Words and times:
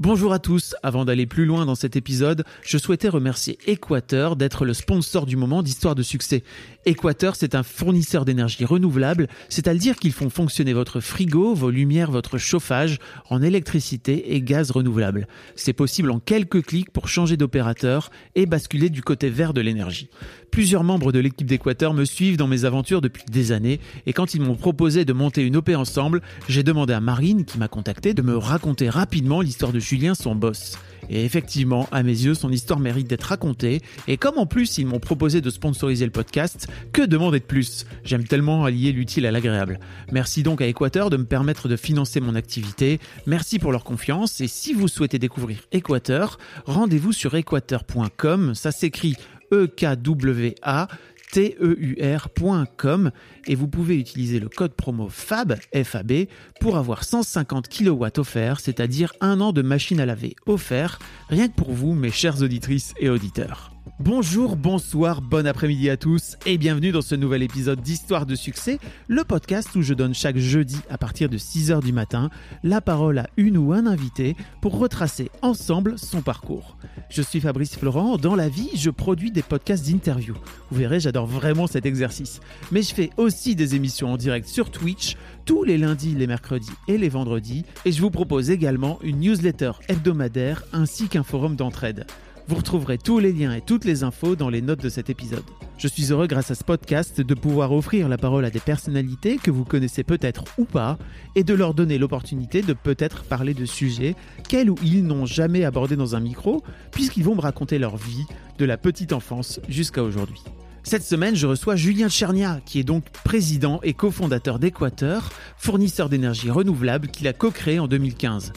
Bonjour 0.00 0.32
à 0.32 0.40
tous, 0.40 0.74
avant 0.82 1.04
d'aller 1.04 1.24
plus 1.24 1.44
loin 1.44 1.66
dans 1.66 1.76
cet 1.76 1.94
épisode, 1.94 2.42
je 2.64 2.78
souhaitais 2.78 3.08
remercier 3.08 3.58
Équateur 3.68 4.34
d'être 4.34 4.64
le 4.64 4.74
sponsor 4.74 5.24
du 5.24 5.36
moment 5.36 5.62
d'Histoire 5.62 5.94
de 5.94 6.02
succès. 6.02 6.42
Équateur, 6.84 7.36
c'est 7.36 7.54
un 7.54 7.62
fournisseur 7.62 8.24
d'énergie 8.24 8.64
renouvelable, 8.64 9.28
c'est-à-dire 9.48 9.94
qu'ils 9.94 10.12
font 10.12 10.30
fonctionner 10.30 10.72
votre 10.72 10.98
frigo, 10.98 11.54
vos 11.54 11.70
lumières, 11.70 12.10
votre 12.10 12.38
chauffage 12.38 12.98
en 13.30 13.40
électricité 13.40 14.34
et 14.34 14.42
gaz 14.42 14.72
renouvelable. 14.72 15.28
C'est 15.54 15.72
possible 15.72 16.10
en 16.10 16.18
quelques 16.18 16.66
clics 16.66 16.90
pour 16.90 17.06
changer 17.06 17.36
d'opérateur 17.36 18.10
et 18.34 18.46
basculer 18.46 18.90
du 18.90 19.00
côté 19.00 19.30
vert 19.30 19.54
de 19.54 19.60
l'énergie. 19.60 20.10
Plusieurs 20.50 20.82
membres 20.82 21.12
de 21.12 21.20
l'équipe 21.20 21.46
d'Équateur 21.46 21.94
me 21.94 22.04
suivent 22.04 22.36
dans 22.36 22.48
mes 22.48 22.64
aventures 22.64 23.00
depuis 23.00 23.24
des 23.30 23.52
années 23.52 23.78
et 24.06 24.12
quand 24.12 24.34
ils 24.34 24.40
m'ont 24.40 24.56
proposé 24.56 25.04
de 25.04 25.12
monter 25.12 25.42
une 25.42 25.56
OP 25.56 25.68
ensemble, 25.70 26.20
j'ai 26.48 26.64
demandé 26.64 26.92
à 26.92 27.00
Marine, 27.00 27.44
qui 27.44 27.58
m'a 27.58 27.68
contacté, 27.68 28.12
de 28.12 28.22
me 28.22 28.36
raconter 28.36 28.88
rapidement 28.88 29.40
l'histoire 29.40 29.72
de 29.72 29.83
Julien, 29.84 30.14
son 30.14 30.34
boss. 30.34 30.78
Et 31.10 31.24
effectivement, 31.24 31.86
à 31.92 32.02
mes 32.02 32.12
yeux, 32.12 32.34
son 32.34 32.50
histoire 32.50 32.80
mérite 32.80 33.06
d'être 33.06 33.24
racontée. 33.24 33.82
Et 34.08 34.16
comme 34.16 34.38
en 34.38 34.46
plus 34.46 34.78
ils 34.78 34.86
m'ont 34.86 35.00
proposé 35.00 35.40
de 35.40 35.50
sponsoriser 35.50 36.06
le 36.06 36.10
podcast, 36.10 36.66
que 36.92 37.02
demander 37.02 37.40
de 37.40 37.44
plus? 37.44 37.84
J'aime 38.04 38.24
tellement 38.24 38.64
allier 38.64 38.92
l'utile 38.92 39.26
à 39.26 39.30
l'agréable. 39.30 39.80
Merci 40.12 40.42
donc 40.42 40.62
à 40.62 40.66
Équateur 40.66 41.10
de 41.10 41.16
me 41.16 41.24
permettre 41.24 41.68
de 41.68 41.76
financer 41.76 42.20
mon 42.20 42.34
activité. 42.34 43.00
Merci 43.26 43.58
pour 43.58 43.72
leur 43.72 43.84
confiance. 43.84 44.40
Et 44.40 44.48
si 44.48 44.72
vous 44.72 44.88
souhaitez 44.88 45.18
découvrir 45.18 45.58
Équateur, 45.72 46.38
rendez-vous 46.64 47.12
sur 47.12 47.34
équateur.com. 47.34 48.54
Ça 48.54 48.72
s'écrit 48.72 49.16
E-K-W-A 49.52 50.88
teur.com 51.34 53.10
et 53.46 53.54
vous 53.56 53.66
pouvez 53.66 53.98
utiliser 53.98 54.38
le 54.38 54.48
code 54.48 54.74
promo 54.74 55.08
FAB, 55.08 55.56
FAB 55.82 56.12
pour 56.60 56.76
avoir 56.76 57.02
150 57.02 57.68
kW 57.68 58.06
offerts, 58.18 58.60
c'est-à-dire 58.60 59.12
un 59.20 59.40
an 59.40 59.52
de 59.52 59.62
machine 59.62 60.00
à 60.00 60.06
laver 60.06 60.36
offert, 60.46 61.00
rien 61.28 61.48
que 61.48 61.54
pour 61.54 61.72
vous, 61.72 61.94
mes 61.94 62.10
chères 62.10 62.40
auditrices 62.42 62.94
et 63.00 63.08
auditeurs. 63.08 63.73
Bonjour, 64.00 64.56
bonsoir, 64.56 65.20
bon 65.20 65.46
après-midi 65.46 65.90
à 65.90 65.98
tous 65.98 66.36
et 66.46 66.56
bienvenue 66.56 66.90
dans 66.90 67.02
ce 67.02 67.14
nouvel 67.14 67.42
épisode 67.42 67.82
d'Histoire 67.82 68.24
de 68.24 68.34
succès, 68.34 68.78
le 69.08 69.24
podcast 69.24 69.76
où 69.76 69.82
je 69.82 69.92
donne 69.92 70.14
chaque 70.14 70.38
jeudi 70.38 70.78
à 70.88 70.96
partir 70.96 71.28
de 71.28 71.36
6h 71.36 71.82
du 71.82 71.92
matin 71.92 72.30
la 72.62 72.80
parole 72.80 73.18
à 73.18 73.28
une 73.36 73.58
ou 73.58 73.74
un 73.74 73.86
invité 73.86 74.36
pour 74.62 74.78
retracer 74.78 75.30
ensemble 75.42 75.98
son 75.98 76.22
parcours. 76.22 76.78
Je 77.10 77.20
suis 77.20 77.40
Fabrice 77.40 77.76
Florent, 77.76 78.16
dans 78.16 78.34
la 78.34 78.48
vie 78.48 78.70
je 78.74 78.88
produis 78.88 79.30
des 79.30 79.42
podcasts 79.42 79.86
d'interview. 79.86 80.34
Vous 80.70 80.78
verrez, 80.78 81.00
j'adore 81.00 81.26
vraiment 81.26 81.66
cet 81.66 81.84
exercice. 81.84 82.40
Mais 82.72 82.80
je 82.80 82.94
fais 82.94 83.10
aussi 83.18 83.54
des 83.54 83.74
émissions 83.74 84.10
en 84.10 84.16
direct 84.16 84.48
sur 84.48 84.70
Twitch 84.70 85.16
tous 85.44 85.62
les 85.62 85.76
lundis, 85.76 86.14
les 86.14 86.26
mercredis 86.26 86.72
et 86.88 86.96
les 86.96 87.10
vendredis 87.10 87.66
et 87.84 87.92
je 87.92 88.00
vous 88.00 88.10
propose 88.10 88.50
également 88.50 88.98
une 89.02 89.20
newsletter 89.20 89.72
hebdomadaire 89.88 90.64
ainsi 90.72 91.08
qu'un 91.08 91.22
forum 91.22 91.54
d'entraide. 91.54 92.06
Vous 92.46 92.56
retrouverez 92.56 92.98
tous 92.98 93.20
les 93.20 93.32
liens 93.32 93.54
et 93.54 93.62
toutes 93.62 93.86
les 93.86 94.02
infos 94.02 94.36
dans 94.36 94.50
les 94.50 94.60
notes 94.60 94.82
de 94.82 94.90
cet 94.90 95.08
épisode. 95.08 95.44
Je 95.78 95.88
suis 95.88 96.12
heureux 96.12 96.26
grâce 96.26 96.50
à 96.50 96.54
ce 96.54 96.62
podcast 96.62 97.22
de 97.22 97.34
pouvoir 97.34 97.72
offrir 97.72 98.06
la 98.06 98.18
parole 98.18 98.44
à 98.44 98.50
des 98.50 98.60
personnalités 98.60 99.38
que 99.38 99.50
vous 99.50 99.64
connaissez 99.64 100.04
peut-être 100.04 100.44
ou 100.58 100.66
pas 100.66 100.98
et 101.36 101.42
de 101.42 101.54
leur 101.54 101.72
donner 101.72 101.96
l'opportunité 101.96 102.60
de 102.60 102.74
peut-être 102.74 103.24
parler 103.24 103.54
de 103.54 103.64
sujets 103.64 104.14
qu'elles 104.46 104.68
ou 104.68 104.76
ils 104.84 105.04
n'ont 105.04 105.24
jamais 105.24 105.64
abordés 105.64 105.96
dans 105.96 106.16
un 106.16 106.20
micro 106.20 106.62
puisqu'ils 106.90 107.24
vont 107.24 107.34
me 107.34 107.40
raconter 107.40 107.78
leur 107.78 107.96
vie 107.96 108.26
de 108.58 108.66
la 108.66 108.76
petite 108.76 109.14
enfance 109.14 109.58
jusqu'à 109.70 110.02
aujourd'hui. 110.02 110.42
Cette 110.82 111.02
semaine, 111.02 111.34
je 111.34 111.46
reçois 111.46 111.76
Julien 111.76 112.10
Tchernia, 112.10 112.60
qui 112.66 112.78
est 112.78 112.84
donc 112.84 113.08
président 113.24 113.80
et 113.82 113.94
cofondateur 113.94 114.58
d'Équateur, 114.58 115.30
fournisseur 115.56 116.10
d'énergie 116.10 116.50
renouvelable 116.50 117.08
qu'il 117.08 117.26
a 117.26 117.32
co-créé 117.32 117.78
en 117.78 117.88
2015. 117.88 118.52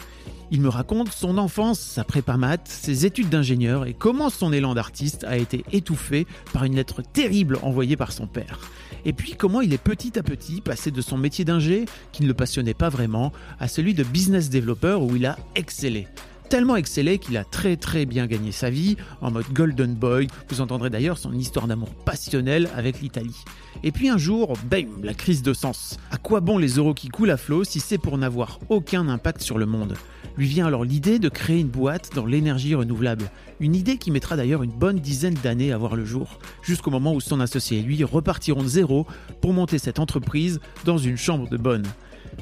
Il 0.50 0.62
me 0.62 0.70
raconte 0.70 1.12
son 1.12 1.38
enfance, 1.38 1.78
sa 1.78 2.06
prépa 2.06 2.38
maths, 2.38 2.70
ses 2.70 3.06
études 3.06 3.28
d'ingénieur 3.28 3.86
et 3.86 3.94
comment 3.94 4.30
son 4.30 4.54
élan 4.54 4.76
d'artiste 4.76 5.26
a 5.26 5.38
été 5.38 5.66
étouffé 5.74 6.26
par 6.54 6.64
une 6.64 6.76
lettre 6.76 7.02
terrible 7.02 7.60
envoyée 7.64 7.98
par 7.98 8.14
son 8.14 8.28
père. 8.28 8.60
Et 9.04 9.12
puis 9.12 9.34
comment 9.34 9.60
il 9.60 9.74
est 9.74 9.78
petit 9.78 10.18
à 10.18 10.24
petit 10.24 10.62
passé 10.62 10.90
de 10.90 11.02
son 11.02 11.18
métier 11.18 11.44
d'ingé, 11.44 11.86
qui 12.14 12.24
ne 12.24 12.30
le 12.30 12.34
passionnait 12.34 12.74
pas 12.74 12.88
vraiment, 12.88 13.34
à 13.60 13.68
celui 13.68 13.94
de 13.94 14.04
business 14.04 14.50
developer 14.50 14.98
où 15.02 15.18
il 15.18 15.26
a 15.26 15.38
excellé 15.56 16.08
tellement 16.48 16.78
excellé 16.78 17.18
qu'il 17.18 17.36
a 17.36 17.44
très 17.44 17.76
très 17.76 18.06
bien 18.06 18.26
gagné 18.26 18.54
sa 18.54 18.70
vie 18.70 18.96
en 19.20 19.32
mode 19.32 19.52
Golden 19.52 19.94
Boy. 19.94 20.28
Vous 20.48 20.62
entendrez 20.62 20.90
d'ailleurs 20.90 21.18
son 21.18 21.34
histoire 21.34 21.68
d'amour 21.68 21.90
passionnel 21.90 22.70
avec 22.74 23.02
l'Italie. 23.02 23.44
Et 23.84 23.92
puis 23.92 24.08
un 24.08 24.18
jour, 24.18 24.54
bam, 24.70 25.04
la 25.04 25.14
crise 25.14 25.42
de 25.42 25.54
sens. 25.54 25.98
À 26.10 26.18
quoi 26.18 26.40
bon 26.40 26.58
les 26.58 26.76
euros 26.76 26.94
qui 26.94 27.10
coulent 27.10 27.32
à 27.32 27.38
flot 27.38 27.66
si 27.66 27.82
c'est 27.82 27.98
pour 27.98 28.18
n'avoir 28.18 28.60
aucun 28.70 29.10
impact 29.10 29.42
sur 29.42 29.58
le 29.58 29.66
monde? 29.66 29.98
Lui 30.38 30.48
vient 30.48 30.68
alors 30.68 30.84
l'idée 30.84 31.18
de 31.18 31.30
créer 31.30 31.60
une 31.60 31.68
boîte 31.68 32.12
dans 32.14 32.26
l'énergie 32.26 32.76
renouvelable. 32.76 33.32
Une 33.60 33.76
idée 33.76 33.98
qui 33.98 34.12
mettra 34.12 34.38
d'ailleurs 34.38 34.62
une 34.62 34.72
bonne 34.72 35.00
dizaine 35.00 35.34
d'années 35.34 35.72
à 35.72 35.78
voir 35.78 35.96
le 35.96 36.06
jour, 36.06 36.40
jusqu'au 36.62 36.92
moment 36.92 37.14
où 37.14 37.22
son 37.22 37.40
associé 37.40 37.80
et 37.80 37.82
lui 37.82 38.04
repartiront 38.04 38.62
de 38.62 38.68
zéro 38.68 39.08
pour 39.42 39.54
monter 39.54 39.80
cette 39.80 40.00
entreprise 40.00 40.60
dans 40.86 41.00
une 41.00 41.18
chambre 41.18 41.50
de 41.50 41.58
bonne. 41.58 41.86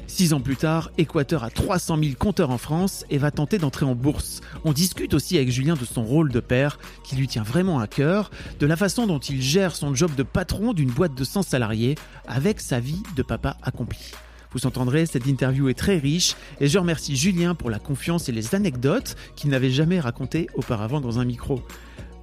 Six 0.06 0.34
ans 0.34 0.40
plus 0.40 0.56
tard, 0.56 0.90
Équateur 0.98 1.42
a 1.42 1.50
300 1.50 1.98
000 1.98 2.10
compteurs 2.18 2.50
en 2.50 2.58
France 2.58 3.04
et 3.08 3.16
va 3.16 3.30
tenter 3.30 3.56
d'entrer 3.58 3.86
en 3.86 3.94
bourse. 3.94 4.40
On 4.64 4.72
discute 4.72 5.14
aussi 5.14 5.36
avec 5.36 5.50
Julien 5.50 5.74
de 5.74 5.84
son 5.84 6.04
rôle 6.04 6.30
de 6.30 6.40
père, 6.40 6.78
qui 7.02 7.16
lui 7.16 7.28
tient 7.28 7.42
vraiment 7.42 7.80
à 7.80 7.86
cœur, 7.86 8.30
de 8.60 8.66
la 8.66 8.76
façon 8.76 9.06
dont 9.06 9.18
il 9.18 9.40
gère 9.40 9.74
son 9.74 9.94
job 9.94 10.14
de 10.14 10.22
patron 10.22 10.74
d'une 10.74 10.90
boîte 10.90 11.14
de 11.14 11.24
100 11.24 11.42
salariés 11.42 11.94
avec 12.28 12.60
sa 12.60 12.78
vie 12.78 13.02
de 13.16 13.22
papa 13.22 13.56
accompli. 13.62 14.12
Vous 14.56 14.66
entendrez, 14.66 15.04
cette 15.04 15.26
interview 15.26 15.68
est 15.68 15.74
très 15.74 15.98
riche 15.98 16.34
et 16.62 16.66
je 16.66 16.78
remercie 16.78 17.14
Julien 17.14 17.54
pour 17.54 17.68
la 17.68 17.78
confiance 17.78 18.30
et 18.30 18.32
les 18.32 18.54
anecdotes 18.54 19.14
qu'il 19.36 19.50
n'avait 19.50 19.68
jamais 19.68 20.00
racontées 20.00 20.46
auparavant 20.54 21.02
dans 21.02 21.18
un 21.18 21.26
micro. 21.26 21.60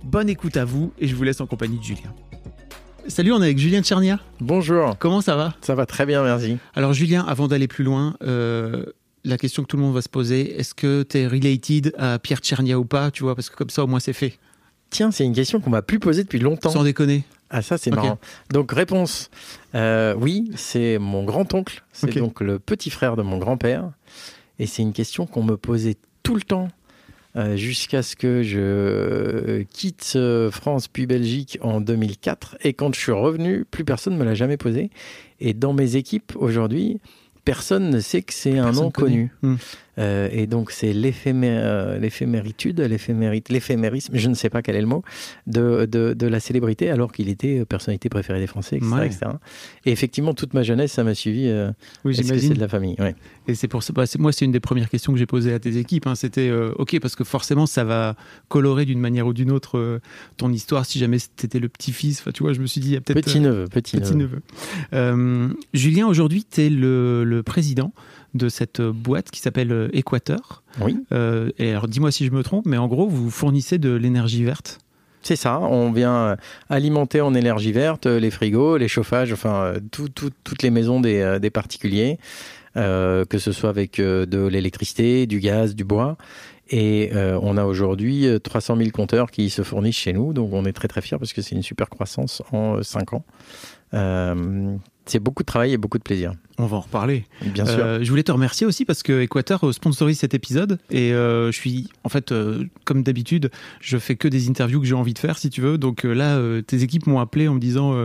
Bonne 0.03 0.29
écoute 0.29 0.57
à 0.57 0.65
vous 0.65 0.91
et 0.97 1.07
je 1.07 1.13
vous 1.15 1.21
laisse 1.21 1.41
en 1.41 1.45
compagnie 1.45 1.77
de 1.77 1.83
Julien. 1.83 2.11
Salut, 3.07 3.33
on 3.33 3.41
est 3.43 3.45
avec 3.45 3.59
Julien 3.59 3.83
Tchernia. 3.83 4.19
Bonjour. 4.39 4.97
Comment 4.97 5.21
ça 5.21 5.35
va? 5.35 5.53
Ça 5.61 5.75
va 5.75 5.85
très 5.85 6.07
bien, 6.07 6.23
merci. 6.23 6.57
Alors 6.73 6.93
Julien, 6.93 7.23
avant 7.23 7.47
d'aller 7.47 7.67
plus 7.67 7.83
loin, 7.83 8.15
euh, 8.23 8.83
la 9.23 9.37
question 9.37 9.61
que 9.61 9.67
tout 9.67 9.77
le 9.77 9.83
monde 9.83 9.93
va 9.93 10.01
se 10.01 10.09
poser, 10.09 10.59
est-ce 10.59 10.73
que 10.73 11.03
tu 11.03 11.19
es 11.19 11.27
related 11.27 11.93
à 11.99 12.17
Pierre 12.17 12.39
Tchernia 12.39 12.79
ou 12.79 12.85
pas? 12.85 13.11
Tu 13.11 13.21
vois, 13.21 13.35
parce 13.35 13.51
que 13.51 13.55
comme 13.55 13.69
ça 13.69 13.83
au 13.83 13.87
moins 13.87 13.99
c'est 13.99 14.11
fait. 14.11 14.39
Tiens, 14.89 15.11
c'est 15.11 15.23
une 15.23 15.35
question 15.35 15.59
qu'on 15.59 15.69
m'a 15.69 15.83
plus 15.83 15.99
posée 15.99 16.23
depuis 16.23 16.39
longtemps. 16.39 16.71
Sans 16.71 16.83
déconner. 16.83 17.25
Ah 17.55 17.61
ça 17.61 17.77
c'est 17.77 17.91
marrant. 17.91 18.17
Donc 18.51 18.71
réponse, 18.71 19.29
euh, 19.75 20.15
oui, 20.17 20.49
c'est 20.55 20.97
mon 20.97 21.23
grand-oncle, 21.23 21.83
c'est 21.93 22.15
donc 22.17 22.41
le 22.41 22.57
petit 22.57 22.89
frère 22.89 23.15
de 23.15 23.21
mon 23.21 23.37
grand-père. 23.37 23.91
Et 24.57 24.65
c'est 24.65 24.81
une 24.81 24.91
question 24.91 25.27
qu'on 25.27 25.43
me 25.43 25.55
posait 25.55 25.97
tout 26.23 26.33
le 26.33 26.41
temps 26.41 26.67
euh, 27.35 27.55
jusqu'à 27.55 28.01
ce 28.01 28.15
que 28.15 28.41
je 28.41 29.61
quitte 29.63 30.13
euh, 30.15 30.49
France 30.49 30.87
puis 30.87 31.05
Belgique 31.05 31.59
en 31.61 31.79
2004. 31.79 32.57
Et 32.63 32.73
quand 32.73 32.93
je 32.95 32.99
suis 32.99 33.11
revenu, 33.11 33.65
plus 33.69 33.85
personne 33.85 34.13
ne 34.13 34.19
me 34.19 34.25
l'a 34.25 34.33
jamais 34.33 34.57
posé. 34.57 34.89
Et 35.39 35.53
dans 35.53 35.73
mes 35.73 35.95
équipes 35.95 36.33
aujourd'hui, 36.35 37.01
personne 37.45 37.91
ne 37.91 37.99
sait 37.99 38.23
que 38.23 38.33
c'est 38.33 38.57
un 38.57 38.71
nom 38.71 38.89
connu. 38.89 39.31
Hmm. 39.43 39.55
Euh, 39.99 40.27
et 40.31 40.47
donc 40.47 40.71
c'est 40.71 40.91
euh, 40.93 41.99
l'éphéméritude, 41.99 42.79
l'éphéméri- 42.79 43.43
l'éphémérisme, 43.49 44.15
je 44.15 44.27
ne 44.29 44.33
sais 44.33 44.49
pas 44.49 44.61
quel 44.61 44.75
est 44.75 44.81
le 44.81 44.87
mot, 44.87 45.03
de, 45.47 45.85
de, 45.85 46.13
de 46.13 46.27
la 46.27 46.39
célébrité 46.39 46.89
alors 46.89 47.11
qu'il 47.11 47.29
était 47.29 47.59
euh, 47.59 47.65
personnalité 47.65 48.09
préférée 48.09 48.39
des 48.39 48.47
Français, 48.47 48.77
etc. 48.77 48.91
Ouais. 48.95 49.05
etc. 49.07 49.25
Et 49.85 49.91
effectivement, 49.91 50.33
toute 50.33 50.53
ma 50.53 50.63
jeunesse, 50.63 50.91
ça 50.93 51.03
m'a 51.03 51.13
suivi. 51.13 51.47
euh, 51.47 51.71
Oui, 52.05 52.11
que 52.13 52.17
c'est 52.17 52.23
j'imagine. 52.23 52.53
de 52.53 52.59
la 52.59 52.67
famille? 52.67 52.95
Ouais. 52.99 53.15
Et 53.47 53.55
c'est 53.55 53.67
pour 53.67 53.83
ça, 53.83 53.93
bah, 53.93 54.05
moi, 54.19 54.31
c'est 54.31 54.45
une 54.45 54.51
des 54.51 54.59
premières 54.59 54.89
questions 54.89 55.11
que 55.13 55.19
j'ai 55.19 55.25
posées 55.25 55.53
à 55.53 55.59
tes 55.59 55.77
équipes. 55.77 56.07
hein. 56.07 56.15
C'était 56.15 56.49
euh, 56.49 56.71
OK, 56.77 56.97
parce 56.99 57.15
que 57.15 57.23
forcément, 57.23 57.65
ça 57.65 57.83
va 57.83 58.15
colorer 58.47 58.85
d'une 58.85 58.99
manière 58.99 59.27
ou 59.27 59.33
d'une 59.33 59.51
autre 59.51 59.99
ton 60.37 60.51
histoire. 60.51 60.85
Si 60.85 60.97
jamais 60.99 61.19
c'était 61.19 61.59
le 61.59 61.69
petit-fils, 61.69 62.21
enfin, 62.21 62.31
tu 62.31 62.43
vois, 62.43 62.53
je 62.53 62.61
me 62.61 62.65
suis 62.67 62.81
dit, 62.81 62.89
il 62.89 62.93
y 62.93 62.97
a 62.97 63.01
peut-être. 63.01 63.23
Petit 63.25 63.39
neveu, 63.39 63.65
petit, 63.65 63.97
Petit 63.97 64.15
neveu. 64.15 64.37
neveu. 64.37 64.41
Euh, 64.93 65.49
Julien, 65.73 66.07
aujourd'hui, 66.07 66.45
tu 66.49 66.61
es 66.61 66.69
le, 66.69 67.23
le 67.23 67.43
président 67.43 67.93
de 68.33 68.49
cette 68.49 68.81
boîte 68.81 69.31
qui 69.31 69.39
s'appelle 69.39 69.89
Équateur. 69.93 70.63
Oui. 70.81 70.97
et 71.57 71.71
alors, 71.71 71.87
dis-moi 71.87 72.11
si 72.11 72.25
je 72.25 72.31
me 72.31 72.43
trompe, 72.43 72.65
mais 72.65 72.77
en 72.77 72.87
gros, 72.87 73.07
vous 73.07 73.29
fournissez 73.29 73.77
de 73.77 73.91
l'énergie 73.93 74.43
verte 74.43 74.79
c'est 75.25 75.37
ça, 75.37 75.61
on 75.61 75.93
vient 75.93 76.35
alimenter 76.67 77.21
en 77.21 77.33
énergie 77.33 77.71
verte 77.71 78.07
les 78.07 78.29
frigos, 78.29 78.75
les 78.75 78.89
chauffages, 78.89 79.31
enfin 79.31 79.75
toutes 79.89 80.61
les 80.63 80.69
maisons 80.69 80.99
des, 80.99 81.37
des 81.41 81.49
particuliers, 81.49 82.17
que 82.75 83.37
ce 83.37 83.53
soit 83.53 83.69
avec 83.69 84.01
de 84.01 84.47
l'électricité, 84.47 85.25
du 85.25 85.39
gaz, 85.39 85.75
du 85.75 85.85
bois. 85.85 86.17
Et 86.69 87.11
euh, 87.13 87.37
on 87.41 87.57
a 87.57 87.65
aujourd'hui 87.65 88.27
300 88.41 88.77
000 88.77 88.89
compteurs 88.91 89.31
qui 89.31 89.49
se 89.49 89.63
fournissent 89.63 89.97
chez 89.97 90.13
nous, 90.13 90.33
donc 90.33 90.53
on 90.53 90.65
est 90.65 90.73
très 90.73 90.87
très 90.87 91.01
fiers 91.01 91.17
parce 91.17 91.33
que 91.33 91.41
c'est 91.41 91.55
une 91.55 91.63
super 91.63 91.89
croissance 91.89 92.41
en 92.51 92.81
5 92.81 93.13
ans. 93.13 93.25
Euh, 93.93 94.75
c'est 95.05 95.19
beaucoup 95.19 95.43
de 95.43 95.47
travail 95.47 95.73
et 95.73 95.77
beaucoup 95.77 95.97
de 95.97 96.03
plaisir. 96.03 96.33
On 96.59 96.67
va 96.67 96.77
en 96.77 96.81
reparler. 96.81 97.25
Bien 97.41 97.65
sûr. 97.65 97.79
Euh, 97.79 97.99
je 98.03 98.09
voulais 98.09 98.23
te 98.23 98.31
remercier 98.31 98.67
aussi 98.67 98.85
parce 98.85 99.01
que 99.01 99.21
Équateur 99.21 99.67
euh, 99.67 99.71
sponsorise 99.71 100.19
cet 100.19 100.35
épisode 100.35 100.77
et 100.91 101.11
euh, 101.11 101.51
je 101.51 101.57
suis, 101.57 101.89
en 102.03 102.09
fait, 102.09 102.33
comme 102.85 103.01
d'habitude, 103.01 103.49
je 103.79 103.97
fais 103.97 104.15
que 104.15 104.27
des 104.27 104.49
interviews 104.49 104.79
que 104.79 104.85
j'ai 104.85 104.93
envie 104.93 105.13
de 105.13 105.19
faire, 105.19 105.37
si 105.37 105.49
tu 105.49 105.61
veux. 105.61 105.77
Donc 105.77 106.03
là, 106.03 106.39
tes 106.61 106.83
équipes 106.83 107.07
m'ont 107.07 107.19
appelé 107.19 107.47
en 107.47 107.55
me 107.55 107.59
disant 107.59 107.95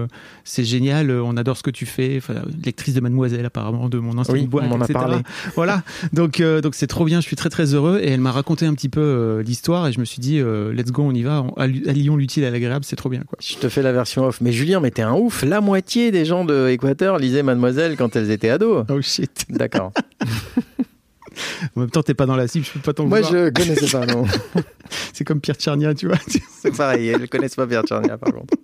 c'est 0.44 0.64
génial, 0.64 1.10
on 1.10 1.36
adore 1.36 1.56
ce 1.56 1.62
que 1.62 1.70
tu 1.70 1.86
fais. 1.86 2.16
Enfin, 2.16 2.42
lectrice 2.64 2.94
de 2.94 3.00
Mademoiselle, 3.00 3.44
apparemment, 3.44 3.88
de 3.88 3.98
mon 3.98 4.16
ancienne 4.16 4.38
oui, 4.38 4.46
boîte, 4.46 4.66
on 4.70 4.76
en 4.76 4.80
etc. 4.80 4.92
A 4.96 5.00
parlé. 5.00 5.16
Voilà. 5.54 5.82
Donc, 6.12 6.40
donc 6.40 6.74
c'est 6.74 6.86
trop 6.86 7.04
bien. 7.04 7.20
Je 7.20 7.26
suis 7.26 7.36
très 7.36 7.50
très 7.50 7.74
heureux 7.74 8.00
et 8.02 8.10
elle 8.10 8.20
m'a 8.20 8.32
raconté 8.32 8.66
un 8.66 8.74
petit 8.74 8.88
peu 8.88 9.42
l'histoire 9.44 9.86
et 9.86 9.92
je 9.92 10.00
me 10.00 10.04
suis 10.04 10.20
dit 10.20 10.40
let's 10.72 10.90
go, 10.90 11.02
on 11.02 11.12
y 11.12 11.22
va. 11.22 11.44
Allions 11.56 12.16
l'utile 12.16 12.44
à 12.44 12.50
l'agréable, 12.50 12.84
c'est 12.84 12.96
trop 12.96 13.08
bien. 13.08 13.22
Quoi. 13.26 13.38
Je 13.40 13.56
te 13.56 13.68
fais 13.68 13.82
la 13.82 13.92
version 13.92 14.24
off. 14.24 14.40
Mais 14.40 14.52
Julien, 14.52 14.80
mais 14.80 14.90
t'es 14.90 15.02
un 15.02 15.14
ouf. 15.14 15.42
La 15.42 15.60
moitié 15.60 16.10
des 16.10 16.24
gens 16.24 16.44
de 16.44 16.68
Équateur 16.68 17.18
lisaient 17.18 17.42
Mademoiselle 17.42 17.96
quand 17.96 18.16
elles 18.16 18.30
étaient 18.30 18.37
ados. 18.44 18.84
Oh 18.88 19.00
shit. 19.02 19.46
D'accord. 19.48 19.92
en 21.76 21.80
même 21.80 21.90
temps, 21.90 22.02
t'es 22.02 22.14
pas 22.14 22.26
dans 22.26 22.36
la 22.36 22.48
cible, 22.48 22.64
je 22.64 22.72
peux 22.72 22.80
pas 22.80 22.92
t'en 22.92 23.06
Moi, 23.06 23.22
je 23.22 23.50
connaissais 23.50 23.86
pas, 23.86 24.06
non. 24.06 24.24
c'est 25.12 25.24
comme 25.24 25.40
Pierre 25.40 25.56
Tchernia, 25.56 25.94
tu 25.94 26.06
vois. 26.06 26.18
c'est 26.62 26.76
pareil, 26.76 27.14
je 27.20 27.26
connais 27.26 27.48
pas 27.48 27.66
Pierre 27.66 27.82
Tchernia, 27.82 28.18
par 28.18 28.32
contre. 28.32 28.54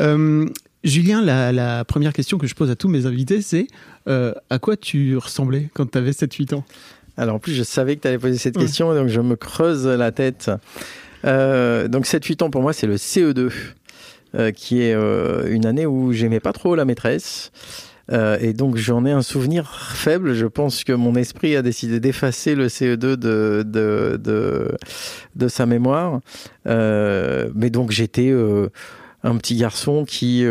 Euh, 0.00 0.46
Julien, 0.84 1.22
la, 1.22 1.52
la, 1.52 1.84
première 1.84 2.12
question 2.12 2.38
que 2.38 2.46
je 2.46 2.54
pose 2.54 2.70
à 2.70 2.76
tous 2.76 2.88
mes 2.88 3.06
invités, 3.06 3.42
c'est 3.42 3.66
euh, 4.08 4.32
à 4.50 4.58
quoi 4.58 4.76
tu 4.76 5.16
ressemblais 5.16 5.68
quand 5.74 5.90
tu 5.90 5.98
avais 5.98 6.10
7-8 6.10 6.54
ans? 6.54 6.64
Alors, 7.16 7.36
en 7.36 7.38
plus, 7.38 7.52
je 7.52 7.62
savais 7.62 7.96
que 7.96 8.02
tu 8.02 8.08
allais 8.08 8.18
poser 8.18 8.38
cette 8.38 8.56
question, 8.56 8.94
donc 8.94 9.08
je 9.08 9.20
me 9.20 9.36
creuse 9.36 9.86
la 9.86 10.12
tête. 10.12 10.50
Euh, 11.24 11.86
donc, 11.88 12.06
7-8 12.06 12.42
ans, 12.42 12.50
pour 12.50 12.62
moi, 12.62 12.72
c'est 12.72 12.86
le 12.86 12.96
CE2. 12.96 13.50
Euh, 14.34 14.50
qui 14.50 14.80
est 14.80 14.94
euh, 14.94 15.52
une 15.52 15.66
année 15.66 15.84
où 15.84 16.10
j'aimais 16.14 16.40
pas 16.40 16.54
trop 16.54 16.74
la 16.74 16.86
maîtresse. 16.86 17.52
Euh, 18.12 18.36
et 18.40 18.52
donc 18.52 18.76
j'en 18.76 19.04
ai 19.04 19.10
un 19.10 19.22
souvenir 19.22 19.70
faible. 19.70 20.34
Je 20.34 20.46
pense 20.46 20.84
que 20.84 20.92
mon 20.92 21.14
esprit 21.14 21.56
a 21.56 21.62
décidé 21.62 22.00
d'effacer 22.00 22.54
le 22.54 22.66
CE2 22.66 22.96
de, 22.96 23.64
de, 23.66 24.18
de, 25.36 25.48
sa 25.48 25.66
mémoire. 25.66 26.20
Euh, 26.66 27.50
mais 27.54 27.70
donc 27.70 27.90
j'étais 27.90 28.30
euh, 28.30 28.68
un 29.22 29.36
petit 29.36 29.56
garçon 29.56 30.04
qui, 30.04 30.44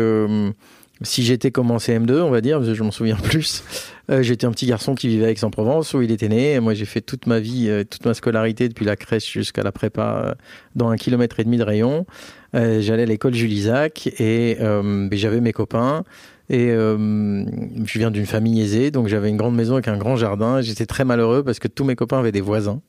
si 1.02 1.22
j'étais 1.22 1.50
comme 1.50 1.70
en 1.70 1.76
CM2, 1.76 2.20
on 2.20 2.30
va 2.30 2.40
dire, 2.40 2.58
parce 2.58 2.70
que 2.70 2.74
je 2.74 2.82
m'en 2.82 2.90
souviens 2.90 3.16
plus, 3.22 3.62
j'étais 4.08 4.46
un 4.46 4.50
petit 4.50 4.66
garçon 4.66 4.94
qui 4.94 5.08
vivait 5.08 5.26
à 5.26 5.30
Aix-en-Provence 5.30 5.94
où 5.94 6.02
il 6.02 6.10
était 6.10 6.28
né. 6.28 6.58
Moi 6.58 6.74
j'ai 6.74 6.84
fait 6.84 7.00
toute 7.00 7.26
ma 7.26 7.38
vie, 7.38 7.70
toute 7.88 8.04
ma 8.04 8.14
scolarité 8.14 8.68
depuis 8.68 8.84
la 8.84 8.96
crèche 8.96 9.30
jusqu'à 9.30 9.62
la 9.62 9.72
prépa 9.72 10.36
dans 10.74 10.88
un 10.88 10.96
kilomètre 10.96 11.38
et 11.38 11.44
demi 11.44 11.58
de 11.58 11.64
rayon. 11.64 12.06
J'allais 12.54 13.02
à 13.02 13.06
l'école 13.06 13.34
Jules 13.34 13.52
Isaac 13.52 14.08
et 14.18 14.58
j'avais 15.12 15.40
mes 15.40 15.52
copains. 15.52 16.04
Et 16.50 16.70
euh, 16.70 17.44
je 17.84 17.98
viens 17.98 18.10
d'une 18.10 18.26
famille 18.26 18.60
aisée, 18.60 18.90
donc 18.90 19.08
j'avais 19.08 19.28
une 19.28 19.36
grande 19.36 19.54
maison 19.54 19.74
avec 19.74 19.88
un 19.88 19.96
grand 19.96 20.16
jardin. 20.16 20.60
J'étais 20.60 20.86
très 20.86 21.04
malheureux 21.04 21.42
parce 21.42 21.58
que 21.58 21.68
tous 21.68 21.84
mes 21.84 21.94
copains 21.94 22.18
avaient 22.18 22.32
des 22.32 22.40
voisins 22.40 22.80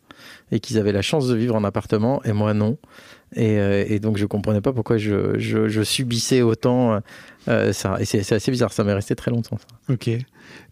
et 0.51 0.59
qu'ils 0.59 0.77
avaient 0.77 0.91
la 0.91 1.01
chance 1.01 1.27
de 1.27 1.35
vivre 1.35 1.55
en 1.55 1.63
appartement 1.63 2.23
et 2.23 2.33
moi 2.33 2.53
non. 2.53 2.77
Et, 3.35 3.55
et 3.87 3.99
donc 3.99 4.17
je 4.17 4.25
comprenais 4.25 4.61
pas 4.61 4.73
pourquoi 4.73 4.97
je, 4.97 5.39
je, 5.39 5.67
je 5.67 5.81
subissais 5.81 6.41
autant 6.41 6.99
ça. 7.47 7.97
Et 7.99 8.05
c'est 8.05 8.31
assez 8.31 8.51
bizarre, 8.51 8.73
ça 8.73 8.83
m'est 8.83 8.93
resté 8.93 9.15
très 9.15 9.31
longtemps. 9.31 9.57
Ça. 9.57 9.93
Ok. 9.93 10.09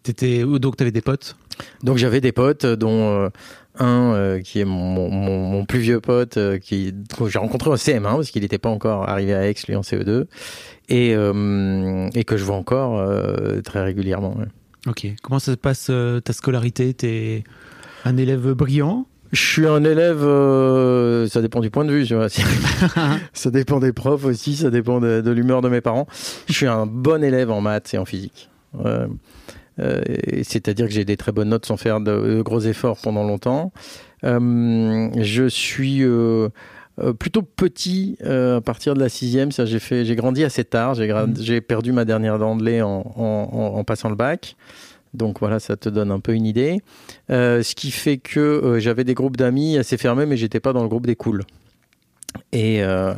Étais, 0.06 0.44
donc 0.44 0.76
tu 0.76 0.82
avais 0.82 0.92
des 0.92 1.00
potes? 1.00 1.36
Donc 1.82 1.96
j'avais 1.96 2.20
des 2.20 2.32
potes 2.32 2.66
dont 2.66 3.30
un 3.78 4.14
euh, 4.14 4.40
qui 4.40 4.60
est 4.60 4.64
mon, 4.64 5.08
mon, 5.10 5.48
mon, 5.48 5.64
plus 5.64 5.78
vieux 5.78 6.00
pote 6.00 6.36
euh, 6.36 6.58
qui 6.58 6.94
que 7.16 7.28
j'ai 7.28 7.38
rencontré 7.38 7.70
au 7.70 7.76
CM1 7.76 8.02
parce 8.02 8.30
qu'il 8.30 8.42
n'était 8.42 8.58
pas 8.58 8.68
encore 8.68 9.08
arrivé 9.08 9.34
à 9.34 9.48
Aix 9.48 9.54
lui 9.66 9.76
en 9.76 9.80
CE2 9.80 10.26
et, 10.88 11.14
euh, 11.14 12.08
et 12.14 12.24
que 12.24 12.36
je 12.36 12.44
vois 12.44 12.56
encore 12.56 12.98
euh, 12.98 13.60
très 13.60 13.82
régulièrement. 13.82 14.36
Ouais. 14.36 14.46
Ok. 14.86 15.06
Comment 15.22 15.38
ça 15.38 15.52
se 15.52 15.56
passe 15.56 15.90
ta 16.24 16.32
scolarité? 16.32 16.92
T'es 16.94 17.44
un 18.04 18.16
élève 18.16 18.52
brillant? 18.52 19.06
Je 19.32 19.40
suis 19.40 19.66
un 19.66 19.82
élève, 19.84 20.20
ça 21.30 21.40
dépend 21.40 21.60
du 21.60 21.70
point 21.70 21.86
de 21.86 21.92
vue, 21.92 22.04
tu 22.04 22.14
vois. 22.14 22.28
ça 23.32 23.50
dépend 23.50 23.80
des 23.80 23.94
profs 23.94 24.26
aussi, 24.26 24.56
ça 24.56 24.68
dépend 24.68 25.00
de, 25.00 25.22
de 25.22 25.30
l'humeur 25.30 25.62
de 25.62 25.70
mes 25.70 25.80
parents. 25.80 26.06
Je 26.48 26.52
suis 26.52 26.66
un 26.66 26.84
bon 26.84 27.24
élève 27.24 27.50
en 27.50 27.62
maths 27.62 27.94
et 27.94 27.98
en 27.98 28.04
physique. 28.04 28.50
Euh, 29.78 30.02
c'est-à-dire 30.42 30.86
que 30.86 30.92
j'ai 30.92 31.04
des 31.04 31.16
très 31.16 31.32
bonnes 31.32 31.48
notes 31.48 31.66
sans 31.66 31.76
faire 31.76 32.00
de, 32.00 32.42
gros 32.42 32.60
efforts 32.60 32.98
pendant 33.02 33.24
longtemps. 33.24 33.72
Euh, 34.24 35.08
je 35.16 35.48
suis 35.48 36.02
euh, 36.98 37.12
plutôt 37.12 37.42
petit 37.42 38.16
à 38.24 38.60
partir 38.60 38.94
de 38.94 39.00
la 39.00 39.08
sixième. 39.08 39.50
J'ai 39.52 39.78
fait, 39.78 40.04
j'ai 40.04 40.16
grandi 40.16 40.44
assez 40.44 40.64
tard. 40.64 40.94
J'ai, 40.94 41.12
mmh. 41.12 41.34
j'ai 41.40 41.60
perdu 41.60 41.92
ma 41.92 42.04
dernière 42.04 42.38
dent 42.38 42.56
de 42.56 42.64
lait 42.64 42.82
en, 42.82 43.02
en, 43.16 43.74
en, 43.76 43.84
passant 43.84 44.08
le 44.08 44.16
bac. 44.16 44.56
Donc 45.14 45.40
voilà, 45.40 45.60
ça 45.60 45.76
te 45.76 45.88
donne 45.88 46.10
un 46.10 46.20
peu 46.20 46.32
une 46.32 46.46
idée. 46.46 46.80
Euh, 47.30 47.62
ce 47.62 47.74
qui 47.74 47.90
fait 47.90 48.16
que 48.16 48.40
euh, 48.40 48.80
j'avais 48.80 49.04
des 49.04 49.14
groupes 49.14 49.36
d'amis 49.36 49.76
assez 49.76 49.98
fermés, 49.98 50.26
mais 50.26 50.36
j'étais 50.36 50.60
pas 50.60 50.72
dans 50.72 50.82
le 50.82 50.88
groupe 50.88 51.06
des 51.06 51.16
cools. 51.16 51.44
Et, 52.52 52.82
euh, 52.82 53.12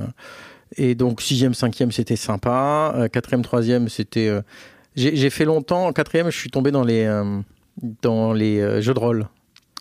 et 0.76 0.96
donc 0.96 1.20
sixième, 1.20 1.54
cinquième, 1.54 1.92
c'était 1.92 2.16
sympa. 2.16 3.08
quatrième, 3.12 3.42
troisième, 3.42 3.88
c'était 3.88 4.28
j'ai 4.96 5.30
fait 5.30 5.44
longtemps, 5.44 5.86
en 5.86 5.92
quatrième, 5.92 6.30
je 6.30 6.38
suis 6.38 6.50
tombé 6.50 6.70
dans 6.70 6.84
les, 6.84 7.04
euh, 7.04 7.40
dans 8.02 8.32
les 8.32 8.60
euh, 8.60 8.80
jeux 8.80 8.94
de 8.94 8.98
rôle. 8.98 9.28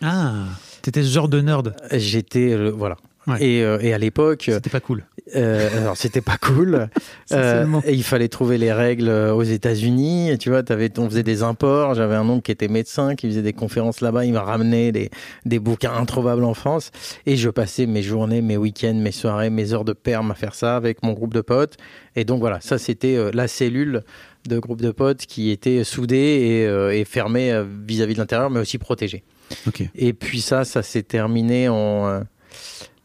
Ah, 0.02 0.46
t'étais 0.82 1.02
ce 1.02 1.08
genre 1.08 1.28
de 1.28 1.40
nerd. 1.40 1.74
J'étais, 1.92 2.52
euh, 2.52 2.70
voilà. 2.70 2.96
Ouais. 3.26 3.42
Et, 3.42 3.58
et, 3.58 3.94
à 3.94 3.98
l'époque, 3.98 4.50
c'était 4.52 4.70
pas 4.70 4.80
cool. 4.80 5.04
alors 5.34 5.96
c'était 5.96 6.20
pas 6.20 6.36
cool. 6.36 6.88
et 7.30 7.92
il 7.92 8.02
fallait 8.02 8.28
trouver 8.28 8.58
les 8.58 8.72
règles 8.72 9.08
aux 9.08 9.42
États-Unis. 9.42 10.36
Tu 10.38 10.50
vois, 10.50 10.62
avais, 10.68 10.90
on 10.98 11.08
faisait 11.08 11.22
des 11.22 11.42
imports. 11.42 11.94
J'avais 11.94 12.14
un 12.14 12.28
oncle 12.28 12.42
qui 12.42 12.52
était 12.52 12.68
médecin, 12.68 13.14
qui 13.14 13.28
faisait 13.28 13.42
des 13.42 13.52
conférences 13.52 14.00
là-bas. 14.00 14.24
Il 14.24 14.32
m'a 14.32 14.42
ramené 14.42 14.92
des, 14.92 15.10
des 15.46 15.58
bouquins 15.58 15.94
introuvables 15.94 16.44
en 16.44 16.54
France. 16.54 16.90
Et 17.26 17.36
je 17.36 17.48
passais 17.48 17.86
mes 17.86 18.02
journées, 18.02 18.42
mes 18.42 18.56
week-ends, 18.56 18.94
mes 18.94 19.12
soirées, 19.12 19.50
mes 19.50 19.72
heures 19.72 19.84
de 19.84 19.94
perme 19.94 20.30
à 20.30 20.34
faire 20.34 20.54
ça 20.54 20.76
avec 20.76 21.02
mon 21.02 21.12
groupe 21.12 21.32
de 21.32 21.40
potes. 21.40 21.76
Et 22.16 22.24
donc 22.24 22.40
voilà, 22.40 22.60
ça 22.60 22.78
c'était 22.78 23.32
la 23.32 23.48
cellule 23.48 24.02
de 24.48 24.58
groupes 24.58 24.82
de 24.82 24.90
potes 24.90 25.26
qui 25.26 25.50
étaient 25.50 25.84
soudés 25.84 26.16
et, 26.16 26.66
euh, 26.66 26.94
et 26.94 27.04
fermés 27.04 27.52
euh, 27.52 27.64
vis-à-vis 27.86 28.14
de 28.14 28.18
l'intérieur, 28.18 28.50
mais 28.50 28.60
aussi 28.60 28.78
protégés. 28.78 29.24
Okay. 29.66 29.90
Et 29.94 30.12
puis 30.12 30.40
ça, 30.40 30.64
ça 30.64 30.82
s'est 30.82 31.02
terminé 31.02 31.68
en, 31.68 32.06
euh, 32.06 32.20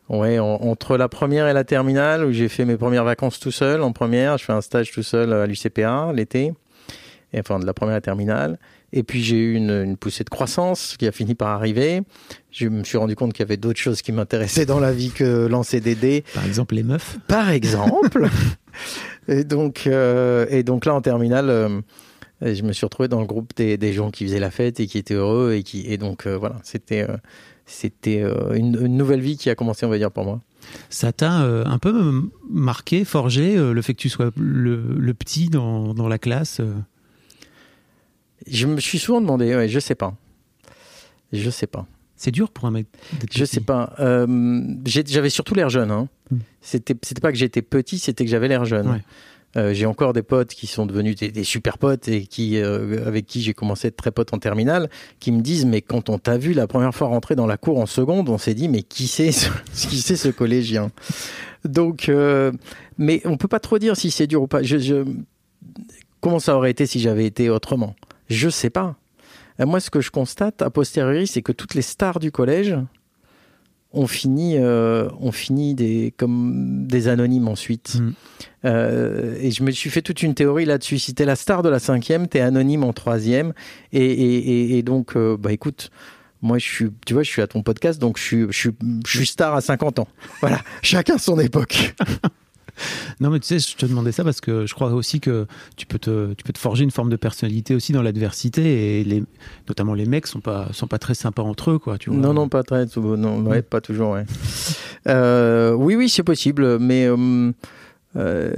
ouais, 0.09 0.39
en, 0.39 0.55
entre 0.55 0.97
la 0.97 1.07
première 1.07 1.47
et 1.47 1.53
la 1.53 1.63
terminale, 1.63 2.25
où 2.25 2.31
j'ai 2.31 2.49
fait 2.49 2.65
mes 2.65 2.77
premières 2.77 3.03
vacances 3.03 3.39
tout 3.39 3.51
seul. 3.51 3.81
En 3.81 3.91
première, 3.91 4.37
je 4.37 4.45
fais 4.45 4.53
un 4.53 4.61
stage 4.61 4.91
tout 4.91 5.03
seul 5.03 5.33
à 5.33 5.45
l'UCPA 5.45 6.11
l'été, 6.13 6.53
et 7.33 7.39
enfin 7.39 7.59
de 7.59 7.65
la 7.65 7.73
première 7.73 7.93
à 7.93 7.97
la 7.97 8.01
terminale. 8.01 8.57
Et 8.91 9.03
puis 9.03 9.23
j'ai 9.23 9.37
eu 9.37 9.53
une, 9.53 9.69
une, 9.69 9.97
poussée 9.97 10.23
de 10.23 10.29
croissance 10.29 10.95
qui 10.97 11.07
a 11.07 11.11
fini 11.11 11.35
par 11.35 11.49
arriver. 11.49 12.01
Je 12.51 12.67
me 12.67 12.83
suis 12.83 12.97
rendu 12.97 13.15
compte 13.15 13.33
qu'il 13.33 13.43
y 13.43 13.47
avait 13.47 13.57
d'autres 13.57 13.79
choses 13.79 14.01
qui 14.01 14.11
m'intéressaient 14.11 14.65
dans 14.65 14.79
la 14.79 14.91
vie 14.91 15.11
que 15.11 15.45
lancer 15.45 15.79
des 15.79 15.95
dés. 15.95 16.23
Par 16.33 16.45
exemple 16.45 16.75
les 16.75 16.83
meufs. 16.83 17.19
Par 17.27 17.51
exemple. 17.51 18.27
et 19.27 19.43
donc 19.43 19.83
euh, 19.85 20.47
et 20.49 20.63
donc 20.63 20.85
là 20.85 20.95
en 20.95 21.01
terminale, 21.01 21.49
euh, 21.51 21.81
je 22.41 22.63
me 22.63 22.73
suis 22.73 22.85
retrouvé 22.85 23.07
dans 23.07 23.19
le 23.19 23.27
groupe 23.27 23.51
des, 23.55 23.77
des, 23.77 23.93
gens 23.93 24.09
qui 24.09 24.25
faisaient 24.25 24.39
la 24.39 24.49
fête 24.49 24.79
et 24.79 24.87
qui 24.87 24.97
étaient 24.97 25.13
heureux 25.13 25.53
et 25.53 25.61
qui 25.61 25.85
et 25.85 25.97
donc 25.97 26.25
euh, 26.25 26.35
voilà 26.35 26.55
c'était 26.63 27.05
c'était 27.71 28.21
une, 28.55 28.77
une, 28.83 28.97
nouvelle 28.97 29.21
vie 29.21 29.37
qui 29.37 29.49
a 29.49 29.55
commencé 29.55 29.85
on 29.85 29.89
va 29.89 29.97
dire 29.97 30.11
pour 30.11 30.25
moi. 30.25 30.41
Ça 30.89 31.11
t'a 31.13 31.31
un 31.31 31.77
peu 31.77 32.29
marqué, 32.49 33.05
forgé 33.05 33.55
le 33.55 33.81
fait 33.81 33.93
que 33.93 33.99
tu 33.99 34.09
sois 34.09 34.31
le, 34.37 34.95
le 34.97 35.13
petit 35.13 35.49
dans, 35.49 35.93
dans 35.93 36.07
la 36.07 36.17
classe. 36.17 36.61
Je 38.47 38.67
me 38.67 38.79
suis 38.79 38.99
souvent 38.99 39.21
demandé, 39.21 39.55
ouais, 39.55 39.67
je 39.67 39.79
sais 39.79 39.95
pas. 39.95 40.15
Je 41.31 41.49
sais 41.49 41.67
pas. 41.67 41.85
C'est 42.15 42.31
dur 42.31 42.51
pour 42.51 42.65
un 42.65 42.71
mec. 42.71 42.87
Je 43.31 43.45
sais 43.45 43.61
pas. 43.61 43.93
Euh, 43.99 44.75
j'avais 44.85 45.29
surtout 45.29 45.55
l'air 45.55 45.69
jeune. 45.69 45.89
Hein. 45.89 46.09
Mm. 46.31 46.37
C'était, 46.61 46.95
c'était 47.01 47.21
pas 47.21 47.31
que 47.31 47.37
j'étais 47.37 47.61
petit, 47.61 47.97
c'était 47.97 48.25
que 48.25 48.29
j'avais 48.29 48.49
l'air 48.49 48.65
jeune. 48.65 48.89
Ouais. 48.89 49.01
Euh, 49.57 49.73
j'ai 49.73 49.85
encore 49.85 50.13
des 50.13 50.21
potes 50.21 50.49
qui 50.49 50.67
sont 50.67 50.85
devenus 50.85 51.15
des, 51.15 51.31
des 51.31 51.43
super 51.43 51.77
potes 51.79 52.07
et 52.07 52.27
qui, 52.27 52.57
euh, 52.57 53.05
avec 53.07 53.25
qui 53.25 53.41
j'ai 53.41 53.53
commencé 53.53 53.87
à 53.87 53.89
être 53.89 53.95
très 53.95 54.11
pote 54.11 54.33
en 54.33 54.37
terminale, 54.37 54.89
qui 55.19 55.31
me 55.31 55.41
disent 55.41 55.65
mais 55.65 55.81
quand 55.81 56.09
on 56.09 56.19
t'a 56.19 56.37
vu 56.37 56.53
la 56.53 56.67
première 56.67 56.93
fois 56.93 57.07
rentrer 57.07 57.35
dans 57.35 57.47
la 57.47 57.57
cour 57.57 57.79
en 57.79 57.87
seconde, 57.87 58.29
on 58.29 58.37
s'est 58.37 58.53
dit 58.53 58.69
mais 58.69 58.83
qui 58.83 59.07
c'est 59.07 59.31
ce, 59.31 59.49
qui 59.73 60.01
c'est 60.01 60.15
ce 60.15 60.29
collégien? 60.29 60.91
Donc, 61.65 62.09
euh, 62.09 62.51
mais 62.97 63.21
on 63.25 63.37
peut 63.37 63.47
pas 63.47 63.59
trop 63.59 63.79
dire 63.79 63.97
si 63.97 64.11
c'est 64.11 64.27
dur 64.27 64.43
ou 64.43 64.47
pas. 64.47 64.61
Comment 66.21 66.39
ça 66.39 66.55
aurait 66.55 66.71
été 66.71 66.85
si 66.85 66.99
j'avais 66.99 67.25
été 67.25 67.49
autrement? 67.49 67.95
Je 68.29 68.49
sais 68.49 68.69
pas. 68.69 68.95
Moi, 69.57 69.81
ce 69.81 69.89
que 69.89 69.99
je 69.99 70.09
constate 70.09 70.61
a 70.61 70.69
posteriori, 70.69 71.27
c'est 71.27 71.41
que 71.41 71.51
toutes 71.51 71.73
les 71.73 71.81
stars 71.81 72.19
du 72.19 72.31
collège 72.31 72.77
ont 73.91 74.07
fini, 74.07 74.55
euh, 74.57 75.09
ont 75.19 75.31
fini 75.31 75.73
des, 75.73 76.13
comme 76.17 76.85
des 76.87 77.07
anonymes 77.07 77.47
ensuite. 77.47 77.95
Mm. 77.95 78.11
Euh, 78.65 79.35
et 79.39 79.51
je 79.51 79.63
me 79.63 79.71
suis 79.71 79.89
fait 79.89 80.01
toute 80.01 80.21
une 80.21 80.35
théorie 80.35 80.65
là-dessus. 80.65 80.99
Si 80.99 81.13
t'es 81.13 81.25
la 81.25 81.35
star 81.35 81.63
de 81.63 81.69
la 81.69 81.79
cinquième, 81.79 82.27
t'es 82.27 82.39
anonyme 82.39 82.83
en 82.83 82.93
troisième. 82.93 83.53
Et, 83.91 84.05
et, 84.05 84.37
et, 84.37 84.77
et 84.77 84.83
donc, 84.83 85.15
euh, 85.15 85.37
bah 85.37 85.51
écoute, 85.51 85.89
moi 86.41 86.57
je 86.59 86.65
suis, 86.65 86.89
tu 87.05 87.13
vois, 87.13 87.23
je 87.23 87.29
suis 87.29 87.41
à 87.41 87.47
ton 87.47 87.63
podcast, 87.63 87.99
donc 87.99 88.17
je 88.17 88.23
suis, 88.23 88.45
je 88.49 88.57
suis, 88.57 88.71
je 89.07 89.17
suis 89.17 89.27
star 89.27 89.55
à 89.55 89.61
50 89.61 89.99
ans. 89.99 90.07
Voilà, 90.39 90.61
chacun 90.81 91.17
son 91.17 91.39
époque. 91.39 91.95
Non, 93.19 93.29
mais 93.29 93.39
tu 93.39 93.47
sais, 93.47 93.59
je 93.59 93.75
te 93.75 93.85
demandais 93.85 94.11
ça 94.11 94.23
parce 94.23 94.39
que 94.41 94.65
je 94.65 94.73
crois 94.73 94.91
aussi 94.93 95.19
que 95.19 95.45
tu 95.75 95.85
peux 95.85 95.99
te, 95.99 96.33
tu 96.33 96.43
peux 96.43 96.53
te 96.53 96.59
forger 96.59 96.83
une 96.83 96.91
forme 96.91 97.09
de 97.09 97.15
personnalité 97.15 97.75
aussi 97.75 97.91
dans 97.91 98.01
l'adversité 98.01 98.99
et 98.99 99.03
les, 99.03 99.23
notamment 99.67 99.93
les 99.93 100.05
mecs 100.05 100.27
sont 100.27 100.39
pas, 100.41 100.69
sont 100.71 100.87
pas 100.87 100.99
très 100.99 101.15
sympas 101.15 101.43
entre 101.43 101.71
eux, 101.71 101.79
quoi. 101.79 101.97
Tu 101.97 102.09
vois. 102.09 102.19
Non, 102.19 102.33
non, 102.33 102.47
pas 102.49 102.63
très, 102.63 102.85
non, 102.95 103.41
ouais, 103.43 103.61
pas 103.61 103.81
toujours. 103.81 104.11
Ouais. 104.11 104.25
Euh, 105.07 105.73
oui, 105.73 105.95
oui, 105.95 106.09
c'est 106.09 106.23
possible, 106.23 106.79
mais 106.79 107.05
euh, 107.07 107.51
euh, 108.15 108.53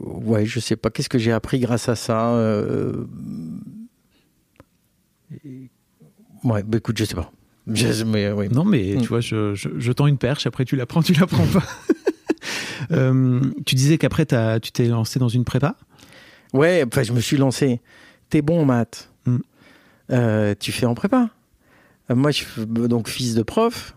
ouais, 0.00 0.46
je 0.46 0.60
sais 0.60 0.76
pas. 0.76 0.90
Qu'est-ce 0.90 1.08
que 1.08 1.18
j'ai 1.18 1.32
appris 1.32 1.58
grâce 1.60 1.88
à 1.88 1.96
ça 1.96 2.34
euh, 2.34 3.04
Ouais, 6.44 6.62
bah, 6.62 6.78
écoute, 6.78 6.98
je 6.98 7.04
sais 7.04 7.14
pas. 7.14 7.30
Je- 7.68 8.04
mais, 8.04 8.30
oui. 8.32 8.48
Non, 8.50 8.64
mais 8.64 8.96
tu 9.00 9.08
vois, 9.08 9.20
je, 9.20 9.54
je, 9.54 9.68
je 9.78 9.92
tends 9.92 10.06
une 10.08 10.18
perche, 10.18 10.46
après 10.46 10.64
tu 10.64 10.74
la 10.76 10.86
prends, 10.86 11.02
tu 11.02 11.12
la 11.12 11.26
prends 11.26 11.46
pas. 11.46 11.62
Euh, 12.90 13.40
tu 13.66 13.74
disais 13.74 13.98
qu'après 13.98 14.26
tu 14.60 14.72
t'es 14.72 14.86
lancé 14.86 15.18
dans 15.18 15.28
une 15.28 15.44
prépa? 15.44 15.76
Ouais, 16.52 16.84
enfin, 16.86 17.02
je 17.02 17.12
me 17.12 17.20
suis 17.20 17.36
lancé. 17.36 17.80
T'es 18.30 18.42
bon 18.42 18.62
en 18.62 18.64
maths. 18.64 19.10
Mm. 19.26 19.36
Euh, 20.10 20.54
tu 20.58 20.72
fais 20.72 20.86
en 20.86 20.94
prépa. 20.94 21.30
Euh, 22.10 22.14
moi, 22.14 22.30
je 22.30 22.38
suis 22.38 22.66
donc 22.66 23.08
fils 23.08 23.34
de 23.34 23.42
prof. 23.42 23.94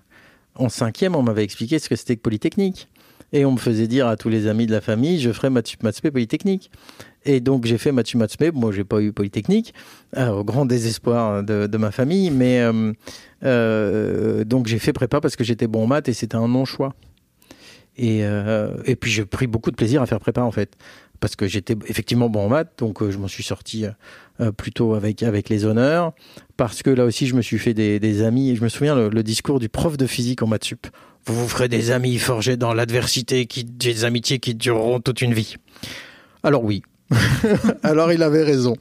En 0.56 0.70
cinquième, 0.70 1.16
on 1.16 1.24
m'avait 1.24 1.44
expliqué 1.44 1.80
ce 1.80 1.90
que 1.90 1.96
c'était 1.96 2.16
que 2.16 2.22
Polytechnique. 2.22 2.88
Et 3.34 3.44
on 3.44 3.52
me 3.52 3.58
faisait 3.58 3.88
dire 3.88 4.08
à 4.08 4.16
tous 4.16 4.30
les 4.30 4.48
amis 4.48 4.66
de 4.68 4.72
la 4.72 4.80
famille, 4.80 5.20
je 5.20 5.32
ferai 5.32 5.50
maths 5.50 5.82
maths 5.84 6.00
Polytechnique. 6.00 6.72
Et 7.26 7.42
donc, 7.42 7.66
j'ai 7.66 7.78
fait 7.78 7.92
maths 7.92 8.16
maths. 8.16 8.38
Moi, 8.54 8.72
j'ai 8.72 8.84
pas 8.84 9.02
eu 9.02 9.12
Polytechnique, 9.12 9.74
euh, 10.16 10.30
au 10.30 10.44
grand 10.44 10.66
désespoir 10.66 11.44
de, 11.44 11.68
de 11.68 11.78
ma 11.78 11.92
famille. 11.92 12.30
Mais 12.30 12.62
euh, 12.62 12.94
euh, 13.44 14.44
donc, 14.46 14.68
j'ai 14.68 14.80
fait 14.80 14.94
prépa 14.94 15.20
parce 15.20 15.36
que 15.36 15.44
j'étais 15.44 15.68
bon 15.68 15.84
en 15.84 15.88
maths 15.88 16.08
et 16.08 16.14
c'était 16.14 16.36
un 16.36 16.48
non-choix. 16.48 16.94
Et, 17.98 18.26
euh, 18.26 18.76
et 18.86 18.96
puis, 18.96 19.12
j'ai 19.12 19.26
pris 19.26 19.48
beaucoup 19.48 19.72
de 19.72 19.76
plaisir 19.76 20.02
à 20.02 20.06
faire 20.06 20.20
prépa, 20.20 20.42
en 20.42 20.52
fait 20.52 20.76
parce 21.20 21.36
que 21.36 21.48
j'étais 21.48 21.76
effectivement 21.88 22.30
bon 22.30 22.46
en 22.46 22.50
maths, 22.50 22.74
donc 22.78 23.02
euh, 23.02 23.12
je 23.12 23.18
m'en 23.18 23.28
suis 23.28 23.44
sorti 23.44 23.86
euh, 24.40 24.52
plutôt 24.52 24.94
avec, 24.94 25.24
avec 25.24 25.50
les 25.50 25.66
honneurs, 25.66 26.14
parce 26.58 26.84
que 26.84 26.90
là 26.90 27.06
aussi 27.06 27.28
je 27.28 27.36
me 27.36 27.42
suis 27.42 27.58
fait 27.58 27.74
des, 27.74 28.22
amis, 28.24 28.52
et 28.52 28.56
je 28.56 28.64
me 28.64 28.70
souviens 28.70 28.96
le, 28.96 29.24
discours 29.24 29.60
du 29.60 29.70
prof 29.70 29.98
de 29.98 30.06
physique 30.08 30.42
en 30.42 30.48
maths 30.48 30.66
sup. 30.66 30.88
Vous 31.26 31.34
vous 31.36 31.48
ferez 31.48 31.68
des 31.68 31.92
amis 31.92 32.18
forgés 32.18 32.58
dans 32.58 32.74
l'adversité, 32.74 33.46
qui, 33.48 33.64
des 33.64 34.06
amitiés 34.06 34.40
qui 34.40 34.54
dureront 34.54 35.00
toute 35.00 35.22
une 35.22 35.34
vie. 35.34 35.56
Alors 36.44 36.64
oui. 36.64 36.84
Alors 37.84 38.12
il 38.12 38.22
avait 38.24 38.44
raison. 38.44 38.76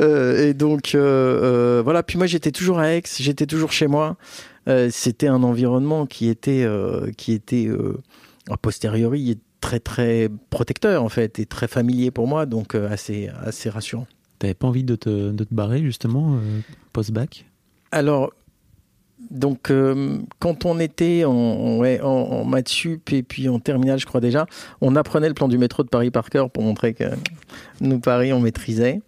Et 0.00 0.54
donc 0.54 0.94
voilà, 0.94 2.02
puis 2.02 2.18
moi 2.18 2.26
j'étais 2.26 2.50
toujours 2.50 2.78
à 2.78 2.94
Aix, 2.94 3.02
j'étais 3.18 3.46
toujours 3.46 3.72
chez 3.72 3.86
moi. 3.86 4.16
C'était 4.90 5.28
un 5.28 5.42
environnement 5.42 6.06
qui 6.06 6.28
était, 6.28 6.66
qui 7.16 7.32
était 7.32 7.68
a 8.50 8.56
posteriori 8.56 9.38
très 9.60 9.78
très 9.80 10.28
protecteur 10.50 11.02
en 11.04 11.08
fait 11.08 11.38
et 11.38 11.46
très 11.46 11.68
familier 11.68 12.10
pour 12.10 12.26
moi 12.26 12.46
donc 12.46 12.74
euh, 12.74 12.88
assez 12.90 13.28
assez 13.44 13.70
rassurant. 13.70 14.06
T'avais 14.38 14.54
pas 14.54 14.66
envie 14.66 14.82
de 14.84 14.96
te, 14.96 15.30
de 15.30 15.44
te 15.44 15.54
barrer 15.54 15.80
justement 15.82 16.34
euh, 16.34 16.60
post-bac? 16.92 17.46
Alors 17.92 18.32
donc 19.30 19.70
euh, 19.70 20.18
quand 20.40 20.64
on 20.64 20.80
était 20.80 21.24
en, 21.24 21.30
en- 21.32 21.78
ouais, 21.78 22.00
en, 22.00 22.08
en 22.08 22.44
maths 22.44 22.68
sup 22.68 23.12
et 23.12 23.22
puis 23.22 23.48
en 23.48 23.60
terminale 23.60 24.00
je 24.00 24.06
crois 24.06 24.20
déjà, 24.20 24.46
on 24.80 24.96
apprenait 24.96 25.28
le 25.28 25.34
plan 25.34 25.46
du 25.46 25.58
métro 25.58 25.84
de 25.84 25.88
Paris 25.88 26.10
par 26.10 26.28
cœur 26.28 26.50
pour 26.50 26.64
montrer 26.64 26.92
que 26.92 27.04
nous 27.80 28.00
Paris 28.00 28.32
on 28.32 28.40
maîtrisait. 28.40 29.00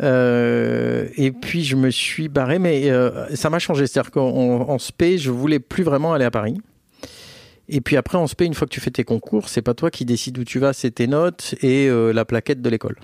Euh, 0.00 1.08
et 1.16 1.32
puis 1.32 1.64
je 1.64 1.74
me 1.74 1.90
suis 1.90 2.28
barré, 2.28 2.60
mais 2.60 2.88
euh, 2.88 3.34
ça 3.34 3.50
m'a 3.50 3.58
changé. 3.58 3.88
C'est-à-dire 3.88 4.12
qu'en 4.12 4.30
en 4.30 4.78
spé, 4.78 5.18
je 5.18 5.30
voulais 5.32 5.58
plus 5.58 5.82
vraiment 5.82 6.12
aller 6.12 6.24
à 6.24 6.30
Paris. 6.30 6.56
Et 7.68 7.80
puis 7.80 7.96
après, 7.96 8.16
en 8.16 8.26
spé, 8.26 8.46
une 8.46 8.54
fois 8.54 8.66
que 8.66 8.72
tu 8.72 8.80
fais 8.80 8.90
tes 8.90 9.04
concours, 9.04 9.48
c'est 9.48 9.62
pas 9.62 9.74
toi 9.74 9.90
qui 9.90 10.04
décides 10.04 10.38
où 10.38 10.44
tu 10.44 10.58
vas, 10.58 10.72
c'est 10.72 10.90
tes 10.90 11.06
notes 11.06 11.54
et 11.62 11.88
euh, 11.88 12.12
la 12.12 12.24
plaquette 12.24 12.62
de 12.62 12.70
l'école. 12.70 12.96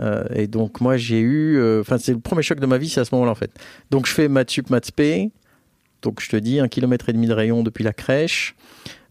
Euh, 0.00 0.24
et 0.34 0.46
donc 0.46 0.80
moi 0.80 0.96
j'ai 0.96 1.18
eu, 1.18 1.58
euh, 1.58 1.80
enfin 1.80 1.98
c'est 1.98 2.12
le 2.12 2.20
premier 2.20 2.42
choc 2.42 2.60
de 2.60 2.66
ma 2.66 2.78
vie, 2.78 2.88
c'est 2.88 3.00
à 3.00 3.04
ce 3.04 3.14
moment-là 3.14 3.32
en 3.32 3.34
fait. 3.34 3.50
Donc 3.90 4.06
je 4.06 4.12
fais 4.12 4.28
maths 4.28 4.50
sup, 4.50 4.70
maths 4.70 4.86
spé. 4.86 5.30
Donc 6.02 6.20
je 6.20 6.28
te 6.28 6.36
dis 6.36 6.60
un 6.60 6.68
kilomètre 6.68 7.08
et 7.08 7.12
demi 7.12 7.26
de 7.26 7.32
rayon 7.32 7.62
depuis 7.62 7.84
la 7.84 7.92
crèche. 7.92 8.54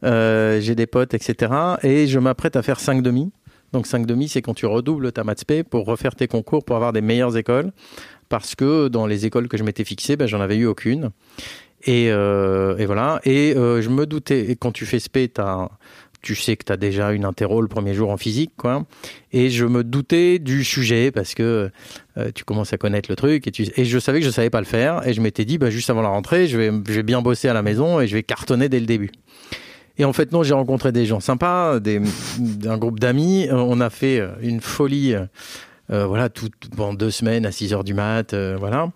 J'ai 0.02 0.76
des 0.76 0.88
potes, 0.88 1.14
etc. 1.14 1.52
Et 1.84 2.08
je 2.08 2.18
m'apprête 2.18 2.56
à 2.56 2.62
faire 2.62 2.80
5 2.80 3.02
demi. 3.02 3.32
Donc 3.74 3.86
5 3.86 4.06
demi, 4.06 4.30
c'est 4.30 4.42
quand 4.42 4.54
tu 4.54 4.66
redoubles 4.66 5.12
ta 5.12 5.26
maths 5.26 5.42
spé 5.42 5.64
pour 5.64 5.86
refaire 5.86 6.16
tes 6.16 6.28
concours 6.28 6.64
pour 6.64 6.78
avoir 6.78 6.94
des 6.94 7.02
meilleures 7.02 7.36
écoles. 7.36 7.74
Parce 8.30 8.56
que 8.56 8.88
dans 8.88 9.06
les 9.06 9.26
écoles 9.26 9.48
que 9.48 9.58
je 9.58 9.64
m'étais 9.64 9.84
fixées, 9.84 10.16
ben, 10.16 10.28
j'en 10.28 10.42
avais 10.42 10.58
eu 10.58 10.66
aucune. 10.66 11.12
Et, 11.88 12.12
euh, 12.12 12.78
et 12.78 12.86
voilà. 12.86 13.22
Et 13.24 13.56
euh, 13.56 13.82
je 13.82 13.90
me 13.90 14.06
doutais, 14.06 14.56
quand 14.60 14.74
tu 14.74 14.86
fais 14.86 15.00
t'as- 15.30 15.70
tu 16.22 16.36
sais 16.36 16.58
que 16.58 16.66
tu 16.66 16.74
as 16.74 16.78
déjà 16.78 17.14
une 17.14 17.24
interro 17.24 17.62
le 17.62 17.70
premier 17.70 17.94
jour 17.94 18.10
en 18.10 18.18
physique. 18.18 18.52
quoi. 18.58 18.86
Et 19.32 19.50
je 19.50 19.66
me 19.66 19.84
doutais 19.86 20.40
du 20.40 20.66
sujet 20.66 21.12
parce 21.12 21.34
que 21.34 21.72
euh, 22.18 22.32
tu 22.36 22.44
commences 22.44 22.74
à 22.74 22.78
connaître 22.78 23.10
le 23.10 23.16
truc. 23.16 23.48
Et, 23.48 23.86
je 23.86 24.00
savais 24.00 24.20
que 24.20 24.26
je 24.26 24.32
savais 24.32 24.50
pas 24.50 24.60
le 24.60 24.66
faire. 24.66 25.08
Et 25.08 25.14
je 25.14 25.22
m'étais 25.22 25.46
dit, 25.46 25.58
bah, 25.58 25.70
juste 25.70 25.90
avant 25.90 26.02
la 26.02 26.10
rentrée, 26.10 26.48
je 26.48 26.58
vais, 26.58 27.04
bien 27.04 27.22
bosser 27.22 27.48
à 27.48 27.54
la 27.54 27.62
maison 27.62 28.02
et 28.02 28.08
je 28.08 28.16
vais 28.16 28.24
cartonner 28.24 28.68
dès 28.68 28.82
le 28.82 28.86
début. 28.86 29.12
Et 29.98 30.04
en 30.04 30.12
fait, 30.12 30.34
non, 30.34 30.44
j'ai 30.44 30.54
rencontré 30.54 30.92
des 30.92 31.06
gens 31.06 31.22
sympas, 31.22 31.80
un 31.80 32.78
groupe 32.78 33.00
d'amis. 33.00 33.48
On 33.50 33.80
a 33.80 33.90
fait 33.90 34.22
une 34.42 34.60
folie, 34.60 35.16
euh, 35.16 36.06
voilà, 36.06 36.28
tout, 36.30 36.50
pendant 36.76 36.94
deux 36.94 37.12
semaines 37.12 37.46
à 37.46 37.52
6 37.52 37.74
heures 37.74 37.86
du 37.86 37.94
mat, 37.94 38.36
voilà. 38.36 38.92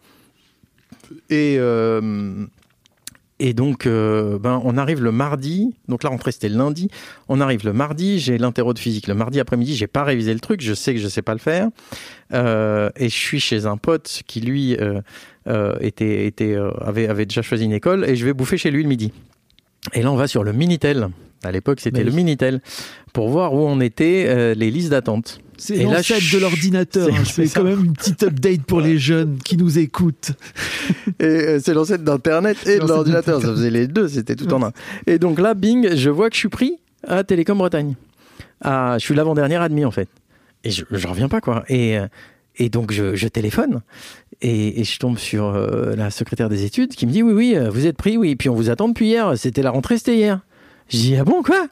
Et, 1.29 1.57
et 3.43 3.55
donc, 3.55 3.87
euh, 3.87 4.37
ben, 4.37 4.61
on 4.63 4.77
arrive 4.77 5.01
le 5.01 5.11
mardi. 5.11 5.73
Donc 5.87 6.03
la 6.03 6.11
rentrée, 6.11 6.31
c'était 6.31 6.47
le 6.47 6.57
lundi. 6.57 6.89
On 7.27 7.41
arrive 7.41 7.65
le 7.65 7.73
mardi. 7.73 8.19
J'ai 8.19 8.37
l'interro 8.37 8.71
de 8.71 8.77
physique 8.77 9.07
le 9.07 9.15
mardi 9.15 9.39
après-midi. 9.39 9.75
J'ai 9.75 9.87
pas 9.87 10.03
révisé 10.03 10.31
le 10.31 10.39
truc. 10.39 10.61
Je 10.61 10.75
sais 10.75 10.93
que 10.93 10.99
je 10.99 11.07
sais 11.07 11.23
pas 11.23 11.33
le 11.33 11.39
faire. 11.39 11.69
Euh, 12.33 12.91
et 12.95 13.09
je 13.09 13.15
suis 13.15 13.39
chez 13.39 13.65
un 13.65 13.77
pote 13.77 14.21
qui 14.27 14.41
lui 14.41 14.77
euh, 14.77 15.73
était, 15.79 16.27
était, 16.27 16.55
avait, 16.81 17.07
avait 17.07 17.25
déjà 17.25 17.41
choisi 17.41 17.65
une 17.65 17.73
école. 17.73 18.07
Et 18.07 18.15
je 18.15 18.23
vais 18.25 18.33
bouffer 18.33 18.57
chez 18.57 18.69
lui 18.69 18.83
le 18.83 18.89
midi. 18.89 19.11
Et 19.93 20.03
là, 20.03 20.11
on 20.11 20.15
va 20.15 20.27
sur 20.27 20.43
le 20.43 20.53
Minitel. 20.53 21.09
À 21.43 21.51
l'époque, 21.51 21.79
c'était 21.79 22.01
oui. 22.01 22.05
le 22.05 22.11
Minitel 22.11 22.61
pour 23.11 23.29
voir 23.29 23.55
où 23.55 23.61
on 23.61 23.79
était 23.79 24.53
les 24.53 24.69
listes 24.69 24.91
d'attente. 24.91 25.41
C'est 25.63 25.75
Et 25.75 25.83
l'ancêtre 25.83 26.21
je- 26.21 26.37
de 26.37 26.41
l'ordinateur. 26.41 27.05
c'est- 27.05 27.13
hein. 27.13 27.23
Je 27.23 27.31
c'est 27.47 27.53
quand 27.53 27.63
même 27.63 27.85
une 27.85 27.93
petite 27.93 28.23
update 28.23 28.63
pour 28.63 28.81
les 28.81 28.97
jeunes 28.97 29.37
qui 29.45 29.57
nous 29.57 29.77
écoutent. 29.77 30.31
Et 31.19 31.23
euh, 31.25 31.59
c'est 31.63 31.75
l'ancêtre 31.75 32.03
d'Internet 32.03 32.57
et 32.65 32.79
de 32.79 32.87
l'ordinateur. 32.87 33.39
Ça 33.41 33.49
faisait 33.49 33.69
les 33.69 33.85
deux, 33.87 34.07
c'était 34.07 34.35
tout 34.35 34.51
en 34.53 34.63
un. 34.63 34.71
Et 35.05 35.19
donc 35.19 35.39
là, 35.39 35.53
bing, 35.53 35.95
je 35.95 36.09
vois 36.09 36.29
que 36.29 36.35
je 36.35 36.39
suis 36.39 36.49
pris 36.49 36.77
à 37.07 37.23
Télécom 37.23 37.59
Bretagne. 37.59 37.93
Ah, 38.61 38.95
je 38.99 39.05
suis 39.05 39.13
l'avant-dernière 39.13 39.61
admis 39.61 39.85
en 39.85 39.91
fait. 39.91 40.09
Et 40.63 40.71
je, 40.71 40.83
je 40.89 41.07
reviens 41.07 41.29
pas 41.29 41.41
quoi. 41.41 41.63
Et, 41.69 41.97
euh, 41.99 42.07
et 42.57 42.69
donc 42.69 42.91
je, 42.91 43.15
je 43.15 43.27
téléphone 43.27 43.81
et, 44.41 44.81
et 44.81 44.83
je 44.83 44.97
tombe 44.97 45.19
sur 45.19 45.45
euh, 45.45 45.95
la 45.95 46.09
secrétaire 46.09 46.49
des 46.49 46.63
études 46.65 46.89
qui 46.95 47.05
me 47.05 47.11
dit 47.11 47.21
oui, 47.21 47.33
oui, 47.33 47.55
vous 47.71 47.85
êtes 47.85 47.97
pris, 47.97 48.17
oui. 48.17 48.35
Puis 48.35 48.49
on 48.49 48.55
vous 48.55 48.71
attend 48.71 48.87
depuis 48.87 49.05
hier. 49.07 49.33
C'était 49.37 49.61
la 49.61 49.69
rentrée, 49.69 49.99
c'était 49.99 50.15
hier. 50.17 50.39
Je 50.91 50.97
dis 50.97 51.15
ah 51.15 51.23
bon 51.23 51.41
quoi? 51.41 51.67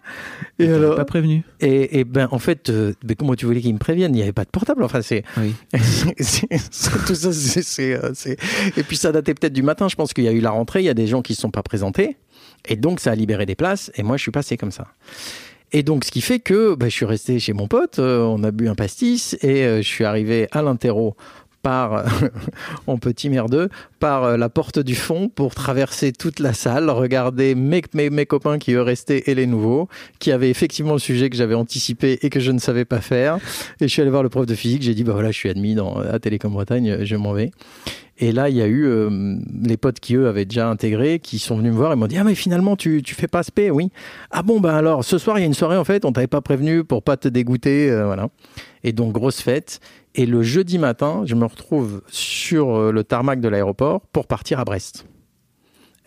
Et 0.59 0.67
alors 0.69 0.95
pas 0.95 1.05
prévenu. 1.05 1.43
et, 1.59 1.99
et 1.99 2.03
ben 2.05 2.27
en 2.31 2.39
fait, 2.39 2.69
euh, 2.69 2.93
mais 3.05 3.15
comment 3.15 3.35
tu 3.35 3.45
voulais 3.45 3.59
qu'ils 3.61 3.73
me 3.73 3.79
préviennent 3.79 4.13
Il 4.13 4.17
n'y 4.17 4.21
avait 4.23 4.31
pas 4.33 4.45
de 4.45 4.49
portable. 4.49 4.83
Enfin 4.83 5.01
c'est 5.01 5.23
Oui. 5.37 5.53
tout 5.73 7.15
ça, 7.15 7.31
c'est- 7.33 7.93
euh, 7.95 8.11
c'est- 8.13 8.37
Et 8.77 8.83
puis 8.83 8.97
ça 8.97 9.11
datait 9.11 9.33
peut-être 9.33 9.53
du 9.53 9.63
matin. 9.63 9.87
Je 9.89 9.95
pense 9.95 10.13
qu'il 10.13 10.23
y 10.23 10.27
a 10.27 10.31
eu 10.31 10.39
la 10.39 10.51
rentrée. 10.51 10.81
Il 10.81 10.85
y 10.85 10.89
a 10.89 10.93
des 10.93 11.07
gens 11.07 11.21
qui 11.21 11.33
ne 11.33 11.35
se 11.35 11.41
sont 11.41 11.51
pas 11.51 11.63
présentés. 11.63 12.17
Et 12.67 12.75
donc 12.75 12.99
ça 12.99 13.11
a 13.11 13.15
libéré 13.15 13.45
des 13.45 13.55
places. 13.55 13.91
Et 13.95 14.03
moi, 14.03 14.17
je 14.17 14.21
suis 14.21 14.31
passé 14.31 14.57
comme 14.57 14.71
ça. 14.71 14.87
Et 15.71 15.83
donc, 15.83 16.03
ce 16.03 16.11
qui 16.11 16.21
fait 16.21 16.39
que 16.39 16.73
bah, 16.75 16.87
je 16.89 16.93
suis 16.95 17.05
resté 17.05 17.39
chez 17.39 17.53
mon 17.53 17.67
pote. 17.67 17.99
euh, 17.99 18.21
on 18.23 18.43
a 18.43 18.51
bu 18.51 18.67
un 18.69 18.75
pastis. 18.75 19.35
Et 19.41 19.63
euh, 19.65 19.77
je 19.81 19.87
suis 19.87 20.03
arrivé 20.03 20.47
à 20.51 20.61
l'interro 20.61 21.15
par, 21.61 22.05
en 22.87 22.97
petit 22.97 23.29
merdeux, 23.29 23.69
par 23.99 24.23
euh, 24.23 24.37
la 24.37 24.49
porte 24.49 24.79
du 24.79 24.95
fond 24.95 25.29
pour 25.29 25.55
traverser 25.55 26.11
toute 26.11 26.39
la 26.39 26.53
salle, 26.53 26.89
regarder 26.89 27.55
mes, 27.55 27.81
mes, 27.93 28.25
copains 28.25 28.59
qui 28.59 28.73
eux 28.73 28.81
restaient 28.81 29.23
et 29.27 29.35
les 29.35 29.45
nouveaux, 29.45 29.87
qui 30.19 30.31
avaient 30.31 30.49
effectivement 30.49 30.93
le 30.93 30.99
sujet 30.99 31.29
que 31.29 31.35
j'avais 31.35 31.55
anticipé 31.55 32.19
et 32.21 32.29
que 32.29 32.39
je 32.39 32.51
ne 32.51 32.59
savais 32.59 32.85
pas 32.85 33.01
faire. 33.01 33.37
Et 33.81 33.87
je 33.87 33.87
suis 33.87 34.01
allé 34.01 34.11
voir 34.11 34.23
le 34.23 34.29
prof 34.29 34.45
de 34.45 34.55
physique, 34.55 34.81
j'ai 34.81 34.93
dit, 34.93 35.03
bah 35.03 35.13
voilà, 35.13 35.31
je 35.31 35.37
suis 35.37 35.49
admis 35.49 35.75
dans, 35.75 35.97
à 35.97 36.19
Télécom 36.19 36.51
Bretagne, 36.51 37.03
je 37.03 37.15
m'en 37.15 37.33
vais. 37.33 37.51
Et 38.21 38.33
là, 38.33 38.49
il 38.49 38.55
y 38.57 38.61
a 38.61 38.67
eu 38.67 38.85
euh, 38.85 39.37
les 39.63 39.77
potes 39.77 40.01
qui, 40.01 40.15
eux, 40.15 40.27
avaient 40.27 40.43
déjà 40.43 40.69
intégré, 40.69 41.19
qui 41.19 41.39
sont 41.39 41.57
venus 41.57 41.71
me 41.71 41.77
voir 41.77 41.93
et 41.93 41.95
m'ont 41.95 42.07
dit, 42.07 42.17
ah 42.17 42.25
mais 42.25 42.35
finalement, 42.35 42.75
tu, 42.75 43.01
tu 43.01 43.15
fais 43.15 43.29
pas 43.29 43.43
SP, 43.47 43.71
oui. 43.71 43.91
Ah 44.29 44.43
bon, 44.43 44.59
ben 44.59 44.75
alors, 44.75 45.05
ce 45.05 45.17
soir, 45.17 45.37
il 45.39 45.41
y 45.41 45.43
a 45.43 45.47
une 45.47 45.53
soirée, 45.53 45.77
en 45.77 45.85
fait, 45.85 46.03
on 46.03 46.11
t'avait 46.11 46.27
pas 46.27 46.41
prévenu 46.41 46.83
pour 46.83 47.01
pas 47.01 47.15
te 47.15 47.29
dégoûter, 47.29 47.89
euh, 47.89 48.05
voilà. 48.05 48.27
Et 48.83 48.91
donc, 48.91 49.13
grosse 49.13 49.41
fête. 49.41 49.79
Et 50.15 50.25
le 50.25 50.41
jeudi 50.41 50.77
matin, 50.77 51.23
je 51.25 51.35
me 51.35 51.45
retrouve 51.45 52.01
sur 52.09 52.75
euh, 52.75 52.91
le 52.91 53.03
tarmac 53.03 53.39
de 53.41 53.47
l'aéroport 53.47 54.01
pour 54.01 54.27
partir 54.27 54.59
à 54.59 54.65
Brest. 54.65 55.05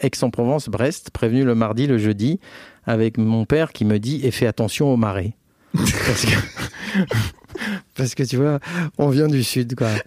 Aix-en-Provence, 0.00 0.68
Brest, 0.68 1.10
prévenu 1.10 1.44
le 1.44 1.54
mardi, 1.54 1.86
le 1.86 1.98
jeudi, 1.98 2.40
avec 2.84 3.18
mon 3.18 3.44
père 3.44 3.72
qui 3.72 3.84
me 3.84 3.98
dit 3.98 4.20
et 4.24 4.30
fais 4.30 4.46
attention 4.46 4.92
aux 4.92 4.96
marées. 4.96 5.36
parce, 5.74 6.26
que, 6.26 7.04
parce 7.96 8.14
que 8.14 8.24
tu 8.24 8.36
vois, 8.36 8.58
on 8.98 9.08
vient 9.08 9.28
du 9.28 9.42
sud, 9.42 9.74
quoi. 9.74 9.88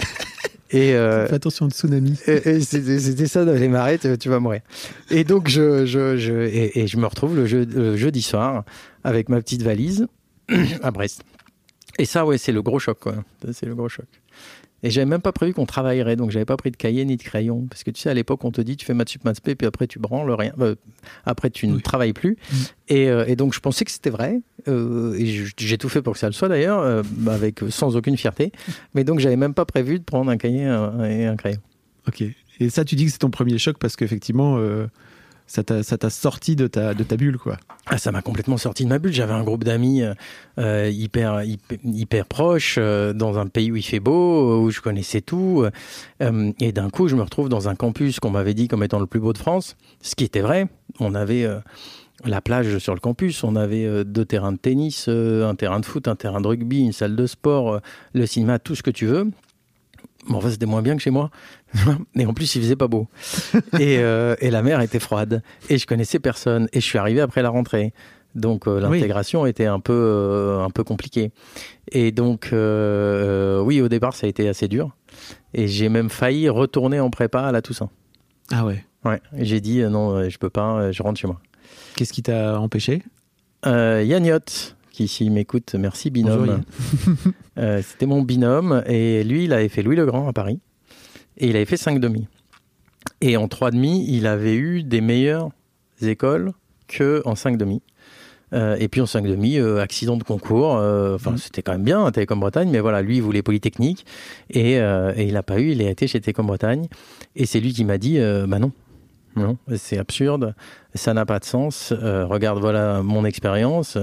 Et 0.72 0.94
euh, 0.94 1.28
Fais 1.28 1.36
attention 1.36 1.68
au 1.68 1.70
tsunami. 1.70 2.20
Et, 2.28 2.60
c'était 2.60 3.28
ça 3.28 3.46
dans 3.46 3.54
les 3.54 3.68
marées, 3.68 4.00
tu, 4.00 4.30
vas 4.30 4.40
mourir. 4.40 4.62
Et 5.12 5.24
donc 5.24 5.48
je, 5.48 5.86
je, 5.86 6.18
je 6.18 6.34
et, 6.34 6.88
je 6.88 6.98
me 6.98 7.06
retrouve 7.06 7.36
le, 7.36 7.96
jeudi 7.96 8.22
soir 8.22 8.66
avec 9.04 9.30
ma 9.30 9.40
petite 9.42 9.62
valise 9.62 10.08
à 10.82 10.92
Brest. 10.92 11.24
Et 11.98 12.06
ça, 12.06 12.26
ouais, 12.26 12.38
c'est 12.38 12.52
le 12.52 12.62
gros 12.62 12.80
choc, 12.80 13.00
quoi. 13.00 13.16
C'est 13.52 13.66
le 13.66 13.76
gros 13.76 13.90
choc. 13.90 14.08
Et 14.84 14.92
j'avais 14.92 15.06
même 15.06 15.22
pas 15.22 15.32
prévu 15.32 15.52
qu'on 15.54 15.66
travaillerait, 15.66 16.16
donc 16.16 16.30
j'avais 16.30 16.46
pas 16.46 16.58
pris 16.58 16.70
de 16.70 16.76
cahier 16.76 17.06
ni 17.06 17.18
de 17.18 17.24
crayon. 17.24 17.66
Parce 17.68 17.84
que 17.84 17.90
tu 17.90 18.02
sais, 18.02 18.10
à 18.10 18.14
l'époque, 18.14 18.44
on 18.44 18.52
te 18.52 18.62
dit 18.62 18.78
tu 18.78 18.86
fais 18.86 18.94
maths 18.94 19.10
sup, 19.10 19.24
maths 19.24 19.42
puis 19.42 19.66
après 19.66 19.88
tu 19.88 19.98
branles 19.98 20.30
rien. 20.32 20.54
Euh, 20.60 20.76
après, 21.26 21.50
tu 21.50 21.68
ne 21.68 21.80
travailles 21.80 22.14
plus. 22.14 22.34
Mm. 22.52 22.56
Euh, 22.92 23.26
et, 23.26 23.36
donc, 23.36 23.56
je 23.56 23.60
pensais 23.60 23.84
que 23.84 23.90
c'était 23.90 24.12
vrai. 24.12 24.42
Euh, 24.68 25.16
et 25.16 25.26
j'ai 25.58 25.78
tout 25.80 25.90
fait 25.90 26.04
pour 26.04 26.14
que 26.14 26.20
ça 26.20 26.28
le 26.28 26.34
soit 26.34 26.50
d'ailleurs, 26.50 27.04
avec 27.28 27.62
sans 27.70 27.96
aucune 27.96 28.16
fierté. 28.16 28.52
Mais 28.94 29.04
donc, 29.04 29.20
j'avais 29.20 29.38
même 29.38 29.56
pas 29.56 29.66
prévu 29.66 29.98
de 29.98 30.04
prendre 30.04 30.30
un 30.30 30.38
cahier 30.38 30.66
et 30.66 31.26
un 31.26 31.36
crayon. 31.36 31.60
Ok. 32.08 32.24
Et 32.60 32.70
ça, 32.70 32.86
tu 32.86 32.96
dis 32.96 33.06
que 33.06 33.12
c'est 33.12 33.18
ton 33.18 33.32
premier 33.32 33.58
choc 33.58 33.78
parce 33.80 33.96
qu'effectivement, 33.96 34.60
ça 35.48 35.64
t'a 35.64 36.10
sorti 36.10 36.56
de 36.56 36.68
ta, 36.68 36.94
bulle, 36.94 37.38
quoi. 37.38 37.58
Ah, 37.86 37.98
ça 37.98 38.12
m'a 38.12 38.22
complètement 38.22 38.58
sorti 38.58 38.84
de 38.84 38.90
ma 38.90 38.98
bulle. 38.98 39.14
J'avais 39.14 39.34
un 39.34 39.44
groupe 39.44 39.64
d'amis 39.64 40.02
euh, 40.58 40.90
hyper, 40.92 41.44
hyper, 41.84 42.26
proches 42.26 42.76
euh, 42.78 43.14
dans 43.14 43.38
un 43.38 43.46
pays 43.46 43.72
où 43.72 43.76
il 43.76 43.84
fait 43.84 44.00
beau, 44.00 44.60
où 44.62 44.72
je 44.72 44.82
connaissais 44.82 45.22
tout. 45.22 45.66
Euh, 46.22 46.52
et 46.60 46.72
d'un 46.72 46.90
coup, 46.90 47.08
je 47.08 47.16
me 47.16 47.22
retrouve 47.22 47.50
dans 47.50 47.70
un 47.70 47.76
campus 47.76 48.20
qu'on 48.20 48.32
m'avait 48.32 48.56
dit 48.56 48.68
comme 48.68 48.84
étant 48.84 49.00
le 49.00 49.06
plus 49.06 49.20
beau 49.20 49.34
de 49.34 49.38
France, 49.38 49.78
ce 50.02 50.16
qui 50.16 50.24
était 50.24 50.42
vrai. 50.42 50.68
On 51.00 51.14
avait 51.14 51.48
la 52.24 52.42
plage 52.42 52.80
sur 52.80 52.94
le 52.94 53.00
campus, 53.00 53.44
on 53.44 53.56
avait 53.56 54.04
deux 54.06 54.26
terrains 54.26 54.54
de 54.54 54.58
tennis, 54.58 55.08
un 55.08 55.56
terrain 55.56 55.80
de 55.80 55.86
foot, 55.86 56.08
un 56.08 56.16
terrain 56.16 56.42
de 56.42 56.48
rugby, 56.48 56.82
une 56.82 56.94
salle 56.94 57.16
de 57.16 57.28
sport, 57.28 57.82
le 58.14 58.26
cinéma, 58.26 58.58
tout 58.60 58.76
ce 58.76 58.82
que 58.82 58.92
tu 58.92 59.06
veux. 59.06 59.30
Bon, 60.28 60.38
enfin, 60.38 60.50
c'était 60.50 60.66
moins 60.66 60.82
bien 60.82 60.96
que 60.96 61.02
chez 61.02 61.12
moi. 61.12 61.30
Et 62.16 62.26
en 62.26 62.34
plus, 62.34 62.56
il 62.56 62.62
faisait 62.62 62.76
pas 62.76 62.88
beau. 62.88 63.08
Euh, 63.80 64.36
et, 64.40 64.50
la 64.50 64.62
mer 64.64 64.82
était 64.82 65.00
froide. 65.00 65.42
Et 65.70 65.78
je 65.78 65.86
connaissais 65.86 66.20
personne. 66.20 66.68
Et 66.74 66.80
je 66.80 66.86
suis 66.86 66.98
arrivé 66.98 67.22
après 67.22 67.42
la 67.42 67.50
rentrée. 67.50 67.94
Donc 68.34 68.68
euh, 68.68 68.82
l'intégration 68.82 69.46
était 69.46 69.66
un 69.66 69.80
peu, 69.80 69.94
euh, 69.94 70.64
un 70.64 70.70
peu 70.70 70.84
compliquée. 70.84 71.32
Et 71.92 72.12
donc, 72.12 72.50
oui, 72.52 73.82
au 73.82 73.88
départ, 73.88 74.16
ça 74.16 74.26
a 74.28 74.30
été 74.30 74.48
assez 74.48 74.68
dur. 74.68 74.96
Et 75.54 75.68
j'ai 75.68 75.90
même 75.90 76.10
failli 76.10 76.50
retourner 76.50 77.00
en 77.00 77.10
prépa 77.10 77.42
à 77.42 77.52
la 77.52 77.62
Toussaint. 77.62 77.90
Ah 78.52 78.66
ouais 78.66 78.84
Ouais. 79.04 79.22
J'ai 79.38 79.62
dit, 79.62 79.82
non, 79.84 80.28
je 80.30 80.38
peux 80.38 80.50
pas, 80.50 80.92
je 80.92 81.04
rentre 81.04 81.20
chez 81.20 81.28
moi. 81.28 81.40
Qu'est-ce 81.96 82.14
qui 82.14 82.24
t'a 82.24 82.60
empêché? 82.60 83.04
Yanniot, 83.66 84.40
qui 84.96 85.08
s'il 85.08 85.32
m'écoute, 85.32 85.76
merci 85.78 86.10
binôme. 86.10 86.62
C'était 87.58 88.06
mon 88.06 88.22
binôme. 88.22 88.84
Et 88.88 89.24
lui, 89.24 89.46
il 89.46 89.54
avait 89.54 89.70
fait 89.70 89.84
Louis 89.84 89.96
le 89.96 90.06
Grand 90.06 90.28
à 90.28 90.34
Paris 90.34 90.60
et 91.38 91.48
il 91.48 91.56
avait 91.56 91.66
fait 91.66 91.78
5 91.78 92.00
demi. 92.00 92.28
Et 93.22 93.38
en 93.38 93.48
3 93.48 93.72
demi, 93.72 94.06
il 94.10 94.26
avait 94.28 94.56
eu 94.56 94.84
des 94.84 95.02
meilleures 95.02 95.50
écoles 96.02 96.54
que 96.88 97.22
en 97.26 97.36
5 97.36 97.58
demi. 97.58 97.82
Euh, 98.54 98.78
et 98.80 98.88
puis 98.88 99.02
en 99.02 99.06
5 99.06 99.26
demi, 99.26 99.58
euh, 99.58 99.82
accident 99.82 100.18
de 100.18 100.24
concours. 100.24 100.78
Euh, 100.78 101.16
enfin, 101.16 101.32
mmh. 101.32 101.38
c'était 101.38 101.62
quand 101.62 101.74
même 101.74 101.84
bien, 101.84 102.10
Télécom 102.12 102.40
Bretagne, 102.40 102.70
mais 102.70 102.80
voilà, 102.80 103.02
lui, 103.02 103.18
il 103.18 103.22
voulait 103.22 103.42
Polytechnique 103.42 104.06
et, 104.50 104.74
et 104.76 105.24
il 105.24 105.34
n'a 105.34 105.44
pas 105.44 105.60
eu. 105.60 105.72
Il 105.72 105.82
a 105.82 105.90
été 105.90 106.08
chez 106.08 106.22
Télécom 106.22 106.48
Bretagne 106.48 106.88
et 107.36 107.46
c'est 107.46 107.60
lui 107.60 107.74
qui 107.74 107.84
m'a 107.84 107.98
dit, 107.98 108.20
bah 108.48 108.60
non, 108.60 108.72
non, 109.36 109.58
c'est 109.76 109.98
absurde, 109.98 110.56
ça 110.94 111.14
n'a 111.14 111.26
pas 111.26 111.40
de 111.40 111.46
sens. 111.46 111.92
regarde, 111.92 112.60
voilà 112.60 113.02
mon 113.02 113.26
expérience. 113.26 113.98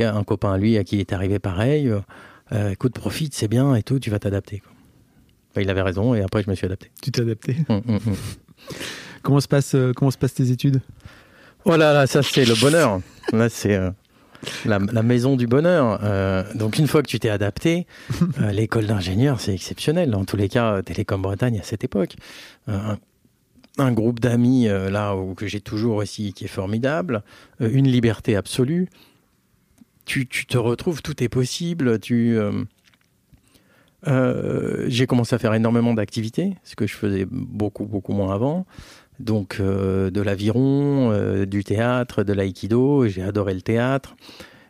Un 0.00 0.24
copain, 0.24 0.56
lui, 0.56 0.78
à 0.78 0.84
qui 0.84 0.96
il 0.96 1.00
est 1.00 1.12
arrivé 1.12 1.38
pareil. 1.38 1.92
écoute, 2.70 2.94
profite, 2.94 3.34
c'est 3.34 3.48
bien 3.48 3.74
et 3.74 3.82
tout, 3.82 3.98
tu 3.98 4.10
vas 4.10 4.18
t'adapter 4.18 4.62
il 5.60 5.68
avait 5.70 5.82
raison 5.82 6.14
et 6.14 6.22
après 6.22 6.42
je 6.42 6.50
me 6.50 6.54
suis 6.54 6.66
adapté. 6.66 6.90
Tu 7.02 7.10
t'es 7.10 7.20
adapté 7.20 7.56
hum, 7.68 7.82
hum, 7.86 7.98
hum. 8.06 8.16
comment, 9.22 9.40
se 9.40 9.48
passe, 9.48 9.74
euh, 9.74 9.92
comment 9.94 10.10
se 10.10 10.18
passent 10.18 10.34
tes 10.34 10.50
études? 10.50 10.80
Oh 11.64 11.76
là 11.76 11.92
là, 11.92 12.06
ça 12.06 12.22
c'est 12.22 12.44
le 12.44 12.58
bonheur. 12.60 13.00
Là 13.32 13.48
c'est 13.48 13.74
euh, 13.74 13.90
la, 14.64 14.78
maison 14.78 15.36
du 15.36 15.46
bonheur. 15.46 16.00
Euh, 16.02 16.42
donc 16.54 16.78
une 16.78 16.86
fois 16.86 17.02
que 17.02 17.08
tu 17.08 17.18
t'es 17.18 17.28
adapté, 17.28 17.86
l'école 18.52 18.86
d'ingénieur 18.86 19.40
c'est 19.40 19.54
exceptionnel. 19.54 20.14
En 20.14 20.24
tous 20.24 20.36
les 20.36 20.48
cas, 20.48 20.82
Télécom 20.82 21.20
Bretagne 21.20 21.58
à 21.60 21.62
cette 21.62 21.84
époque. 21.84 22.16
Un, 23.78 23.92
groupe 23.92 24.20
d'amis 24.20 24.66
là 24.66 25.16
où, 25.16 25.34
que 25.34 25.46
j'ai 25.46 25.60
toujours 25.60 25.96
aussi 25.96 26.32
qui 26.32 26.44
est 26.44 26.48
formidable. 26.48 27.22
une 27.60 27.88
liberté 27.88 28.36
absolue. 28.36 28.88
Tu, 30.04 30.26
te 30.26 30.58
retrouves, 30.58 31.00
tout 31.02 31.22
est 31.22 31.28
possible. 31.28 31.98
Tu 32.00 32.38
euh, 34.08 34.84
j'ai 34.88 35.06
commencé 35.06 35.34
à 35.34 35.38
faire 35.38 35.54
énormément 35.54 35.94
d'activités, 35.94 36.54
ce 36.64 36.74
que 36.74 36.86
je 36.86 36.94
faisais 36.94 37.26
beaucoup, 37.30 37.86
beaucoup 37.86 38.12
moins 38.12 38.34
avant. 38.34 38.66
Donc, 39.20 39.58
euh, 39.60 40.10
de 40.10 40.20
l'aviron, 40.20 41.10
euh, 41.12 41.46
du 41.46 41.62
théâtre, 41.62 42.24
de 42.24 42.32
l'aïkido. 42.32 43.06
J'ai 43.06 43.22
adoré 43.22 43.54
le 43.54 43.62
théâtre. 43.62 44.16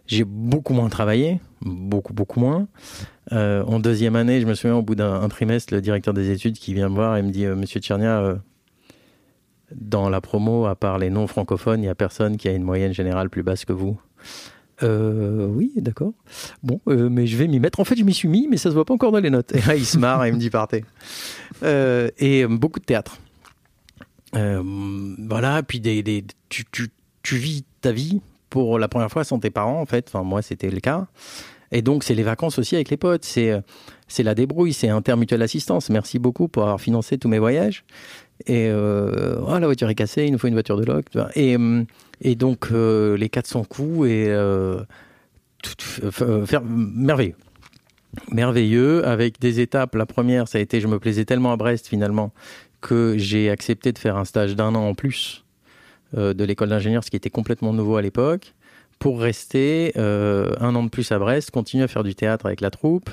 J'ai 0.07 0.25
beaucoup 0.25 0.75
moins 0.75 0.89
travaillé, 0.89 1.41
beaucoup, 1.63 2.13
beaucoup 2.13 2.41
moins. 2.41 2.67
en 3.31 3.79
deuxième 3.79 4.17
année, 4.17 4.41
je 4.41 4.47
me 4.47 4.55
souviens, 4.55 4.77
au 4.77 4.83
bout 4.83 4.97
d'un 4.97 5.27
trimestre, 5.29 5.73
le 5.73 5.81
directeur 5.81 6.13
des 6.13 6.31
études 6.31 6.59
qui 6.59 6.75
vient 6.75 6.89
me 6.89 6.97
voir 6.97 7.17
et 7.17 7.23
me 7.23 7.31
dit 7.31 7.47
Monsieur 7.47 7.81
Tchernia, 7.81 8.37
dans 9.75 10.11
la 10.11 10.21
promo, 10.21 10.67
à 10.67 10.75
part 10.75 10.99
les 10.99 11.09
non 11.09 11.29
francophones, 11.29 11.81
il 11.81 11.85
n'y 11.85 11.89
a 11.89 11.95
personne 11.95 12.37
qui 12.37 12.49
a 12.49 12.53
une 12.53 12.65
moyenne 12.65 12.93
générale 12.93 13.31
plus 13.31 13.45
basse 13.45 13.65
que 13.65 13.73
vous. 13.73 13.99
Euh, 14.83 15.47
oui, 15.47 15.73
d'accord. 15.77 16.13
Bon, 16.63 16.81
euh, 16.89 17.09
mais 17.09 17.27
je 17.27 17.37
vais 17.37 17.47
m'y 17.47 17.61
mettre. 17.61 17.81
En 17.81 17.85
fait, 17.85 17.97
je 17.97 18.05
m'y 18.05 18.15
suis 18.15 18.29
mis, 18.29 18.49
mais 18.49 18.57
ça 18.57 18.71
se 18.71 18.75
voit 18.75 18.85
pas 18.85 18.95
encore 18.95 19.13
dans 19.13 19.21
les 19.21 19.31
notes. 19.31 19.55
Et 19.55 19.61
là, 19.61 19.77
il 19.77 19.87
se 19.87 19.99
marre 19.99 20.25
et 20.25 20.29
il 20.29 20.35
me 20.35 20.39
dit 20.39 20.51
partez. 20.51 20.85
Euh, 21.63 22.11
et 22.19 22.47
beaucoup 22.47 22.81
de 22.81 22.85
théâtre. 22.85 23.19
voilà, 24.33 25.63
puis 25.63 25.81
tu, 25.81 27.37
vis 27.37 27.65
ta 27.81 27.93
vie 27.93 28.21
pour 28.51 28.79
la 28.79 28.89
première 28.89 29.11
fois 29.11 29.25
sans 29.25 29.39
tes 29.39 29.51
parents, 29.51 29.81
en 29.81 29.87
fait. 29.87 30.09
Enfin, 30.09 30.25
moi, 30.25 30.43
c'était 30.43 30.71
le 30.71 30.81
cas. 30.81 31.07
Et 31.71 31.81
donc, 31.81 32.05
c'est 32.05 32.15
les 32.15 32.23
vacances 32.23 32.59
aussi 32.59 32.75
avec 32.75 32.91
les 32.91 32.97
potes. 32.97 33.25
C'est 33.25 33.63
la 34.23 34.35
débrouille, 34.35 34.73
c'est 34.73 34.89
intermutuelle 34.89 35.43
assistance. 35.43 35.91
Merci 35.91 36.19
beaucoup 36.19 36.49
pour 36.49 36.65
avoir 36.65 36.81
financé 36.81 37.19
tous 37.19 37.29
mes 37.29 37.39
voyages. 37.39 37.85
Et 38.47 38.71
oh, 38.71 39.59
la 39.59 39.67
voiture 39.67 39.89
est 39.89 39.95
cassée, 39.95 40.27
il 40.27 40.33
nous 40.33 40.39
faut 40.39 40.49
une 40.49 40.55
voiture 40.55 40.77
de 40.77 40.85
loc. 40.85 41.07
Et 41.37 41.57
et 42.23 42.37
donc, 42.37 42.69
euh, 42.71 43.17
les 43.17 43.29
400 43.29 43.65
coups 43.65 44.09
et 44.09 44.27
euh, 44.29 44.81
euh, 46.03 46.47
faire, 46.47 46.63
merveilleux. 46.65 47.35
Merveilleux, 48.31 49.05
avec 49.07 49.41
des 49.41 49.61
étapes. 49.61 49.97
La 49.97 50.07
première, 50.07 50.47
ça 50.47 50.59
a 50.59 50.61
été, 50.61 50.81
je 50.81 50.87
me 50.87 51.01
plaisais 51.01 51.25
tellement 51.25 51.53
à 51.53 51.57
Brest 51.57 51.89
finalement, 51.89 52.33
que 52.81 53.17
j'ai 53.19 53.51
accepté 53.51 53.91
de 53.93 53.99
faire 53.99 54.17
un 54.17 54.25
stage 54.25 54.55
d'un 54.55 54.75
an 54.75 54.89
en 54.89 54.95
plus 54.95 55.45
de 56.15 56.45
l'école 56.45 56.69
d'ingénieur, 56.69 57.03
ce 57.03 57.11
qui 57.11 57.17
était 57.17 57.31
complètement 57.31 57.73
nouveau 57.73 57.97
à 57.97 58.03
l'époque, 58.03 58.53
pour 58.99 59.19
rester 59.19 59.93
un 59.97 60.75
an 60.75 60.83
de 60.83 60.91
plus 60.91 61.11
à 61.11 61.19
Brest, 61.19 61.51
continuer 61.51 61.85
à 61.85 61.89
faire 61.89 62.03
du 62.03 62.15
théâtre 62.15 62.45
avec 62.45 62.61
la 62.61 62.71
troupe. 62.71 63.09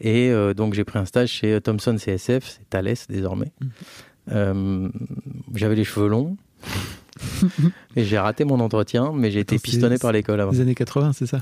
Et 0.00 0.32
donc 0.56 0.72
j'ai 0.72 0.84
pris 0.84 0.98
un 0.98 1.04
stage 1.04 1.28
chez 1.28 1.60
Thomson 1.60 1.96
CSF, 1.96 2.42
c'est 2.46 2.70
Thales 2.70 2.94
désormais. 3.10 3.52
Mmh. 4.30 4.88
J'avais 5.54 5.74
les 5.74 5.84
cheveux 5.84 6.08
longs. 6.08 6.38
et 7.96 8.04
j'ai 8.04 8.18
raté 8.18 8.44
mon 8.44 8.60
entretien, 8.60 9.12
mais 9.14 9.30
j'ai 9.30 9.40
été 9.40 9.58
pistonné 9.58 9.98
par 9.98 10.12
l'école 10.12 10.40
avant. 10.40 10.52
Les 10.52 10.60
années 10.60 10.74
80, 10.74 11.12
c'est 11.12 11.26
ça? 11.26 11.38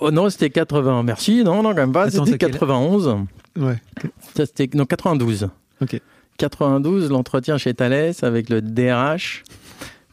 Oh 0.00 0.10
non, 0.10 0.30
c'était 0.30 0.50
80. 0.50 1.02
Merci. 1.02 1.44
Non, 1.44 1.62
non, 1.62 1.70
quand 1.70 1.76
même 1.76 1.92
pas. 1.92 2.10
C'était 2.10 2.38
91. 2.38 3.26
Ouais. 3.58 3.80
c'était 4.34 4.68
non 4.76 4.84
92. 4.84 5.48
Ok. 5.80 6.00
92, 6.38 7.10
l'entretien 7.10 7.58
chez 7.58 7.74
Thales 7.74 8.14
avec 8.22 8.48
le 8.48 8.62
DRH 8.62 9.42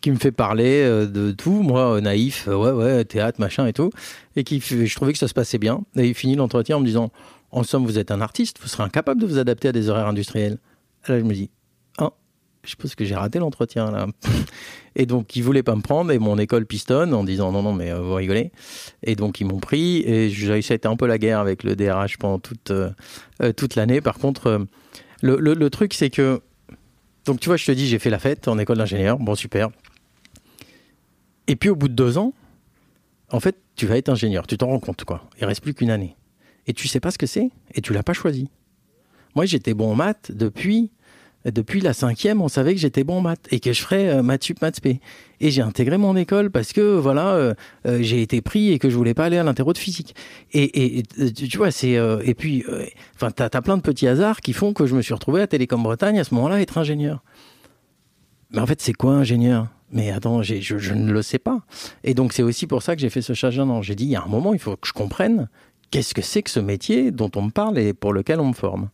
qui 0.01 0.11
me 0.11 0.17
fait 0.17 0.31
parler 0.31 0.83
euh, 0.83 1.07
de 1.07 1.31
tout, 1.31 1.63
moi 1.63 1.99
naïf, 1.99 2.47
euh, 2.47 2.55
ouais 2.55 2.71
ouais, 2.71 3.05
théâtre, 3.05 3.39
machin 3.39 3.65
et 3.65 3.73
tout, 3.73 3.89
et 4.35 4.43
qui 4.43 4.59
je 4.59 4.95
trouvais 4.95 5.13
que 5.13 5.17
ça 5.17 5.27
se 5.27 5.33
passait 5.33 5.57
bien. 5.57 5.81
Et 5.95 6.07
il 6.07 6.13
finit 6.13 6.35
l'entretien 6.35 6.77
en 6.77 6.79
me 6.79 6.85
disant, 6.85 7.11
en 7.49 7.63
somme, 7.63 7.85
vous 7.85 7.97
êtes 7.97 8.11
un 8.11 8.21
artiste, 8.21 8.57
vous 8.61 8.67
serez 8.67 8.83
incapable 8.83 9.19
de 9.19 9.25
vous 9.25 9.39
adapter 9.39 9.69
à 9.69 9.71
des 9.71 9.89
horaires 9.89 10.07
industriels. 10.07 10.59
là, 11.07 11.17
je 11.17 11.23
me 11.23 11.33
dis, 11.33 11.49
je 12.65 12.75
pense 12.75 12.95
que 12.95 13.05
j'ai 13.05 13.15
raté 13.15 13.39
l'entretien 13.39 13.91
là. 13.91 14.07
Et 14.95 15.05
donc, 15.05 15.35
ils 15.35 15.41
voulaient 15.43 15.63
pas 15.63 15.75
me 15.75 15.81
prendre 15.81 16.11
et 16.11 16.19
mon 16.19 16.37
école 16.37 16.65
pistonne 16.65 17.13
en 17.13 17.23
disant 17.23 17.51
non, 17.51 17.61
non, 17.61 17.73
mais 17.73 17.91
euh, 17.91 17.99
vous 17.99 18.13
rigolez. 18.13 18.51
Et 19.03 19.15
donc, 19.15 19.41
ils 19.41 19.45
m'ont 19.45 19.59
pris 19.59 19.97
et 19.97 20.31
ça 20.61 20.73
a 20.73 20.75
été 20.75 20.87
un 20.87 20.95
peu 20.95 21.05
la 21.05 21.17
guerre 21.17 21.39
avec 21.39 21.63
le 21.63 21.75
DRH 21.75 22.17
pendant 22.17 22.39
toute, 22.39 22.71
euh, 22.71 22.89
euh, 23.41 23.51
toute 23.51 23.75
l'année. 23.75 23.99
Par 23.99 24.17
contre, 24.17 24.65
le, 25.21 25.37
le, 25.37 25.69
truc, 25.69 25.93
c'est 25.93 26.09
que. 26.09 26.41
Donc, 27.25 27.39
tu 27.41 27.49
vois, 27.49 27.57
je 27.57 27.65
te 27.65 27.71
dis, 27.71 27.87
j'ai 27.87 27.99
fait 27.99 28.09
la 28.09 28.19
fête 28.19 28.47
en 28.47 28.57
école 28.57 28.77
d'ingénieur. 28.77 29.17
Bon, 29.19 29.35
super. 29.35 29.69
Et 31.47 31.57
puis, 31.57 31.69
au 31.69 31.75
bout 31.75 31.89
de 31.89 31.93
deux 31.93 32.17
ans, 32.17 32.33
en 33.31 33.39
fait, 33.41 33.57
tu 33.75 33.87
vas 33.87 33.97
être 33.97 34.09
ingénieur. 34.09 34.47
Tu 34.47 34.57
t'en 34.57 34.67
rends 34.67 34.79
compte, 34.79 35.03
quoi. 35.03 35.27
Il 35.39 35.45
reste 35.45 35.61
plus 35.61 35.73
qu'une 35.73 35.89
année. 35.89 36.15
Et 36.67 36.73
tu 36.73 36.87
sais 36.87 36.99
pas 36.99 37.11
ce 37.11 37.17
que 37.17 37.27
c'est 37.27 37.49
et 37.73 37.81
tu 37.81 37.91
l'as 37.91 38.03
pas 38.03 38.13
choisi. 38.13 38.49
Moi, 39.35 39.45
j'étais 39.45 39.73
bon 39.73 39.91
en 39.91 39.95
maths 39.95 40.31
depuis 40.33 40.91
depuis 41.51 41.79
la 41.79 41.93
cinquième, 41.93 42.41
on 42.41 42.47
savait 42.47 42.73
que 42.73 42.79
j'étais 42.79 43.03
bon 43.03 43.17
en 43.17 43.21
maths 43.21 43.47
et 43.51 43.59
que 43.59 43.71
je 43.71 43.81
ferais 43.81 44.09
euh, 44.09 44.23
maths 44.23 44.43
sup, 44.43 44.61
maths 44.61 44.81
p. 44.81 44.99
Et 45.39 45.51
j'ai 45.51 45.61
intégré 45.61 45.97
mon 45.97 46.15
école 46.15 46.49
parce 46.49 46.73
que 46.73 46.97
voilà, 46.97 47.33
euh, 47.33 47.53
euh, 47.85 47.99
j'ai 48.01 48.21
été 48.21 48.41
pris 48.41 48.71
et 48.71 48.79
que 48.79 48.89
je 48.89 48.95
voulais 48.95 49.13
pas 49.13 49.25
aller 49.25 49.37
à 49.37 49.43
l'interro 49.43 49.71
de 49.71 49.77
physique. 49.77 50.15
Et, 50.53 50.99
et, 50.99 51.03
tu 51.33 51.57
vois, 51.57 51.71
c'est 51.71 51.93
et 52.23 52.33
puis, 52.33 52.63
enfin, 53.15 53.31
t'as 53.31 53.49
as 53.51 53.61
plein 53.61 53.77
de 53.77 53.81
petits 53.81 54.07
hasards 54.07 54.41
qui 54.41 54.53
font 54.53 54.73
que 54.73 54.85
je 54.85 54.95
me 54.95 55.01
suis 55.01 55.13
retrouvé 55.13 55.41
à 55.41 55.47
Télécom 55.47 55.83
Bretagne 55.83 56.19
à 56.19 56.23
ce 56.23 56.33
moment-là 56.33 56.61
être 56.61 56.77
ingénieur. 56.77 57.23
Mais 58.51 58.59
en 58.59 58.65
fait, 58.65 58.81
c'est 58.81 58.93
quoi 58.93 59.13
ingénieur? 59.13 59.67
Mais 59.91 60.11
attends, 60.11 60.41
je, 60.41 60.55
je, 60.59 60.93
ne 60.93 61.11
le 61.11 61.21
sais 61.21 61.37
pas. 61.37 61.61
Et 62.03 62.13
donc, 62.13 62.33
c'est 62.33 62.43
aussi 62.43 62.65
pour 62.65 62.81
ça 62.81 62.95
que 62.95 63.01
j'ai 63.01 63.09
fait 63.09 63.21
ce 63.21 63.33
changement. 63.33 63.81
J'ai 63.81 63.95
dit, 63.95 64.05
il 64.05 64.11
y 64.11 64.15
a 64.15 64.23
un 64.23 64.27
moment, 64.27 64.53
il 64.53 64.59
faut 64.59 64.75
que 64.75 64.87
je 64.87 64.93
comprenne 64.93 65.47
qu'est-ce 65.95 66.13
que 66.13 66.21
c'est 66.21 66.43
que 66.43 66.49
ce 66.49 66.59
métier 66.59 67.11
dont 67.11 67.31
on 67.37 67.43
me 67.43 67.51
parle 67.51 67.79
et 67.79 67.93
pour 67.93 68.11
lequel 68.11 68.41
on 68.41 68.49
me 68.49 68.53
forme. 68.53 68.89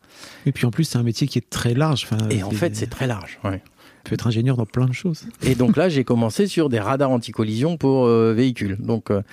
Et 0.46 0.52
puis 0.52 0.68
en 0.68 0.72
plus, 0.72 0.84
c'est 0.84 1.00
un 1.00 1.04
métier 1.04 1.28
qui 1.28 1.40
est 1.40 1.50
très 1.50 1.74
large. 1.74 2.08
et 2.30 2.44
en 2.44 2.52
fait, 2.52 2.76
c'est 2.76 2.92
très 2.92 3.08
large. 3.08 3.40
Ouais. 3.44 3.64
Tu 4.04 4.10
peux 4.10 4.14
être 4.14 4.28
ingénieur 4.28 4.56
dans 4.56 4.68
plein 4.68 4.86
de 4.86 4.94
choses. 4.94 5.24
Et 5.42 5.56
donc 5.56 5.78
là, 5.78 5.90
j'ai 5.90 6.04
commencé 6.04 6.46
sur 6.46 6.70
des 6.70 6.80
radars 6.80 7.10
anti-collision 7.10 7.78
pour 7.78 8.06
euh, 8.06 8.34
véhicules. 8.34 8.78
Donc, 8.78 9.10
euh, 9.10 9.24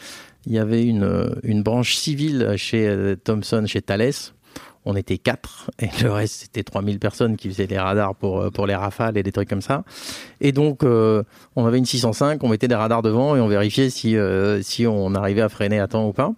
il 0.46 0.52
y 0.54 0.58
avait 0.58 0.82
une, 0.82 1.02
euh, 1.02 1.34
une 1.42 1.62
branche 1.62 1.94
civile 1.94 2.54
chez 2.56 3.14
Thomson, 3.22 3.64
chez 3.66 3.82
Thales. 3.82 4.12
On 4.86 4.96
était 4.96 5.18
quatre 5.18 5.70
et 5.78 5.88
le 6.02 6.10
reste, 6.10 6.40
c'était 6.40 6.62
3000 6.62 6.98
personnes 6.98 7.36
qui 7.36 7.50
faisaient 7.50 7.66
les 7.66 7.78
radars 7.78 8.14
pour, 8.14 8.50
pour 8.50 8.66
les 8.66 8.76
rafales 8.76 9.18
et 9.18 9.22
des 9.22 9.32
trucs 9.32 9.48
comme 9.48 9.60
ça. 9.60 9.84
Et 10.40 10.52
donc, 10.52 10.84
on 10.84 11.66
avait 11.66 11.76
une 11.78 11.84
605, 11.84 12.42
on 12.42 12.48
mettait 12.48 12.68
des 12.68 12.74
radars 12.74 13.02
devant 13.02 13.36
et 13.36 13.40
on 13.40 13.48
vérifiait 13.48 13.90
si, 13.90 14.16
si 14.62 14.86
on 14.86 15.14
arrivait 15.14 15.42
à 15.42 15.50
freiner 15.50 15.80
à 15.80 15.88
temps 15.88 16.08
ou 16.08 16.14
pas. 16.14 16.32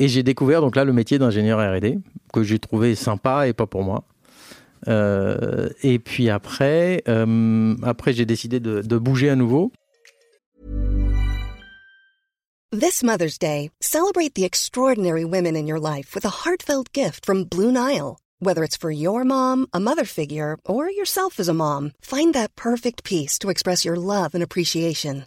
Et 0.00 0.08
j'ai 0.08 0.22
découvert 0.22 0.62
donc 0.62 0.76
là 0.76 0.84
le 0.84 0.94
métier 0.94 1.18
d'ingénieur 1.18 1.58
R&D 1.58 1.98
que 2.32 2.42
j'ai 2.42 2.58
trouvé 2.58 2.94
sympa 2.94 3.46
et 3.46 3.52
pas 3.52 3.66
pour 3.66 3.84
moi. 3.84 4.04
Euh, 4.88 5.68
et 5.82 5.98
puis 5.98 6.30
après, 6.30 7.02
euh, 7.06 7.76
j'ai 8.06 8.24
décidé 8.24 8.60
de, 8.60 8.80
de 8.80 8.98
bouger 8.98 9.28
à 9.28 9.36
nouveau. 9.36 9.70
This 12.72 13.02
Mother's 13.02 13.36
Day, 13.36 13.70
celebrate 13.80 14.34
the 14.34 14.44
extraordinary 14.44 15.24
women 15.24 15.54
in 15.54 15.66
your 15.66 15.80
life 15.80 16.14
with 16.14 16.24
a 16.24 16.44
heartfelt 16.44 16.92
gift 16.94 17.26
from 17.26 17.44
Blue 17.44 17.70
Nile. 17.70 18.16
Whether 18.38 18.64
it's 18.64 18.78
for 18.78 18.90
your 18.90 19.24
mom, 19.24 19.66
a 19.74 19.80
mother 19.80 20.06
figure, 20.06 20.56
or 20.64 20.88
yourself 20.88 21.38
as 21.38 21.48
a 21.48 21.52
mom, 21.52 21.92
find 22.00 22.32
that 22.32 22.56
perfect 22.56 23.04
piece 23.04 23.38
to 23.40 23.50
express 23.50 23.84
your 23.84 23.96
love 23.96 24.34
and 24.34 24.42
appreciation. 24.42 25.26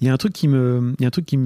Il 0.00 0.06
y 0.06 0.10
a 0.10 0.12
un 0.12 0.16
truc 0.16 0.32
qui 0.32 0.48
me, 0.48 0.94
il 0.98 1.02
y 1.02 1.04
a 1.04 1.08
un 1.08 1.10
truc 1.10 1.26
qui 1.26 1.38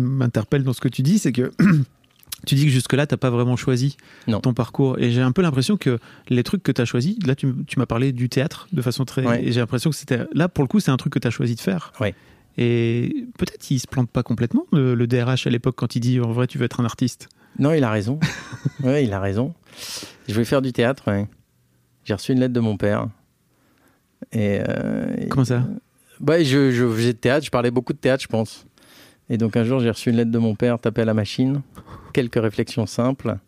m'interpelle 0.00 0.62
dans 0.62 0.72
ce 0.72 0.80
que 0.80 0.88
tu 0.88 1.02
dis, 1.02 1.18
c'est 1.18 1.32
que 1.32 1.50
tu 2.46 2.54
dis 2.54 2.64
que 2.64 2.70
jusque-là, 2.70 3.06
tu 3.06 3.14
n'as 3.14 3.18
pas 3.18 3.30
vraiment 3.30 3.56
choisi 3.56 3.96
ton 4.42 4.54
parcours. 4.54 4.98
Et 4.98 5.10
j'ai 5.10 5.22
un 5.22 5.32
peu 5.32 5.42
l'impression 5.42 5.76
que 5.76 5.98
les 6.28 6.42
trucs 6.44 6.62
que 6.62 6.72
tu 6.72 6.80
as 6.80 6.84
choisis, 6.84 7.16
là, 7.26 7.34
tu, 7.34 7.48
m'as 7.76 7.86
parlé 7.86 8.12
du 8.12 8.28
théâtre 8.28 8.68
de 8.72 8.82
façon 8.82 9.04
très. 9.04 9.44
Et 9.44 9.52
j'ai 9.52 9.60
l'impression 9.60 9.90
que 9.90 9.96
c'était. 9.96 10.20
Là, 10.32 10.48
pour 10.48 10.62
le 10.62 10.68
coup, 10.68 10.80
c'est 10.80 10.90
un 10.90 10.96
truc 10.96 11.12
que 11.12 11.18
tu 11.18 11.26
as 11.26 11.30
choisi 11.30 11.54
de 11.54 11.60
faire. 11.60 11.92
Ouais. 12.00 12.14
Et 12.58 13.26
peut-être 13.36 13.70
il 13.70 13.78
se 13.78 13.86
plante 13.86 14.10
pas 14.10 14.22
complètement, 14.22 14.64
le, 14.72 15.06
DRH 15.06 15.46
à 15.46 15.50
l'époque, 15.50 15.74
quand 15.76 15.94
il 15.94 16.00
dit 16.00 16.20
en 16.20 16.32
vrai, 16.32 16.46
tu 16.46 16.56
veux 16.56 16.64
être 16.64 16.80
un 16.80 16.84
artiste. 16.84 17.28
Non, 17.58 17.72
il 17.72 17.84
a 17.84 17.90
raison. 17.90 18.18
oui, 18.82 19.04
il 19.04 19.12
a 19.12 19.20
raison. 19.20 19.54
Je 20.28 20.32
voulais 20.32 20.44
faire 20.44 20.62
du 20.62 20.72
théâtre, 20.72 21.04
J'ai 22.04 22.14
reçu 22.14 22.32
une 22.32 22.40
lettre 22.40 22.54
de 22.54 22.60
mon 22.60 22.76
père. 22.76 23.08
Et, 24.32 24.60
euh, 24.66 25.26
Comment 25.28 25.44
ça 25.44 25.66
bah, 26.20 26.42
je, 26.42 26.70
je 26.70 26.88
faisais 26.88 27.12
de 27.12 27.18
théâtre, 27.18 27.44
je 27.44 27.50
parlais 27.50 27.70
beaucoup 27.70 27.92
de 27.92 27.98
théâtre, 27.98 28.22
je 28.22 28.28
pense. 28.28 28.66
Et 29.28 29.38
donc 29.38 29.56
un 29.56 29.64
jour, 29.64 29.80
j'ai 29.80 29.90
reçu 29.90 30.10
une 30.10 30.16
lettre 30.16 30.30
de 30.30 30.38
mon 30.38 30.54
père, 30.54 30.78
tapé 30.78 31.02
à 31.02 31.04
la 31.04 31.14
machine. 31.14 31.62
Quelques 32.12 32.40
réflexions 32.40 32.86
simples. 32.86 33.38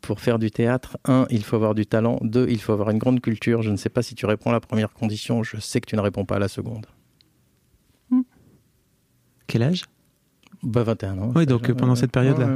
Pour 0.00 0.20
faire 0.20 0.38
du 0.38 0.50
théâtre, 0.50 0.96
un, 1.06 1.26
il 1.30 1.44
faut 1.44 1.56
avoir 1.56 1.74
du 1.74 1.86
talent. 1.86 2.18
Deux, 2.22 2.46
il 2.48 2.60
faut 2.60 2.72
avoir 2.72 2.90
une 2.90 2.98
grande 2.98 3.20
culture. 3.20 3.62
Je 3.62 3.70
ne 3.70 3.76
sais 3.76 3.88
pas 3.88 4.02
si 4.02 4.14
tu 4.14 4.26
réponds 4.26 4.50
à 4.50 4.52
la 4.52 4.60
première 4.60 4.92
condition. 4.92 5.42
Je 5.42 5.58
sais 5.58 5.80
que 5.80 5.86
tu 5.86 5.96
ne 5.96 6.00
réponds 6.00 6.24
pas 6.24 6.36
à 6.36 6.38
la 6.38 6.48
seconde. 6.48 6.86
Hmm. 8.10 8.22
Quel 9.46 9.62
âge? 9.62 9.84
Bah, 10.62 10.82
21 10.82 11.18
ans. 11.18 11.32
Oui, 11.34 11.46
donc 11.46 11.70
pendant 11.72 11.94
cette 11.94 12.12
période-là. 12.12 12.48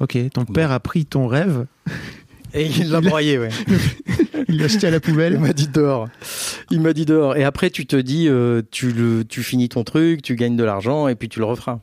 Ok, 0.00 0.18
ton 0.32 0.44
père 0.44 0.72
a 0.72 0.80
pris 0.80 1.06
ton 1.06 1.26
rêve. 1.26 1.66
Et 2.54 2.66
il 2.66 2.90
l'a 2.90 3.00
broyé, 3.00 3.38
ouais. 3.38 3.48
il 4.48 4.58
l'a 4.58 4.68
jeté 4.68 4.86
à 4.86 4.90
la 4.90 5.00
poubelle. 5.00 5.34
Il 5.34 5.40
m'a 5.40 5.52
dit 5.52 5.68
dehors. 5.68 6.08
Il 6.70 6.80
m'a 6.80 6.92
dit 6.92 7.06
dehors. 7.06 7.36
Et 7.36 7.44
après, 7.44 7.70
tu 7.70 7.86
te 7.86 7.96
dis, 7.96 8.28
euh, 8.28 8.62
tu, 8.70 8.92
le, 8.92 9.24
tu 9.24 9.42
finis 9.42 9.68
ton 9.68 9.84
truc, 9.84 10.22
tu 10.22 10.36
gagnes 10.36 10.56
de 10.56 10.64
l'argent 10.64 11.08
et 11.08 11.14
puis 11.14 11.28
tu 11.28 11.38
le 11.38 11.46
referas. 11.46 11.80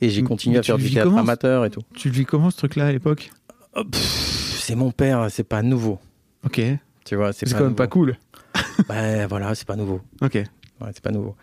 Et 0.00 0.08
j'ai 0.08 0.22
continué 0.22 0.58
à 0.58 0.62
faire 0.62 0.78
du 0.78 0.90
théâtre 0.90 1.14
amateur 1.16 1.64
et 1.64 1.70
tout. 1.70 1.82
Tu 1.94 2.08
le 2.08 2.14
vis 2.14 2.24
comment 2.24 2.50
ce 2.50 2.56
truc-là 2.56 2.86
à 2.86 2.92
l'époque? 2.92 3.30
Oh, 3.76 3.82
C'est 3.92 4.74
mon 4.74 4.90
père, 4.92 5.26
c'est 5.30 5.44
pas 5.44 5.62
nouveau. 5.62 5.98
Ok. 6.44 6.60
Tu 7.04 7.16
vois, 7.16 7.32
c'est 7.32 7.50
quand 7.52 7.64
même 7.64 7.74
pas 7.74 7.86
cool. 7.86 8.16
ben 8.88 9.26
voilà, 9.26 9.54
c'est 9.54 9.66
pas 9.66 9.76
nouveau. 9.76 10.00
Ok. 10.22 10.34
Ouais, 10.34 10.88
c'est 10.94 11.02
pas 11.02 11.10
nouveau. 11.10 11.36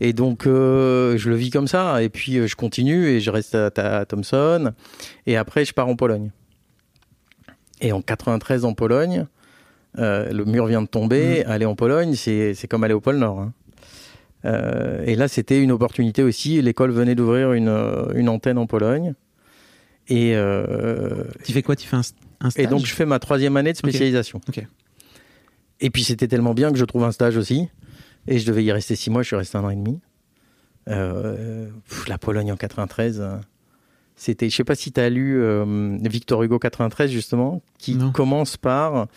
Et 0.00 0.12
donc, 0.12 0.46
euh, 0.46 1.16
je 1.18 1.28
le 1.28 1.34
vis 1.34 1.50
comme 1.50 1.66
ça. 1.66 2.00
Et 2.04 2.08
puis, 2.08 2.38
euh, 2.38 2.46
je 2.46 2.54
continue 2.54 3.08
et 3.08 3.18
je 3.20 3.30
reste 3.30 3.56
à, 3.56 3.66
à 3.76 4.04
Thomson. 4.04 4.72
Et 5.26 5.36
après, 5.36 5.64
je 5.64 5.72
pars 5.72 5.88
en 5.88 5.96
Pologne. 5.96 6.30
Et 7.84 7.92
en 7.92 8.00
93 8.00 8.64
en 8.64 8.72
Pologne, 8.72 9.26
euh, 9.98 10.32
le 10.32 10.46
mur 10.46 10.66
vient 10.66 10.80
de 10.80 10.86
tomber. 10.86 11.44
Mm. 11.44 11.50
Aller 11.50 11.66
en 11.66 11.76
Pologne, 11.76 12.14
c'est 12.14 12.66
comme 12.68 12.82
aller 12.82 12.94
au 12.94 13.00
pôle 13.00 13.18
Nord. 13.18 13.40
Hein. 13.40 13.52
Euh, 14.46 15.04
et 15.04 15.14
là, 15.16 15.28
c'était 15.28 15.62
une 15.62 15.70
opportunité 15.70 16.22
aussi. 16.22 16.60
L'école 16.62 16.92
venait 16.92 17.14
d'ouvrir 17.14 17.52
une, 17.52 17.68
euh, 17.68 18.10
une, 18.14 18.30
antenne 18.30 18.56
en 18.56 18.66
Pologne. 18.66 19.14
Et 20.08 20.34
tu 21.44 21.52
fais 21.52 21.62
quoi? 21.62 21.76
Tu 21.76 21.86
fais 21.86 21.96
un, 21.96 22.02
stage 22.02 22.52
Et 22.56 22.66
donc, 22.66 22.86
je 22.86 22.94
fais 22.94 23.06
ma 23.06 23.18
troisième 23.18 23.56
année 23.58 23.72
de 23.72 23.76
spécialisation. 23.76 24.40
Et 25.80 25.90
puis, 25.90 26.04
c'était 26.04 26.28
tellement 26.28 26.54
bien 26.54 26.72
que 26.72 26.78
je 26.78 26.84
trouve 26.86 27.04
un 27.04 27.12
stage 27.12 27.36
aussi. 27.36 27.68
Et 28.26 28.38
je 28.38 28.46
devais 28.46 28.64
y 28.64 28.72
rester 28.72 28.96
six 28.96 29.10
mois. 29.10 29.22
Je 29.22 29.26
suis 29.26 29.36
resté 29.36 29.58
un 29.58 29.64
an 29.64 29.70
et 29.70 29.76
demi. 29.76 30.00
la 30.86 32.18
Pologne 32.18 32.50
en 32.50 32.56
93. 32.56 33.22
C'était, 34.16 34.48
je 34.48 34.56
sais 34.56 34.64
pas 34.64 34.74
si 34.74 34.92
tu 34.92 35.00
as 35.00 35.10
lu 35.10 35.42
Victor 36.08 36.42
Hugo 36.42 36.58
93 36.58 37.10
justement, 37.10 37.62
qui 37.78 37.98
commence 38.12 38.56
par 38.56 39.08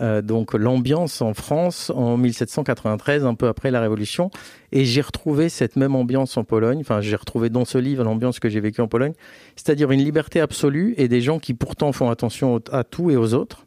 euh, 0.00 0.22
donc 0.22 0.54
l'ambiance 0.54 1.22
en 1.22 1.34
France 1.34 1.90
en 1.94 2.16
1793, 2.16 3.24
un 3.24 3.34
peu 3.34 3.48
après 3.48 3.70
la 3.70 3.80
Révolution. 3.80 4.30
Et 4.72 4.84
j'ai 4.84 5.00
retrouvé 5.00 5.48
cette 5.48 5.76
même 5.76 5.94
ambiance 5.94 6.36
en 6.36 6.44
Pologne. 6.44 6.78
Enfin, 6.80 7.00
j'ai 7.00 7.16
retrouvé 7.16 7.50
dans 7.50 7.64
ce 7.64 7.78
livre 7.78 8.04
l'ambiance 8.04 8.38
que 8.38 8.48
j'ai 8.48 8.60
vécue 8.60 8.80
en 8.80 8.88
Pologne, 8.88 9.14
c'est-à-dire 9.56 9.90
une 9.90 10.02
liberté 10.02 10.40
absolue 10.40 10.94
et 10.96 11.08
des 11.08 11.20
gens 11.20 11.38
qui 11.38 11.54
pourtant 11.54 11.92
font 11.92 12.10
attention 12.10 12.60
à 12.70 12.84
tout 12.84 13.10
et 13.10 13.16
aux 13.16 13.34
autres. 13.34 13.66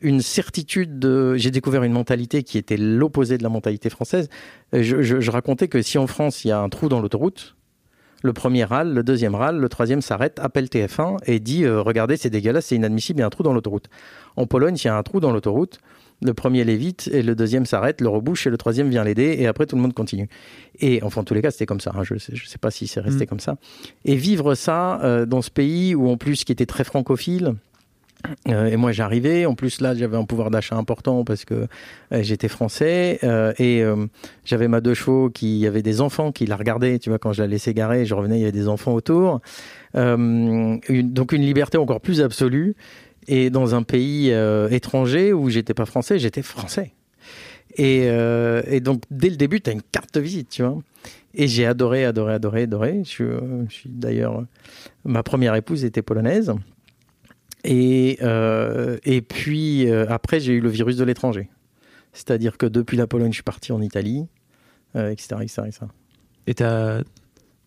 Une 0.00 0.20
certitude 0.20 0.98
de. 0.98 1.34
J'ai 1.36 1.50
découvert 1.50 1.82
une 1.82 1.92
mentalité 1.92 2.42
qui 2.42 2.58
était 2.58 2.76
l'opposé 2.76 3.38
de 3.38 3.42
la 3.42 3.48
mentalité 3.48 3.88
française. 3.88 4.28
Euh, 4.74 4.82
je, 4.82 5.00
je 5.02 5.30
racontais 5.30 5.68
que 5.68 5.80
si 5.80 5.96
en 5.96 6.06
France 6.06 6.44
il 6.44 6.48
y 6.48 6.50
a 6.50 6.60
un 6.60 6.68
trou 6.68 6.88
dans 6.88 7.00
l'autoroute, 7.00 7.56
le 8.24 8.32
premier 8.32 8.64
râle, 8.64 8.94
le 8.94 9.02
deuxième 9.02 9.34
râle, 9.34 9.58
le 9.58 9.68
troisième 9.68 10.00
s'arrête, 10.00 10.40
appelle 10.40 10.64
TF1 10.64 11.18
et 11.26 11.40
dit 11.40 11.64
euh, 11.64 11.82
Regardez, 11.82 12.16
c'est 12.16 12.30
dégueulasse, 12.30 12.66
c'est 12.66 12.74
inadmissible, 12.74 13.18
il 13.18 13.20
y 13.20 13.22
a 13.22 13.26
un 13.26 13.30
trou 13.30 13.42
dans 13.42 13.52
l'autoroute. 13.52 13.90
En 14.36 14.46
Pologne, 14.46 14.76
s'il 14.76 14.86
y 14.86 14.90
a 14.90 14.96
un 14.96 15.02
trou 15.02 15.20
dans 15.20 15.30
l'autoroute, 15.30 15.78
le 16.22 16.32
premier 16.32 16.64
l'évite 16.64 17.10
et 17.12 17.22
le 17.22 17.34
deuxième 17.34 17.66
s'arrête, 17.66 18.00
le 18.00 18.08
rebouche 18.08 18.46
et 18.46 18.50
le 18.50 18.56
troisième 18.56 18.88
vient 18.88 19.04
l'aider 19.04 19.36
et 19.38 19.46
après 19.46 19.66
tout 19.66 19.76
le 19.76 19.82
monde 19.82 19.92
continue. 19.92 20.30
Et 20.80 21.02
enfin, 21.02 21.20
en 21.20 21.24
tous 21.24 21.34
les 21.34 21.42
cas, 21.42 21.50
c'était 21.50 21.66
comme 21.66 21.80
ça. 21.80 21.92
Hein. 21.94 22.02
je 22.02 22.14
ne 22.14 22.18
sais, 22.18 22.58
pas 22.58 22.70
si 22.70 22.86
c'est 22.86 23.00
resté 23.00 23.24
mm. 23.24 23.26
comme 23.26 23.40
ça. 23.40 23.56
Et 24.06 24.16
vivre 24.16 24.54
ça 24.54 25.02
euh, 25.02 25.26
dans 25.26 25.42
ce 25.42 25.50
pays 25.50 25.94
où 25.94 26.08
en 26.08 26.16
plus 26.16 26.44
qui 26.44 26.52
était 26.52 26.64
très 26.64 26.84
francophile, 26.84 27.54
Euh, 28.48 28.66
et 28.66 28.76
moi 28.76 28.92
j'arrivais, 28.92 29.46
en 29.46 29.54
plus 29.54 29.80
là 29.80 29.94
j'avais 29.94 30.16
un 30.16 30.24
pouvoir 30.24 30.50
d'achat 30.50 30.76
important 30.76 31.24
parce 31.24 31.44
que 31.44 31.66
euh, 32.12 32.22
j'étais 32.22 32.48
français 32.48 33.18
euh, 33.22 33.52
et 33.58 33.84
j'avais 34.44 34.68
ma 34.68 34.80
deux 34.80 34.94
chevaux 34.94 35.30
qui 35.30 35.58
y 35.58 35.66
avait 35.66 35.82
des 35.82 36.00
enfants 36.00 36.32
qui 36.32 36.46
la 36.46 36.56
regardaient, 36.56 36.98
tu 36.98 37.10
vois 37.10 37.18
quand 37.18 37.32
je 37.32 37.42
la 37.42 37.48
laissais 37.48 37.74
garer, 37.74 38.06
je 38.06 38.14
revenais 38.14 38.38
il 38.38 38.40
y 38.40 38.44
avait 38.44 38.52
des 38.52 38.68
enfants 38.68 38.94
autour, 38.94 39.40
donc 39.94 41.32
une 41.32 41.42
liberté 41.42 41.78
encore 41.78 42.00
plus 42.00 42.20
absolue 42.20 42.74
et 43.26 43.50
dans 43.50 43.74
un 43.74 43.82
pays 43.82 44.30
étranger 44.70 45.32
où 45.32 45.48
j'étais 45.48 45.74
pas 45.74 45.86
français, 45.86 46.18
j'étais 46.18 46.42
français. 46.42 46.92
Et, 47.76 48.08
donc 48.80 49.02
dès 49.10 49.30
le 49.30 49.36
début 49.36 49.60
tu 49.60 49.70
as 49.70 49.72
une 49.72 49.82
carte 49.82 50.14
de 50.14 50.20
visite, 50.20 50.48
tu 50.48 50.62
vois. 50.62 50.78
Et 51.36 51.48
j'ai 51.48 51.66
adoré, 51.66 52.04
adoré, 52.04 52.34
adoré, 52.34 52.62
adoré. 52.62 53.02
Je 53.04 53.66
suis 53.68 53.88
d'ailleurs 53.88 54.44
ma 55.04 55.22
première 55.22 55.54
épouse 55.54 55.84
était 55.84 56.02
polonaise. 56.02 56.54
Et, 57.64 58.18
euh, 58.22 58.98
et 59.04 59.22
puis 59.22 59.88
euh, 59.90 60.06
après, 60.08 60.38
j'ai 60.40 60.52
eu 60.52 60.60
le 60.60 60.68
virus 60.68 60.96
de 60.96 61.04
l'étranger. 61.04 61.48
C'est-à-dire 62.12 62.58
que 62.58 62.66
depuis 62.66 62.96
la 62.96 63.06
Pologne, 63.06 63.30
je 63.32 63.36
suis 63.36 63.42
parti 63.42 63.72
en 63.72 63.80
Italie, 63.80 64.26
euh, 64.96 65.10
etc., 65.10 65.36
etc., 65.42 65.62
etc. 65.66 65.80
Et 66.46 66.54
t'as 66.54 66.98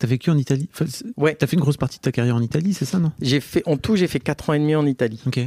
as 0.00 0.06
vécu 0.06 0.30
en 0.30 0.38
Italie? 0.38 0.68
Enfin, 0.72 0.84
Ouais. 1.16 1.34
T'as 1.34 1.46
fait 1.48 1.56
une 1.56 1.60
grosse 1.62 1.76
partie 1.76 1.98
de 1.98 2.02
ta 2.02 2.12
carrière 2.12 2.36
en 2.36 2.40
Italie, 2.42 2.72
c'est 2.72 2.84
ça, 2.84 2.98
non? 3.00 3.10
J'ai 3.20 3.40
fait, 3.40 3.62
en 3.66 3.76
tout, 3.76 3.96
j'ai 3.96 4.06
fait 4.06 4.20
4 4.20 4.50
ans 4.50 4.52
et 4.54 4.58
demi 4.60 4.74
en 4.76 4.86
Italie. 4.86 5.20
Ok. 5.26 5.40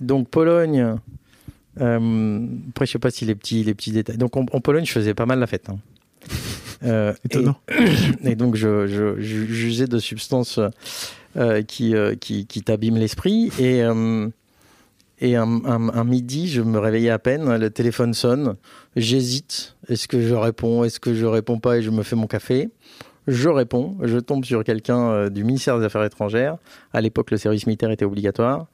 Donc 0.00 0.28
Pologne. 0.28 0.96
après, 1.76 2.86
je 2.86 2.92
sais 2.92 2.98
pas 2.98 3.10
si 3.10 3.24
les 3.26 3.34
petits, 3.34 3.64
les 3.64 3.74
petits 3.74 3.90
détails. 3.92 4.16
Donc 4.18 4.36
en, 4.36 4.46
en 4.52 4.60
Pologne, 4.60 4.84
je 4.86 4.92
faisais 4.92 5.14
pas 5.14 5.26
mal 5.26 5.38
la 5.40 5.46
fête. 5.46 5.68
hein. 5.68 5.78
Euh, 6.82 7.14
Étonnant. 7.24 7.56
Et, 8.24 8.32
et 8.32 8.34
donc 8.36 8.56
je, 8.56 8.86
je, 8.86 9.18
je 9.18 9.44
j'usais 9.46 9.86
de 9.86 9.98
substances 9.98 10.60
qui, 11.62 11.94
euh, 11.94 12.14
qui, 12.14 12.46
qui 12.46 12.62
t'abîment 12.62 12.98
l'esprit. 12.98 13.50
Et, 13.58 13.82
euh, 13.82 14.28
et 15.20 15.36
un, 15.36 15.64
un- 15.64 15.88
un 15.88 16.04
midi, 16.04 16.48
je 16.48 16.60
me 16.62 16.78
réveillais 16.78 17.10
à 17.10 17.18
peine, 17.18 17.56
le 17.56 17.70
téléphone 17.70 18.14
sonne, 18.14 18.56
j'hésite. 18.96 19.76
Est-ce 19.88 20.08
que 20.08 20.20
je 20.20 20.34
réponds? 20.34 20.84
Est-ce 20.84 21.00
que 21.00 21.14
je 21.14 21.24
réponds 21.26 21.58
pas? 21.58 21.78
Et 21.78 21.82
je 21.82 21.90
me 21.90 22.02
fais 22.02 22.16
mon 22.16 22.26
café 22.26 22.68
je 23.26 23.48
réponds, 23.48 23.96
je 24.02 24.18
tombe 24.18 24.44
sur 24.44 24.62
quelqu'un 24.64 25.00
euh, 25.08 25.30
du 25.30 25.44
ministère 25.44 25.78
des 25.78 25.86
Affaires 25.86 26.04
étrangères. 26.04 26.58
À 26.92 27.00
l'époque, 27.00 27.30
le 27.30 27.38
service 27.38 27.66
militaire 27.66 27.90
était 27.90 28.04
obligatoire. 28.04 28.66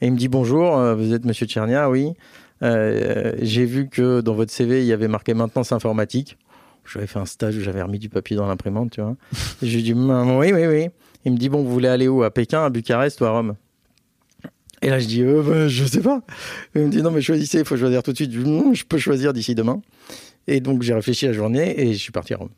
Et 0.00 0.06
il 0.06 0.12
me 0.12 0.16
dit 0.16 0.28
bonjour, 0.28 0.78
euh, 0.78 0.94
vous 0.94 1.12
êtes 1.12 1.24
Monsieur 1.24 1.44
Tchernia, 1.48 1.90
oui. 1.90 2.12
Euh, 2.62 3.32
J'ai 3.42 3.64
vu 3.64 3.88
que 3.88 4.20
dans 4.20 4.34
votre 4.34 4.52
CV, 4.52 4.82
il 4.82 4.86
y 4.86 4.92
avait 4.92 5.08
marqué 5.08 5.34
maintenance 5.34 5.72
informatique. 5.72 6.38
J'avais 6.88 7.08
fait 7.08 7.18
un 7.18 7.24
stage 7.26 7.56
où 7.56 7.60
j'avais 7.60 7.82
remis 7.82 7.98
du 7.98 8.08
papier 8.08 8.36
dans 8.36 8.46
l'imprimante, 8.46 8.92
tu 8.92 9.00
vois. 9.00 9.16
Lui 9.62 9.82
dis 9.82 9.92
Hum, 9.92 10.36
oui, 10.38 10.52
oui, 10.54 10.66
oui. 10.68 10.86
Il 11.26 11.32
me 11.32 11.36
dit 11.36 11.48
bon, 11.48 11.62
vous 11.62 11.72
voulez 11.72 11.88
aller 11.88 12.06
où? 12.06 12.22
À 12.22 12.30
Pékin, 12.30 12.64
à 12.64 12.70
Bucarest 12.70 13.20
ou 13.20 13.24
à 13.24 13.30
Rome? 13.30 13.56
Et 14.80 14.90
là, 14.90 15.00
je 15.00 15.06
dis 15.06 15.22
euh, 15.22 15.42
bah, 15.42 15.66
je 15.68 15.84
sais 15.84 16.00
pas. 16.00 16.22
Il 16.76 16.82
me 16.82 16.88
dit 16.88 17.02
non, 17.02 17.10
mais 17.10 17.20
choisissez, 17.20 17.58
il 17.58 17.64
faut 17.64 17.76
choisir 17.76 18.02
tout 18.04 18.12
de 18.12 18.16
suite. 18.16 18.32
Je, 18.32 18.84
peux 18.84 18.98
choisir 18.98 19.32
d'ici 19.32 19.56
demain. 19.56 19.82
Et 20.46 20.60
donc 20.60 20.82
j'ai 20.82 20.94
réfléchi 20.94 21.26
la 21.26 21.32
journée 21.32 21.80
et 21.80 21.92
je 21.92 21.98
suis 21.98 22.12
parti 22.12 22.32
à 22.32 22.36
Rome 22.36 22.50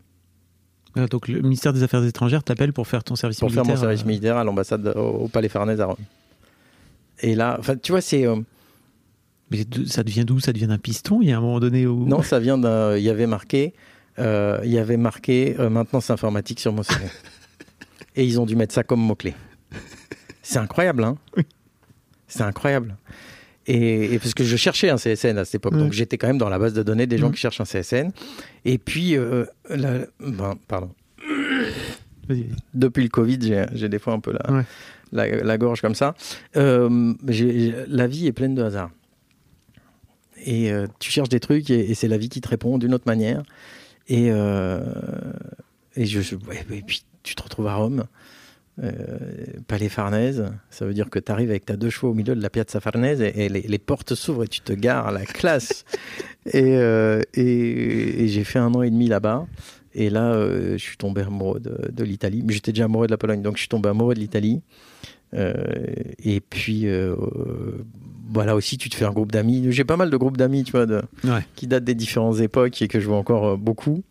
Euh, 0.98 1.06
Donc 1.06 1.28
le 1.28 1.40
ministère 1.40 1.72
des 1.72 1.82
Affaires 1.82 2.04
étrangères 2.04 2.44
t'appelle 2.44 2.74
pour 2.74 2.86
faire 2.86 3.02
ton 3.02 3.16
service 3.16 3.38
pour 3.40 3.50
faire 3.50 3.62
militaire. 3.62 3.76
mon 3.76 3.80
service 3.80 4.02
euh, 4.02 4.06
militaire 4.06 4.36
à 4.36 4.44
l'ambassade 4.44 4.86
au, 4.94 5.00
au 5.00 5.28
Palais 5.28 5.48
Farnèse 5.48 5.80
à 5.80 5.86
Rome. 5.86 5.96
Et 7.22 7.34
là, 7.34 7.58
tu 7.82 7.92
vois, 7.92 8.02
c'est 8.02 8.26
euh, 8.26 8.36
Mais 9.50 9.64
ça 9.86 10.02
devient 10.02 10.26
d'où? 10.26 10.40
Ça 10.40 10.52
devient 10.52 10.66
d'un 10.66 10.76
piston? 10.76 11.20
Il 11.22 11.28
y 11.30 11.32
a 11.32 11.38
un 11.38 11.40
moment 11.40 11.60
donné 11.60 11.86
où. 11.86 12.04
non, 12.06 12.20
ça 12.20 12.38
vient 12.38 12.58
d'un. 12.58 12.98
Il 12.98 13.02
y 13.02 13.08
avait 13.08 13.26
marqué, 13.26 13.72
euh, 14.18 14.60
il 14.62 14.70
y 14.70 14.78
avait 14.78 14.98
marqué 14.98 15.56
maintenance 15.70 16.10
informatique 16.10 16.60
sur 16.60 16.74
mon 16.74 16.82
CV. 16.82 17.00
Et 18.18 18.24
ils 18.24 18.40
ont 18.40 18.46
dû 18.46 18.56
mettre 18.56 18.74
ça 18.74 18.82
comme 18.82 19.00
mot 19.00 19.14
clé. 19.14 19.34
C'est 20.42 20.58
incroyable, 20.58 21.04
hein 21.04 21.16
C'est 22.26 22.42
incroyable. 22.42 22.96
Et, 23.66 24.14
et 24.14 24.18
parce 24.18 24.34
que 24.34 24.42
je 24.44 24.56
cherchais 24.56 24.90
un 24.90 24.96
CSN 24.96 25.38
à 25.38 25.44
cette 25.44 25.56
époque, 25.56 25.76
donc 25.76 25.92
j'étais 25.92 26.16
quand 26.18 26.26
même 26.26 26.38
dans 26.38 26.48
la 26.48 26.58
base 26.58 26.72
de 26.74 26.82
données 26.82 27.06
des 27.06 27.16
gens 27.18 27.28
Mhm. 27.28 27.34
qui 27.34 27.40
cherchent 27.40 27.60
un 27.60 27.64
CSN. 27.64 28.10
Et 28.64 28.78
puis, 28.78 29.16
euh, 29.16 29.44
la- 29.70 30.06
ben, 30.20 30.56
pardon. 30.66 30.90
Depuis 32.74 33.02
le 33.04 33.08
Covid, 33.08 33.38
j'ai 33.72 33.88
des 33.88 33.98
fois 33.98 34.14
un 34.14 34.20
peu 34.20 34.32
la, 34.32 34.52
Ouais. 34.52 34.64
la, 35.12 35.26
la 35.42 35.58
gorge 35.58 35.80
comme 35.80 35.94
ça. 35.94 36.14
Euh, 36.56 37.14
la 37.88 38.06
vie 38.06 38.26
est 38.26 38.32
pleine 38.32 38.54
de 38.54 38.62
hasard. 38.62 38.90
Et 40.44 40.70
euh, 40.72 40.86
tu 40.98 41.10
cherches 41.10 41.28
des 41.30 41.40
trucs 41.40 41.68
et, 41.70 41.90
et 41.90 41.94
c'est 41.94 42.08
la 42.08 42.16
vie 42.18 42.28
qui 42.28 42.40
te 42.40 42.48
répond 42.48 42.78
d'une 42.78 42.94
autre 42.94 43.06
manière. 43.06 43.42
Et, 44.08 44.28
euh, 44.30 44.80
et, 45.96 46.06
je, 46.06 46.20
je- 46.20 46.36
ouais, 46.36 46.64
et 46.70 46.82
puis 46.82 47.02
tu 47.28 47.34
te 47.34 47.42
retrouves 47.42 47.66
à 47.68 47.74
Rome, 47.76 48.04
euh, 48.82 48.92
Palais 49.66 49.88
Farnèse. 49.88 50.50
Ça 50.70 50.86
veut 50.86 50.94
dire 50.94 51.10
que 51.10 51.18
tu 51.18 51.30
arrives 51.32 51.50
avec 51.50 51.64
ta 51.66 51.76
deux 51.76 51.90
chevaux 51.90 52.10
au 52.10 52.14
milieu 52.14 52.34
de 52.34 52.40
la 52.42 52.50
Piazza 52.50 52.80
Farnèse 52.80 53.20
et, 53.20 53.44
et 53.44 53.48
les, 53.48 53.62
les 53.62 53.78
portes 53.78 54.14
s'ouvrent 54.14 54.44
et 54.44 54.48
tu 54.48 54.60
te 54.60 54.72
gares 54.72 55.06
à 55.08 55.12
la 55.12 55.24
classe. 55.26 55.84
et 56.46 56.76
euh, 56.76 57.20
et, 57.34 58.24
et 58.24 58.28
j'ai 58.28 58.44
fait 58.44 58.58
un 58.58 58.72
an 58.74 58.82
et 58.82 58.90
demi 58.90 59.08
là-bas. 59.08 59.46
Et 59.94 60.10
là, 60.10 60.32
euh, 60.32 60.72
je 60.72 60.82
suis 60.82 60.96
tombé 60.96 61.22
amoureux 61.22 61.58
de, 61.60 61.90
de 61.90 62.04
l'Italie. 62.04 62.42
Mais 62.46 62.52
j'étais 62.52 62.72
déjà 62.72 62.84
amoureux 62.84 63.06
de 63.06 63.10
la 63.12 63.18
Pologne, 63.18 63.42
donc 63.42 63.54
je 63.56 63.60
suis 63.60 63.68
tombé 63.68 63.88
amoureux 63.88 64.14
de 64.14 64.20
l'Italie. 64.20 64.60
Et 65.34 66.40
puis, 66.40 66.86
voilà 68.30 68.54
aussi, 68.54 68.78
tu 68.78 68.88
te 68.90 68.94
fais 68.94 69.04
un 69.04 69.10
groupe 69.12 69.32
d'amis. 69.32 69.66
J'ai 69.70 69.84
pas 69.84 69.96
mal 69.96 70.10
de 70.10 70.16
groupes 70.16 70.36
d'amis, 70.36 70.64
tu 70.64 70.72
vois, 70.72 70.86
de, 70.86 71.02
Ouais. 71.24 71.44
qui 71.54 71.66
datent 71.66 71.84
des 71.84 71.94
différentes 71.94 72.40
époques 72.40 72.80
et 72.82 72.88
que 72.88 73.00
je 73.00 73.06
vois 73.08 73.16
encore 73.16 73.58
beaucoup. 73.58 74.02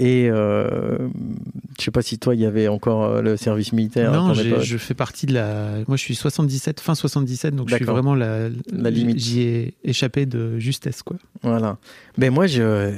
Et 0.00 0.28
euh, 0.30 0.96
je 1.78 1.84
sais 1.84 1.90
pas 1.90 2.02
si 2.02 2.18
toi, 2.18 2.34
il 2.34 2.40
y 2.40 2.46
avait 2.46 2.68
encore 2.68 3.04
euh, 3.04 3.20
le 3.22 3.36
service 3.36 3.72
militaire. 3.72 4.12
Non, 4.12 4.32
je 4.34 4.76
fais 4.76 4.94
partie 4.94 5.26
de 5.26 5.34
la. 5.34 5.70
Moi, 5.88 5.96
je 5.96 6.02
suis 6.02 6.14
77, 6.14 6.78
fin 6.80 6.94
77, 6.94 7.54
donc 7.56 7.68
je 7.68 7.74
suis 7.76 7.84
vraiment 7.84 8.14
la, 8.14 8.48
La 8.72 8.90
limite. 8.90 9.18
J'y 9.18 9.40
ai 9.42 9.74
échappé 9.84 10.24
de 10.26 10.58
justesse, 10.58 11.02
quoi. 11.02 11.16
Voilà. 11.42 11.78
Mais 12.16 12.30
moi, 12.30 12.46
je 12.46 12.92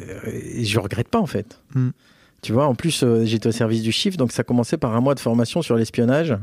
je 0.62 0.78
regrette 0.78 1.08
pas 1.08 1.20
en 1.20 1.26
fait. 1.26 1.58
Mm. 1.74 1.88
Tu 2.42 2.52
vois, 2.54 2.66
en 2.66 2.74
plus, 2.74 3.02
euh, 3.02 3.24
j'étais 3.26 3.48
au 3.48 3.52
service 3.52 3.82
du 3.82 3.92
chiffre, 3.92 4.16
donc 4.16 4.32
ça 4.32 4.44
commençait 4.44 4.78
par 4.78 4.96
un 4.96 5.00
mois 5.02 5.14
de 5.14 5.20
formation 5.20 5.60
sur 5.60 5.76
l'espionnage 5.76 6.34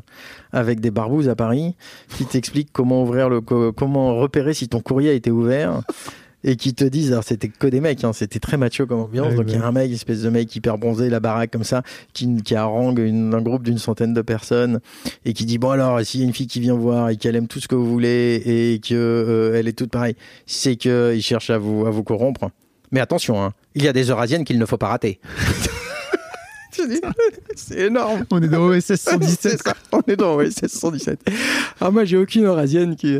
avec 0.52 0.80
des 0.80 0.91
barbouzes 0.91 1.28
à 1.28 1.36
Paris 1.36 1.74
qui 2.15 2.26
t'expliquent 2.26 2.70
comment 2.72 3.02
ouvrir 3.02 3.30
le, 3.30 3.41
co- 3.41 3.74
comment 3.74 4.15
repérer 4.15 4.54
si 4.54 4.67
ton 4.67 4.80
courrier 4.80 5.10
a 5.10 5.13
été 5.13 5.32
ouvert. 5.32 5.82
Et 6.43 6.56
qui 6.56 6.73
te 6.76 6.84
disent, 6.86 7.12
alors 7.12 7.23
c'était 7.23 7.50
que 7.50 7.65
des 7.67 7.82
mecs, 7.82 8.04
hein, 8.04 8.13
c'était 8.13 8.39
très 8.39 8.58
macho 8.58 8.86
comme 8.86 9.00
ambiance. 9.00 9.30
Ouais, 9.30 9.36
donc 9.36 9.45
il 9.47 9.54
y 9.54 9.56
a 9.56 9.60
ouais. 9.60 9.65
un 9.65 9.71
mec, 9.71 9.91
espèce 9.91 10.21
de 10.21 10.30
mec 10.30 10.56
hyper 10.56 10.78
bronzé, 10.78 11.10
la 11.10 11.19
baraque 11.19 11.52
comme 11.52 11.63
ça, 11.63 11.82
qui, 12.13 12.41
qui 12.43 12.54
harangue 12.56 13.00
une- 13.00 13.34
un 13.34 13.41
groupe 13.41 13.63
d'une 13.63 13.80
centaine 13.80 14.13
de 14.13 14.21
personnes 14.21 14.80
et 15.26 15.34
qui 15.34 15.45
dit 15.45 15.58
bon 15.58 15.71
alors 15.71 16.00
s'il 16.06 16.19
y 16.21 16.23
a 16.23 16.28
une 16.28 16.34
fille 16.34 16.45
qui 16.47 16.60
vient 16.60 16.76
voir 16.76 17.10
et 17.10 17.17
qu'elle 17.17 17.36
aime 17.36 17.47
tout 17.47 17.60
ce 17.60 17.67
que 17.67 17.73
vous 17.76 17.88
voulez 17.88 18.41
et 18.45 18.80
que 18.80 18.93
euh, 18.93 19.58
elle 19.60 19.67
est 19.67 19.73
toute 19.78 19.89
pareille, 19.91 20.15
c'est 20.45 20.76
que 20.76 21.13
il 21.15 21.21
cherche 21.23 21.50
à 21.50 21.58
vous 21.58 21.86
à 21.88 21.89
vous 21.89 22.04
corrompre. 22.04 22.52
Mais 22.91 23.00
attention, 23.00 23.43
hein, 23.43 23.54
il 23.76 23.84
y 23.84 23.88
a 23.88 23.93
des 23.93 24.10
eurasiennes 24.12 24.43
qu'il 24.45 24.60
ne 24.60 24.65
faut 24.65 24.78
pas 24.78 24.88
rater. 24.89 25.19
C'est 27.56 27.80
énorme. 27.88 28.26
On 28.32 28.42
est 28.42 28.48
dans 28.48 28.62
OSS 28.68 28.86
C'est 28.86 28.98
117. 28.98 29.63
ça, 29.63 29.74
on 29.92 30.02
est 30.08 30.16
dans 30.16 30.38
c'est 30.52 30.68
117. 30.70 31.20
Ah, 31.82 31.92
moi, 31.92 32.06
j'ai 32.06 32.18
aucune 32.18 32.46
eurasienne 32.46 32.96
qui, 32.96 33.18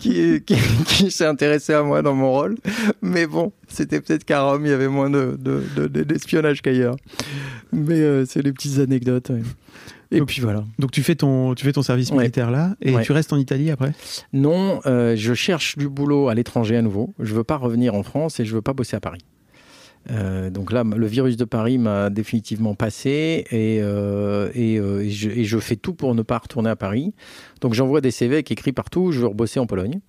qui, 0.00 0.42
qui, 0.44 0.54
qui 0.86 1.10
s'est 1.10 1.26
intéressée 1.26 1.74
à 1.74 1.82
moi 1.82 2.02
dans 2.02 2.14
mon 2.14 2.32
rôle. 2.32 2.56
Mais 3.02 3.26
bon, 3.26 3.52
c'était 3.68 4.00
peut-être 4.00 4.24
qu'à 4.24 4.42
Rome, 4.42 4.64
il 4.66 4.70
y 4.70 4.72
avait 4.72 4.88
moins 4.88 5.10
de, 5.10 5.36
de, 5.38 5.62
de- 5.76 5.86
de- 5.88 6.02
d'espionnage 6.02 6.62
qu'ailleurs. 6.62 6.96
Mais 7.72 8.00
euh, 8.00 8.24
c'est 8.26 8.42
les 8.42 8.52
petites 8.52 8.78
anecdotes. 8.78 9.30
ouais. 9.30 9.42
Et 10.10 10.18
Donc- 10.18 10.28
puis 10.28 10.40
voilà. 10.40 10.64
Donc 10.78 10.92
tu 10.92 11.02
fais 11.02 11.16
ton, 11.16 11.54
tu 11.54 11.64
fais 11.64 11.72
ton 11.72 11.82
service 11.82 12.10
Ouais. 12.10 12.18
militaire 12.18 12.50
là, 12.50 12.76
et 12.80 12.94
Ouais. 12.94 13.02
tu 13.02 13.10
restes 13.12 13.32
en 13.32 13.36
Italie 13.36 13.70
après? 13.70 13.92
Non, 14.32 14.80
euh, 14.86 15.16
je 15.16 15.34
cherche 15.34 15.76
du 15.76 15.88
boulot 15.88 16.28
à 16.28 16.34
l'étranger 16.34 16.76
à 16.76 16.82
nouveau. 16.82 17.12
Je 17.18 17.34
veux 17.34 17.42
pas 17.42 17.56
revenir 17.56 17.94
en 17.94 18.02
France 18.04 18.38
et 18.38 18.44
je 18.44 18.54
veux 18.54 18.62
pas 18.62 18.74
bosser 18.74 18.94
à 18.96 19.00
Paris. 19.00 19.22
Euh, 20.10 20.50
donc 20.50 20.70
là, 20.72 20.84
le 20.84 21.06
virus 21.06 21.36
de 21.36 21.44
Paris 21.44 21.78
m'a 21.78 22.10
définitivement 22.10 22.74
passé 22.74 23.46
et, 23.50 23.78
euh, 23.80 24.50
et, 24.54 24.78
euh, 24.78 25.00
et 25.02 25.10
je, 25.10 25.30
et 25.30 25.44
je 25.44 25.58
fais 25.58 25.76
tout 25.76 25.94
pour 25.94 26.14
ne 26.14 26.22
pas 26.22 26.38
retourner 26.38 26.68
à 26.70 26.76
Paris. 26.76 27.14
Donc 27.62 27.72
j'envoie 27.74 28.00
des 28.02 28.10
CV 28.10 28.42
qui 28.42 28.52
écrit 28.52 28.72
partout, 28.72 29.12
je 29.12 29.20
veux 29.20 29.26
rebosser 29.28 29.60
en 29.60 29.66
Pologne. 29.66 30.00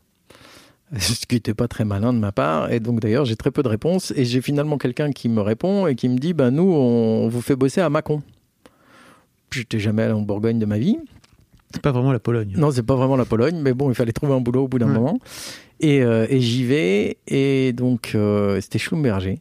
Ce 0.99 1.25
qui 1.25 1.36
n'était 1.36 1.53
pas 1.53 1.67
très 1.67 1.86
malin 1.86 2.13
de 2.13 2.19
ma 2.19 2.31
part. 2.31 2.71
Et 2.71 2.79
donc 2.79 2.99
d'ailleurs, 2.99 3.25
j'ai 3.25 3.36
très 3.36 3.51
peu 3.51 3.63
de 3.63 3.69
réponses. 3.69 4.12
Et 4.15 4.25
j'ai 4.25 4.41
finalement 4.41 4.77
quelqu'un 4.77 5.12
qui 5.12 5.29
me 5.29 5.41
répond 5.41 5.88
et 5.88 5.95
qui 5.95 6.10
me 6.10 6.17
dit, 6.17 6.34
bah, 6.34 6.51
nous, 6.51 6.63
on 6.71 7.27
vous 7.29 7.41
fait 7.41 7.55
bosser 7.55 7.81
à 7.81 7.89
Mâcon. 7.89 8.21
J'étais 9.51 9.79
jamais 9.79 10.03
allé 10.03 10.13
en 10.13 10.21
Bourgogne 10.21 10.60
de 10.60 10.65
ma 10.65 10.77
vie. 10.77 10.97
C'est 11.73 11.81
pas 11.81 11.91
vraiment 11.91 12.12
la 12.12 12.19
Pologne. 12.19 12.53
Non, 12.58 12.69
c'est 12.71 12.84
pas 12.84 12.95
vraiment 12.95 13.15
la 13.15 13.25
Pologne, 13.25 13.60
mais 13.62 13.73
bon, 13.73 13.89
il 13.89 13.95
fallait 13.95 14.12
trouver 14.12 14.34
un 14.34 14.41
boulot 14.41 14.63
au 14.63 14.67
bout 14.67 14.79
d'un 14.79 14.88
Ouais. 14.88 14.93
moment. 14.93 15.19
Et, 15.79 16.01
j'y 16.39 16.63
vais, 16.65 17.17
et 17.27 17.73
donc 17.73 18.15
c'était 18.62 18.79
Schlumberger. 18.79 19.39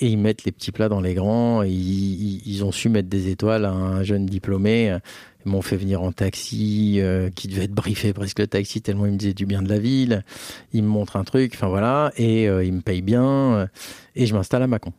Et 0.00 0.06
ils 0.08 0.16
mettent 0.16 0.44
les 0.44 0.52
petits 0.52 0.70
plats 0.70 0.88
dans 0.88 1.00
les 1.00 1.14
grands, 1.14 1.62
et 1.64 1.70
ils, 1.70 2.64
ont 2.64 2.70
su 2.70 2.88
mettre 2.88 3.08
des 3.08 3.30
étoiles 3.30 3.64
à 3.64 3.72
un 3.72 4.04
jeune 4.04 4.26
diplômé. 4.26 4.96
Ils 5.44 5.50
m'ont 5.50 5.62
fait 5.62 5.76
venir 5.76 6.02
en 6.02 6.12
taxi, 6.12 6.96
euh, 6.98 7.30
qui 7.30 7.48
devait 7.48 7.64
être 7.64 7.72
briefé 7.72 8.12
presque 8.12 8.38
le 8.38 8.46
taxi, 8.46 8.82
tellement 8.82 9.06
il 9.06 9.12
me 9.12 9.16
disait 9.16 9.34
du 9.34 9.46
bien 9.46 9.62
de 9.62 9.68
la 9.68 9.78
ville. 9.78 10.24
Ils 10.72 10.82
me 10.82 10.88
montrent 10.88 11.16
un 11.16 11.24
truc, 11.24 11.52
enfin 11.54 11.68
voilà, 11.68 12.12
et 12.16 12.48
euh, 12.48 12.64
ils 12.64 12.72
me 12.72 12.80
payent 12.80 13.02
bien, 13.02 13.68
et 14.14 14.26
je 14.26 14.34
m'installe 14.34 14.62
à 14.62 14.66
Mâcon. 14.66 14.92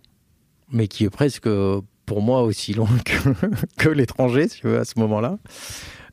Mais 0.72 0.88
qui 0.88 1.06
est 1.06 1.10
presque, 1.10 1.48
pour 2.06 2.22
moi, 2.22 2.42
aussi 2.42 2.74
loin 2.74 2.90
que, 3.78 3.90
l'étranger, 3.90 4.48
si 4.48 4.62
tu 4.62 4.68
veux, 4.68 4.80
à 4.80 4.86
ce 4.86 4.98
moment-là. 5.00 5.38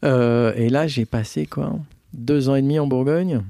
Euh, 0.04 0.52
et 0.54 0.68
là, 0.68 0.86
j'ai 0.86 1.06
passé 1.06 1.46
quoi 1.46 1.78
deux 2.12 2.48
ans 2.48 2.54
et 2.54 2.62
demi 2.62 2.78
en 2.78 2.86
Bourgogne. 2.86 3.42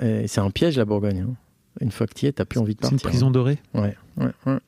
C'est 0.00 0.38
un 0.38 0.50
piège 0.50 0.76
la 0.76 0.84
Bourgogne. 0.84 1.26
hein. 1.28 1.34
Une 1.80 1.90
fois 1.90 2.06
que 2.06 2.14
tu 2.14 2.26
y 2.26 2.28
es, 2.28 2.32
t'as 2.32 2.44
plus 2.44 2.58
envie 2.60 2.74
de 2.74 2.80
C'est 2.82 2.86
une 2.88 2.92
partir. 2.92 3.08
prison 3.10 3.30
dorée. 3.30 3.58
Ouais, 3.74 3.94
ouais, 4.16 4.30
ouais. 4.46 4.58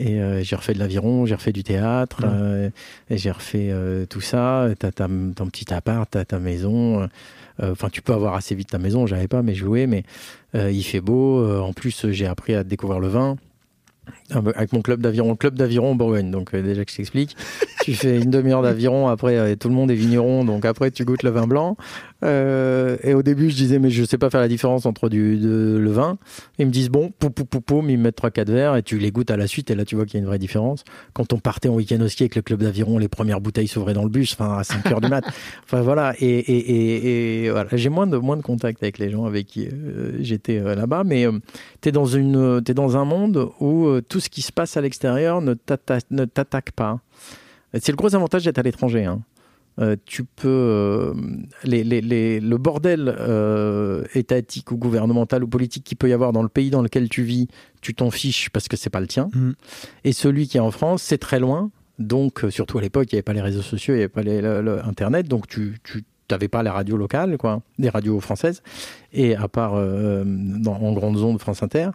Et 0.00 0.20
euh, 0.20 0.44
j'ai 0.44 0.54
refait 0.54 0.74
de 0.74 0.78
l'aviron, 0.78 1.26
j'ai 1.26 1.34
refait 1.34 1.52
du 1.52 1.64
théâtre, 1.64 2.22
Ouais. 2.22 2.28
euh, 2.30 2.70
et 3.10 3.18
j'ai 3.18 3.32
refait 3.32 3.70
euh, 3.70 4.06
tout 4.06 4.20
ça. 4.20 4.68
T'as 4.78 4.92
ta- 4.92 5.08
ton 5.08 5.46
petit 5.48 5.72
appart, 5.74 6.08
t'as 6.10 6.24
ta 6.24 6.38
maison. 6.38 7.08
Enfin, 7.60 7.88
tu 7.90 8.02
peux 8.02 8.12
avoir 8.12 8.34
assez 8.34 8.54
vite 8.54 8.68
ta 8.68 8.78
maison. 8.78 9.06
J'avais 9.06 9.26
pas, 9.26 9.42
mais 9.42 9.56
je 9.56 9.64
louais. 9.64 9.88
Mais 9.88 10.04
il 10.54 10.82
fait 10.84 11.00
beau. 11.00 11.44
en 11.60 11.72
plus, 11.72 12.06
j'ai 12.10 12.26
appris 12.26 12.54
à 12.54 12.62
découvrir 12.62 13.00
le 13.00 13.08
vin. 13.08 13.36
Ah 14.30 14.40
bah, 14.42 14.52
Avec 14.56 14.72
mon 14.72 14.82
club 14.82 15.00
d'aviron, 15.00 15.30
le 15.30 15.36
club 15.36 15.54
d'aviron 15.54 15.92
en 15.92 15.94
Bourgogne. 15.94 16.30
Donc, 16.30 16.54
euh, 16.54 16.62
déjà 16.62 16.84
que 16.84 16.90
je 16.90 16.96
t'explique, 16.96 17.36
tu 17.82 17.94
fais 17.94 18.18
une 18.20 18.30
demi-heure 18.30 18.62
d'aviron. 18.62 19.08
Après, 19.08 19.36
euh, 19.38 19.56
tout 19.56 19.68
le 19.68 19.74
monde 19.74 19.90
est 19.90 19.94
vigneron. 19.94 20.44
Donc, 20.44 20.64
après, 20.64 20.90
tu 20.90 21.04
goûtes 21.04 21.22
le 21.22 21.30
vin 21.30 21.46
blanc. 21.46 21.76
Euh, 22.24 22.96
et 23.04 23.14
au 23.14 23.22
début, 23.22 23.48
je 23.48 23.56
disais, 23.56 23.78
mais 23.78 23.90
je 23.90 24.04
sais 24.04 24.18
pas 24.18 24.28
faire 24.28 24.40
la 24.40 24.48
différence 24.48 24.84
entre 24.86 25.08
du, 25.08 25.36
de- 25.38 25.78
le 25.80 25.90
vin. 25.90 26.18
Ils 26.58 26.66
me 26.66 26.70
disent, 26.70 26.90
bon, 26.90 27.10
pou, 27.18 27.30
pou, 27.30 27.44
pou, 27.44 27.60
poum, 27.60 27.88
ils 27.88 27.96
me 27.96 28.02
mettent 28.04 28.18
3-4 28.20 28.50
verres 28.50 28.76
et 28.76 28.82
tu 28.82 28.98
les 28.98 29.10
goûtes 29.10 29.30
à 29.30 29.36
la 29.36 29.46
suite. 29.46 29.70
Et 29.70 29.74
là, 29.74 29.84
tu 29.84 29.94
vois 29.96 30.04
qu'il 30.04 30.14
y 30.14 30.16
a 30.18 30.20
une 30.20 30.26
vraie 30.26 30.38
différence. 30.38 30.84
Quand 31.14 31.32
on 31.32 31.38
partait 31.38 31.68
en 31.68 31.74
week-end 31.74 32.00
au 32.00 32.08
ski 32.08 32.24
avec 32.24 32.36
le 32.36 32.42
club 32.42 32.62
d'aviron, 32.62 32.98
les 32.98 33.08
premières 33.08 33.40
bouteilles 33.40 33.68
s'ouvraient 33.68 33.94
dans 33.94 34.02
le 34.04 34.10
bus, 34.10 34.34
enfin, 34.38 34.58
à 34.58 34.64
5 34.64 34.86
heures 34.92 35.00
du 35.00 35.08
mat. 35.08 35.24
Enfin, 35.64 35.82
voilà. 35.82 36.14
Et, 36.18 36.26
et, 36.26 36.58
et, 36.58 37.44
et 37.44 37.50
voilà. 37.50 37.68
J'ai 37.72 37.88
moins 37.90 38.06
de, 38.06 38.16
moins 38.16 38.36
de 38.36 38.42
contact 38.42 38.82
avec 38.82 38.98
les 38.98 39.10
gens 39.10 39.24
avec 39.26 39.46
qui 39.46 39.68
j'étais 40.20 40.60
là-bas. 40.60 41.04
Mais 41.04 41.26
euh, 41.26 41.32
t'es 41.80 41.92
dans 41.92 42.06
une, 42.06 42.62
t'es 42.64 42.74
dans 42.74 42.96
un 42.96 43.04
monde 43.04 43.48
où 43.60 43.86
euh, 43.86 44.02
tout 44.18 44.24
ce 44.24 44.28
qui 44.30 44.42
se 44.42 44.50
passe 44.50 44.76
à 44.76 44.80
l'extérieur 44.80 45.40
ne 45.40 45.54
t'atta- 45.54 46.00
ne 46.10 46.24
t'attaque 46.24 46.72
pas. 46.72 46.98
C'est 47.74 47.92
le 47.92 47.96
gros 47.96 48.16
avantage 48.16 48.42
d'être 48.44 48.58
à 48.58 48.62
l'étranger. 48.62 49.04
hein. 49.04 49.20
Euh, 49.80 49.94
tu 50.06 50.24
peux 50.24 50.48
euh, 50.48 51.14
les, 51.62 51.84
les- 51.84 52.00
les- 52.00 52.40
le 52.40 52.56
bordel 52.58 53.14
euh, 53.16 54.02
étatique 54.14 54.72
ou 54.72 54.76
gouvernemental 54.76 55.44
ou 55.44 55.46
politique 55.46 55.84
qu'il 55.84 55.96
peut 55.96 56.08
y 56.08 56.12
avoir 56.12 56.32
dans 56.32 56.42
le 56.42 56.48
pays 56.48 56.70
dans 56.70 56.82
lequel 56.82 57.08
tu 57.08 57.22
vis, 57.22 57.46
tu 57.80 57.94
t'en 57.94 58.10
fiches 58.10 58.50
parce 58.50 58.66
que 58.66 58.76
c'est 58.76 58.90
pas 58.90 58.98
le 58.98 59.06
tien. 59.06 59.28
Mm. 59.34 59.52
Et 60.02 60.12
celui 60.12 60.48
qui 60.48 60.56
est 60.56 60.60
en 60.60 60.72
France, 60.72 61.04
c'est 61.04 61.18
très 61.18 61.38
loin. 61.38 61.70
Donc, 62.00 62.44
surtout 62.50 62.78
à 62.78 62.80
l'époque, 62.82 63.06
il 63.12 63.14
n'y 63.14 63.18
avait 63.18 63.22
pas 63.22 63.34
les 63.34 63.40
réseaux 63.40 63.62
sociaux, 63.62 63.94
il 63.94 63.98
n'y 63.98 64.02
avait 64.02 64.08
pas 64.08 64.22
les- 64.22 64.40
le, 64.40 64.62
le 64.62 64.84
Internet, 64.84 65.28
donc 65.28 65.46
tu 65.46 65.78
tu 65.84 66.02
n'avais 66.30 66.48
pas 66.48 66.62
les 66.62 66.70
radios 66.70 66.96
locales, 66.96 67.36
quoi, 67.38 67.62
des 67.78 67.88
radios 67.88 68.20
françaises, 68.20 68.62
et 69.12 69.34
à 69.36 69.48
part 69.48 69.72
euh, 69.74 70.24
dans, 70.26 70.74
en 70.76 70.92
grandes 70.92 71.18
ondes 71.18 71.40
France 71.40 71.62
Inter, 71.62 71.90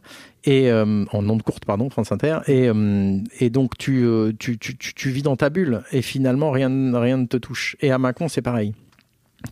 et 0.46 0.72
euh, 0.72 1.06
en 1.12 1.30
ondes 1.30 1.44
courtes, 1.44 1.66
pardon, 1.66 1.90
France 1.90 2.12
Inter, 2.12 2.40
et, 2.48 2.68
euh, 2.70 3.20
et 3.40 3.50
donc 3.50 3.78
tu, 3.78 4.06
tu, 4.40 4.58
tu, 4.58 4.78
tu, 4.78 4.94
tu 4.94 5.10
vis 5.10 5.22
dans 5.24 5.36
ta 5.36 5.50
bulle, 5.50 5.84
et 5.92 6.02
finalement 6.02 6.52
rien, 6.52 6.70
ne- 6.70 6.96
rien 6.98 7.18
ne 7.18 7.26
te 7.26 7.38
touche. 7.38 7.76
Et 7.82 7.92
à 7.92 7.98
Macon, 7.98 8.28
c'est 8.28 8.42
pareil. 8.42 8.74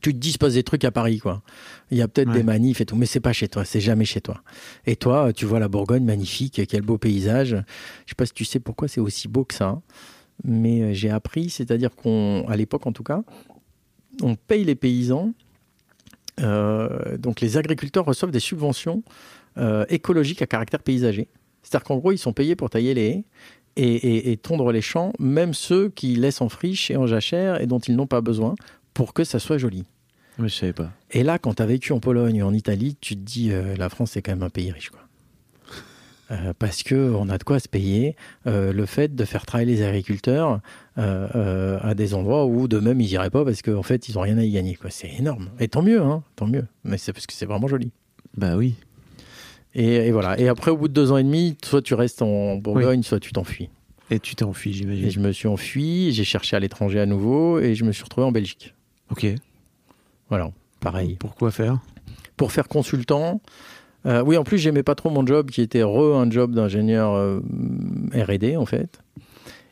Tu 0.02 0.14
te 0.14 0.18
dis, 0.20 0.30
il 0.30 0.32
se 0.34 0.38
passe 0.38 0.54
des 0.54 0.64
trucs 0.64 0.86
à 0.86 0.92
Paris, 0.92 1.20
quoi. 1.20 1.42
Il 1.92 1.98
y 1.98 2.02
a 2.02 2.08
peut-être 2.08 2.30
Ouais. 2.30 2.36
des 2.38 2.44
manifs 2.44 2.80
et 2.80 2.86
tout, 2.86 2.96
mais 2.96 3.06
c'est 3.06 3.20
pas 3.20 3.34
chez 3.34 3.50
toi, 3.50 3.66
c'est 3.66 3.82
jamais 3.82 4.06
chez 4.06 4.22
toi. 4.22 4.42
Et 4.86 4.96
toi, 4.96 5.34
tu 5.34 5.46
vois 5.46 5.60
la 5.60 5.68
Bourgogne 5.68 6.06
magnifique, 6.06 6.62
quel 6.70 6.82
beau 6.82 6.98
paysage. 6.98 7.58
Je 8.06 8.12
sais 8.12 8.16
pas 8.16 8.26
si 8.26 8.32
tu 8.32 8.46
sais 8.46 8.62
pourquoi 8.62 8.88
c'est 8.88 9.02
aussi 9.02 9.28
beau 9.28 9.44
que 9.44 9.54
ça, 9.54 9.82
mais 10.46 10.94
j'ai 10.96 11.10
appris, 11.10 11.50
c'est-à-dire 11.50 11.90
qu'on, 11.94 12.46
à 12.48 12.56
l'époque 12.56 12.88
en 12.88 12.94
tout 12.94 13.04
cas, 13.04 13.22
on 14.22 14.36
paye 14.36 14.64
les 14.64 14.76
paysans. 14.76 15.34
euh, 16.40 17.18
donc 17.18 17.42
les 17.42 17.58
agriculteurs 17.58 18.06
reçoivent 18.06 18.32
des 18.32 18.40
subventions 18.40 19.04
euh, 19.58 19.86
écologiques 19.90 20.42
à 20.42 20.48
caractère 20.48 20.82
paysager. 20.82 21.28
C'est-à-dire 21.62 21.84
qu'en 21.86 21.98
gros, 21.98 22.12
ils 22.12 22.18
sont 22.18 22.34
payés 22.34 22.56
pour 22.56 22.70
tailler 22.70 22.94
les 22.94 23.02
haies 23.08 23.24
et, 23.76 23.84
et- 23.96 24.32
et 24.32 24.38
tondre 24.38 24.72
les 24.72 24.82
champs, 24.82 25.14
même 25.20 25.54
ceux 25.54 25.90
qui 25.90 26.16
laissent 26.16 26.42
en 26.42 26.50
friche 26.50 26.90
et 26.90 26.96
en 26.98 27.06
jachère 27.06 27.62
et 27.62 27.68
dont 27.68 27.80
ils 27.80 27.96
n'ont 27.96 28.08
pas 28.08 28.22
besoin, 28.22 28.56
pour 28.94 29.14
que 29.14 29.24
ça 29.24 29.40
soit 29.40 29.58
joli. 29.58 29.84
Mais 30.40 30.48
je 30.50 30.56
savais 30.56 30.74
pas. 30.74 30.92
Et 31.12 31.24
là, 31.24 31.38
quand 31.38 31.56
tu 31.56 31.62
as 31.62 31.66
vécu 31.66 31.92
en 31.94 32.00
Pologne 32.00 32.42
ou 32.42 32.46
en 32.48 32.54
Italie, 32.54 32.98
tu 33.00 33.16
te 33.16 33.22
dis, 33.22 33.52
euh, 33.52 33.76
la 33.76 33.90
France, 33.90 34.12
c'est 34.12 34.22
quand 34.22 34.32
même 34.32 34.44
un 34.44 34.50
pays 34.50 34.72
riche. 34.72 34.90
Quoi. 34.90 35.02
Euh, 36.32 36.54
parce 36.58 36.84
que 36.84 36.96
on 36.96 37.28
a 37.30 37.38
de 37.38 37.44
quoi 37.44 37.60
se 37.60 37.68
payer 37.68 38.16
euh, 38.48 38.72
le 38.72 38.86
fait 38.86 39.16
de 39.16 39.26
faire 39.26 39.46
travailler 39.46 39.76
les 39.76 39.84
agriculteurs 39.84 40.62
euh, 40.98 41.78
à 41.82 41.94
des 41.94 42.14
endroits 42.14 42.46
où 42.46 42.70
de 42.70 42.80
même 42.80 43.02
ils 43.02 43.12
iraient 43.12 43.30
pas 43.30 43.44
parce 43.44 43.62
qu'en 43.62 43.84
fait 43.84 44.08
ils 44.08 44.18
ont 44.18 44.22
rien 44.22 44.38
à 44.38 44.44
y 44.44 44.52
gagner 44.52 44.78
c'est 44.90 45.12
énorme. 45.14 45.50
Et 45.60 45.68
tant 45.68 45.82
mieux 45.82 46.02
hein, 46.02 46.24
tant 46.38 46.48
mieux. 46.48 46.66
Mais 46.86 46.98
c'est 46.98 47.12
parce 47.12 47.28
que 47.28 47.34
c'est 47.34 47.46
vraiment 47.46 47.68
joli. 47.68 47.92
Bah 48.38 48.56
oui. 48.56 48.76
et, 49.74 50.08
et 50.08 50.12
voilà. 50.12 50.40
Et 50.40 50.48
après 50.48 50.72
au 50.72 50.78
bout 50.78 50.88
de 50.88 50.94
deux 50.94 51.12
ans 51.12 51.18
et 51.18 51.24
demi 51.24 51.58
soit 51.64 51.82
tu 51.82 51.96
restes 51.96 52.22
en 52.22 52.56
Bourgogne 52.56 53.04
soit 53.04 53.20
tu 53.20 53.34
t'enfuis. 53.34 53.70
Et 54.10 54.20
tu 54.20 54.36
t'es 54.36 54.44
enfui, 54.44 54.72
et 54.72 54.74
j'imagine. 54.74 55.10
je 55.10 55.20
me 55.20 55.32
suis 55.34 55.48
enfui 55.50 56.14
j'ai 56.14 56.24
cherché 56.24 56.56
à 56.56 56.60
l'étranger 56.60 57.02
à 57.02 57.06
nouveau 57.06 57.60
et 57.60 57.76
je 57.76 57.84
me 57.84 57.92
suis 57.92 58.04
retrouvé 58.04 58.26
en 58.26 58.32
Belgique. 58.32 58.74
Ok. 59.10 59.26
voilà 60.30 60.52
pareil. 60.80 61.18
Pourquoi 61.20 61.52
faire? 61.52 61.80
Pour 62.38 62.52
faire 62.54 62.68
consultant. 62.68 63.42
Euh, 64.06 64.24
oui, 64.26 64.38
en 64.38 64.44
plus, 64.44 64.58
j'aimais 64.58 64.84
pas 64.84 64.96
trop 64.96 65.10
mon 65.10 65.26
job 65.26 65.52
qui 65.52 65.62
était 65.62 65.84
re 65.84 66.18
un 66.18 66.30
job 66.30 66.54
d'ingénieur 66.54 67.14
euh, 67.14 67.40
R&D 68.14 68.58
en 68.58 68.66
fait. 68.66 69.00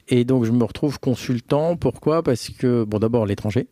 Et 0.08 0.24
donc, 0.24 0.46
je 0.46 0.52
me 0.52 0.64
retrouve 0.64 1.00
consultant. 1.00 1.76
Pourquoi? 1.76 2.24
Parce 2.24 2.50
que, 2.50 2.84
bon, 2.84 3.00
d'abord, 3.00 3.26
l'étranger. 3.26 3.68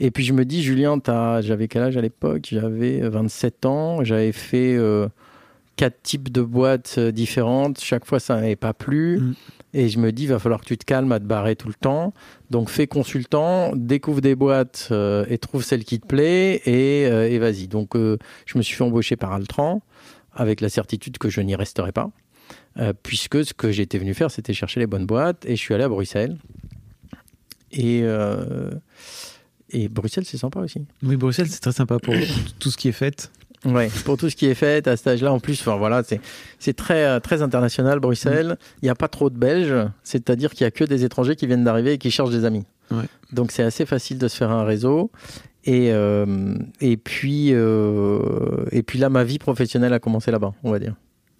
Et 0.00 0.10
puis, 0.10 0.24
je 0.24 0.32
me 0.32 0.44
dis, 0.44 0.62
Julien, 0.62 0.98
j'avais 1.40 1.68
quel 1.68 1.82
âge 1.82 1.96
à 1.96 2.00
l'époque? 2.00 2.48
J'avais 2.50 3.00
27 3.00 3.66
ans. 3.66 4.04
J'avais 4.04 4.32
fait 4.32 4.76
euh, 4.76 5.08
quatre 5.78 6.02
types 6.02 6.30
de 6.30 6.42
boîtes 6.42 6.96
euh, 6.98 7.12
différentes. 7.12 7.80
Chaque 7.80 8.04
fois, 8.04 8.20
ça 8.20 8.34
n'avait 8.34 8.56
pas 8.56 8.74
plu. 8.74 9.20
Mm. 9.20 9.34
Et 9.74 9.88
je 9.88 9.98
me 9.98 10.12
dis, 10.12 10.24
il 10.24 10.28
va 10.28 10.38
falloir 10.38 10.60
que 10.60 10.66
tu 10.66 10.76
te 10.76 10.84
calmes 10.84 11.12
à 11.12 11.20
te 11.20 11.24
barrer 11.24 11.54
tout 11.54 11.68
le 11.68 11.74
temps. 11.74 12.12
Donc, 12.50 12.68
fais 12.68 12.86
consultant, 12.86 13.72
découvre 13.76 14.20
des 14.20 14.34
boîtes 14.34 14.88
euh, 14.90 15.24
et 15.28 15.38
trouve 15.38 15.62
celle 15.62 15.84
qui 15.84 16.00
te 16.00 16.06
plaît 16.06 16.62
et, 16.64 17.06
euh, 17.06 17.30
et 17.30 17.38
vas-y. 17.38 17.68
Donc, 17.68 17.94
euh, 17.94 18.16
je 18.46 18.58
me 18.58 18.62
suis 18.62 18.74
fait 18.74 18.84
embaucher 18.84 19.16
par 19.16 19.32
Altran 19.32 19.82
avec 20.32 20.60
la 20.60 20.68
certitude 20.68 21.18
que 21.18 21.28
je 21.28 21.40
n'y 21.40 21.54
resterai 21.54 21.92
pas. 21.92 22.10
puisque 23.02 23.44
ce 23.44 23.52
que 23.52 23.70
j'étais 23.72 23.98
venu 23.98 24.14
faire, 24.14 24.30
c'était 24.30 24.52
chercher 24.52 24.80
les 24.80 24.86
bonnes 24.86 25.06
boîtes. 25.06 25.44
Et 25.46 25.56
je 25.56 25.60
suis 25.60 25.74
allé 25.74 25.84
à 25.84 25.88
Bruxelles. 25.88 26.38
Et, 27.72 28.04
et 29.70 29.88
Bruxelles, 29.88 30.24
c'est 30.24 30.38
sympa 30.38 30.60
aussi. 30.60 30.86
Oui, 31.02 31.16
Bruxelles, 31.16 31.48
c'est 31.48 31.60
très 31.60 31.72
sympa 31.72 31.98
pour 31.98 32.14
tout 32.58 32.70
ce 32.70 32.76
qui 32.76 32.88
est 32.88 32.92
fait. 32.92 33.30
Ouais, 33.64 33.90
pour 34.04 34.16
tout 34.16 34.30
ce 34.30 34.36
qui 34.36 34.46
est 34.46 34.54
fait 34.54 34.86
à 34.86 34.96
cet 34.96 35.08
âge-là, 35.08 35.32
en 35.32 35.40
plus, 35.40 35.60
enfin 35.60 35.76
voilà, 35.76 36.02
c'est 36.58 36.72
très 36.76 37.04
euh, 37.04 37.18
très 37.20 37.42
international 37.42 37.98
Bruxelles. 37.98 38.56
Il 38.82 38.84
n'y 38.86 38.90
a 38.90 38.94
pas 38.94 39.08
trop 39.08 39.30
de 39.30 39.36
Belges, 39.36 39.88
c'est-à-dire 40.04 40.52
qu'il 40.52 40.64
y 40.64 40.66
a 40.66 40.70
que 40.70 40.84
des 40.84 41.04
étrangers 41.04 41.34
qui 41.34 41.46
viennent 41.46 41.64
d'arriver 41.64 41.94
et 41.94 41.98
qui 41.98 42.10
cherchent 42.12 42.30
des 42.30 42.44
amis. 42.44 42.64
Ouais. 42.92 43.04
Donc 43.32 43.50
c'est 43.50 43.64
assez 43.64 43.84
facile 43.84 44.18
de 44.18 44.28
se 44.28 44.36
faire 44.36 44.50
un 44.52 44.64
réseau. 44.64 45.10
Et 45.64 45.90
euh, 45.92 46.54
et 46.80 46.96
puis 46.96 47.48
euh, 47.52 48.64
et 48.70 48.82
puis 48.82 48.98
là, 48.98 49.08
ma 49.10 49.24
vie 49.24 49.38
professionnelle 49.38 49.92
a 49.92 49.98
commencé 49.98 50.30
là-bas, 50.30 50.54
on 50.62 50.70
va 50.70 50.78
dire. 50.78 50.94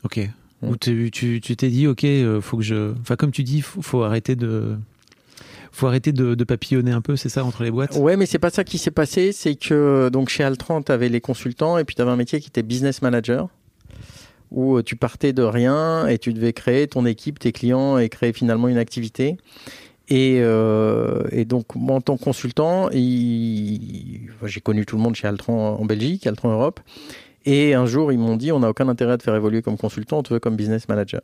Ok. 0.05 0.21
Où 0.63 0.77
tu 0.77 1.11
tu- 1.13 1.41
t'es 1.41 1.69
dit, 1.69 1.87
ok, 1.87 2.05
faut 2.41 2.57
que 2.57 2.65
je. 2.65 2.93
Enfin, 3.01 3.15
comme 3.15 3.31
tu 3.31 3.45
dis, 3.45 3.63
faut, 3.63 3.81
faut 3.81 4.03
arrêter 4.03 4.35
de. 4.35 4.77
Faut 5.79 5.87
arrêter 5.87 6.11
de, 6.11 6.43
papillonner 6.43 6.91
un 6.91 7.01
peu, 7.01 7.15
c'est 7.15 7.29
ça, 7.29 7.45
entre 7.45 7.63
les 7.63 7.71
boîtes? 7.71 7.95
Ouais, 7.95 8.17
mais 8.17 8.27
c'est 8.27 8.41
pas 8.41 8.51
ça 8.51 8.65
qui 8.65 8.79
s'est 8.79 8.91
passé. 8.91 9.31
C'est 9.31 9.55
que 9.55 10.09
donc 10.09 10.29
chez 10.29 10.43
Altran, 10.43 10.83
tu 10.83 10.91
avais 10.91 11.09
les 11.09 11.21
consultants 11.21 11.79
et 11.79 11.85
puis 11.85 11.95
tu 11.95 12.03
avais 12.03 12.11
un 12.11 12.17
métier 12.17 12.41
qui 12.41 12.49
était 12.49 12.65
business 12.65 13.01
manager, 13.01 13.49
où 14.51 14.79
euh, 14.79 14.83
tu 14.83 14.97
partais 14.97 15.33
de 15.33 15.45
rien 15.45 16.09
et 16.09 16.19
tu 16.19 16.33
devais 16.33 16.53
créer 16.53 16.89
ton 16.89 17.07
équipe, 17.07 17.39
tes 17.39 17.53
clients 17.53 17.97
et 17.97 18.09
créer 18.09 18.33
finalement 18.33 18.67
une 18.67 18.77
activité. 18.77 19.37
Et, 20.09 20.41
euh, 20.41 21.45
donc, 21.45 21.77
moi, 21.77 21.95
en 21.95 22.01
tant 22.01 22.17
que 22.17 22.25
consultant, 22.25 22.91
j'ai 22.91 24.61
connu 24.61 24.85
tout 24.85 24.97
le 24.97 25.03
monde 25.03 25.15
chez 25.15 25.29
Altran 25.29 25.79
en 25.81 25.85
Belgique, 25.85 26.27
Altran 26.27 26.51
Europe. 26.51 26.81
Et 27.45 27.75
un 27.75 27.87
jour, 27.87 28.11
ils 28.11 28.19
m'ont 28.19 28.37
dit 28.37 28.51
on 28.51 28.59
n'a 28.59 28.71
aucun 28.71 28.89
intérêt 28.89 29.13
à 29.13 29.19
te 29.19 29.23
faire 29.23 29.37
évoluer 29.37 29.63
comme 29.63 29.77
consultant, 29.77 30.19
on 30.19 30.23
te 30.25 30.35
veut 30.35 30.41
comme 30.41 30.57
business 30.57 30.89
manager. 30.89 31.23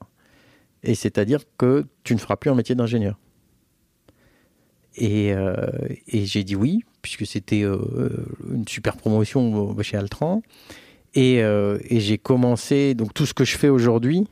Et 0.84 0.94
c'est-à-dire 0.94 1.40
que 1.58 1.86
tu 2.04 2.14
ne 2.14 2.20
feras 2.20 2.36
plus 2.36 2.50
un 2.50 2.54
métier 2.54 2.76
d'ingénieur. 2.76 3.18
Et, 4.96 5.32
euh, 5.32 5.54
et 6.06 6.24
j'ai 6.24 6.44
dit 6.44 6.56
oui, 6.56 6.84
puisque 7.02 7.26
c'était 7.26 7.62
euh, 7.62 7.78
une 8.52 8.66
super 8.68 8.96
promotion 8.96 9.76
chez 9.82 9.96
Altran. 9.96 10.42
Et, 11.14 11.42
euh, 11.42 11.78
et 11.88 12.00
j'ai 12.00 12.18
commencé, 12.18 12.94
donc 12.94 13.14
tout 13.14 13.26
ce 13.26 13.34
que 13.34 13.44
je 13.44 13.56
fais 13.56 13.68
aujourd'hui, 13.68 14.26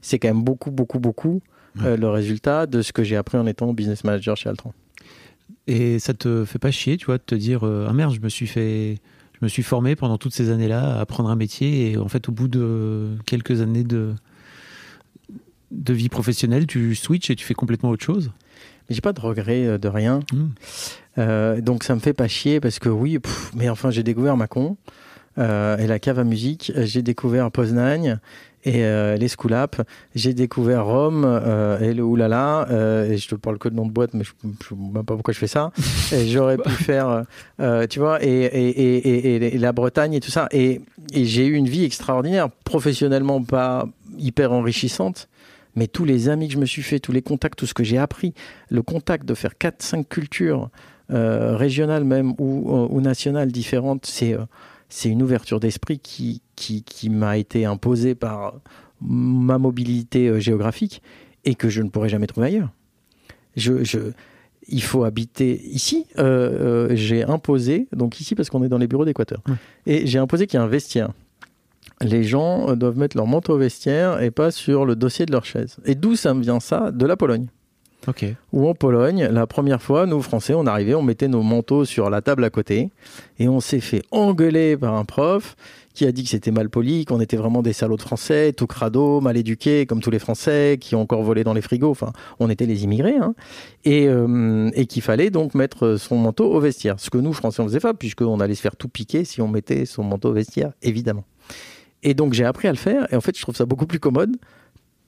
c'est 0.00 0.18
quand 0.18 0.28
même 0.28 0.42
beaucoup, 0.42 0.70
beaucoup, 0.70 0.98
beaucoup 0.98 1.40
le 1.76 2.08
résultat 2.08 2.66
de 2.66 2.82
ce 2.82 2.92
que 2.92 3.04
j'ai 3.04 3.16
appris 3.16 3.38
en 3.38 3.46
étant 3.46 3.72
business 3.72 4.02
manager 4.02 4.36
chez 4.36 4.48
Altran. 4.48 4.74
Et 5.66 6.00
ça 6.00 6.14
te 6.14 6.44
fait 6.44 6.58
pas 6.58 6.72
chier, 6.72 6.96
tu 6.96 7.06
vois, 7.06 7.18
de 7.18 7.22
te 7.22 7.34
dire, 7.36 7.62
ah 7.62 7.92
merde, 7.92 8.12
je 8.12 8.20
me 8.20 8.28
suis 8.28 8.48
fait. 8.48 8.98
Je 9.40 9.46
me 9.46 9.48
suis 9.48 9.62
formé 9.62 9.96
pendant 9.96 10.18
toutes 10.18 10.34
ces 10.34 10.50
années-là 10.50 10.96
à 10.96 11.00
apprendre 11.00 11.30
un 11.30 11.36
métier 11.36 11.92
et 11.92 11.96
en 11.96 12.08
fait, 12.08 12.28
au 12.28 12.32
bout 12.32 12.48
de 12.48 13.16
quelques 13.24 13.62
années 13.62 13.84
de, 13.84 14.14
de 15.70 15.92
vie 15.94 16.08
professionnelle, 16.08 16.66
tu 16.66 16.94
switches 16.94 17.30
et 17.30 17.36
tu 17.36 17.44
fais 17.44 17.54
complètement 17.54 17.90
autre 17.90 18.04
chose? 18.04 18.32
J'ai 18.90 19.00
pas 19.00 19.12
de 19.12 19.20
regret 19.20 19.64
euh, 19.66 19.78
de 19.78 19.88
rien. 19.88 20.20
Mm. 20.32 20.44
Euh, 21.18 21.60
donc 21.60 21.84
ça 21.84 21.94
me 21.94 22.00
fait 22.00 22.12
pas 22.12 22.28
chier 22.28 22.60
parce 22.60 22.78
que 22.78 22.88
oui, 22.88 23.18
pff, 23.18 23.52
mais 23.56 23.68
enfin 23.68 23.90
j'ai 23.90 24.02
découvert 24.02 24.36
Macon. 24.36 24.76
euh, 25.38 25.76
et 25.78 25.86
la 25.86 25.98
cave 25.98 26.18
à 26.18 26.24
musique. 26.24 26.72
J'ai 26.76 27.02
découvert 27.02 27.50
Poznań 27.50 28.18
et 28.64 28.84
euh, 28.84 29.16
les 29.16 29.28
Schoolap. 29.28 29.80
J'ai 30.14 30.34
découvert 30.34 30.84
Rome 30.84 31.24
et 31.80 31.94
le 31.94 32.02
Oulala. 32.02 32.66
Et 33.08 33.16
je 33.16 33.28
te 33.28 33.34
parle 33.34 33.58
que 33.58 33.68
de 33.68 33.74
nom 33.74 33.86
de 33.86 33.92
boîte, 33.92 34.12
mais 34.12 34.24
je 34.24 34.32
ne 34.44 34.52
sais 34.52 34.74
même 34.74 35.04
pas 35.04 35.14
pourquoi 35.14 35.32
je 35.32 35.38
fais 35.38 35.46
ça. 35.46 35.72
Et 36.12 36.26
j'aurais 36.26 36.58
pu 36.58 36.70
faire, 36.70 37.24
euh, 37.60 37.86
tu 37.86 38.00
vois, 38.00 38.22
et, 38.22 38.28
et, 38.28 38.68
et, 38.68 39.36
et, 39.36 39.54
et 39.54 39.58
la 39.58 39.72
Bretagne 39.72 40.12
et 40.14 40.20
tout 40.20 40.30
ça. 40.30 40.48
Et 40.50 40.82
j'ai 41.14 41.46
eu 41.46 41.54
une 41.54 41.68
vie 41.68 41.84
extraordinaire, 41.84 42.50
professionnellement 42.64 43.42
pas 43.42 43.86
hyper 44.18 44.52
enrichissante. 44.52 45.28
Mais 45.76 45.86
tous 45.86 46.04
les 46.04 46.28
amis 46.28 46.48
que 46.48 46.54
je 46.54 46.58
me 46.58 46.66
suis 46.66 46.82
fait, 46.82 46.98
tous 47.00 47.12
les 47.12 47.22
contacts, 47.22 47.58
tout 47.58 47.66
ce 47.66 47.74
que 47.74 47.84
j'ai 47.84 47.98
appris, 47.98 48.34
le 48.70 48.82
contact 48.82 49.26
de 49.26 49.34
faire 49.34 49.52
4-5 49.60 50.04
cultures 50.06 50.70
euh, 51.10 51.56
régionales 51.56 52.04
même 52.04 52.34
ou, 52.38 52.70
ou 52.90 53.00
nationales 53.00 53.50
différentes, 53.52 54.06
c'est 54.06 54.34
euh, 54.34 54.44
c'est 54.88 55.08
une 55.08 55.22
ouverture 55.22 55.60
d'esprit 55.60 56.00
qui, 56.00 56.42
qui, 56.56 56.82
qui 56.82 57.10
m'a 57.10 57.38
été 57.38 57.64
imposée 57.64 58.16
par 58.16 58.54
ma 59.00 59.56
mobilité 59.58 60.26
euh, 60.28 60.40
géographique 60.40 61.00
et 61.44 61.54
que 61.54 61.68
je 61.68 61.80
ne 61.82 61.88
pourrais 61.88 62.08
jamais 62.08 62.26
trouver 62.26 62.48
ailleurs. 62.48 62.70
Je, 63.56 63.84
je, 63.84 63.98
il 64.68 64.82
faut 64.82 65.04
habiter 65.04 65.60
ici. 65.64 66.06
Euh, 66.18 66.88
euh, 66.90 66.96
j'ai 66.96 67.22
imposé, 67.24 67.86
donc 67.92 68.20
ici 68.20 68.34
parce 68.34 68.50
qu'on 68.50 68.62
est 68.64 68.68
dans 68.68 68.78
les 68.78 68.88
bureaux 68.88 69.04
d'Équateur, 69.04 69.40
Ouais. 69.48 69.54
et 69.86 70.06
j'ai 70.06 70.18
imposé 70.18 70.46
qu'il 70.46 70.58
y 70.58 70.62
ait 70.62 70.66
un 70.66 70.68
vestiaire. 70.68 71.12
Les 72.02 72.24
gens 72.24 72.74
doivent 72.76 72.96
mettre 72.96 73.16
leur 73.16 73.26
manteau 73.26 73.54
au 73.54 73.58
vestiaire 73.58 74.22
et 74.22 74.30
pas 74.30 74.50
sur 74.50 74.86
le 74.86 74.96
dossier 74.96 75.26
de 75.26 75.32
leur 75.32 75.44
chaise. 75.44 75.76
Et 75.84 75.94
d'où 75.94 76.16
ça 76.16 76.32
me 76.32 76.40
vient 76.42 76.60
ça? 76.60 76.90
De 76.90 77.04
la 77.04 77.16
Pologne 77.16 77.46
Ok. 78.08 78.24
ou 78.54 78.66
en 78.66 78.74
Pologne, 78.74 79.28
la 79.30 79.46
première 79.46 79.82
fois, 79.82 80.06
nous 80.06 80.22
Français, 80.22 80.54
on 80.54 80.66
arrivait, 80.66 80.94
on 80.94 81.02
mettait 81.02 81.28
nos 81.28 81.42
manteaux 81.42 81.84
sur 81.84 82.08
la 82.08 82.22
table 82.22 82.42
à 82.44 82.48
côté 82.48 82.90
et 83.38 83.46
on 83.48 83.60
s'est 83.60 83.80
fait 83.80 84.00
engueuler 84.10 84.78
par 84.78 84.94
un 84.94 85.04
prof 85.04 85.54
qui 85.92 86.06
a 86.06 86.12
dit 86.12 86.22
que 86.22 86.30
c'était 86.30 86.52
mal 86.52 86.70
poli, 86.70 87.04
qu'on 87.04 87.20
était 87.20 87.36
vraiment 87.36 87.60
des 87.60 87.74
salauds 87.74 87.96
de 87.98 88.02
Français, 88.02 88.54
tout 88.54 88.66
crado, 88.66 89.20
mal 89.20 89.36
éduqués, 89.36 89.84
comme 89.84 90.00
tous 90.00 90.10
les 90.10 90.20
Français, 90.20 90.78
qui 90.80 90.94
ont 90.94 91.02
encore 91.02 91.22
volé 91.22 91.44
dans 91.44 91.52
les 91.52 91.60
frigos. 91.60 91.90
Enfin, 91.90 92.12
on 92.38 92.48
était 92.48 92.64
les 92.64 92.84
immigrés, 92.84 93.16
hein. 93.16 93.34
et, 93.84 94.06
euh, 94.08 94.70
et 94.74 94.86
qu'il 94.86 95.02
fallait 95.02 95.28
donc 95.28 95.54
mettre 95.54 95.96
son 95.98 96.16
manteau 96.16 96.50
au 96.50 96.60
vestiaire. 96.60 96.98
Ce 96.98 97.10
que 97.10 97.18
nous 97.18 97.34
Français 97.34 97.60
on 97.60 97.66
faisait 97.66 97.80
pas, 97.80 97.92
puisqu'on 97.92 98.40
allait 98.40 98.54
se 98.54 98.62
faire 98.62 98.76
tout 98.76 98.88
piquer 98.88 99.24
si 99.26 99.42
on 99.42 99.48
mettait 99.48 99.84
son 99.84 100.04
manteau 100.04 100.30
au 100.30 100.32
vestiaire, 100.32 100.72
évidemment. 100.80 101.24
Et 102.02 102.14
donc 102.14 102.32
j'ai 102.32 102.44
appris 102.44 102.68
à 102.68 102.72
le 102.72 102.78
faire, 102.78 103.06
et 103.12 103.16
en 103.16 103.20
fait 103.20 103.36
je 103.36 103.42
trouve 103.42 103.56
ça 103.56 103.66
beaucoup 103.66 103.86
plus 103.86 104.00
commode. 104.00 104.36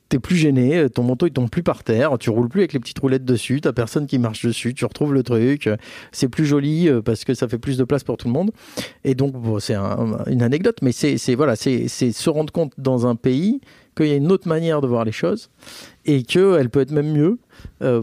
T'es 0.08 0.18
plus 0.18 0.36
gêné, 0.36 0.90
ton 0.90 1.04
manteau 1.04 1.26
il 1.26 1.32
tombe 1.32 1.48
plus 1.48 1.62
par 1.62 1.84
terre, 1.84 2.18
tu 2.18 2.28
roules 2.28 2.50
plus 2.50 2.60
avec 2.60 2.74
les 2.74 2.80
petites 2.80 2.98
roulettes 2.98 3.24
dessus, 3.24 3.62
t'as 3.62 3.72
personne 3.72 4.06
qui 4.06 4.18
marche 4.18 4.44
dessus, 4.44 4.74
tu 4.74 4.84
retrouves 4.84 5.14
le 5.14 5.22
truc, 5.22 5.70
c'est 6.10 6.28
plus 6.28 6.44
joli 6.44 6.86
euh, 6.90 7.00
parce 7.00 7.24
que 7.24 7.32
ça 7.32 7.48
fait 7.48 7.56
plus 7.56 7.78
de 7.78 7.84
place 7.84 8.04
pour 8.04 8.18
tout 8.18 8.26
le 8.28 8.34
monde. 8.34 8.50
Et 9.04 9.14
donc 9.14 9.32
bon, 9.32 9.58
c'est 9.58 9.72
un- 9.72 10.22
une 10.26 10.42
anecdote, 10.42 10.76
mais 10.82 10.92
c'est 10.92 11.34
voilà, 11.34 11.56
c'est 11.56 11.88
se 11.88 12.28
rendre 12.28 12.52
compte 12.52 12.74
dans 12.76 13.06
un 13.06 13.14
pays 13.16 13.62
qu'il 13.96 14.06
y 14.08 14.12
a 14.12 14.16
une 14.16 14.30
autre 14.30 14.48
manière 14.48 14.82
de 14.82 14.86
voir 14.86 15.06
les 15.06 15.12
choses 15.12 15.48
et 16.04 16.24
qu'elle 16.24 16.68
peut 16.68 16.80
être 16.80 16.92
même 16.92 17.10
mieux 17.10 17.38
euh, 17.80 18.02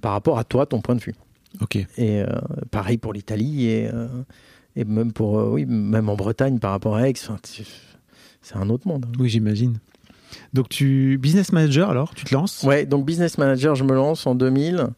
par 0.00 0.12
rapport 0.12 0.38
à 0.38 0.44
toi, 0.44 0.64
ton 0.64 0.80
point 0.80 0.94
de 0.94 1.02
vue. 1.02 1.14
Ok. 1.60 1.76
Et 1.76 1.86
euh, 1.98 2.26
pareil 2.70 2.96
pour 2.96 3.12
l'Italie 3.12 3.66
et, 3.66 3.90
euh, 3.92 4.08
et 4.76 4.86
même 4.86 5.12
pour 5.12 5.38
euh, 5.38 5.50
oui, 5.50 5.66
même 5.66 6.08
en 6.08 6.16
Bretagne 6.16 6.58
par 6.58 6.70
rapport 6.70 6.96
à 6.96 7.06
Aix, 7.06 7.12
c'est 8.42 8.56
un 8.56 8.68
autre 8.70 8.86
monde. 8.88 9.06
hein. 9.08 9.12
Oui, 9.18 9.28
j'imagine. 9.28 9.78
Donc, 10.52 10.68
tu. 10.68 11.18
Business 11.18 11.52
manager, 11.52 11.90
alors 11.90 12.14
Tu 12.14 12.24
te 12.24 12.34
lances? 12.34 12.62
Ouais, 12.62 12.86
donc 12.86 13.04
business 13.04 13.38
manager, 13.38 13.74
je 13.74 13.84
me 13.84 13.94
lance 13.94 14.26
en 14.26 14.34
2000. 14.34 14.88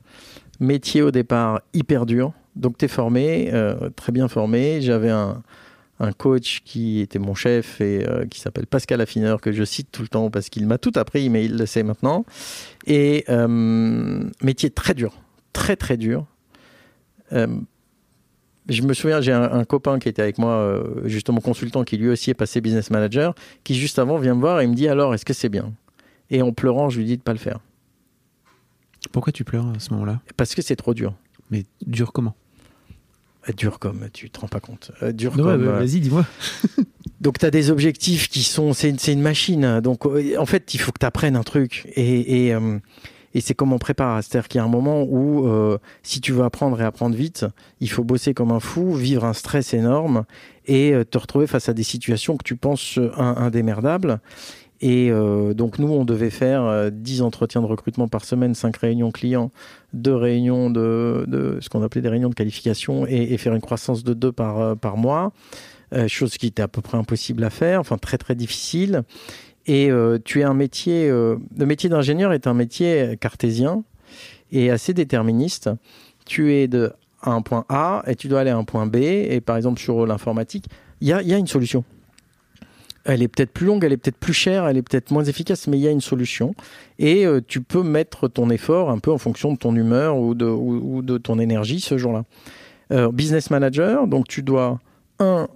Métier 0.61 1.03
au 1.03 1.11
départ 1.11 1.61
hyper 1.75 2.07
dur. 2.07 2.33
Donc 2.55 2.77
tu 2.79 2.85
es 2.85 2.89
formé, 2.89 3.51
euh, 3.53 3.89
très 3.97 4.13
bien 4.13 4.29
formé. 4.29 4.81
J'avais 4.83 5.09
un, 5.11 5.43
un 5.99 6.13
coach 6.13 6.61
qui 6.65 7.01
était 7.01 7.19
mon 7.19 7.35
chef 7.35 7.81
et 7.81 8.07
euh, 8.07 8.27
qui 8.27 8.39
s'appelle 8.41 8.67
Pascal 8.67 9.01
Affineur, 9.01 9.41
que 9.41 9.53
je 9.53 9.65
cite 9.65 9.89
tout 9.91 10.03
le 10.03 10.09
temps 10.09 10.31
parce 10.31 10.51
qu'il 10.51 10.67
m'a 10.67 10.77
tout 10.79 10.93
appris, 10.97 11.31
mais 11.31 11.47
il 11.47 11.57
le 11.57 11.65
sait 11.67 11.83
maintenant. 11.83 12.25
Et 12.87 13.25
euh, 13.31 14.23
métier 14.43 14.69
très 14.71 14.93
dur, 14.95 15.15
très 15.55 15.77
très 15.77 15.97
dur. 15.97 16.27
Je 18.69 18.83
me 18.83 18.95
souviens, 18.95 19.21
j'ai 19.21 19.33
un, 19.33 19.43
un 19.43 19.65
copain 19.65 19.99
qui 19.99 20.09
était 20.09 20.23
avec 20.23 20.39
moi, 20.39 20.53
euh, 20.53 21.03
justement 21.05 21.41
consultant, 21.41 21.85
qui 21.85 21.97
lui 21.97 22.09
aussi 22.09 22.31
est 22.31 22.35
passé 22.35 22.61
business 22.61 22.91
manager, 22.91 23.35
qui 23.65 23.75
juste 23.75 23.99
avant 23.99 24.19
vient 24.19 24.35
me 24.35 24.41
voir 24.41 24.61
et 24.61 24.67
me 24.67 24.75
dit 24.75 24.89
alors, 24.89 25.15
est-ce 25.15 25.25
que 25.25 25.33
c'est 25.33 25.49
bien? 25.49 25.73
Et 26.31 26.43
en 26.43 26.53
pleurant, 26.53 26.89
je 26.89 26.99
lui 26.99 27.05
dis 27.05 27.17
de 27.17 27.23
pas 27.23 27.33
le 27.33 27.39
faire. 27.39 27.59
Pourquoi 29.11 29.33
tu 29.33 29.45
pleures 29.45 29.67
à 29.67 29.79
ce 29.81 29.91
moment-là? 29.93 30.21
Parce 30.37 30.55
que 30.55 30.63
c'est 30.63 30.77
trop 30.77 30.95
dur. 30.95 31.15
Mais 31.51 31.65
dur 31.85 32.13
comment? 32.13 32.35
Euh, 33.49 33.53
Dur 33.53 33.79
comme, 33.79 34.09
tu 34.13 34.31
te 34.31 34.41
rends 34.41 34.49
pas 34.49 34.61
compte. 34.61 34.93
Euh, 35.03 35.13
dur 35.13 35.33
comme. 35.33 35.47
ouais, 35.47 35.69
euh, 35.69 35.79
Vas-y, 35.79 36.01
dis-moi. 36.01 36.25
donc 37.21 37.39
tu 37.39 37.47
as 37.47 37.51
des 37.51 37.71
objectifs 37.71 38.29
qui 38.29 38.43
sont. 38.43 38.73
C'est 38.73 38.91
une, 39.09 39.21
machine. 39.21 39.81
Donc 39.81 40.07
en 40.07 40.47
fait, 40.47 40.75
il 40.75 40.81
faut 40.81 40.93
que 40.93 41.01
tu 41.01 41.07
apprennes 41.07 41.37
un 41.37 41.43
truc. 41.43 41.89
Et, 41.97 42.47
et, 42.47 42.55
euh, 42.55 42.79
et 43.35 43.41
c'est 43.41 43.55
comme 43.55 43.73
on 43.73 43.79
prépare. 43.79 44.23
C'est-à-dire 44.23 44.49
qu'il 44.49 44.59
y 44.59 44.63
a 44.63 44.65
un 44.65 44.69
moment 44.69 45.03
où, 45.03 45.47
euh, 45.47 45.79
si 46.03 46.21
tu 46.21 46.33
veux 46.33 46.45
apprendre 46.45 46.81
et 46.81 46.85
apprendre 46.85 47.17
vite, 47.17 47.47
il 47.81 47.91
faut 47.91 48.05
bosser 48.05 48.35
comme 48.35 48.51
un 48.51 48.61
fou, 48.61 48.93
vivre 48.95 49.25
un 49.25 49.33
stress 49.33 49.75
énorme 49.75 50.25
et 50.67 50.93
euh, 50.93 51.05
te 51.05 51.19
retrouver 51.19 51.47
face 51.47 51.69
à 51.69 51.73
des 51.73 51.83
situations 51.83 52.37
que 52.37 52.45
tu 52.45 52.57
penses 52.57 52.99
euh, 52.99 53.11
in- 53.17 53.37
indémerdables. 53.37 54.21
Et 54.85 55.13
donc 55.55 55.79
nous, 55.79 55.93
on 55.93 56.05
devait 56.05 56.29
faire 56.29 56.65
euh, 56.65 56.91
10 56.93 57.23
entretiens 57.23 57.61
de 57.61 57.67
recrutement 57.67 58.09
par 58.09 58.25
semaine, 58.25 58.53
5 58.53 58.77
réunions 58.79 59.13
clients, 59.13 59.53
2 59.93 60.13
réunions 60.13 60.71
de, 60.71 61.59
ce 61.61 61.69
qu'on 61.69 61.85
appelait 61.85 62.01
des 62.01 62.09
réunions 62.09 62.31
de 62.31 62.35
qualification 62.35 63.07
et, 63.07 63.37
faire 63.39 63.55
une 63.55 63.61
croissance 63.61 64.03
de 64.03 64.13
2 64.13 64.33
par, 64.33 64.97
mois, 64.97 65.33
chose 66.09 66.37
qui 66.37 66.49
était 66.49 66.63
à 66.63 66.69
peu 66.69 66.81
près 66.81 66.99
impossible 66.99 67.45
à 67.45 67.51
faire, 67.51 67.79
enfin 67.79 67.97
très 67.97 68.19
très 68.19 68.35
difficile. 68.35 69.05
Et 69.67 69.91
euh, 69.91 70.19
tu 70.23 70.41
es 70.41 70.45
un 70.45 70.55
métier, 70.55 71.09
euh, 71.09 71.37
le 71.57 71.67
métier 71.67 71.89
d'ingénieur 71.89 72.33
est 72.33 72.47
un 72.47 72.55
métier 72.55 73.17
cartésien 73.21 73.85
et 74.51 74.71
assez 74.71 74.93
déterministe. 74.93 75.71
Tu 76.27 76.55
es 76.55 76.69
de 76.69 76.93
à 77.25 77.31
un 77.31 77.43
point 77.43 77.65
A 77.69 78.03
et 78.09 78.17
tu 78.17 78.27
dois 78.27 78.41
aller 78.41 78.51
à 78.51 78.57
un 78.57 78.65
point 78.65 78.87
B. 78.87 78.97
Et 78.97 79.41
par 79.41 79.57
exemple 79.57 79.81
sur 79.81 80.07
l'informatique, 80.07 80.67
il 81.01 81.09
y 81.09 81.13
a, 81.13 81.23
y 81.23 81.33
a 81.33 81.39
une 81.39 81.47
solution. 81.47 81.85
Elle 83.05 83.23
est 83.23 83.29
peut-être 83.29 83.53
plus 83.53 83.67
longue, 83.67 83.85
elle 83.85 83.93
est 83.93 83.97
peut-être 83.97 84.17
plus 84.17 84.33
chère, 84.33 84.67
elle 84.67 84.77
est 84.77 84.83
peut-être 84.83 85.11
moins 85.11 85.25
efficace, 85.25 85.67
mais 85.67 85.77
il 85.77 85.81
y 85.81 85.89
a 85.89 85.91
une 85.91 86.01
solution. 86.01 86.55
Et 87.01 87.27
euh, 87.27 87.41
tu 87.45 87.61
peux 87.61 87.83
mettre 87.83 88.29
ton 88.29 88.49
effort 88.51 88.91
un 88.91 88.99
peu 88.99 89.11
en 89.11 89.19
fonction 89.19 89.53
de 89.53 89.59
ton 89.59 89.75
humeur 89.75 90.19
ou 90.19 90.35
de, 90.35 91.19
ton 91.19 91.39
énergie 91.39 91.81
ce 91.81 91.99
jour-là. 91.99 92.25
Business 93.13 93.51
manager, 93.51 94.07
donc 94.07 94.29
tu 94.29 94.43
dois, 94.43 94.79
un, 95.19 95.49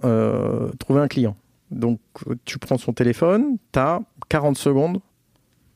trouver 0.79 1.01
un 1.01 1.07
client. 1.07 1.35
Donc 1.71 1.99
euh, 2.27 2.35
tu 2.45 2.59
prends 2.59 2.77
son 2.77 2.93
téléphone, 2.93 3.57
tu 3.73 3.79
as 3.79 3.99
40 4.29 4.57
secondes 4.57 4.99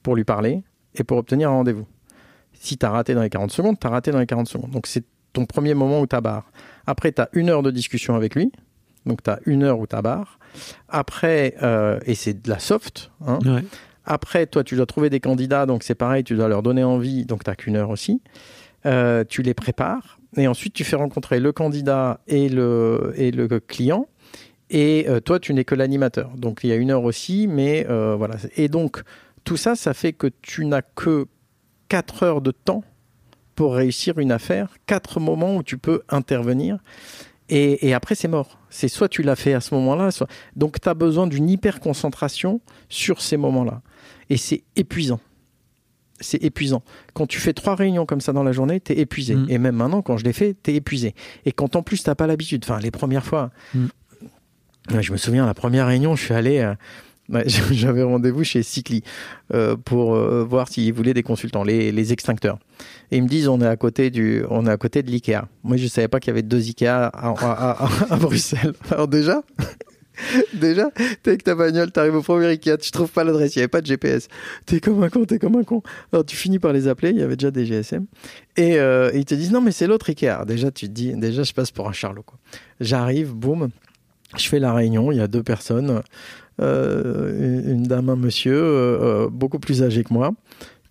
pour 0.04 0.16
lui 0.16 0.24
parler 0.24 0.64
et 0.96 1.04
pour 1.04 1.18
obtenir 1.18 1.50
un 1.50 1.54
rendez-vous. 1.54 1.86
Si 2.54 2.78
tu 2.78 2.86
as 2.86 2.90
raté 2.92 3.14
dans 3.14 3.22
les 3.22 3.30
40 3.30 3.52
secondes, 3.52 3.80
tu 3.80 3.88
as 3.88 3.90
raté 3.90 4.12
dans 4.12 4.20
les 4.20 4.26
40 4.28 4.48
secondes. 4.48 4.72
Donc 4.72 4.88
c'est 4.88 5.04
ton 5.34 5.46
premier 5.46 5.74
moment 5.74 6.02
où 6.02 6.08
tu 6.08 6.20
barre. 6.22 6.52
Après, 6.86 7.12
tu 7.12 7.22
as 7.22 7.30
une 7.34 7.50
heure 7.50 7.64
de 7.64 7.72
discussion 7.72 8.16
avec 8.16 8.36
lui. 8.36 8.52
Donc 9.06 9.24
tu 9.24 9.30
as 9.30 9.40
une 9.46 9.64
heure 9.64 9.80
où 9.80 9.88
tu 9.88 9.96
barre. 10.02 10.38
Après, 10.90 11.56
euh, 11.64 12.00
et 12.06 12.16
c'est 12.16 12.42
de 12.44 12.50
la 12.50 12.60
soft, 12.60 13.12
hein, 13.26 13.40
Ouais. 13.46 13.64
après, 14.06 14.46
toi, 14.46 14.64
tu 14.64 14.76
dois 14.76 14.86
trouver 14.86 15.10
des 15.10 15.20
candidats, 15.20 15.66
donc 15.66 15.84
c'est 15.84 15.96
pareil, 15.96 16.24
tu 16.24 16.36
dois 16.36 16.48
leur 16.50 16.62
donner 16.62 16.84
envie, 16.84 17.26
donc 17.26 17.44
tu 17.44 17.50
n'as 17.50 17.56
qu'une 17.56 17.78
heure 17.78 17.90
aussi. 17.90 18.22
Euh, 18.86 19.24
tu 19.28 19.42
les 19.44 19.54
prépares, 19.54 20.20
et 20.38 20.48
ensuite 20.48 20.74
tu 20.74 20.84
fais 20.84 20.96
rencontrer 20.98 21.40
le 21.40 21.52
candidat 21.52 22.20
et 22.28 22.50
le, 22.50 23.14
et 23.16 23.32
le 23.32 23.48
client. 23.60 24.08
Et 24.72 25.06
euh, 25.10 25.20
toi, 25.20 25.40
tu 25.40 25.54
n'es 25.54 25.66
que 25.66 25.76
l'animateur. 25.76 26.32
Donc 26.38 26.62
il 26.64 26.70
y 26.70 26.74
a 26.74 26.76
une 26.78 26.92
heure 26.92 27.04
aussi, 27.04 27.46
mais 27.48 27.86
euh, 27.90 28.16
voilà. 28.16 28.38
Et 28.56 28.70
donc, 28.70 29.04
tout 29.44 29.58
ça, 29.58 29.76
ça 29.76 29.94
fait 29.94 30.14
que 30.14 30.28
tu 30.42 30.66
n'as 30.66 30.82
que 30.82 31.28
4 31.90 32.24
heures 32.24 32.42
de 32.42 32.52
temps 32.52 32.84
pour 33.56 33.76
réussir 33.76 34.18
une 34.18 34.32
affaire, 34.32 34.70
4 34.88 35.20
moments 35.20 35.58
où 35.58 35.64
tu 35.64 35.78
peux 35.78 36.02
intervenir. 36.08 36.80
Et, 37.50 37.90
et 37.90 37.94
après, 37.94 38.16
c'est 38.16 38.30
mort. 38.30 38.60
C'est 38.70 38.88
soit 38.88 39.10
tu 39.10 39.24
l'as 39.24 39.36
fait 39.36 39.54
à 39.54 39.60
ce 39.60 39.76
moment-là, 39.76 40.10
soit... 40.12 40.28
Donc, 40.56 40.80
tu 40.80 40.88
as 40.88 40.94
besoin 40.94 41.28
d'une 41.28 41.50
hyper 41.50 41.82
concentration 41.82 42.62
sur 42.88 43.22
ces 43.22 43.36
moments-là. 43.36 43.82
Et 44.30 44.38
c'est 44.38 44.64
épuisant. 44.78 45.20
C'est 46.22 46.42
épuisant. 46.42 46.82
Quand 47.14 47.28
tu 47.28 47.40
fais 47.40 47.52
trois 47.52 47.76
réunions 47.76 48.06
comme 48.06 48.22
ça 48.22 48.32
dans 48.32 48.44
la 48.44 48.54
journée, 48.54 48.80
tu 48.80 48.94
es 48.94 49.00
épuisé. 49.00 49.36
Mm. 49.36 49.48
Et 49.50 49.58
même 49.58 49.76
maintenant, 49.76 50.02
quand 50.02 50.16
je 50.16 50.24
l'ai 50.24 50.32
fait, 50.32 50.56
tu 50.64 50.72
es 50.72 50.76
épuisé. 50.76 51.14
Et 51.44 51.52
quand 51.52 51.76
en 51.76 51.84
plus, 51.84 52.02
tu 52.02 52.16
pas 52.16 52.28
l'habitude, 52.28 52.64
enfin, 52.64 52.80
les 52.80 52.92
premières 52.92 53.26
fois, 53.26 53.52
Mm. 53.74 53.88
Je 54.90 55.12
me 55.12 55.18
souviens, 55.18 55.46
la 55.46 55.54
première 55.54 55.88
réunion, 55.88 56.16
je 56.16 56.24
suis 56.24 56.34
allé. 56.34 56.60
euh, 56.60 56.74
ouais, 57.30 57.44
J'avais 57.72 58.04
rendez-vous 58.04 58.44
chez 58.44 58.64
Cycli 58.64 59.04
euh, 59.54 59.76
pour 59.78 60.16
euh, 60.16 60.44
voir 60.44 60.68
s'ils 60.68 60.94
voulaient 60.94 61.14
des 61.14 61.24
consultants, 61.24 61.64
les, 61.64 62.14
extincteurs. 62.14 62.58
Et 63.12 63.18
ils 63.18 63.24
me 63.24 63.28
disent 63.28 63.48
on 63.48 63.62
est 63.62 63.68
à 63.68 63.78
côté 63.78 64.10
du, 64.10 64.44
on 64.50 64.66
est 64.66 64.72
à 64.72 64.78
côté 64.78 65.04
de 65.04 65.12
l'Ikea. 65.12 65.48
Moi, 65.64 65.78
je 65.78 65.88
savais 65.88 66.08
pas 66.08 66.20
qu'il 66.20 66.30
y 66.30 66.32
avait 66.32 66.42
deux 66.42 66.68
Ikea 66.68 67.12
à, 67.14 68.18
Bruxelles. 68.20 68.74
Alors 68.92 69.08
déjà, 69.08 69.44
déjà, 70.54 70.90
t'es 71.22 71.30
avec 71.30 71.44
ta 71.44 71.54
bagnole, 71.54 71.92
t'arrives 71.92 72.16
au 72.16 72.24
premier 72.24 72.48
Ikea, 72.48 72.78
tu 72.78 72.90
trouves 72.90 73.12
pas 73.12 73.24
l'adresse, 73.24 73.56
il 73.56 73.60
y 73.60 73.62
avait 73.62 73.68
pas 73.68 73.82
de 73.82 73.86
GPS. 73.86 74.30
T'es 74.66 74.80
comme 74.80 75.04
un 75.04 75.10
con, 75.10 75.26
t'es 75.26 75.38
comme 75.38 75.58
un 75.58 75.64
con. 75.64 75.84
Alors 76.12 76.26
tu 76.26 76.36
finis 76.36 76.58
par 76.58 76.74
les 76.74 76.88
appeler, 76.88 77.12
il 77.12 77.20
y 77.20 77.22
avait 77.22 77.36
déjà 77.36 77.52
des 77.52 77.68
GSM. 77.68 78.08
Et, 78.58 78.78
ils 79.14 79.26
te 79.26 79.36
disent 79.36 79.52
non 79.52 79.62
mais 79.62 79.72
c'est 79.72 79.86
l'autre 79.86 80.10
Ikea. 80.10 80.44
Déjà, 80.48 80.72
tu 80.72 80.90
dis, 80.90 81.14
déjà, 81.14 81.44
je 81.44 81.54
passe 81.54 81.70
pour 81.70 81.88
un 81.88 81.94
charlot. 81.94 82.26
J'arrive, 82.80 83.34
boum. 83.34 83.70
Je 84.38 84.48
fais 84.48 84.60
la 84.60 84.74
réunion, 84.74 85.12
il 85.12 85.18
y 85.18 85.22
a 85.22 85.28
deux 85.28 85.44
personnes, 85.44 86.02
euh, 86.62 87.72
une 87.72 87.84
dame, 87.84 88.10
un 88.10 88.16
monsieur, 88.16 88.56
euh, 88.56 89.26
euh, 89.26 89.30
beaucoup 89.30 89.60
plus 89.60 89.84
âgé 89.84 90.04
que 90.04 90.14
moi, 90.14 90.32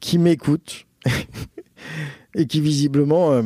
qui 0.00 0.18
m'écoutent 0.18 0.86
et 2.34 2.46
qui 2.46 2.60
visiblement, 2.60 3.42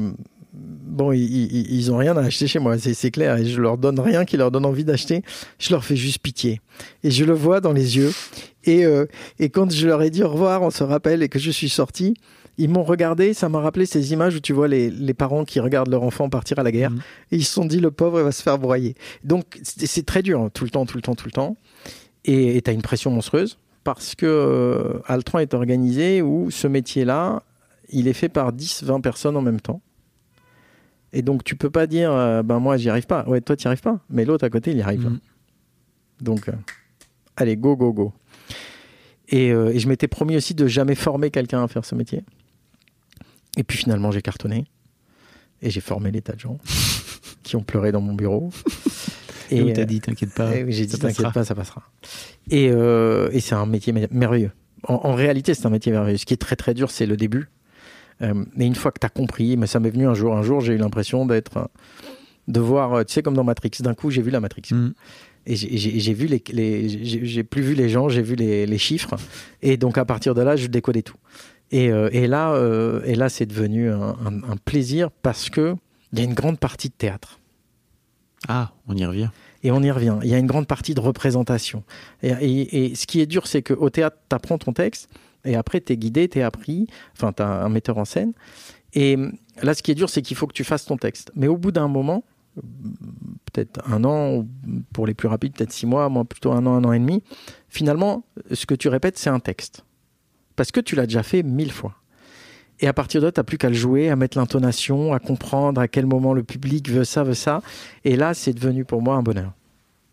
bon, 0.52 1.12
ils, 1.12 1.22
ils, 1.22 1.74
ils 1.74 1.92
ont 1.92 1.96
rien 1.96 2.16
à 2.16 2.22
acheter 2.22 2.46
chez 2.46 2.58
moi, 2.58 2.76
c'est 2.78 3.10
clair, 3.10 3.36
et 3.36 3.44
je 3.44 3.60
leur 3.60 3.78
donne 3.78 4.00
rien 4.00 4.24
qui 4.24 4.36
leur 4.36 4.50
donne 4.50 4.64
envie 4.64 4.84
d'acheter, 4.84 5.22
je 5.58 5.70
leur 5.70 5.84
fais 5.84 5.96
juste 5.96 6.18
pitié. 6.18 6.60
Et 7.02 7.10
je 7.10 7.24
le 7.24 7.32
vois 7.32 7.60
dans 7.60 7.72
les 7.72 7.96
yeux. 7.96 8.12
Et, 8.64 8.84
et 9.38 9.50
quand 9.50 9.70
je 9.70 9.86
leur 9.86 10.02
ai 10.02 10.10
dit 10.10 10.22
au 10.22 10.30
revoir, 10.30 10.62
on 10.62 10.70
se 10.70 10.82
rappelle, 10.82 11.22
et 11.22 11.28
que 11.28 11.38
je 11.38 11.50
suis 11.50 11.68
sorti, 11.68 12.14
ils 12.58 12.68
m'ont 12.70 12.82
regardé, 12.84 13.34
ça 13.34 13.48
m'a 13.48 13.60
rappelé 13.60 13.84
ces 13.86 14.12
images 14.12 14.36
où 14.36 14.40
tu 14.40 14.52
vois 14.52 14.68
les, 14.68 14.90
les 14.90 15.14
parents 15.14 15.44
qui 15.44 15.58
regardent 15.60 15.90
leur 15.90 16.02
enfant 16.02 16.28
partir 16.28 16.58
à 16.58 16.62
la 16.62 16.70
guerre, 16.72 16.90
Mhm. 16.90 16.98
et 17.32 17.36
ils 17.36 17.44
se 17.44 17.52
sont 17.52 17.64
dit, 17.64 17.80
le 17.80 17.90
pauvre, 17.90 18.20
il 18.20 18.24
va 18.24 18.32
se 18.32 18.42
faire 18.42 18.58
broyer. 18.58 18.94
Donc 19.24 19.58
c'est 19.62 20.06
très 20.06 20.22
dur, 20.22 20.40
hein, 20.40 20.50
tout 20.52 20.64
le 20.64 20.70
temps, 20.70 20.86
tout 20.86 20.96
le 20.96 21.02
temps, 21.02 21.14
tout 21.14 21.26
le 21.26 21.32
temps. 21.32 21.56
Et 22.24 22.60
tu 22.62 22.70
as 22.70 22.72
une 22.72 22.82
pression 22.82 23.10
monstrueuse, 23.10 23.58
parce 23.82 24.14
que 24.14 24.24
euh, 24.26 25.00
Altran 25.06 25.40
est 25.40 25.52
organisé 25.52 26.22
où 26.22 26.50
ce 26.50 26.66
métier-là, 26.66 27.42
il 27.90 28.08
est 28.08 28.12
fait 28.14 28.28
par 28.30 28.52
10, 28.52 28.82
20 28.84 29.00
personnes 29.00 29.36
en 29.36 29.42
même 29.42 29.60
temps. 29.60 29.82
Et 31.12 31.22
donc 31.22 31.44
tu 31.44 31.54
peux 31.54 31.70
pas 31.70 31.86
dire, 31.86 32.10
euh, 32.12 32.42
ben 32.42 32.58
moi 32.60 32.76
j'y 32.76 32.88
arrive 32.88 33.06
pas. 33.06 33.24
Ouais, 33.28 33.40
toi 33.40 33.56
tu 33.56 33.66
arrives 33.66 33.82
pas, 33.82 34.00
mais 34.10 34.24
l'autre 34.24 34.44
à 34.44 34.50
côté 34.50 34.70
il 34.72 34.78
y 34.78 34.82
arrive. 34.82 35.04
Mhm. 35.06 35.18
Donc, 36.22 36.48
euh, 36.48 36.52
allez, 37.36 37.56
go, 37.56 37.76
go, 37.76 37.92
go. 37.92 38.12
Et, 39.28 39.52
euh, 39.52 39.72
et 39.72 39.78
je 39.78 39.88
m'étais 39.88 40.08
promis 40.08 40.36
aussi 40.36 40.54
de 40.54 40.66
jamais 40.66 40.94
former 40.94 41.30
quelqu'un 41.30 41.62
à 41.62 41.68
faire 41.68 41.84
ce 41.84 41.94
métier. 41.94 42.22
Et 43.56 43.64
puis 43.64 43.78
finalement, 43.78 44.10
j'ai 44.10 44.22
cartonné. 44.22 44.64
Et 45.62 45.70
j'ai 45.70 45.80
formé 45.80 46.10
des 46.10 46.20
tas 46.20 46.34
de 46.34 46.40
gens 46.40 46.58
qui 47.42 47.56
ont 47.56 47.62
pleuré 47.62 47.92
dans 47.92 48.00
mon 48.00 48.14
bureau. 48.14 48.50
Et 49.50 49.62
où 49.62 49.68
euh, 49.68 49.72
t'as 49.74 49.84
dit, 49.84 50.00
t'inquiète 50.00 50.34
pas. 50.34 50.52
j'ai 50.68 50.86
dit, 50.86 50.92
ça 50.92 50.98
t'inquiète 50.98 51.16
passera. 51.18 51.32
pas, 51.32 51.44
ça 51.44 51.54
passera. 51.54 51.82
Et, 52.50 52.68
euh, 52.70 53.28
et 53.32 53.40
c'est 53.40 53.54
un 53.54 53.66
métier 53.66 53.92
mer- 53.92 54.08
merveilleux. 54.10 54.50
En, 54.88 54.94
en 55.04 55.14
réalité, 55.14 55.54
c'est 55.54 55.66
un 55.66 55.70
métier 55.70 55.92
merveilleux. 55.92 56.18
Ce 56.18 56.26
qui 56.26 56.34
est 56.34 56.38
très 56.38 56.56
très 56.56 56.74
dur, 56.74 56.90
c'est 56.90 57.06
le 57.06 57.16
début. 57.16 57.48
Euh, 58.22 58.44
mais 58.56 58.66
une 58.66 58.74
fois 58.74 58.90
que 58.92 58.98
tu 59.00 59.06
as 59.06 59.10
compris, 59.10 59.56
mais 59.56 59.66
ça 59.66 59.80
m'est 59.80 59.90
venu 59.90 60.06
un 60.06 60.14
jour. 60.14 60.36
Un 60.36 60.42
jour, 60.42 60.60
j'ai 60.60 60.74
eu 60.74 60.78
l'impression 60.78 61.26
d'être. 61.26 61.70
de 62.48 62.60
voir, 62.60 62.92
euh, 62.94 63.04
tu 63.04 63.12
sais, 63.14 63.22
comme 63.22 63.34
dans 63.34 63.44
Matrix. 63.44 63.70
D'un 63.80 63.94
coup, 63.94 64.10
j'ai 64.10 64.22
vu 64.22 64.30
la 64.30 64.40
Matrix. 64.40 64.62
Mm. 64.72 64.90
Et 65.46 65.56
j'ai- 65.56 66.14
vu 66.14 66.26
les, 66.26 66.42
les 66.52 66.88
j'ai 67.04 67.24
j'ai 67.26 67.44
plus 67.44 67.60
vu 67.60 67.74
les 67.74 67.90
gens, 67.90 68.08
j'ai 68.08 68.22
vu 68.22 68.34
les, 68.34 68.64
les 68.64 68.78
chiffres. 68.78 69.14
Et 69.60 69.76
donc 69.76 69.98
à 69.98 70.06
partir 70.06 70.34
de 70.34 70.40
là, 70.40 70.56
je 70.56 70.68
décodais 70.68 71.02
tout. 71.02 71.18
Et, 71.74 71.90
euh, 71.90 72.08
et 72.12 72.26
là, 72.28 72.52
euh, 72.52 73.02
et 73.04 73.14
là, 73.16 73.28
c'est 73.28 73.46
devenu 73.46 73.90
un, 73.90 74.00
un- 74.24 74.42
un 74.52 74.56
plaisir 74.64 75.10
parce 75.10 75.50
que 75.50 75.74
il 76.12 76.18
y 76.18 76.22
a 76.22 76.24
une 76.24 76.34
grande 76.34 76.58
partie 76.60 76.88
de 76.88 76.94
théâtre. 76.94 77.40
Ah, 78.46 78.72
on 78.86 78.94
y 78.96 79.04
revient. 79.04 79.30
Et 79.64 79.70
on 79.72 79.82
y 79.82 79.90
revient. 79.90 80.16
Il 80.22 80.28
y 80.28 80.34
a 80.34 80.38
une 80.38 80.46
grande 80.46 80.66
partie 80.68 80.94
de 80.94 81.00
représentation. 81.00 81.82
Et, 82.22 82.28
et- 82.30 82.86
et 82.90 82.94
ce 82.94 83.06
qui 83.06 83.20
est 83.20 83.26
dur, 83.26 83.46
c'est 83.46 83.62
qu'au 83.62 83.90
théâtre, 83.90 84.16
tu 84.28 84.34
apprends 84.36 84.58
ton 84.58 84.72
texte, 84.72 85.08
et 85.44 85.56
après, 85.56 85.80
tu 85.80 85.92
es 85.92 85.96
guidé, 85.96 86.28
tu 86.28 86.38
es 86.38 86.42
appris, 86.42 86.86
enfin, 87.16 87.32
tu 87.32 87.42
as 87.42 87.48
un 87.64 87.68
metteur 87.68 87.98
en 87.98 88.04
scène. 88.04 88.32
Et 88.92 89.16
là, 89.62 89.74
ce 89.74 89.82
qui 89.82 89.90
est 89.90 89.94
dur, 89.96 90.08
c'est 90.10 90.22
qu'il 90.22 90.36
faut 90.36 90.46
que 90.46 90.52
tu 90.52 90.62
fasses 90.64 90.84
ton 90.84 90.96
texte. 90.96 91.32
Mais 91.34 91.48
au 91.48 91.56
bout 91.56 91.72
d'un 91.72 91.88
moment, 91.88 92.22
peut-être 93.52 93.80
un 93.90 94.04
an, 94.04 94.34
ou 94.36 94.48
pour 94.92 95.06
les 95.06 95.14
plus 95.14 95.26
rapides, 95.28 95.54
peut-être 95.54 95.72
six 95.72 95.86
mois, 95.86 96.08
moi 96.08 96.24
plutôt 96.24 96.52
un 96.52 96.64
an, 96.66 96.74
un 96.76 96.84
an 96.84 96.92
et 96.92 96.98
demi, 97.00 97.22
finalement, 97.68 98.24
ce 98.52 98.64
que 98.66 98.74
tu 98.76 98.86
répètes, 98.88 99.18
c'est 99.18 99.30
un 99.30 99.40
texte. 99.40 99.84
Parce 100.56 100.70
que 100.70 100.80
tu 100.80 100.94
l'as 100.96 101.06
déjà 101.06 101.22
fait 101.22 101.42
mille 101.42 101.72
fois. 101.72 101.94
Et 102.80 102.86
à 102.88 102.92
partir 102.92 103.20
de 103.20 103.26
là, 103.26 103.32
tu 103.32 103.38
n'as 103.38 103.44
plus 103.44 103.56
qu'à 103.58 103.68
le 103.68 103.74
jouer, 103.74 104.10
à 104.10 104.16
mettre 104.16 104.36
l'intonation, 104.36 105.12
à 105.12 105.20
comprendre 105.20 105.80
à 105.80 105.86
quel 105.88 106.06
moment 106.06 106.34
le 106.34 106.42
public 106.42 106.90
veut 106.90 107.04
ça, 107.04 107.22
veut 107.22 107.34
ça. 107.34 107.62
Et 108.04 108.16
là, 108.16 108.34
c'est 108.34 108.52
devenu 108.52 108.84
pour 108.84 109.00
moi 109.00 109.14
un 109.14 109.22
bonheur. 109.22 109.52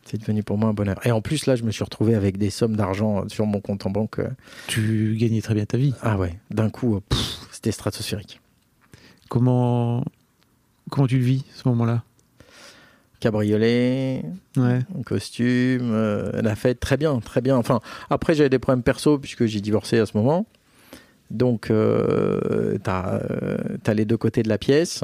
C'est 0.06 0.18
devenu 0.20 0.44
pour 0.44 0.58
moi 0.58 0.70
un 0.70 0.74
bonheur. 0.74 1.00
Et 1.06 1.12
en 1.12 1.22
plus, 1.22 1.46
là, 1.46 1.56
je 1.56 1.64
me 1.64 1.72
suis 1.72 1.84
retrouvé 1.84 2.16
avec 2.16 2.38
des 2.38 2.50
sommes 2.50 2.76
d'argent 2.76 3.28
sur 3.30 3.46
mon 3.46 3.62
compte 3.62 3.86
en 3.86 3.90
banque. 3.92 4.20
euh, 4.20 4.30
Tu 4.68 5.16
gagnais 5.20 5.42
très 5.42 5.54
bien 5.54 5.66
ta 5.66 5.78
vie. 5.78 5.94
Ah 6.02 6.18
ouais, 6.18 6.40
d'un 6.50 6.70
coup, 6.70 6.96
euh, 6.96 7.00
c'était 7.52 7.72
stratosphérique. 7.72 8.42
Comment, 9.30 10.04
comment 10.90 11.08
tu 11.08 11.18
le 11.18 11.24
vis, 11.24 11.46
ce 11.56 11.68
moment-là? 11.70 12.04
Cabriolet, 13.22 14.24
Ouais. 14.58 14.80
costume, 15.06 15.92
euh, 15.94 16.42
la 16.42 16.56
fête, 16.56 16.80
très 16.82 16.98
bien, 16.98 17.20
très 17.20 17.40
bien. 17.40 17.56
Enfin, 17.56 17.80
après, 18.10 18.34
j'avais 18.34 18.50
des 18.50 18.60
problèmes 18.60 18.84
perso 18.84 19.18
puisque 19.18 19.46
j'ai 19.46 19.62
divorcé 19.62 19.98
à 20.00 20.06
ce 20.06 20.18
moment. 20.18 20.46
Donc, 21.30 21.70
euh, 21.72 22.78
t'as 22.84 23.22
as 23.86 23.94
les 23.94 24.04
deux 24.06 24.18
côtés 24.18 24.44
de 24.44 24.50
la 24.50 24.58
pièce. 24.58 25.04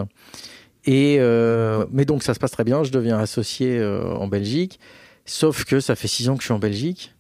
Et, 0.86 1.18
euh, 1.20 1.86
mais 1.91 2.03
donc, 2.05 2.24
ça 2.24 2.34
se 2.34 2.39
passe 2.39 2.51
très 2.51 2.63
bien. 2.65 2.84
Je 2.84 2.91
deviens 2.91 3.18
associé 3.20 3.78
euh, 3.80 4.03
en 4.15 4.28
Belgique. 4.28 4.80
Sauf 5.26 5.63
que 5.63 5.80
ça 5.80 5.95
fait 5.95 6.07
six 6.07 6.28
ans 6.28 6.36
que 6.36 6.41
je 6.41 6.47
suis 6.47 6.53
en 6.53 6.59
Belgique. 6.59 7.13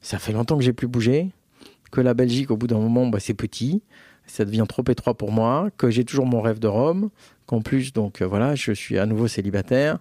Ça 0.00 0.18
fait 0.18 0.32
longtemps 0.32 0.56
que 0.58 0.64
j'ai 0.64 0.72
plus 0.72 0.88
bougé. 0.88 1.30
Que 1.90 2.00
la 2.00 2.14
Belgique, 2.14 2.50
au 2.50 2.56
bout 2.56 2.66
d'un 2.66 2.78
moment, 2.78 3.06
bah, 3.06 3.18
c'est 3.20 3.34
petit. 3.34 3.82
Ça 4.26 4.44
devient 4.44 4.64
trop 4.68 4.84
étroit 4.88 5.14
pour 5.14 5.32
moi. 5.32 5.70
Que 5.76 5.90
j'ai 5.90 6.04
toujours 6.04 6.26
mon 6.26 6.40
rêve 6.40 6.58
de 6.58 6.68
Rome. 6.68 7.10
Qu'en 7.46 7.62
plus, 7.62 7.92
donc 7.92 8.20
euh, 8.22 8.26
voilà, 8.26 8.54
je 8.54 8.72
suis 8.72 8.98
à 8.98 9.06
nouveau 9.06 9.28
célibataire. 9.28 9.98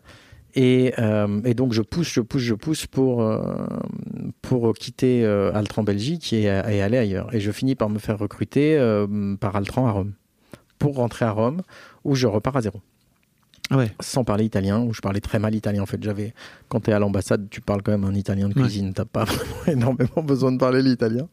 Et, 0.56 0.94
euh, 1.00 1.42
et 1.46 1.54
donc 1.54 1.74
je 1.74 1.82
pousse, 1.82 2.12
je 2.12 2.22
pousse, 2.22 2.42
je 2.42 2.54
pousse 2.54 2.86
pour, 2.88 3.22
euh, 3.22 3.42
pour 4.42 4.74
quitter 4.74 5.24
euh, 5.24 5.52
Altran 5.54 5.84
Belgique 5.84 6.34
et, 6.34 6.44
et 6.44 6.82
aller 6.82 6.98
ailleurs. 6.98 7.34
Et 7.34 7.40
je 7.40 7.52
finis 7.52 7.76
par 7.76 7.90
me 7.90 8.00
faire 8.00 8.18
recruter 8.20 8.78
par 9.40 9.56
Altran 9.56 9.88
à 9.88 9.92
Rome. 9.92 10.14
Pour 10.80 10.96
rentrer 10.96 11.26
à 11.26 11.32
Rome, 11.32 11.62
où 12.04 12.16
je 12.16 12.26
repars 12.26 12.58
à 12.58 12.62
zéro. 12.62 12.82
Ah 13.70 13.78
ouais. 13.78 13.92
Sans 14.00 14.24
parler 14.24 14.46
italien, 14.46 14.80
où 14.82 14.94
je 14.94 15.00
parlais 15.00 15.20
très 15.22 15.38
mal 15.40 15.54
italien. 15.54 15.84
En 15.84 15.86
fait, 15.86 16.02
j'avais, 16.04 16.34
quand 16.70 16.82
tu 16.82 16.90
es 16.90 16.94
à 16.94 17.00
l'ambassade, 17.00 17.48
tu 17.52 17.62
parles 17.62 17.84
quand 17.84 17.92
même 17.92 18.04
un 18.04 18.16
italien 18.16 18.50
de 18.50 18.56
Ouais. 18.56 18.64
cuisine. 18.64 18.92
T'as 18.94 19.06
pas 19.06 19.24
vraiment 19.26 19.66
énormément 19.68 20.24
besoin 20.24 20.52
de 20.52 20.58
parler 20.58 20.82
l'italien. 20.82 21.30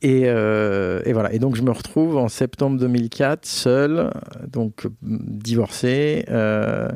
Et, 0.00 0.22
euh, 0.26 1.02
et 1.04 1.12
voilà. 1.12 1.32
Et 1.34 1.38
donc, 1.38 1.56
je 1.56 1.62
me 1.62 1.70
retrouve 1.70 2.16
en 2.16 2.28
septembre 2.28 2.78
2004, 2.78 3.44
seul, 3.44 4.10
donc 4.50 4.86
divorcé, 5.02 6.24
euh, 6.30 6.88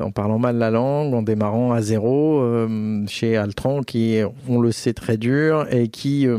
en 0.00 0.10
parlant 0.10 0.38
mal 0.38 0.56
la 0.56 0.70
langue, 0.70 1.14
en 1.14 1.22
démarrant 1.22 1.72
à 1.72 1.82
zéro 1.82 2.40
euh, 2.40 3.04
chez 3.06 3.36
Altran, 3.36 3.82
qui 3.82 4.14
est, 4.14 4.24
on 4.48 4.60
le 4.60 4.72
sait, 4.72 4.92
très 4.94 5.16
dur 5.16 5.66
et 5.70 5.88
qui 5.88 6.26
euh, 6.26 6.38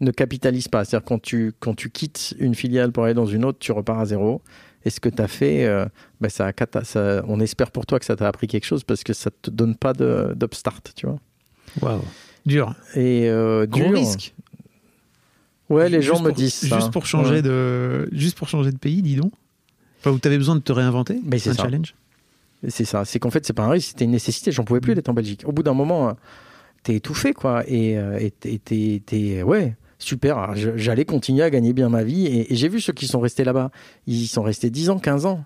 ne 0.00 0.10
capitalise 0.10 0.68
pas. 0.68 0.84
C'est-à-dire 0.84 1.04
quand 1.06 1.20
tu, 1.20 1.52
quand 1.60 1.74
tu 1.74 1.90
quittes 1.90 2.34
une 2.38 2.54
filiale 2.54 2.92
pour 2.92 3.04
aller 3.04 3.14
dans 3.14 3.26
une 3.26 3.44
autre, 3.44 3.58
tu 3.58 3.72
repars 3.72 3.98
à 4.00 4.04
zéro. 4.06 4.42
Et 4.84 4.90
ce 4.90 4.98
que 5.00 5.08
tu 5.10 5.20
as 5.20 5.28
fait, 5.28 5.64
euh, 5.66 5.84
bah, 6.20 6.30
ça, 6.30 6.50
ça- 6.84 7.22
on 7.28 7.38
espère 7.40 7.70
pour 7.70 7.84
toi 7.86 7.98
que 7.98 8.04
ça 8.06 8.16
t'a 8.16 8.26
appris 8.28 8.46
quelque 8.46 8.64
chose 8.64 8.82
parce 8.82 9.04
que 9.04 9.12
ça 9.12 9.30
te 9.42 9.50
donne 9.50 9.74
pas 9.76 9.92
de- 9.92 10.32
d'upstart, 10.34 10.80
tu 10.96 11.06
vois. 11.06 11.18
Waouh. 11.82 12.00
Dur. 12.46 12.74
Et 12.94 13.28
euh, 13.28 13.66
Gros 13.66 13.80
dur. 13.88 13.92
risque. 13.98 14.34
Ouais, 15.68 15.88
les 15.88 16.02
gens 16.02 16.20
me 16.20 16.28
pour- 16.28 16.36
disent 16.36 16.54
ça. 16.54 16.76
Juste 16.78 16.90
pour 16.92 17.06
changer 17.06 17.34
Ouais. 17.36 17.42
de, 17.42 18.08
juste 18.12 18.36
pour 18.36 18.48
changer 18.48 18.72
de 18.72 18.78
pays, 18.78 19.02
dis 19.02 19.16
donc. 19.16 19.32
Enfin, 20.00 20.10
où 20.12 20.18
t'avais 20.18 20.38
besoin 20.38 20.56
de 20.56 20.60
te 20.62 20.72
réinventer. 20.72 21.20
Mais 21.24 21.38
c'est 21.38 21.50
un 21.50 21.54
ça. 21.54 21.62
challenge. 21.64 21.94
C'est 22.68 22.84
ça. 22.84 23.04
C'est 23.04 23.18
qu'en 23.18 23.30
fait, 23.30 23.46
c'est 23.46 23.52
pas 23.52 23.64
un 23.64 23.70
risque, 23.70 23.88
c'était 23.90 24.04
une 24.04 24.10
nécessité. 24.10 24.52
J'en 24.52 24.64
pouvais 24.64 24.80
plus 24.80 24.94
d'être 24.94 25.08
en 25.08 25.14
Belgique. 25.14 25.42
Au 25.46 25.52
bout 25.52 25.62
d'un 25.62 25.72
moment, 25.74 26.10
euh, 26.10 26.12
t'es 26.82 26.94
étouffé, 26.96 27.32
quoi. 27.32 27.62
Et 27.66 27.96
euh, 27.98 28.28
t'es- 28.40 29.42
ouais, 29.42 29.76
super. 29.98 30.54
J'allais 30.76 31.04
continuer 31.04 31.42
à 31.42 31.50
gagner 31.50 31.72
bien 31.72 31.88
ma 31.88 32.04
vie. 32.04 32.26
Et, 32.26 32.54
j'ai 32.54 32.68
vu 32.68 32.80
ceux 32.80 32.92
qui 32.92 33.06
sont 33.06 33.20
restés 33.20 33.44
là-bas. 33.44 33.70
Ils 34.06 34.26
sont 34.26 34.42
restés 34.42 34.68
10 34.70 34.90
ans, 34.90 34.98
15 34.98 35.24
ans. 35.26 35.44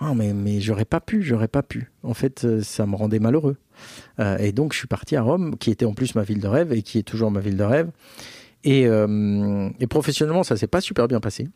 Ah, 0.00 0.14
mais, 0.14 0.32
mais 0.32 0.60
j'aurais 0.60 0.84
pas 0.84 1.00
pu, 1.00 1.22
j'aurais 1.24 1.48
pas 1.48 1.64
pu. 1.64 1.90
En 2.04 2.14
fait, 2.14 2.44
euh, 2.44 2.62
ça 2.62 2.86
me 2.86 2.94
rendait 2.94 3.18
malheureux. 3.18 3.56
Et 4.40 4.50
donc, 4.52 4.72
je 4.72 4.78
suis 4.78 4.88
parti 4.88 5.14
à 5.16 5.22
Rome, 5.22 5.56
qui 5.58 5.70
était 5.70 5.84
en 5.84 5.94
plus 5.94 6.14
ma 6.16 6.22
ville 6.22 6.40
de 6.40 6.48
rêve 6.48 6.72
et 6.72 6.82
qui 6.82 6.98
est 6.98 7.02
toujours 7.04 7.30
ma 7.30 7.38
ville 7.40 7.56
de 7.56 7.62
rêve. 7.64 7.90
Et, 8.64 8.82
et 8.82 9.86
professionnellement, 9.86 10.42
ça 10.42 10.56
s'est 10.56 10.66
pas 10.66 10.80
super 10.80 11.06
bien 11.06 11.20
passé. 11.20 11.46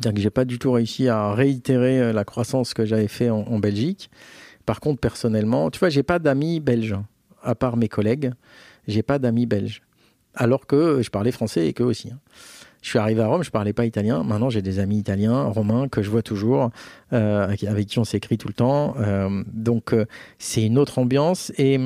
C'est-à-dire 0.00 0.22
j'ai 0.22 0.30
pas 0.30 0.44
du 0.44 0.58
tout 0.58 0.72
réussi 0.72 1.08
à 1.08 1.32
réitérer 1.32 2.00
euh, 2.00 2.12
la 2.12 2.24
croissance 2.24 2.74
que 2.74 2.84
j'avais 2.84 3.08
fait 3.08 3.30
en, 3.30 3.58
Belgique. 3.58 4.10
Par 4.66 4.80
contre, 4.80 5.00
personnellement, 5.00 5.70
tu 5.70 5.78
vois, 5.78 5.90
j'ai 5.90 6.02
pas 6.02 6.18
d'amis 6.18 6.60
belges, 6.60 6.96
à 7.42 7.54
part 7.54 7.76
mes 7.76 7.88
collègues. 7.88 8.32
J'ai 8.88 9.02
pas 9.02 9.18
d'amis 9.18 9.46
belges. 9.46 9.82
Alors 10.34 10.66
que 10.66 11.00
je 11.02 11.10
parlais 11.10 11.32
français 11.32 11.68
et 11.68 11.72
qu'eux 11.72 11.84
aussi. 11.84 12.10
hein. 12.10 12.18
Je 12.84 12.90
suis 12.90 12.98
arrivé 12.98 13.22
à 13.22 13.28
Rome, 13.28 13.42
je 13.42 13.50
parlais 13.50 13.72
pas 13.72 13.86
italien. 13.86 14.22
Maintenant, 14.24 14.50
j'ai 14.50 14.60
des 14.60 14.78
amis 14.78 14.98
italiens, 14.98 15.44
romains, 15.44 15.88
que 15.88 16.02
je 16.02 16.10
vois 16.10 16.20
toujours, 16.20 16.70
euh, 17.14 17.44
avec- 17.44 17.86
qui 17.86 17.98
on 17.98 18.04
s'écrit 18.04 18.36
tout 18.36 18.46
le 18.46 18.52
temps. 18.52 18.94
Euh, 18.98 19.42
donc, 19.54 19.94
euh, 19.94 20.04
c'est 20.38 20.62
une 20.66 20.76
autre 20.76 20.98
ambiance. 20.98 21.50
Et 21.56 21.80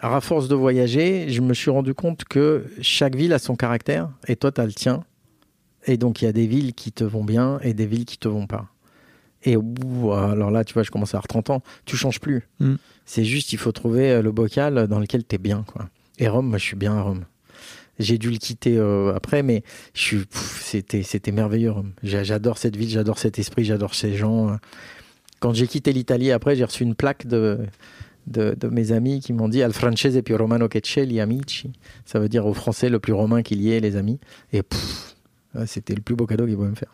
à 0.00 0.20
force 0.20 0.48
de 0.48 0.56
voyager, 0.56 1.28
je 1.28 1.40
me 1.40 1.54
suis 1.54 1.70
rendu 1.70 1.94
compte 1.94 2.24
que 2.24 2.64
chaque 2.80 3.14
ville 3.14 3.32
a 3.32 3.38
son 3.38 3.54
caractère, 3.54 4.10
et 4.26 4.34
toi, 4.34 4.50
tu 4.50 4.60
as 4.60 4.66
le 4.66 4.72
tien. 4.72 5.04
Et 5.86 5.96
donc, 5.96 6.22
il 6.22 6.24
y 6.24 6.28
a 6.28 6.32
des 6.32 6.46
villes 6.46 6.72
qui 6.74 6.92
te 6.92 7.04
vont 7.04 7.24
bien 7.24 7.58
et 7.62 7.74
des 7.74 7.86
villes 7.86 8.04
qui 8.04 8.18
te 8.18 8.28
vont 8.28 8.46
pas. 8.46 8.66
Et 9.42 9.56
au 9.56 9.62
bout, 9.62 10.12
alors 10.12 10.50
là, 10.50 10.64
tu 10.64 10.72
vois, 10.72 10.82
je 10.82 10.90
commence 10.90 11.14
à 11.14 11.18
avoir 11.18 11.28
30 11.28 11.50
ans, 11.50 11.62
tu 11.84 11.96
changes 11.96 12.20
plus. 12.20 12.48
Mm. 12.60 12.74
C'est 13.04 13.24
juste, 13.24 13.52
il 13.52 13.58
faut 13.58 13.72
trouver 13.72 14.10
euh, 14.10 14.22
le 14.22 14.32
bocal 14.32 14.86
dans 14.88 14.98
lequel 14.98 15.26
tu 15.26 15.34
es 15.34 15.38
bien, 15.38 15.64
quoi. 15.66 15.88
Et 16.18 16.28
Rome, 16.28 16.48
moi, 16.48 16.56
je 16.58 16.64
suis 16.64 16.76
bien 16.76 16.94
à 16.96 17.02
Rome. 17.02 17.24
J'ai 17.98 18.16
dû 18.18 18.30
le 18.30 18.38
quitter 18.38 18.76
euh, 18.78 19.14
après, 19.14 19.42
mais 19.42 19.62
je 19.92 20.00
suis, 20.00 20.16
pff, 20.24 20.62
c'était, 20.64 21.02
c'était 21.02 21.30
merveilleux. 21.32 21.72
Rome. 21.72 21.92
J'a- 22.02 22.24
J'adore 22.24 22.56
cette 22.56 22.76
ville, 22.76 22.88
j'adore 22.88 23.18
cet 23.18 23.38
esprit, 23.38 23.64
j'adore 23.64 23.94
ces 23.94 24.14
gens. 24.14 24.56
Quand 25.40 25.52
j'ai 25.52 25.66
quitté 25.66 25.92
l'Italie, 25.92 26.32
après, 26.32 26.56
j'ai 26.56 26.64
reçu 26.64 26.82
une 26.82 26.94
plaque 26.94 27.26
de, 27.26 27.58
de, 28.26 28.56
de 28.58 28.68
mes 28.68 28.92
amis 28.92 29.20
qui 29.20 29.32
m'ont 29.34 29.48
dit 29.50 29.62
Al 29.62 29.74
francese 29.74 30.22
più 30.22 30.36
romano 30.38 30.68
che 30.68 30.80
c'è, 30.80 31.04
gli 31.04 31.20
amici. 31.20 31.70
Ça 32.06 32.18
veut 32.18 32.30
dire 32.30 32.46
au 32.46 32.54
français 32.54 32.88
le 32.88 32.98
plus 32.98 33.12
romain 33.12 33.42
qu'il 33.42 33.60
y 33.60 33.70
ait, 33.72 33.80
les 33.80 33.96
amis. 33.96 34.18
Et 34.52 34.62
pff, 34.62 35.13
c'était 35.66 35.94
le 35.94 36.00
plus 36.02 36.14
beau 36.16 36.26
cadeau 36.26 36.46
qu'ils 36.46 36.56
pouvaient 36.56 36.68
me 36.68 36.74
faire. 36.74 36.92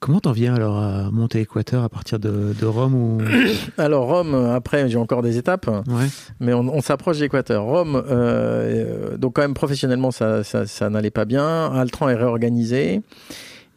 Comment 0.00 0.18
t'en 0.18 0.32
viens 0.32 0.56
alors 0.56 0.78
à 0.78 1.12
monter 1.12 1.40
Équateur 1.42 1.84
à 1.84 1.88
partir 1.88 2.18
de, 2.18 2.52
de 2.60 2.66
Rome 2.66 2.94
ou... 2.94 3.18
Alors, 3.78 4.06
Rome, 4.08 4.34
euh, 4.34 4.52
après, 4.56 4.88
j'ai 4.88 4.98
encore 4.98 5.22
des 5.22 5.38
étapes, 5.38 5.68
Ouais. 5.68 6.06
mais 6.40 6.52
on, 6.52 6.62
on 6.74 6.80
s'approche 6.80 7.18
d'Équateur. 7.20 7.62
Rome, 7.62 7.94
euh, 7.94 8.02
euh, 8.10 9.16
donc 9.16 9.34
quand 9.36 9.42
même 9.42 9.54
professionnellement, 9.54 10.10
ça, 10.10 10.42
ça, 10.42 10.66
ça 10.66 10.90
n'allait 10.90 11.12
pas 11.12 11.24
bien. 11.24 11.66
Altran 11.72 12.08
est 12.08 12.16
réorganisé. 12.16 13.02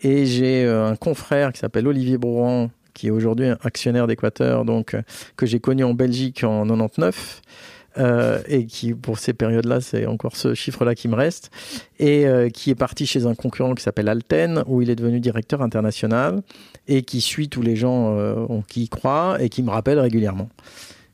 Et 0.02 0.26
j'ai 0.26 0.66
un 0.68 0.96
confrère 0.96 1.54
qui 1.54 1.60
s'appelle 1.60 1.88
Olivier 1.88 2.18
Brouan, 2.18 2.70
qui 2.96 3.08
est 3.08 3.12
aujourd'hui 3.12 3.48
actionnaire 3.64 4.08
d'Équateur, 4.08 4.66
donc 4.66 4.96
que 5.38 5.46
j'ai 5.46 5.60
connu 5.60 5.84
en 5.84 5.93
Belgique 5.93 6.43
en 6.43 6.64
99. 6.66 7.41
Euh, 7.98 8.41
et 8.48 8.66
qui, 8.66 8.93
pour 8.93 9.20
ces 9.20 9.34
périodes-là, 9.34 9.82
c'est 9.82 10.06
encore 10.06 10.36
ce 10.36 10.54
chiffre-là 10.54 10.96
qui 10.96 11.08
me 11.08 11.16
reste, 11.16 11.52
et 12.00 12.28
euh, 12.28 12.50
qui 12.50 12.70
est 12.70 12.76
parti 12.76 13.06
chez 13.06 13.26
un 13.26 13.36
concurrent 13.36 13.74
qui 13.76 13.84
s'appelle 13.84 14.10
Alten, 14.10 14.64
où 14.68 14.82
il 14.82 14.89
est 14.89 14.96
devenu 14.96 15.20
directeur 15.20 15.62
international, 15.62 16.41
et 16.88 17.04
qui 17.04 17.22
suit 17.22 17.50
tous 17.50 17.62
les 17.62 17.76
gens 17.76 18.16
euh, 18.18 18.36
qui 18.68 18.84
y 18.84 18.89
croient, 18.89 19.38
et 19.39 19.50
qui 19.50 19.64
me 19.64 19.70
rappelle 19.70 20.00
régulièrement. 20.00 20.50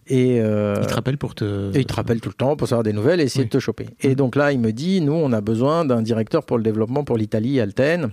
Et, 0.08 0.42
euh, 0.42 0.76
Il 0.82 0.88
te 0.88 0.94
rappelle 0.96 1.18
pour 1.18 1.36
te... 1.36 1.74
et 1.76 1.80
il 1.82 1.86
te 1.86 1.94
rappelle 1.94 2.20
tout 2.20 2.30
le 2.30 2.36
temps 2.36 2.56
pour 2.58 2.68
savoir 2.68 2.84
des 2.84 2.92
nouvelles 2.92 3.22
et 3.22 3.24
essayer 3.26 3.44
Oui. 3.44 3.50
de 3.50 3.52
te 3.52 3.60
choper. 3.60 3.86
Et 4.02 4.16
donc 4.16 4.36
là, 4.36 4.52
il 4.52 4.60
me 4.60 4.72
dit, 4.74 5.00
nous, 5.00 5.14
on 5.14 5.32
a 5.32 5.40
besoin 5.42 5.86
d'un 5.86 6.02
directeur 6.02 6.44
pour 6.44 6.58
le 6.58 6.64
développement 6.64 7.04
pour 7.04 7.16
l'Italie, 7.18 7.62
Alten. 7.62 8.10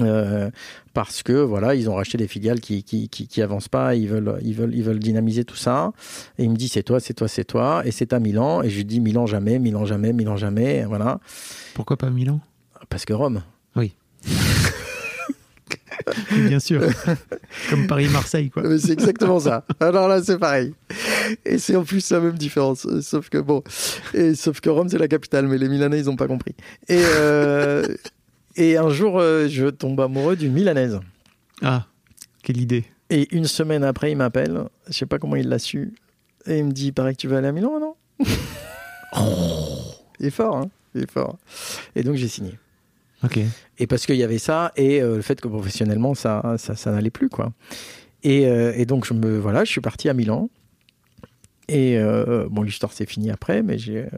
Euh, 0.00 0.50
parce 0.92 1.22
que 1.22 1.32
voilà, 1.32 1.74
ils 1.74 1.88
ont 1.88 1.94
racheté 1.94 2.18
des 2.18 2.28
filiales 2.28 2.60
qui 2.60 2.82
qui, 2.82 3.08
qui, 3.08 3.26
qui 3.26 3.42
avancent 3.42 3.68
pas, 3.68 3.94
ils 3.94 4.08
veulent 4.08 4.38
ils 4.42 4.54
veulent 4.54 4.74
ils 4.74 4.82
veulent 4.82 4.98
dynamiser 4.98 5.44
tout 5.44 5.56
ça. 5.56 5.92
Et 6.38 6.44
il 6.44 6.50
me 6.50 6.56
dit 6.56 6.68
c'est 6.68 6.82
toi, 6.82 7.00
c'est 7.00 7.14
toi, 7.14 7.28
c'est 7.28 7.44
toi, 7.44 7.82
et 7.84 7.90
c'est 7.90 8.12
à 8.12 8.20
Milan. 8.20 8.62
Et 8.62 8.70
je 8.70 8.76
lui 8.76 8.84
dis 8.84 9.00
Milan 9.00 9.26
jamais, 9.26 9.58
Milan 9.58 9.84
jamais, 9.84 10.12
Milan 10.12 10.36
jamais, 10.36 10.84
voilà, 10.84 11.20
Pourquoi 11.74 11.96
pas 11.96 12.10
Milan? 12.10 12.40
Parce 12.88 13.04
que 13.04 13.12
Rome. 13.12 13.42
Oui, 13.76 13.94
Bien 16.30 16.60
sûr. 16.60 16.82
Comme 17.70 17.86
Paris-Marseille, 17.86 18.50
quoi. 18.50 18.62
Mais 18.64 18.78
c'est 18.78 18.92
exactement 18.92 19.40
ça. 19.40 19.64
Alors 19.80 20.08
là, 20.08 20.22
c'est 20.22 20.38
pareil. 20.38 20.74
Et 21.44 21.58
c'est 21.58 21.76
en 21.76 21.84
plus 21.84 22.10
la 22.10 22.20
même 22.20 22.36
différence. 22.36 22.86
Sauf 23.00 23.28
que 23.28 23.38
bon, 23.38 23.62
et 24.12 24.34
sauf 24.34 24.60
que 24.60 24.70
Rome 24.70 24.88
c'est 24.88 24.98
la 24.98 25.08
capitale, 25.08 25.46
mais 25.46 25.58
les 25.58 25.68
Milanais 25.68 25.98
ils 25.98 26.10
ont 26.10 26.16
pas 26.16 26.28
compris. 26.28 26.54
Et 26.88 27.00
euh, 27.00 27.86
et 28.56 28.76
un 28.76 28.88
jour, 28.90 29.18
euh, 29.18 29.48
je 29.48 29.66
tombe 29.66 30.00
amoureux 30.00 30.36
d'une 30.36 30.52
Milanaise. 30.52 31.00
Ah, 31.62 31.86
quelle 32.42 32.58
idée. 32.58 32.84
Et 33.10 33.34
une 33.34 33.46
semaine 33.46 33.84
après, 33.84 34.12
il 34.12 34.16
m'appelle. 34.16 34.64
Je 34.88 34.92
sais 34.92 35.06
pas 35.06 35.18
comment 35.18 35.36
il 35.36 35.48
l'a 35.48 35.58
su. 35.58 35.94
Et 36.46 36.58
il 36.58 36.64
me 36.64 36.72
dit, 36.72 36.86
il 36.86 36.92
paraît 36.92 37.14
que 37.14 37.20
tu 37.20 37.28
vas 37.28 37.38
aller 37.38 37.48
à 37.48 37.52
Milan, 37.52 37.80
non 37.80 37.94
Il 40.20 40.26
est 40.26 40.30
fort, 40.30 40.56
hein 40.56 40.70
Il 40.94 41.02
est 41.02 41.10
fort. 41.10 41.38
Et 41.94 42.02
donc 42.02 42.16
j'ai 42.16 42.28
signé. 42.28 42.58
Ok. 43.22 43.38
Et 43.78 43.86
parce 43.86 44.06
qu'il 44.06 44.16
y 44.16 44.22
avait 44.22 44.38
ça 44.38 44.72
et 44.76 45.00
euh, 45.00 45.16
le 45.16 45.22
fait 45.22 45.40
que 45.40 45.48
professionnellement 45.48 46.14
ça 46.14 46.56
ça, 46.58 46.76
ça 46.76 46.92
n'allait 46.92 47.10
plus 47.10 47.28
quoi. 47.28 47.52
Et, 48.22 48.46
euh, 48.46 48.72
et 48.76 48.86
donc 48.86 49.06
je 49.06 49.14
me 49.14 49.38
voilà, 49.38 49.64
je 49.64 49.70
suis 49.70 49.80
parti 49.80 50.08
à 50.08 50.14
Milan. 50.14 50.48
Et 51.68 51.96
euh, 51.96 52.46
bon, 52.50 52.62
l'histoire 52.62 52.92
s'est 52.92 53.06
finie 53.06 53.30
après, 53.30 53.62
mais 53.62 53.78
j'ai 53.78 54.08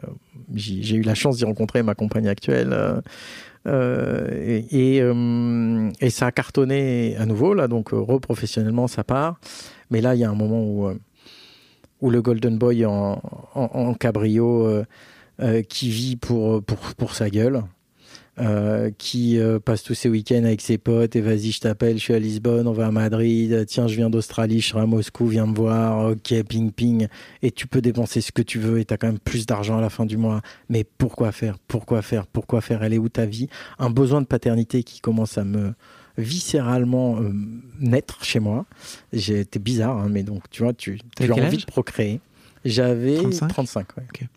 eu 0.95 1.01
la 1.01 1.15
chance 1.15 1.37
d'y 1.37 1.45
rencontrer 1.45 1.81
ma 1.81 1.95
compagne 1.95 2.27
actuelle. 2.27 3.01
Euh, 3.67 4.61
euh, 4.73 5.91
et, 5.99 6.09
ça 6.09 6.27
a 6.27 6.31
cartonné 6.31 7.15
à 7.17 7.25
nouveau 7.25 7.53
là, 7.53 7.67
donc 7.67 7.93
euh, 7.93 7.97
reprofessionnellement 7.97 8.87
ça 8.87 9.03
part. 9.03 9.39
Mais 9.89 10.01
là, 10.01 10.15
il 10.15 10.21
y 10.21 10.23
a 10.23 10.29
un 10.29 10.35
moment 10.35 10.63
où 10.63 10.89
où 11.99 12.09
le 12.11 12.21
Golden 12.21 12.57
Boy 12.57 12.85
en, 12.85 13.21
en, 13.55 13.93
cabrio 13.95 14.83
qui 15.69 15.89
vit 15.89 16.15
pour 16.15 16.63
pour 16.63 16.77
pour 16.95 17.15
sa 17.15 17.29
gueule 17.29 17.63
euh, 18.39 18.91
qui 18.97 19.39
euh, 19.39 19.59
passe 19.59 19.83
tous 19.83 19.93
ses 19.93 20.09
week-ends 20.09 20.43
avec 20.43 20.61
ses 20.61 20.77
potes 20.77 21.15
et 21.15 21.21
vas-y 21.21 21.51
je 21.51 21.61
t'appelle, 21.61 21.97
je 21.97 22.03
suis 22.03 22.13
à 22.13 22.19
Lisbonne, 22.19 22.67
on 22.67 22.71
va 22.71 22.87
à 22.87 22.91
Madrid, 22.91 23.65
tiens 23.67 23.87
je 23.87 23.95
viens 23.95 24.09
d'Australie, 24.09 24.61
je 24.61 24.69
serai 24.69 24.81
à 24.81 24.85
Moscou, 24.85 25.27
viens 25.27 25.47
me 25.47 25.55
voir, 25.55 26.11
ok 26.11 26.43
ping 26.43 26.71
ping, 26.71 27.07
et 27.41 27.51
tu 27.51 27.67
peux 27.67 27.81
dépenser 27.81 28.21
ce 28.21 28.31
que 28.31 28.41
tu 28.41 28.59
veux 28.59 28.79
et 28.79 28.85
t'as 28.85 28.97
quand 28.97 29.07
même 29.07 29.19
plus 29.19 29.45
d'argent 29.45 29.77
à 29.77 29.81
la 29.81 29.89
fin 29.89 30.05
du 30.05 30.17
mois, 30.17 30.41
mais 30.69 30.83
pourquoi 30.83 31.31
faire, 31.31 31.57
pourquoi 31.67 32.01
faire, 32.01 32.27
pourquoi 32.27 32.61
faire, 32.61 32.83
elle 32.83 32.93
est 32.93 32.99
où 32.99 33.09
ta 33.09 33.25
vie? 33.25 33.49
Un 33.79 33.89
besoin 33.89 34.21
de 34.21 34.27
paternité 34.27 34.83
qui 34.83 35.01
commence 35.01 35.37
à 35.37 35.43
me 35.43 35.73
viscéralement 36.17 37.19
euh, 37.21 37.31
naître 37.79 38.23
chez 38.23 38.39
moi. 38.39 38.65
J'étais 39.13 39.59
bizarre, 39.59 39.97
hein, 39.97 40.09
mais 40.09 40.23
donc 40.23 40.49
tu 40.49 40.63
vois, 40.63 40.73
tu, 40.73 40.99
tu 41.15 41.31
as 41.31 41.33
envie 41.33 41.41
âge? 41.41 41.65
de 41.65 41.71
procréer. 41.71 42.19
J'avais 42.65 43.17
35? 43.17 43.47
35, 43.47 43.97
ouais. 43.97 44.03
Ok. 44.09 44.27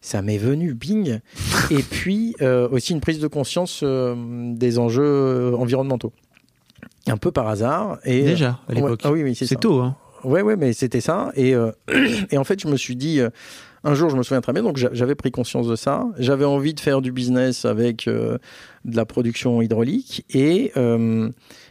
Ça 0.00 0.22
m'est 0.22 0.38
venu, 0.38 0.74
bing. 0.74 1.20
Et 1.70 1.82
puis 1.82 2.34
euh, 2.40 2.68
aussi 2.70 2.92
une 2.92 3.00
prise 3.00 3.18
de 3.18 3.26
conscience 3.28 3.80
euh, 3.82 4.14
des 4.54 4.78
enjeux 4.78 5.02
euh, 5.04 5.54
environnementaux. 5.56 6.12
Un 7.06 7.16
peu 7.16 7.30
par 7.32 7.48
hasard. 7.48 7.98
Et, 8.04 8.22
Déjà, 8.22 8.60
à 8.68 8.72
Ouais, 8.72 8.74
l'époque. 8.76 9.00
ah 9.04 9.12
oui, 9.12 9.22
oui, 9.22 9.34
c'est 9.34 9.56
tôt, 9.60 9.80
hein. 9.80 9.96
Ouais, 10.24 10.42
ouais, 10.42 10.56
mais 10.56 10.72
c'était 10.74 11.00
ça. 11.00 11.32
Et, 11.34 11.54
et 12.30 12.36
en 12.38 12.44
fait, 12.44 12.60
je 12.60 12.68
me 12.68 12.76
suis 12.76 12.94
dit, 12.96 13.20
un 13.84 13.94
jour, 13.94 14.10
je 14.10 14.16
me 14.16 14.22
souviens 14.22 14.42
très 14.42 14.52
bien, 14.52 14.62
donc 14.62 14.76
j'a- 14.76 14.90
j'avais 14.92 15.14
pris 15.14 15.30
conscience 15.30 15.66
de 15.66 15.76
ça. 15.76 16.04
J'avais 16.18 16.44
envie 16.44 16.74
de 16.74 16.80
faire 16.80 17.00
du 17.00 17.10
business 17.10 17.64
avec 17.64 18.06
euh, 18.06 18.36
de 18.84 18.96
la 18.96 19.06
production 19.06 19.62
hydraulique. 19.62 20.26
Et, 20.34 20.72
euh, 20.76 21.30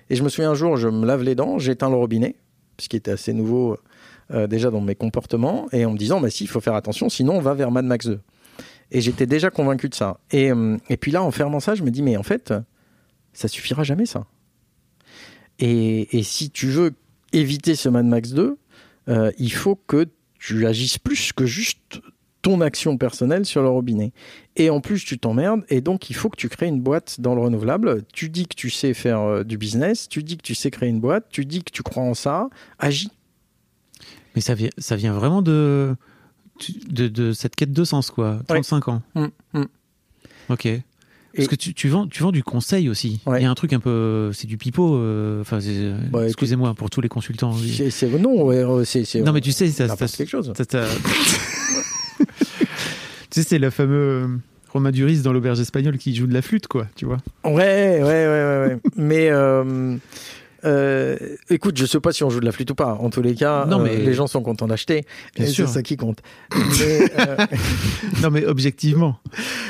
et 0.09 0.15
je 0.15 0.23
me 0.23 0.29
souviens 0.29 0.49
un 0.51 0.55
jour, 0.55 0.77
je 0.77 0.87
me 0.87 1.05
lave 1.05 1.21
les 1.23 1.35
dents, 1.35 1.59
j'éteins 1.59 1.89
le 1.91 1.95
robinet, 1.95 2.35
ce 2.79 2.89
qui 2.89 2.95
était 2.97 3.11
assez 3.11 3.33
nouveau 3.33 3.77
euh, 4.31 4.45
déjà 4.45 4.69
dans 4.69 4.81
mes 4.81 4.95
comportements, 4.95 5.67
et 5.71 5.85
en 5.85 5.91
me 5.91 5.97
disant, 5.97 6.21
bah 6.21 6.29
si, 6.29 6.43
il 6.43 6.47
faut 6.47 6.61
faire 6.61 6.75
attention, 6.75 7.09
sinon 7.09 7.37
on 7.37 7.41
va 7.41 7.55
vers 7.55 7.71
Mad 7.71 7.85
Max 7.85 8.05
2. 8.05 8.19
Et 8.91 9.01
j'étais 9.01 9.25
déjà 9.25 9.49
convaincu 9.49 9.89
de 9.89 9.95
ça. 9.95 10.19
Et, 10.31 10.51
euh, 10.51 10.77
et 10.89 10.97
puis 10.97 11.11
là, 11.11 11.23
en 11.23 11.31
fermant 11.31 11.59
ça, 11.59 11.73
je 11.73 11.83
me 11.83 11.89
dis, 11.89 12.03
mais 12.03 12.15
en 12.15 12.23
fait, 12.23 12.53
ça 13.33 13.47
suffira 13.47 13.83
jamais, 13.83 14.05
ça. 14.05 14.25
Et, 15.57 16.15
et 16.17 16.23
si 16.23 16.51
tu 16.51 16.67
veux 16.67 16.93
éviter 17.33 17.75
ce 17.75 17.89
Mad 17.89 18.05
Max 18.05 18.31
2, 18.31 18.57
euh, 19.09 19.31
il 19.39 19.51
faut 19.51 19.75
que 19.75 20.05
tu 20.37 20.67
agisses 20.67 20.99
plus 20.99 21.33
que 21.33 21.45
juste 21.45 21.99
ton 22.41 22.61
action 22.61 22.97
personnelle 22.97 23.45
sur 23.45 23.63
le 23.63 23.69
robinet. 23.69 24.13
Et 24.55 24.69
en 24.69 24.79
plus, 24.79 25.03
tu 25.03 25.17
t'emmerdes, 25.17 25.63
et 25.69 25.81
donc 25.81 26.11
il 26.11 26.15
faut 26.15 26.29
que 26.29 26.37
tu 26.37 26.49
crées 26.49 26.67
une 26.67 26.81
boîte 26.81 27.19
dans 27.19 27.33
le 27.33 27.41
renouvelable. 27.41 28.03
Tu 28.13 28.29
dis 28.29 28.45
que 28.45 28.55
tu 28.55 28.69
sais 28.69 28.93
faire 28.93 29.43
du 29.43 29.57
business, 29.57 30.07
tu 30.07 30.23
dis 30.23 30.37
que 30.37 30.43
tu 30.43 30.55
sais 30.55 30.71
créer 30.71 30.89
une 30.89 31.01
boîte, 31.01 31.25
tu 31.29 31.45
dis 31.45 31.63
que 31.63 31.71
tu 31.71 31.83
crois 31.83 32.03
en 32.03 32.13
ça, 32.13 32.47
agis. 32.77 33.09
Mais 34.35 34.41
ça 34.41 34.53
vient, 34.53 34.69
ça 34.77 34.95
vient 34.95 35.13
vraiment 35.13 35.41
de, 35.41 35.95
de, 36.89 37.07
de 37.07 37.33
cette 37.33 37.55
quête 37.55 37.73
de 37.73 37.83
sens, 37.83 38.11
quoi. 38.11 38.39
35 38.47 38.87
ans. 38.89 39.01
Hum, 39.15 39.29
hum. 39.53 39.67
Ok. 40.49 40.67
Parce 41.35 41.47
que 41.47 41.55
tu, 41.55 41.73
tu, 41.75 41.89
vends, 41.89 42.07
tu 42.07 42.23
vends 42.23 42.31
du 42.31 42.43
conseil 42.43 42.89
aussi. 42.89 43.21
Ouais. 43.27 43.39
Il 43.39 43.43
y 43.43 43.45
a 43.45 43.51
un 43.51 43.55
truc 43.55 43.71
un 43.71 43.79
peu. 43.79 44.31
C'est 44.33 44.47
du 44.47 44.57
pipeau. 44.57 44.95
euh, 44.95 45.41
Enfin, 45.41 45.59
Bah, 46.11 46.25
excusez-moi 46.25 46.73
pour 46.73 46.89
tous 46.89 47.01
les 47.01 47.07
consultants. 47.07 47.53
C'est- 47.55 47.91
c'est- 47.91 48.09
non, 48.19 48.43
ouais, 48.45 48.65
c'est 48.85 49.21
Non, 49.21 49.31
mais 49.31 49.39
tu 49.41 49.51
sais, 49.51 49.67
ça. 49.69 49.87
ça- 49.87 50.07
quelque 50.07 50.27
chose. 50.27 50.51
ça- 50.57 50.63
ça- 50.69 50.87
tu 52.19 52.25
sais, 53.29 53.43
c'est 53.43 53.59
le 53.59 53.69
fameux 53.69 54.39
Romain 54.73 54.91
Duris 54.91 55.21
dans 55.21 55.31
l'auberge 55.33 55.59
espagnole 55.59 55.97
qui 55.97 56.15
joue 56.15 56.27
de 56.27 56.33
la 56.33 56.41
flûte, 56.41 56.67
quoi. 56.67 56.87
Tu 56.95 57.05
vois. 57.05 57.17
Ouais, 57.45 57.51
ouais, 57.53 58.01
ouais, 58.01 58.03
ouais. 58.03 58.65
ouais. 58.67 58.77
mais 58.95 59.29
euh, 59.29 59.95
euh, 60.65 61.17
écoute, 61.49 61.77
je 61.77 61.85
sais 61.85 61.99
pas 61.99 62.11
si 62.11 62.23
on 62.23 62.29
joue 62.29 62.39
de 62.39 62.45
la 62.45 62.51
flûte 62.51 62.71
ou 62.71 62.75
pas. 62.75 62.93
En 62.99 63.09
tous 63.09 63.21
les 63.21 63.35
cas, 63.35 63.65
Non, 63.65 63.79
euh, 63.79 63.83
mais- 63.83 63.97
les 63.97 64.13
gens 64.13 64.27
sont 64.27 64.41
contents 64.41 64.67
d'acheter. 64.67 65.05
Bien 65.35 65.45
et 65.45 65.47
C'est 65.47 65.53
sûr. 65.53 65.67
ça 65.67 65.81
qui 65.83 65.97
compte. 65.97 66.19
Mais, 66.79 67.11
euh, 67.19 67.35
Non, 68.23 68.29
mais 68.31 68.45
objectivement. 68.45 69.17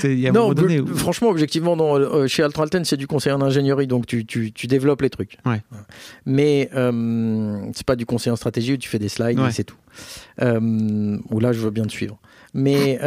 Y 0.04 0.28
a 0.28 0.30
un 0.30 0.34
non, 0.34 0.54
donné. 0.54 0.80
où- 0.80 0.88
franchement, 0.96 1.30
objectivement, 1.30 1.76
non. 1.76 2.28
Chez 2.28 2.42
Altralten, 2.44 2.84
c'est 2.86 2.98
du 2.98 3.08
conseil 3.08 3.32
en 3.34 3.42
ingénierie, 3.42 3.88
donc 3.88 4.06
tu, 4.08 4.26
tu, 4.26 4.52
tu 4.52 4.68
développes 4.68 5.02
les 5.02 5.10
trucs. 5.10 5.38
Ouais. 5.46 5.62
Mais 6.26 6.70
c'est 7.74 7.86
pas 7.86 7.96
du 7.96 8.06
conseil 8.06 8.32
en 8.32 8.36
stratégie 8.36 8.74
où 8.74 8.78
tu 8.78 8.90
fais 8.90 9.00
des 9.00 9.10
slides 9.10 9.40
Ouais. 9.40 9.50
et 9.50 9.52
c'est 9.52 9.64
tout. 9.66 9.76
Où 10.42 11.40
là, 11.40 11.54
je 11.54 11.60
veux 11.60 11.72
bien 11.72 11.84
te 11.86 11.92
suivre. 11.92 12.18
Mais 12.54 13.00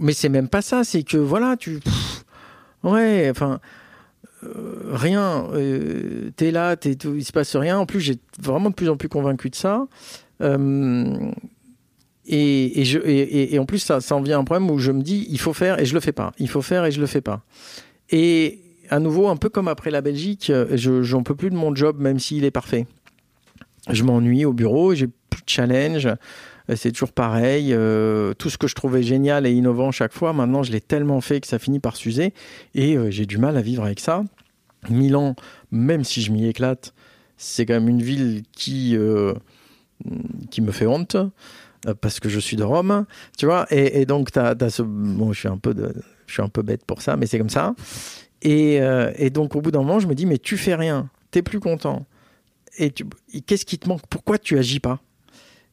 mais 0.00 0.12
c'est 0.12 0.28
même 0.30 0.48
pas 0.48 0.62
ça. 0.62 0.84
C'est 0.84 1.02
que 1.02 1.16
voilà, 1.18 1.56
tu 1.58 1.80
pff, 1.80 2.24
ouais, 2.84 3.28
enfin. 3.30 3.60
Euh, 4.44 4.90
rien, 4.92 5.46
euh, 5.52 6.30
t'es 6.36 6.50
là, 6.50 6.76
t'es 6.76 6.94
tout, 6.94 7.14
il 7.14 7.24
se 7.24 7.32
passe 7.32 7.54
rien. 7.56 7.78
En 7.78 7.86
plus, 7.86 8.00
j'ai 8.00 8.16
vraiment 8.40 8.70
de 8.70 8.74
plus 8.74 8.88
en 8.88 8.96
plus 8.96 9.08
convaincu 9.08 9.50
de 9.50 9.54
ça. 9.54 9.86
Euh, 10.40 11.30
et, 12.26 13.58
en 13.58 13.64
plus, 13.64 13.78
ça, 13.78 14.00
ça 14.00 14.16
en 14.16 14.22
vient 14.22 14.38
à 14.38 14.40
un 14.40 14.44
problème 14.44 14.70
où 14.70 14.78
je 14.78 14.92
me 14.92 15.02
dis, 15.02 15.26
il 15.30 15.38
faut 15.38 15.52
faire 15.52 15.80
et 15.80 15.84
je 15.84 15.94
le 15.94 16.00
fais 16.00 16.12
pas. 16.12 16.32
Il 16.38 16.48
faut 16.48 16.62
faire 16.62 16.84
et 16.84 16.90
je 16.90 17.00
le 17.00 17.06
fais 17.06 17.20
pas. 17.20 17.42
Et 18.10 18.60
à 18.90 18.98
nouveau, 18.98 19.28
un 19.28 19.36
peu 19.36 19.48
comme 19.48 19.68
après 19.68 19.90
la 19.90 20.00
Belgique, 20.00 20.52
je 20.72 21.02
j'en 21.02 21.22
peux 21.22 21.34
plus 21.34 21.50
de 21.50 21.56
mon 21.56 21.74
job, 21.74 21.98
même 21.98 22.18
s'il 22.18 22.44
est 22.44 22.50
parfait. 22.50 22.86
Je 23.90 24.04
m'ennuie 24.04 24.44
au 24.44 24.52
bureau, 24.52 24.94
j'ai 24.94 25.08
plus 25.08 25.42
de 25.42 25.48
challenge. 25.48 26.08
Euh, 26.70 26.76
C'est 26.76 26.92
toujours 26.92 27.12
pareil. 27.12 27.72
euh, 27.72 28.34
tout 28.34 28.50
ce 28.50 28.58
que 28.58 28.66
je 28.68 28.74
trouvais 28.74 29.02
génial 29.02 29.46
et 29.46 29.52
innovant 29.52 29.90
chaque 29.90 30.12
fois, 30.12 30.32
maintenant, 30.32 30.62
je 30.62 30.72
l'ai 30.72 30.80
tellement 30.80 31.20
fait 31.20 31.40
que 31.40 31.46
ça 31.46 31.58
finit 31.58 31.80
par 31.80 31.96
s'user. 31.96 32.32
Et 32.74 32.96
euh, 32.96 33.10
j'ai 33.10 33.26
du 33.26 33.38
mal 33.38 33.56
à 33.56 33.62
vivre 33.62 33.84
avec 33.84 34.00
ça. 34.00 34.24
Milan, 34.90 35.36
même 35.70 36.02
si 36.04 36.22
je 36.22 36.32
m'y 36.32 36.46
éclate, 36.46 36.92
c'est 37.36 37.66
quand 37.66 37.74
même 37.74 37.88
une 37.88 38.02
ville 38.02 38.42
qui 38.52 38.96
qui 40.50 40.60
me 40.60 40.72
fait 40.72 40.86
honte 40.86 41.16
parce 42.00 42.18
que 42.20 42.28
je 42.28 42.40
suis 42.40 42.56
de 42.56 42.64
Rome, 42.64 43.06
tu 43.38 43.46
vois. 43.46 43.66
Et, 43.70 44.06
donc, 44.06 44.32
t'as, 44.32 44.54
as 44.60 44.70
ce. 44.70 44.82
Bon, 44.82 45.32
je 45.32 45.38
suis 45.38 45.48
un 45.48 45.58
peu 45.58 45.72
de, 45.74 45.92
je 46.26 46.32
suis 46.32 46.42
un 46.42 46.48
peu 46.48 46.62
bête 46.62 46.84
pour 46.84 47.00
ça, 47.02 47.16
mais 47.16 47.26
c'est 47.26 47.38
comme 47.38 47.50
ça. 47.50 47.74
Et, 48.42 48.80
donc, 49.32 49.54
au 49.54 49.60
bout 49.60 49.70
d'un 49.70 49.80
moment, 49.80 50.00
je 50.00 50.08
me 50.08 50.14
dis, 50.14 50.26
mais 50.26 50.38
tu 50.38 50.56
fais 50.56 50.74
rien, 50.74 51.08
t'es 51.30 51.42
plus 51.42 51.60
content. 51.60 52.06
Et, 52.78 52.90
tu- 52.90 53.04
et 53.32 53.40
qu'est-ce 53.40 53.64
qui 53.66 53.78
te 53.78 53.88
manque? 53.88 54.02
Pourquoi 54.08 54.38
tu 54.38 54.58
agis 54.58 54.80
pas? 54.80 55.00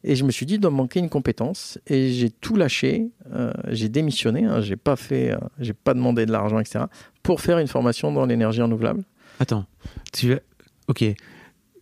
Et 0.02 0.16
je 0.16 0.24
me 0.24 0.30
suis 0.30 0.46
dit, 0.46 0.54
il 0.54 0.60
doit 0.60 0.70
me 0.70 0.76
manquer 0.76 0.98
une 1.00 1.10
compétence. 1.10 1.78
Et 1.86 2.12
j'ai 2.12 2.30
tout 2.30 2.56
lâché. 2.56 3.10
euh, 3.34 3.52
j'ai 3.68 3.88
démissionné. 3.88 4.44
Hein, 4.44 4.60
j'ai 4.62 4.76
pas 4.76 4.96
fait, 4.96 5.32
euh, 5.32 5.38
j'ai 5.58 5.74
pas 5.74 5.92
demandé 5.94 6.24
de 6.26 6.32
l'argent, 6.32 6.58
etc. 6.58 6.84
Pour 7.22 7.40
faire 7.40 7.58
une 7.58 7.66
formation 7.68 8.10
dans 8.12 8.24
l'énergie 8.26 8.62
renouvelable. 8.62 9.02
Attends, 9.38 9.66
tu 10.12 10.32
as- 10.32 10.40
Ok, 10.88 11.04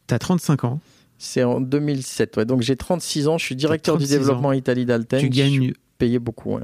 t'as 0.07 0.19
35 0.19 0.65
ans, 0.65 0.81
C'est 1.17 1.43
en 1.43 1.61
2007. 1.61 2.37
Ouais. 2.37 2.45
Donc 2.45 2.63
j'ai 2.63 2.77
36 2.77 3.27
ans. 3.29 3.39
Je 3.39 3.45
suis 3.45 3.57
directeur 3.57 3.97
du 3.97 4.05
36 4.05 4.15
ans. 4.17 4.19
développement 4.21 4.53
Italie 4.53 4.85
d'Alten. 4.85 5.19
tu 5.21 5.27
Je 5.27 5.33
suis 5.33 5.59
gagnes 5.61 5.73
payé 5.99 6.19
beaucoup. 6.19 6.55
ouais. 6.57 6.63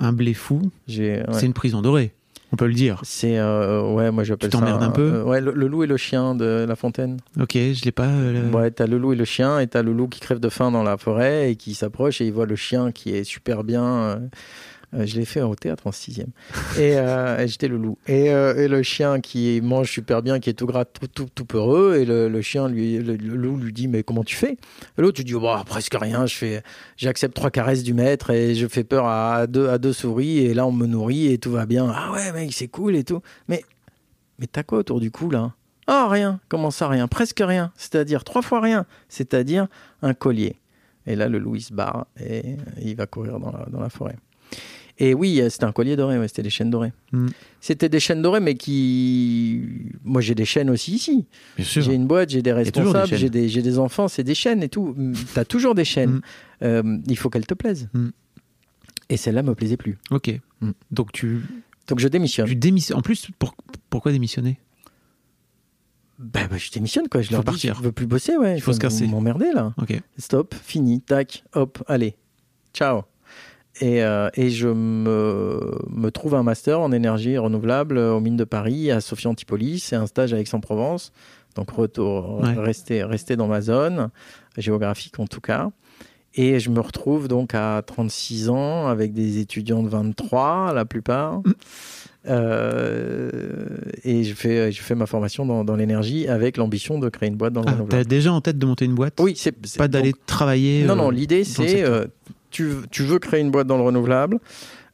un 0.00 0.12
blé 0.12 0.34
fou, 0.34 0.60
ouais. 0.88 1.22
c'est 1.32 1.46
une 1.46 1.52
prison 1.52 1.80
dorée, 1.82 2.12
on 2.54 2.56
peut 2.56 2.66
le 2.68 2.72
dire. 2.74 3.00
C'est 3.02 3.36
euh, 3.38 3.82
ouais, 3.82 4.12
moi 4.12 4.22
j'appelle 4.22 4.48
Tu 4.48 4.56
ça. 4.56 4.60
t'emmerdes 4.60 4.82
un 4.84 4.90
peu 4.90 5.02
euh, 5.02 5.22
ouais, 5.24 5.40
le, 5.40 5.50
le 5.52 5.66
loup 5.66 5.82
et 5.82 5.86
le 5.88 5.96
chien 5.96 6.36
de 6.36 6.64
La 6.68 6.76
Fontaine. 6.76 7.18
Ok, 7.40 7.54
je 7.54 7.84
l'ai 7.84 7.90
pas. 7.92 8.06
euh, 8.06 8.50
Ouais, 8.52 8.70
t'as 8.70 8.86
le 8.86 8.96
loup 8.96 9.12
et 9.12 9.16
le 9.16 9.24
chien, 9.24 9.58
et 9.58 9.66
t'as 9.66 9.82
le 9.82 9.92
loup 9.92 10.06
qui 10.08 10.20
crève 10.20 10.38
de 10.38 10.48
faim 10.48 10.70
dans 10.70 10.84
la 10.84 10.96
forêt 10.96 11.50
et 11.50 11.56
qui 11.56 11.74
s'approche 11.74 12.20
et 12.20 12.26
il 12.26 12.32
voit 12.32 12.46
le 12.46 12.56
chien 12.56 12.92
qui 12.92 13.10
est 13.14 13.24
super 13.24 13.64
bien. 13.64 14.20
Euh, 14.94 15.06
je 15.06 15.16
l'ai 15.16 15.24
fait 15.24 15.42
au 15.42 15.54
théâtre 15.54 15.86
en 15.86 15.92
sixième. 15.92 16.30
Et, 16.78 16.96
euh, 16.96 17.46
j'étais 17.46 17.68
le 17.68 17.76
loup. 17.76 17.98
Et, 18.06 18.32
euh, 18.32 18.54
et 18.56 18.68
le 18.68 18.82
chien 18.82 19.20
qui 19.20 19.60
mange 19.62 19.90
super 19.90 20.22
bien, 20.22 20.38
qui 20.38 20.50
est 20.50 20.54
tout 20.54 20.66
gras, 20.66 20.84
tout, 20.84 21.06
tout, 21.06 21.28
tout 21.34 21.44
peureux. 21.44 21.96
Et 21.96 22.04
le, 22.04 22.42
chien, 22.42 22.68
lui, 22.68 22.98
le, 22.98 23.16
loup 23.16 23.56
lui 23.56 23.72
dit, 23.72 23.88
mais 23.88 24.02
comment 24.02 24.24
tu 24.24 24.36
fais? 24.36 24.56
L'autre, 24.96 25.16
tu 25.16 25.24
dis, 25.24 25.34
bah, 25.34 25.62
presque 25.66 25.96
rien. 25.98 26.26
Je 26.26 26.34
fais, 26.34 26.62
j'accepte 26.96 27.34
trois 27.34 27.50
caresses 27.50 27.82
du 27.82 27.94
maître 27.94 28.30
et 28.30 28.54
je 28.54 28.66
fais 28.66 28.84
peur 28.84 29.06
à 29.06 29.46
deux, 29.46 29.68
à 29.68 29.78
deux 29.78 29.92
souris. 29.92 30.38
Et 30.38 30.54
là, 30.54 30.66
on 30.66 30.72
me 30.72 30.86
nourrit 30.86 31.32
et 31.32 31.38
tout 31.38 31.50
va 31.50 31.66
bien. 31.66 31.92
Ah 31.94 32.12
ouais, 32.12 32.32
mec, 32.32 32.52
c'est 32.52 32.68
cool 32.68 32.94
et 32.96 33.04
tout. 33.04 33.20
Mais, 33.48 33.64
mais 34.38 34.46
t'as 34.46 34.62
quoi 34.62 34.78
autour 34.78 35.00
du 35.00 35.10
cou, 35.10 35.30
là? 35.30 35.52
Ah, 35.86 36.08
rien. 36.08 36.40
Comment 36.48 36.70
ça, 36.70 36.88
rien? 36.88 37.08
Presque 37.08 37.42
rien. 37.44 37.72
C'est-à-dire 37.76 38.24
trois 38.24 38.42
fois 38.42 38.60
rien. 38.60 38.86
C'est-à-dire 39.08 39.66
un 40.02 40.14
collier. 40.14 40.56
Et 41.06 41.16
là, 41.16 41.28
le 41.28 41.38
loup, 41.38 41.56
il 41.56 41.60
se 41.60 41.74
barre 41.74 42.06
et 42.18 42.56
il 42.80 42.96
va 42.96 43.06
courir 43.06 43.38
dans 43.38 43.52
la, 43.52 43.66
dans 43.66 43.80
la 43.80 43.90
forêt. 43.90 44.16
Et 44.98 45.12
oui, 45.12 45.40
euh, 45.40 45.48
c'était 45.50 45.64
un 45.64 45.72
collier 45.72 45.96
doré, 45.96 46.18
ouais, 46.18 46.28
c'était 46.28 46.42
des 46.44 46.50
chaînes 46.50 46.70
dorées. 46.70 46.92
Mm. 47.12 47.26
C'était 47.60 47.88
des 47.88 47.98
chaînes 47.98 48.22
dorées, 48.22 48.38
mais 48.40 48.54
qui. 48.54 49.62
Moi, 50.04 50.20
j'ai 50.20 50.36
des 50.36 50.44
chaînes 50.44 50.70
aussi 50.70 50.92
ici. 50.92 51.26
Bien 51.56 51.64
sûr. 51.64 51.82
J'ai 51.82 51.94
une 51.94 52.06
boîte, 52.06 52.30
j'ai 52.30 52.42
des 52.42 52.52
responsables, 52.52 53.16
j'ai 53.16 53.28
des, 53.28 53.78
enfants, 53.78 54.06
c'est 54.06 54.22
des 54.22 54.34
chaînes 54.36 54.62
et 54.62 54.68
tout. 54.68 54.94
Mm, 54.96 55.14
T'as 55.34 55.44
toujours 55.44 55.74
des 55.74 55.84
chaînes. 55.84 56.10
Mm. 56.12 56.20
Euh, 56.62 56.98
il 57.08 57.16
faut 57.18 57.28
qu'elles 57.28 57.46
te 57.46 57.54
plaisent. 57.54 57.88
Et 59.08 59.16
celle-là 59.16 59.42
me 59.42 59.54
plaisait 59.54 59.76
plus. 59.76 59.98
Ok, 60.10 60.30
donc 60.90 61.10
tu, 61.12 61.40
Donc 61.88 61.98
je 61.98 62.08
démissionne. 62.08 62.46
tu 62.46 62.56
démissionnes. 62.56 62.98
En 62.98 63.02
plus, 63.02 63.28
pour- 63.38 63.54
pourquoi 63.90 64.12
démissionner? 64.12 64.58
Bah, 66.18 66.46
bah, 66.48 66.56
je 66.56 66.70
démissionne, 66.70 67.08
quoi. 67.08 67.20
Je 67.22 67.26
Faut 67.28 67.32
leur 67.34 67.42
dis, 67.42 67.46
partir. 67.46 67.74
je 67.76 67.82
veux 67.82 67.92
plus 67.92 68.06
bosser, 68.06 68.36
ouais. 68.36 68.56
Il 68.56 68.60
faut 68.60 68.72
se 68.72 68.78
casser. 68.78 69.04
Vous 69.06 69.10
m'emmerdez, 69.10 69.50
là. 69.52 69.74
Ok. 69.78 70.00
Stop, 70.16 70.54
fini, 70.54 71.00
tac, 71.00 71.44
hop, 71.54 71.82
allez, 71.88 72.14
ciao. 72.72 73.02
Et, 73.80 74.04
euh, 74.04 74.28
et 74.34 74.50
je 74.50 74.68
me, 74.68 75.78
me 75.90 76.10
trouve 76.10 76.34
un 76.36 76.42
master 76.44 76.80
en 76.80 76.92
énergie 76.92 77.36
renouvelable 77.38 77.98
aux 77.98 78.20
mines 78.20 78.36
de 78.36 78.44
Paris, 78.44 78.90
à 78.90 79.00
Sophie 79.00 79.26
Antipolis, 79.26 79.92
et 79.92 79.96
un 79.96 80.06
stage 80.06 80.32
à 80.32 80.38
Aix-en-Provence. 80.38 81.12
Donc, 81.56 81.70
retour, 81.70 82.40
Ouais. 82.42 82.54
rester, 82.56 83.02
rester 83.04 83.36
dans 83.36 83.46
ma 83.48 83.60
zone, 83.60 84.10
géographique 84.58 85.18
en 85.18 85.26
tout 85.26 85.40
cas. 85.40 85.70
Et 86.36 86.58
je 86.58 86.68
me 86.70 86.80
retrouve 86.80 87.28
donc 87.28 87.54
à 87.54 87.80
36 87.86 88.48
ans 88.48 88.88
avec 88.88 89.12
des 89.12 89.38
étudiants 89.38 89.82
de 89.84 89.88
23, 89.88 90.72
la 90.74 90.84
plupart. 90.84 91.38
Mm. 91.40 91.52
Euh, 92.26 93.30
et 94.02 94.24
je 94.24 94.34
fais, 94.34 94.72
je 94.72 94.80
fais 94.82 94.94
ma 94.94 95.06
formation 95.06 95.46
dans, 95.46 95.64
dans 95.64 95.76
l'énergie 95.76 96.26
avec 96.26 96.56
l'ambition 96.56 96.98
de 96.98 97.08
créer 97.08 97.28
une 97.28 97.36
boîte 97.36 97.52
dans 97.52 97.60
le 97.60 97.66
Ah, 97.68 97.72
renouvelable. 97.72 98.02
t'as 98.04 98.08
déjà 98.08 98.32
en 98.32 98.40
tête 98.40 98.58
de 98.58 98.66
monter 98.66 98.84
une 98.84 98.94
boîte? 98.94 99.14
Oui, 99.20 99.34
c'est 99.36 99.52
Pas 99.76 99.88
d'aller 99.88 100.14
travailler. 100.26 100.84
non, 100.84 100.94
euh, 100.94 100.96
non, 100.96 101.10
l'idée 101.10 101.44
c'est 101.44 101.84
euh, 101.84 102.06
tu, 102.54 102.70
tu 102.90 103.02
veux 103.02 103.18
créer 103.18 103.40
une 103.40 103.50
boîte 103.50 103.66
dans 103.66 103.76
le 103.76 103.82
renouvelable. 103.82 104.38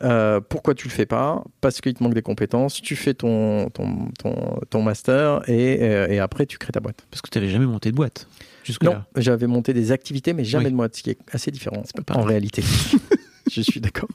euh, 0.03 0.41
pourquoi 0.41 0.75
tu 0.75 0.89
le 0.89 0.93
fais 0.93 1.07
pas? 1.07 1.45
Parce 1.61 1.81
qu'il 1.81 1.93
te 1.95 2.03
manque 2.03 2.15
des 2.15 2.23
compétences. 2.23 2.81
Tu 2.81 2.97
fais 2.97 3.15
ton, 3.15 3.69
ton, 3.71 4.09
ton, 4.19 4.59
ton 4.71 4.83
master 4.83 5.43
et, 5.49 5.79
euh, 5.83 6.09
et 6.09 6.19
après 6.19 6.47
tu 6.47 6.57
crées 6.59 6.73
ta 6.73 6.81
boîte. 6.81 7.07
Parce 7.11 7.21
que 7.23 7.29
tu 7.31 7.39
n'avais 7.39 7.51
jamais 7.51 7.67
monté 7.67 7.91
de 7.91 7.97
boîte 7.97 8.27
Non, 8.31 8.37
jusque-là. 8.65 9.07
j'avais 9.17 9.47
monté 9.47 9.73
des 9.75 9.93
activités, 9.93 10.33
mais 10.33 10.45
jamais 10.45 10.67
Oui. 10.67 10.71
de 10.73 10.77
boîte, 10.77 10.97
ce 10.97 11.03
qui 11.03 11.11
est 11.11 11.19
assez 11.33 11.51
différent 11.51 11.83
pas 12.07 12.15
en 12.15 12.23
réalité. 12.23 12.63
Je 13.51 13.61
suis 13.63 13.81
d'accord. 13.81 14.09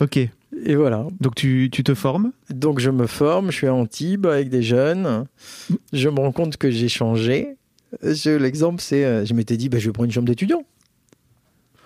Ok. 0.00 0.16
Et 0.66 0.74
voilà. 0.76 1.06
Donc 1.20 1.34
tu, 1.34 1.68
tu 1.70 1.82
te 1.84 1.94
formes? 1.94 2.32
Donc 2.50 2.78
je 2.78 2.90
me 2.90 3.06
forme, 3.06 3.50
je 3.50 3.56
suis 3.56 3.66
à 3.66 3.74
Antibes 3.74 4.26
avec 4.26 4.48
des 4.48 4.62
jeunes. 4.62 5.26
Je 5.92 6.08
me 6.08 6.20
rends 6.20 6.32
compte 6.32 6.56
que 6.56 6.70
j'ai 6.70 6.88
changé. 6.88 7.56
L'exemple, 8.02 8.80
c'est, 8.80 9.04
euh, 9.04 9.24
je 9.24 9.34
m'étais 9.34 9.56
dit, 9.56 9.68
bah, 9.68 9.78
je 9.78 9.86
vais 9.86 9.92
prendre 9.92 10.06
une 10.06 10.12
chambre 10.12 10.26
d'étudiant. 10.26 10.64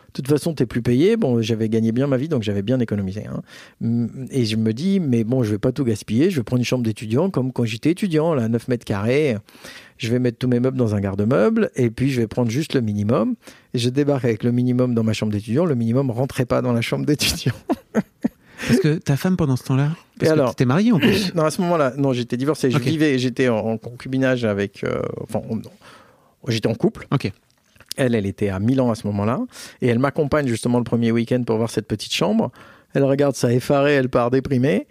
De 0.08 0.12
toute 0.14 0.28
façon, 0.28 0.54
t'es 0.54 0.64
plus 0.66 0.80
payé. 0.82 1.16
Bon, 1.18 1.42
j'avais 1.42 1.68
gagné 1.68 1.92
bien 1.92 2.06
ma 2.06 2.16
vie, 2.16 2.28
donc 2.28 2.42
j'avais 2.42 2.62
bien 2.62 2.80
économisé. 2.80 3.26
hein. 3.26 3.42
Mm, 3.82 4.06
Et 4.30 4.46
je 4.46 4.56
me 4.56 4.72
dis, 4.72 5.00
mais 5.00 5.22
bon, 5.22 5.42
je 5.42 5.50
vais 5.50 5.58
pas 5.58 5.70
tout 5.70 5.84
gaspiller. 5.84 6.30
Je 6.30 6.36
vais 6.38 6.42
prendre 6.44 6.60
une 6.60 6.64
chambre 6.64 6.82
d'étudiant 6.82 7.28
comme 7.30 7.52
quand 7.52 7.64
j'étais 7.66 7.90
étudiant, 7.90 8.32
là, 8.34 8.48
9 8.48 8.68
mètres 8.68 8.84
carrés. 8.86 9.36
Je 9.98 10.08
vais 10.10 10.18
mettre 10.18 10.38
tous 10.38 10.48
mes 10.48 10.60
meubles 10.60 10.78
dans 10.78 10.94
un 10.94 11.00
garde-meuble 11.00 11.70
et 11.76 11.90
puis 11.90 12.10
je 12.10 12.20
vais 12.20 12.26
prendre 12.26 12.50
juste 12.50 12.74
le 12.74 12.80
minimum. 12.80 13.34
Et 13.74 13.78
je 13.78 13.90
débarque 13.90 14.24
avec 14.24 14.44
le 14.44 14.50
minimum 14.52 14.94
dans 14.94 15.02
ma 15.04 15.12
chambre 15.12 15.32
d'étudiant. 15.32 15.66
Le 15.66 15.74
minimum 15.74 16.10
rentrait 16.10 16.46
pas 16.46 16.62
dans 16.62 16.72
la 16.72 16.80
chambre 16.80 17.04
d'étudiant. 17.04 17.54
Parce 18.66 18.80
que 18.80 18.94
ta 18.98 19.16
femme 19.16 19.36
pendant 19.36 19.56
ce 19.56 19.64
temps-là. 19.64 19.90
Parce 20.18 20.32
Et 20.32 20.34
que 20.34 20.40
alors 20.40 20.50
t'étais 20.54 20.64
marié 20.64 20.90
en 20.92 20.98
plus. 20.98 21.32
Non, 21.34 21.44
à 21.44 21.50
ce 21.50 21.60
moment-là, 21.62 21.92
non, 21.96 22.12
j'étais 22.12 22.36
divorcé. 22.36 22.70
Je 22.70 22.78
vivais, 22.78 23.18
j'étais 23.18 23.48
en, 23.48 23.58
en 23.58 23.78
concubinage 23.78 24.44
avec. 24.44 24.82
euh, 24.84 25.00
enfin, 25.22 25.40
on- 25.48 25.60
j'étais 26.50 26.66
en 26.68 26.74
couple. 26.74 27.06
Ok. 27.12 27.30
Elle, 27.98 28.14
elle 28.14 28.26
était 28.26 28.48
à 28.48 28.58
Milan 28.60 28.90
à 28.90 28.94
ce 28.94 29.06
moment-là. 29.08 29.40
Et 29.82 29.88
elle 29.88 29.98
m'accompagne 29.98 30.46
justement 30.48 30.78
le 30.78 30.84
premier 30.84 31.12
week-end 31.12 31.42
pour 31.44 31.56
voir 31.58 31.68
cette 31.68 31.86
petite 31.86 32.14
chambre. 32.14 32.50
Elle 32.94 33.04
regarde 33.04 33.36
ça 33.36 33.52
effarée, 33.52 33.92
elle 33.92 34.08
part 34.08 34.30
déprimée. 34.30 34.86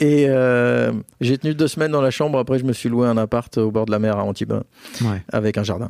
Et 0.00 0.26
euh, 0.28 0.92
j'ai 1.20 1.36
tenu 1.36 1.52
deux 1.52 1.66
semaines 1.66 1.90
dans 1.90 2.00
la 2.00 2.12
chambre. 2.12 2.38
Après, 2.38 2.60
je 2.60 2.64
me 2.64 2.72
suis 2.72 2.88
loué 2.88 3.08
un 3.08 3.16
appart 3.16 3.58
au 3.58 3.72
bord 3.72 3.86
de 3.86 3.90
la 3.90 3.98
mer 3.98 4.16
à 4.18 4.22
Antibes 4.22 4.52
Ouais. 5.02 5.20
avec 5.32 5.58
un 5.58 5.64
jardin. 5.64 5.88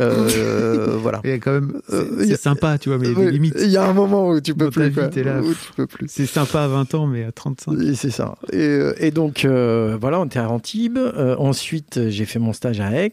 Euh, 0.00 0.96
voilà. 1.00 1.18
A 1.24 1.28
quand 1.38 1.52
même. 1.52 1.80
C'est 1.88 1.94
Euh, 1.94 2.24
c'est 2.26 2.40
sympa, 2.40 2.76
tu 2.76 2.88
vois, 2.88 2.98
mais 2.98 3.30
limites. 3.30 3.54
Il 3.62 3.70
y 3.70 3.76
a 3.76 3.84
un 3.86 3.92
moment 3.92 4.30
où 4.30 4.40
tu 4.40 4.52
peux 4.52 4.64
Dans 4.64 4.70
plus. 4.72 6.06
C'est 6.08 6.26
sympa 6.26 6.62
à 6.62 6.66
20 6.68 6.94
ans, 6.94 7.06
mais 7.06 7.22
à 7.22 7.30
35. 7.30 7.80
Et 7.80 7.94
C'est 7.94 8.10
ça. 8.10 8.34
Et, 8.52 8.58
euh, 8.58 8.92
et 8.98 9.12
donc, 9.12 9.44
voilà, 9.46 10.18
on 10.20 10.24
était 10.24 10.40
à 10.40 10.48
Antibes. 10.50 10.98
Ensuite, 11.38 12.08
j'ai 12.08 12.24
fait 12.24 12.40
mon 12.40 12.52
stage 12.52 12.80
à 12.80 12.90
Aix. 12.92 13.12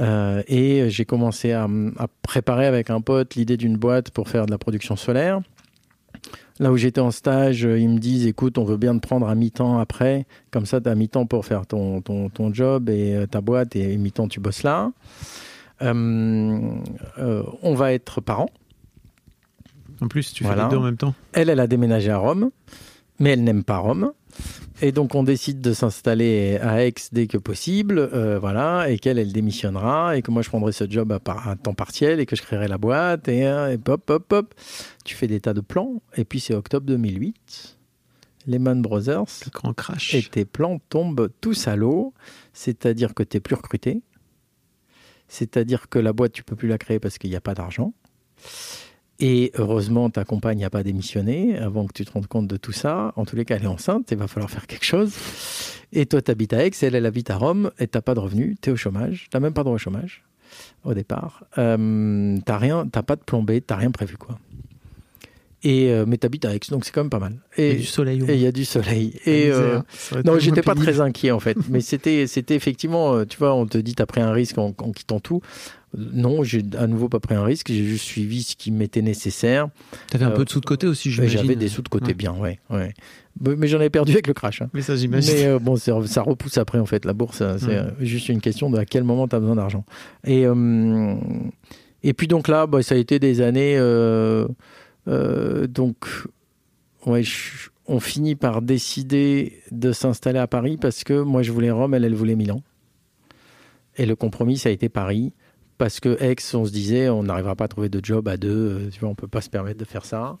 Euh, 0.00 0.42
et 0.48 0.88
j'ai 0.88 1.04
commencé 1.04 1.52
à, 1.52 1.68
préparer 2.22 2.66
avec 2.66 2.90
un 2.90 3.00
pote 3.00 3.34
l'idée 3.34 3.56
d'une 3.56 3.76
boîte 3.76 4.10
pour 4.10 4.28
faire 4.28 4.46
de 4.46 4.50
la 4.50 4.58
production 4.58 4.96
solaire. 4.96 5.40
Là 6.58 6.70
où 6.72 6.76
j'étais 6.76 7.00
en 7.00 7.10
stage, 7.10 7.64
euh, 7.64 7.78
ils 7.78 7.88
me 7.88 7.98
disent 7.98 8.26
écoute, 8.26 8.58
on 8.58 8.64
veut 8.64 8.76
bien 8.76 8.94
te 8.98 9.06
prendre 9.06 9.26
à 9.28 9.34
mi-temps 9.34 9.78
après. 9.78 10.26
Comme 10.50 10.66
ça, 10.66 10.80
tu 10.80 10.88
as 10.88 10.94
mi-temps 10.94 11.24
pour 11.26 11.46
faire 11.46 11.66
ton, 11.66 12.02
ton, 12.02 12.28
ton 12.28 12.52
job 12.52 12.90
et 12.90 13.14
euh, 13.14 13.26
ta 13.26 13.40
boîte, 13.40 13.76
et 13.76 13.96
mi-temps, 13.96 14.28
tu 14.28 14.40
bosses 14.40 14.62
là. 14.62 14.92
Euh, 15.82 16.60
euh, 17.18 17.42
on 17.62 17.74
va 17.74 17.92
être 17.94 18.20
parents. 18.20 18.50
En 20.02 20.08
plus, 20.08 20.32
tu 20.32 20.44
Voilà. 20.44 20.64
fais 20.64 20.68
les 20.68 20.70
deux 20.70 20.76
en 20.78 20.84
même 20.84 20.96
temps. 20.96 21.14
Elle, 21.32 21.48
elle 21.48 21.60
a 21.60 21.66
déménagé 21.66 22.10
à 22.10 22.18
Rome, 22.18 22.50
mais 23.18 23.30
elle 23.30 23.44
n'aime 23.44 23.64
pas 23.64 23.78
Rome. 23.78 24.12
Et 24.82 24.92
donc, 24.92 25.14
on 25.14 25.22
décide 25.22 25.60
de 25.60 25.72
s'installer 25.74 26.56
à 26.62 26.84
Aix 26.86 26.94
dès 27.12 27.26
que 27.26 27.36
possible, 27.36 27.98
euh, 27.98 28.38
voilà, 28.38 28.88
et 28.90 28.98
qu'elle, 28.98 29.18
elle 29.18 29.32
démissionnera, 29.32 30.16
et 30.16 30.22
que 30.22 30.30
moi, 30.30 30.40
je 30.40 30.48
prendrai 30.48 30.72
ce 30.72 30.88
job 30.88 31.12
à, 31.12 31.20
par- 31.20 31.46
à 31.48 31.56
temps 31.56 31.74
partiel, 31.74 32.18
et 32.18 32.24
que 32.26 32.34
je 32.34 32.40
créerai 32.42 32.66
la 32.66 32.78
boîte, 32.78 33.28
et, 33.28 33.46
euh, 33.46 33.72
et 33.72 33.78
pop, 33.78 34.02
pop, 34.04 34.24
pop. 34.26 34.54
Tu 35.04 35.14
fais 35.14 35.26
des 35.26 35.38
tas 35.40 35.52
de 35.52 35.60
plans, 35.60 36.00
et 36.16 36.24
puis 36.24 36.40
c'est 36.40 36.54
octobre 36.54 36.86
2008. 36.86 37.76
Lehman 38.46 38.80
Brothers, 38.80 39.24
Le 39.44 39.50
grand 39.52 39.74
crash. 39.74 40.14
et 40.14 40.22
tes 40.22 40.46
plans 40.46 40.80
tombent 40.88 41.28
tous 41.42 41.68
à 41.68 41.76
l'eau, 41.76 42.14
c'est-à-dire 42.54 43.12
que 43.12 43.22
tu 43.22 43.36
n'es 43.36 43.40
plus 43.40 43.54
recruté, 43.56 44.00
c'est-à-dire 45.28 45.90
que 45.90 45.98
la 45.98 46.14
boîte, 46.14 46.32
tu 46.32 46.42
peux 46.42 46.56
plus 46.56 46.68
la 46.68 46.78
créer 46.78 46.98
parce 46.98 47.18
qu'il 47.18 47.28
n'y 47.28 47.36
a 47.36 47.40
pas 47.42 47.54
d'argent. 47.54 47.92
Et 49.20 49.52
heureusement, 49.58 50.08
ta 50.08 50.24
compagne 50.24 50.60
n'a 50.60 50.70
pas 50.70 50.82
démissionné 50.82 51.58
avant 51.58 51.86
que 51.86 51.92
tu 51.92 52.04
te 52.04 52.12
rendes 52.12 52.26
compte 52.26 52.46
de 52.46 52.56
tout 52.56 52.72
ça. 52.72 53.12
En 53.16 53.26
tous 53.26 53.36
les 53.36 53.44
cas, 53.44 53.56
elle 53.56 53.64
est 53.64 53.66
enceinte, 53.66 54.08
il 54.10 54.16
va 54.16 54.26
falloir 54.26 54.50
faire 54.50 54.66
quelque 54.66 54.84
chose. 54.86 55.12
Et 55.92 56.06
toi, 56.06 56.22
tu 56.22 56.30
habites 56.30 56.54
à 56.54 56.64
Aix, 56.64 56.70
elle, 56.82 56.94
elle 56.94 57.06
habite 57.06 57.30
à 57.30 57.36
Rome, 57.36 57.70
et 57.78 57.86
tu 57.86 57.96
n'as 57.98 58.02
pas 58.02 58.14
de 58.14 58.20
revenus, 58.20 58.56
tu 58.62 58.70
es 58.70 58.72
au 58.72 58.76
chômage, 58.76 59.28
tu 59.30 59.36
n'as 59.36 59.40
même 59.40 59.52
pas 59.52 59.62
droit 59.62 59.74
au 59.74 59.78
chômage 59.78 60.24
au 60.84 60.94
départ. 60.94 61.44
Euh, 61.58 62.36
tu 62.36 62.52
n'as 62.52 63.02
pas 63.02 63.16
de 63.16 63.22
tu 63.24 63.36
n'as 63.68 63.76
rien 63.76 63.90
prévu. 63.90 64.16
quoi. 64.16 64.38
Et, 65.62 65.90
euh, 65.90 66.06
mais 66.06 66.16
tu 66.16 66.24
habites 66.26 66.46
à 66.46 66.54
Aix, 66.54 66.60
donc 66.70 66.84
c'est 66.84 66.90
quand 66.92 67.02
même 67.02 67.10
pas 67.10 67.18
mal. 67.18 67.34
Il 67.58 67.64
y 67.64 67.68
a 67.68 67.72
Et 67.72 67.76
du 67.76 67.84
soleil 67.84 68.24
et 68.26 68.34
il 68.34 68.40
y 68.40 68.46
a 68.46 68.52
du 68.52 68.64
soleil. 68.64 69.20
Et, 69.26 69.50
euh, 69.50 69.80
non, 70.24 70.38
j'étais 70.38 70.62
pas 70.62 70.74
très 70.74 71.00
inquiet 71.00 71.32
en 71.32 71.40
fait, 71.40 71.58
mais 71.68 71.82
c'était 71.82 72.26
c'était 72.26 72.54
effectivement, 72.54 73.14
euh, 73.14 73.24
tu 73.26 73.36
vois, 73.36 73.54
on 73.54 73.66
te 73.66 73.76
dit 73.76 73.94
t'as 73.94 74.06
pris 74.06 74.22
un 74.22 74.32
risque 74.32 74.56
en, 74.56 74.74
en 74.78 74.92
quittant 74.92 75.20
tout. 75.20 75.42
Non, 75.96 76.44
j'ai 76.44 76.62
à 76.78 76.86
nouveau 76.86 77.08
pas 77.08 77.18
pris 77.18 77.34
un 77.34 77.42
risque. 77.42 77.66
J'ai 77.68 77.84
juste 77.84 78.04
suivi 78.04 78.44
ce 78.44 78.54
qui 78.54 78.70
m'était 78.70 79.02
nécessaire. 79.02 79.68
T'avais 80.08 80.24
un 80.24 80.30
Euh, 80.30 80.36
peu 80.36 80.44
de 80.44 80.50
sous 80.50 80.60
de 80.60 80.64
côté 80.66 80.86
aussi, 80.86 81.10
j'imagine. 81.10 81.40
J'avais 81.40 81.56
des 81.56 81.68
sous 81.68 81.82
de 81.82 81.88
côté 81.88 82.08
Ouais. 82.08 82.14
bien, 82.14 82.32
ouais. 82.36 82.60
ouais. 82.70 82.94
Mais 83.40 83.66
j'en 83.66 83.78
avais 83.78 83.90
perdu 83.90 84.12
avec 84.12 84.28
le 84.28 84.34
crash. 84.34 84.62
hein. 84.62 84.70
Mais 84.72 84.82
ça, 84.82 84.94
j'imagine. 84.94 85.34
Mais 85.34 85.46
euh, 85.46 85.58
bon, 85.58 85.74
ça 85.76 86.22
repousse 86.22 86.58
après, 86.58 86.78
en 86.78 86.86
fait. 86.86 87.04
La 87.04 87.12
bourse, 87.12 87.40
euh, 87.40 87.56
c'est 87.58 87.76
euh, 87.76 87.90
juste 88.00 88.28
une 88.28 88.40
question 88.40 88.70
de 88.70 88.78
à 88.78 88.84
quel 88.84 89.02
moment 89.02 89.26
tu 89.26 89.34
as 89.34 89.40
besoin 89.40 89.56
d'argent. 89.56 89.84
Et, 90.24 90.46
euh, 90.46 91.16
et 92.04 92.12
puis, 92.12 92.28
donc 92.28 92.46
là, 92.46 92.66
bah, 92.68 92.82
ça 92.82 92.94
a 92.94 92.98
été 92.98 93.18
des 93.18 93.40
années. 93.40 93.76
euh, 93.76 94.46
euh, 95.08 95.66
donc, 95.66 95.96
ouais, 97.06 97.24
je- 97.24 97.68
on 97.88 97.98
finit 97.98 98.36
par 98.36 98.62
décider 98.62 99.60
de 99.72 99.90
s'installer 99.90 100.38
à 100.38 100.46
Paris 100.46 100.76
parce 100.80 101.02
que 101.02 101.20
moi, 101.20 101.42
je 101.42 101.50
voulais 101.50 101.72
Rome, 101.72 101.94
elle, 101.94 102.04
elle 102.04 102.14
voulait 102.14 102.36
Milan. 102.36 102.62
Et 103.96 104.06
le 104.06 104.14
compromis, 104.14 104.56
ça 104.58 104.68
a 104.68 104.72
été 104.72 104.88
Paris. 104.88 105.32
Parce 105.80 105.98
que 105.98 106.22
Aix, 106.22 106.36
on 106.52 106.66
se 106.66 106.70
disait, 106.72 107.08
on 107.08 107.22
n'arrivera 107.22 107.56
pas 107.56 107.64
à 107.64 107.68
trouver 107.68 107.88
de 107.88 108.04
job 108.04 108.28
à 108.28 108.36
deux. 108.36 108.50
euh, 108.50 108.90
Tu 108.92 109.00
vois, 109.00 109.08
on 109.08 109.14
peut 109.14 109.26
pas 109.28 109.40
se 109.40 109.48
permettre 109.48 109.78
de 109.80 109.86
faire 109.86 110.04
ça. 110.04 110.36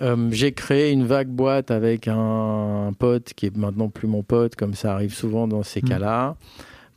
Euh, 0.00 0.28
j'ai 0.32 0.50
créé 0.50 0.90
une 0.90 1.04
vague 1.06 1.28
boîte 1.28 1.70
avec 1.70 2.08
un, 2.08 2.88
un 2.88 2.92
pote 2.92 3.32
qui 3.34 3.46
est 3.46 3.56
maintenant 3.56 3.90
plus 3.90 4.08
mon 4.08 4.24
pote, 4.24 4.56
comme 4.56 4.74
ça 4.74 4.92
arrive 4.92 5.14
souvent 5.14 5.46
dans 5.46 5.62
ces 5.62 5.82
Mm. 5.82 5.88
cas-là. 5.88 6.36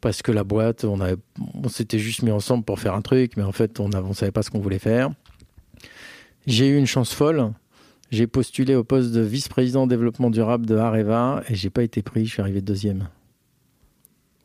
Parce 0.02 0.24
que 0.24 0.32
la 0.32 0.44
boîte, 0.44 0.84
on, 0.84 1.00
avait- 1.00 1.18
on 1.64 1.70
s'était 1.70 2.00
juste 2.00 2.24
mis 2.24 2.32
ensemble 2.32 2.64
pour 2.64 2.80
faire 2.80 2.96
un 2.96 3.04
truc, 3.04 3.38
mais 3.38 3.44
en 3.44 3.52
fait, 3.52 3.80
on 3.80 3.88
ne 3.88 4.14
savait 4.14 4.32
pas 4.32 4.42
ce 4.42 4.50
qu'on 4.50 4.60
voulait 4.60 4.80
faire. 4.80 5.12
J'ai 6.48 6.68
eu 6.68 6.78
une 6.80 6.88
chance 6.88 7.14
folle. 7.14 7.52
J'ai 8.10 8.26
postulé 8.26 8.74
au 8.74 8.84
poste 8.84 9.12
de 9.12 9.22
vice-président 9.22 9.86
développement 9.86 10.32
durable 10.32 10.66
de 10.66 10.76
Areva 10.76 11.44
et 11.50 11.54
j'ai 11.54 11.70
pas 11.70 11.84
été 11.84 12.02
pris. 12.02 12.26
Je 12.26 12.32
suis 12.32 12.42
arrivé 12.42 12.62
deuxième. 12.62 13.10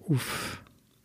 Ouf. 0.08 0.62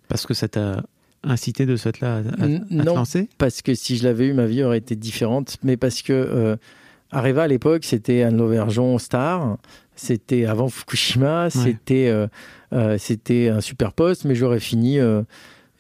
Parce 0.10 0.26
que 0.26 0.34
ça 0.34 0.48
t'a 0.50 0.84
incité 1.26 1.66
de 1.66 1.76
ce 1.76 1.84
fait-là 1.90 2.16
à, 2.16 2.20
à- 2.20 2.24
te 2.48 2.74
non. 2.74 2.96
lancer 2.96 3.28
parce 3.38 3.62
que 3.62 3.74
si 3.74 3.98
je 3.98 4.04
l'avais 4.04 4.28
eu, 4.28 4.34
ma 4.34 4.46
vie 4.46 4.64
aurait 4.64 4.78
été 4.78 4.96
différente. 4.96 5.58
Mais 5.64 5.78
parce 5.78 6.02
que 6.02 6.14
euh, 6.14 6.56
Areva 7.12 7.44
à 7.44 7.48
l'époque, 7.48 7.84
c'était 7.86 8.24
Anne 8.24 8.38
Lauvergeon 8.38 8.98
star. 9.00 9.58
C'était 9.96 10.46
avant 10.46 10.68
Fukushima. 10.70 11.50
C'était 11.50 12.08
euh, 12.10 12.28
euh, 12.74 12.98
c'était 12.98 13.50
un 13.50 13.62
super 13.62 13.94
poste, 13.94 14.26
mais 14.26 14.36
j'aurais 14.36 14.60
fini. 14.60 15.00
euh, 15.00 15.22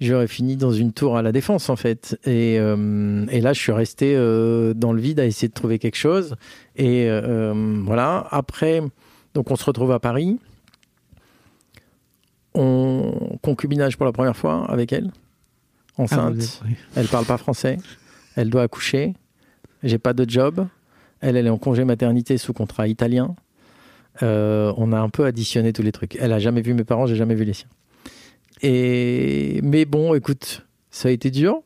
J'aurais 0.01 0.27
fini 0.27 0.57
dans 0.57 0.73
une 0.73 0.91
tour 0.91 1.15
à 1.15 1.21
la 1.21 1.31
défense 1.31 1.69
en 1.69 1.77
fait. 1.77 2.19
Et, 2.25 2.55
et 2.55 3.41
là, 3.41 3.53
je 3.53 3.59
suis 3.61 3.71
resté 3.71 4.13
dans 4.75 4.91
le 4.91 4.99
vide 4.99 5.21
à 5.21 5.25
essayer 5.25 5.47
de 5.47 5.53
trouver 5.53 5.79
quelque 5.79 5.95
chose. 5.95 6.35
Et 6.75 7.07
voilà. 7.85 8.27
Après, 8.31 8.81
donc 9.33 9.51
on 9.51 9.55
se 9.55 9.63
retrouve 9.63 9.93
à 9.93 9.99
Paris. 10.01 10.37
On 12.53 13.37
concubinage 13.41 13.97
pour 13.97 14.05
la 14.05 14.11
première 14.11 14.35
fois 14.35 14.65
avec 14.69 14.93
elle, 14.93 15.11
enceinte. 15.97 16.61
oui. 16.65 16.75
Elle 16.95 17.07
parle 17.07 17.25
pas 17.25 17.37
français. 17.37 17.77
Elle 18.35 18.49
doit 18.49 18.63
accoucher. 18.63 19.13
J'ai 19.83 19.97
pas 19.97 20.13
de 20.13 20.29
job. 20.29 20.67
Elle, 21.21 21.37
elle 21.37 21.47
est 21.47 21.51
en 21.51 21.57
congé 21.57 21.83
maternité 21.85 22.37
sous 22.37 22.53
contrat 22.53 22.87
italien. 22.87 23.35
Euh, 24.23 24.73
on 24.77 24.93
a 24.93 24.99
un 24.99 25.09
peu 25.09 25.25
additionné 25.25 25.73
tous 25.73 25.81
les 25.81 25.91
trucs. 25.91 26.15
Elle 26.19 26.33
a 26.33 26.39
jamais 26.39 26.61
vu 26.61 26.73
mes 26.73 26.83
parents, 26.83 27.05
j'ai 27.05 27.15
jamais 27.15 27.35
vu 27.35 27.43
les 27.43 27.53
siens. 27.53 27.67
Et 28.61 29.59
mais 29.63 29.85
bon, 29.85 30.13
écoute, 30.15 30.65
ça 30.89 31.09
a 31.09 31.11
été 31.11 31.31
dur. 31.31 31.61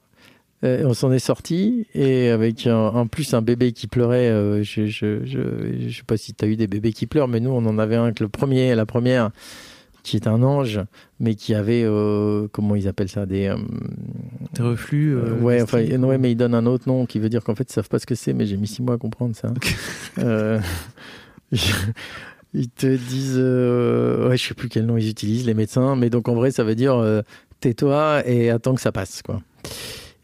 Euh, 0.66 0.84
on 0.86 0.94
s'en 0.94 1.12
est 1.14 1.20
sorti 1.20 1.88
et 1.94 2.30
avec 2.30 2.68
un, 2.68 2.76
en 2.76 3.08
plus 3.08 3.34
un 3.34 3.42
bébé 3.42 3.72
qui 3.72 3.88
pleurait. 3.88 4.28
euh, 4.30 4.62
je, 4.62 4.88
je, 4.88 5.24
je, 5.24 5.40
je 5.88 5.96
sais 5.98 6.04
pas 6.04 6.18
si 6.18 6.34
tu 6.34 6.44
as 6.44 6.48
eu 6.50 6.58
des 6.58 6.68
bébés 6.68 6.92
qui 6.92 7.08
pleurent, 7.08 7.30
mais 7.30 7.40
nous 7.40 7.52
on 7.52 7.66
en 7.66 7.80
avait 7.80 7.96
un 7.96 8.12
que 8.12 8.24
le 8.24 8.30
premier, 8.30 8.76
la 8.76 8.86
première, 8.86 9.30
qui 10.10 10.16
est 10.18 10.28
un 10.28 10.42
ange, 10.44 10.82
mais 11.20 11.36
qui 11.36 11.54
avait 11.54 11.84
euh, 11.86 12.48
comment 12.52 12.76
ils 12.76 12.88
appellent 12.88 13.10
ça 13.10 13.26
des 13.26 13.48
euh, 13.48 13.58
reflux. 14.60 15.16
euh, 15.16 15.26
euh, 15.28 15.40
ouais, 15.40 15.62
enfin, 15.62 15.84
ouais, 15.84 16.18
mais 16.18 16.32
ils 16.32 16.36
donnent 16.36 16.56
un 16.56 16.66
autre 16.66 16.88
nom 16.88 17.06
qui 17.06 17.20
veut 17.20 17.30
dire 17.30 17.44
qu'en 17.44 17.56
fait, 17.56 17.70
ils 17.70 17.74
savent 17.74 17.90
pas 17.90 18.00
ce 18.00 18.06
que 18.06 18.16
c'est, 18.16 18.34
mais 18.34 18.46
j'ai 18.46 18.58
mis 18.58 18.68
six 18.68 18.82
mois 18.82 18.96
à 18.96 18.98
comprendre 18.98 19.36
ça. 19.36 19.54
Ils 22.56 22.70
te 22.70 22.88
disent, 22.88 23.38
ouais, 23.38 24.36
je 24.38 24.48
sais 24.48 24.54
plus 24.56 24.70
quel 24.70 24.86
nom 24.88 24.98
ils 24.98 25.08
utilisent, 25.10 25.46
les 25.46 25.54
médecins, 25.54 25.96
mais 25.96 26.10
donc 26.10 26.28
en 26.30 26.34
vrai, 26.34 26.50
ça 26.52 26.64
veut 26.64 26.74
dire 26.76 27.00
tais-toi 27.60 28.24
et 28.28 28.50
attends 28.50 28.74
que 28.74 28.82
ça 28.82 28.92
passe, 28.92 29.22
quoi. 29.22 29.42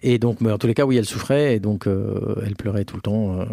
Et 0.01 0.17
donc, 0.19 0.41
mais 0.41 0.51
en 0.51 0.57
tous 0.57 0.67
les 0.67 0.73
cas, 0.73 0.85
oui, 0.85 0.97
elle 0.97 1.05
souffrait 1.05 1.55
et 1.55 1.59
donc 1.59 1.87
euh, 1.87 2.35
elle 2.45 2.55
pleurait 2.55 2.85
tout 2.85 2.95
le 2.95 3.01
temps, 3.01 3.39
euh, 3.39 3.45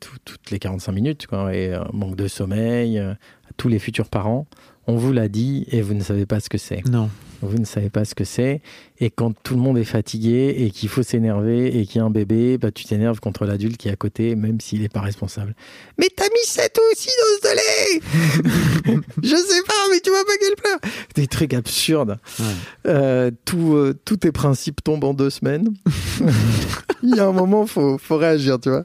tout- 0.00 0.16
toutes 0.24 0.50
les 0.50 0.58
45 0.58 0.92
minutes, 0.92 1.26
quoi. 1.26 1.54
Et 1.54 1.72
euh, 1.74 1.80
manque 1.92 2.16
de 2.16 2.26
sommeil, 2.28 2.98
à 2.98 3.16
tous 3.56 3.68
les 3.68 3.78
futurs 3.78 4.08
parents. 4.08 4.46
On 4.86 4.96
vous 4.96 5.12
l'a 5.12 5.28
dit 5.28 5.66
et 5.70 5.82
vous 5.82 5.94
ne 5.94 6.02
savez 6.02 6.26
pas 6.26 6.40
ce 6.40 6.48
que 6.48 6.58
c'est. 6.58 6.86
Non. 6.88 7.10
Vous 7.42 7.58
ne 7.58 7.64
savez 7.64 7.90
pas 7.90 8.04
ce 8.04 8.14
que 8.14 8.24
c'est. 8.24 8.62
Et 8.98 9.10
quand 9.10 9.32
tout 9.42 9.54
le 9.54 9.60
monde 9.60 9.76
est 9.76 9.84
fatigué 9.84 10.54
et 10.58 10.70
qu'il 10.70 10.88
faut 10.88 11.02
s'énerver 11.02 11.78
et 11.78 11.84
qu'il 11.84 11.96
y 11.96 11.98
a 12.00 12.04
un 12.04 12.10
bébé, 12.10 12.56
bah, 12.56 12.70
tu 12.70 12.84
t'énerves 12.84 13.20
contre 13.20 13.44
l'adulte 13.44 13.76
qui 13.76 13.88
est 13.88 13.92
à 13.92 13.96
côté, 13.96 14.34
même 14.34 14.60
s'il 14.60 14.80
n'est 14.80 14.88
pas 14.88 15.00
responsable. 15.02 15.54
Mais 15.98 16.08
t'as 16.14 16.24
mis 16.24 16.46
ça 16.46 16.68
toi 16.70 16.82
aussi 16.92 17.08
dans 17.08 17.48
ce 17.48 17.56
lait 17.56 19.00
Je 19.22 19.36
sais 19.36 19.62
pas, 19.66 19.74
mais 19.90 20.00
tu 20.00 20.10
vois 20.10 20.24
pas 20.24 20.36
qu'elle 20.38 20.56
pleure 20.56 20.78
Des 21.14 21.26
trucs 21.26 21.52
absurdes. 21.52 22.18
Ouais. 22.38 22.44
Euh, 22.86 23.30
tout, 23.44 23.74
euh, 23.74 23.94
tous 24.04 24.16
tes 24.16 24.32
principes 24.32 24.82
tombent 24.82 25.04
en 25.04 25.14
deux 25.14 25.30
semaines. 25.30 25.74
Il 27.02 27.14
y 27.14 27.20
a 27.20 27.26
un 27.26 27.32
moment, 27.32 27.66
faut, 27.66 27.98
faut 27.98 28.16
réagir, 28.16 28.58
tu 28.58 28.70
vois. 28.70 28.84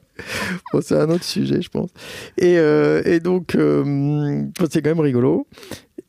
Bon, 0.74 0.82
c'est 0.84 0.98
un 0.98 1.10
autre 1.10 1.24
sujet, 1.24 1.62
je 1.62 1.70
pense. 1.70 1.90
Et, 2.38 2.58
euh, 2.58 3.02
et 3.06 3.22
donc, 3.22 3.56
c'est 4.70 4.82
quand 4.82 4.90
même 4.90 5.00
rigolo. 5.00 5.48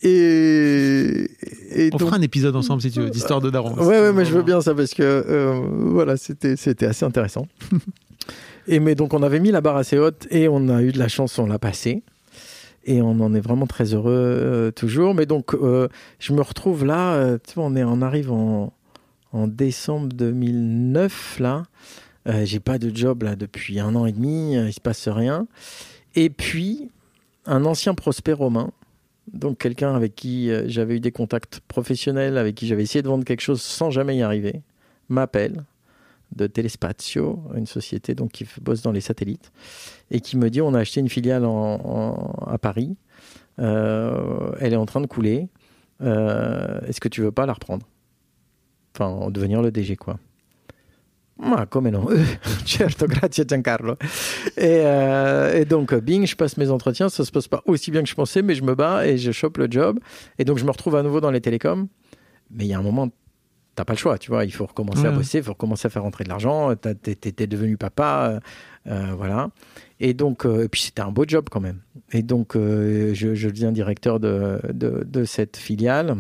Et, 0.03 1.31
et 1.71 1.91
On 1.93 1.97
donc, 1.97 2.09
fera 2.09 2.17
un 2.17 2.23
épisode 2.23 2.57
ensemble 2.57 2.83
si 2.83 2.91
tu 2.91 3.01
veux, 3.01 3.11
d'histoire 3.11 3.41
de 3.41 3.51
Daron. 3.51 3.75
Ouais, 3.75 4.01
ouais, 4.01 4.13
mais 4.13 4.25
je 4.25 4.33
veux 4.33 4.43
bien 4.43 4.61
ça 4.61 4.75
parce 4.75 4.95
que 4.95 5.03
euh, 5.03 5.61
voilà, 5.69 6.17
c'était 6.17 6.57
c'était 6.57 6.87
assez 6.87 7.05
intéressant. 7.05 7.47
et 8.67 8.81
mais 8.81 8.97
donc 8.97 9.15
on 9.15 9.23
avait 9.23 9.39
mis 9.39 9.53
la 9.53 9.61
barre 9.61 9.77
assez 9.77 9.99
haute 9.99 10.27
et 10.31 10.49
on 10.49 10.69
a 10.69 10.83
eu 10.83 10.91
de 10.91 10.99
la 10.99 11.09
chance, 11.09 11.39
on 11.39 11.47
l'a 11.47 11.61
passé. 11.61 12.03
Et 12.85 13.01
on 13.01 13.21
en 13.21 13.33
est 13.33 13.41
vraiment 13.41 13.69
très 13.69 13.95
heureux 13.95 14.13
euh, 14.13 14.71
toujours. 14.73 15.15
Mais 15.15 15.25
donc 15.25 15.55
euh, 15.55 15.87
je 16.19 16.33
me 16.33 16.43
retrouve 16.43 16.85
là, 16.85 17.39
tu 17.47 17.55
vois, 17.55 17.65
on, 17.65 17.77
est, 17.77 17.85
on 17.85 18.03
arrive 18.03 18.33
en, 18.33 18.73
en 19.33 19.47
décembre 19.47 20.09
2009 20.09 21.39
là. 21.39 21.63
J'ai 22.43 22.61
pas 22.61 22.79
de 22.79 22.95
job 22.95 23.23
là 23.23 23.37
depuis 23.37 23.79
un 23.79 23.95
an 23.95 24.07
et 24.07 24.13
demi, 24.13 24.55
il 24.55 24.73
se 24.73 24.81
passe 24.81 25.07
rien. 25.07 25.47
Et 26.17 26.29
puis 26.29 26.91
un 27.47 27.65
ancien 27.65 27.95
prospect 27.95 28.33
romain 28.33 28.71
donc 29.33 29.59
quelqu'un 29.59 29.95
avec 29.95 30.15
qui 30.15 30.51
euh, 30.51 30.65
j'avais 30.67 30.97
eu 30.97 31.01
des 31.01 31.13
contacts 31.13 31.61
professionnels, 31.69 32.39
avec 32.39 32.55
qui 32.55 32.67
j'avais 32.67 32.83
essayé 32.83 33.03
de 33.03 33.09
vendre 33.09 33.25
quelque 33.25 33.41
chose 33.41 33.63
sans 33.63 33.91
jamais 33.91 34.17
y 34.17 34.23
arriver, 34.23 34.63
m'appelle 35.09 35.65
de 36.35 36.47
Telespazio, 36.47 37.43
une 37.55 37.67
société 37.67 38.15
donc 38.15 38.33
qui 38.33 38.47
bosse 38.63 38.81
dans 38.83 38.93
les 38.93 39.03
satellites, 39.03 39.53
et 40.11 40.21
qui 40.21 40.37
me 40.39 40.49
dit 40.49 40.61
on 40.63 40.73
a 40.75 40.81
acheté 40.81 41.01
une 41.01 41.09
filiale 41.09 41.45
à 41.45 42.59
Paris, 42.59 42.97
Euh, 43.59 44.53
elle 44.61 44.73
est 44.73 44.77
en 44.77 44.87
train 44.87 45.03
de 45.03 45.07
couler, 45.07 45.49
Euh, 46.01 46.81
est-ce 46.89 47.01
que 47.01 47.09
tu 47.09 47.21
veux 47.21 47.31
pas 47.33 47.47
la 47.47 47.53
reprendre? 47.53 47.87
Enfin, 48.95 49.31
devenir 49.31 49.63
le 49.63 49.71
DG 49.71 49.97
quoi. 49.97 50.19
Ma 51.39 51.67
come 51.67 51.91
no? 51.91 52.09
Certo, 52.65 53.07
grazie 53.07 53.45
Giancarlo. 53.45 53.97
Et, 54.57 54.83
euh, 54.85 55.61
et 55.61 55.65
donc, 55.65 55.95
bing, 55.95 56.27
je 56.27 56.37
passe 56.37 56.57
mes 56.57 56.71
entretiens. 56.71 57.09
Ça 57.09 57.25
se 57.25 57.33
passe 57.33 57.49
pas 57.49 57.63
aussi 57.67 57.91
bien 57.91 58.03
que 58.03 58.09
je 58.09 58.15
pensais, 58.15 58.43
mais 58.43 58.55
je 58.55 58.63
me 58.63 58.75
bats 58.75 59.07
et 59.07 59.19
je 59.19 59.33
chope 59.33 59.59
le 59.59 59.67
job. 59.71 59.99
Et 60.39 60.45
donc, 60.45 60.59
je 60.59 60.65
me 60.65 60.71
retrouve 60.71 60.97
à 60.97 61.03
nouveau 61.03 61.21
dans 61.21 61.31
les 61.31 61.41
télécoms. 61.41 61.89
Mais 62.51 62.65
il 62.65 62.69
y 62.69 62.75
a 62.75 62.79
un 62.79 62.83
moment, 62.83 63.09
t'as 63.75 63.85
pas 63.85 63.95
le 63.95 63.99
choix, 63.99 64.19
tu 64.19 64.31
vois. 64.31 64.45
Il 64.45 64.53
faut 64.53 64.67
recommencer 64.67 65.07
à 65.07 65.11
bosser, 65.11 65.39
il 65.39 65.45
faut 65.45 65.53
recommencer 65.53 65.87
à 65.87 65.91
faire 65.91 66.03
rentrer 66.03 66.25
de 66.25 66.29
l'argent. 66.29 66.75
T'es 66.77 67.47
devenu 67.47 67.77
papa, 67.77 68.41
euh, 68.87 68.93
euh, 68.93 69.15
voilà. 69.17 69.51
Et 70.01 70.15
donc, 70.15 70.45
euh, 70.45 70.65
et 70.65 70.69
puis 70.69 70.83
c'était 70.83 71.03
un 71.03 71.13
beau 71.13 71.25
job 71.27 71.47
quand 71.51 71.61
même. 71.61 71.81
Et 72.13 72.23
donc, 72.23 72.53
je, 72.55 73.13
je 73.35 73.49
deviens 73.49 73.73
directeur 73.73 74.21
de, 74.21 74.61
de, 74.73 75.05
de 75.05 75.25
cette 75.25 75.57
filiale. 75.57 76.17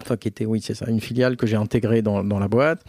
Enfin, 0.00 0.16
qui 0.16 0.28
était, 0.28 0.46
oui, 0.46 0.60
c'est 0.62 0.74
ça, 0.74 0.88
une 0.88 1.00
filiale 1.00 1.36
que 1.36 1.46
j'ai 1.46 1.56
intégrée 1.56 2.02
dans, 2.02 2.22
dans 2.22 2.38
la 2.38 2.48
boîte. 2.48 2.82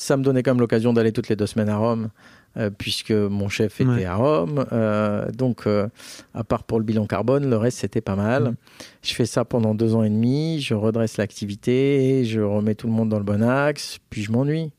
Ça 0.00 0.16
me 0.16 0.22
donnait 0.22 0.44
quand 0.44 0.52
même 0.52 0.60
l'occasion 0.60 0.92
d'aller 0.92 1.10
toutes 1.10 1.28
les 1.28 1.34
deux 1.34 1.46
semaines 1.48 1.68
à 1.68 1.76
Rome, 1.76 2.10
euh, 2.56 2.70
puisque 2.70 3.10
mon 3.10 3.48
chef 3.48 3.80
était 3.80 3.90
Ouais. 3.90 4.04
à 4.04 4.14
Rome. 4.14 4.64
Euh, 4.70 5.28
donc, 5.32 5.66
euh, 5.66 5.88
à 6.34 6.44
part 6.44 6.62
pour 6.62 6.78
le 6.78 6.84
bilan 6.84 7.04
carbone, 7.06 7.50
le 7.50 7.56
reste, 7.56 7.78
c'était 7.78 8.00
pas 8.00 8.14
mal. 8.14 8.44
Mm. 8.50 8.54
Je 9.02 9.14
fais 9.14 9.26
ça 9.26 9.44
pendant 9.44 9.74
deux 9.74 9.96
ans 9.96 10.04
et 10.04 10.08
demi. 10.08 10.60
Je 10.60 10.74
redresse 10.74 11.16
l'activité, 11.16 12.24
je 12.24 12.40
remets 12.40 12.76
tout 12.76 12.86
le 12.86 12.92
monde 12.92 13.08
dans 13.08 13.18
le 13.18 13.24
bon 13.24 13.42
axe, 13.42 13.98
puis 14.08 14.22
je 14.22 14.30
m'ennuie. 14.30 14.70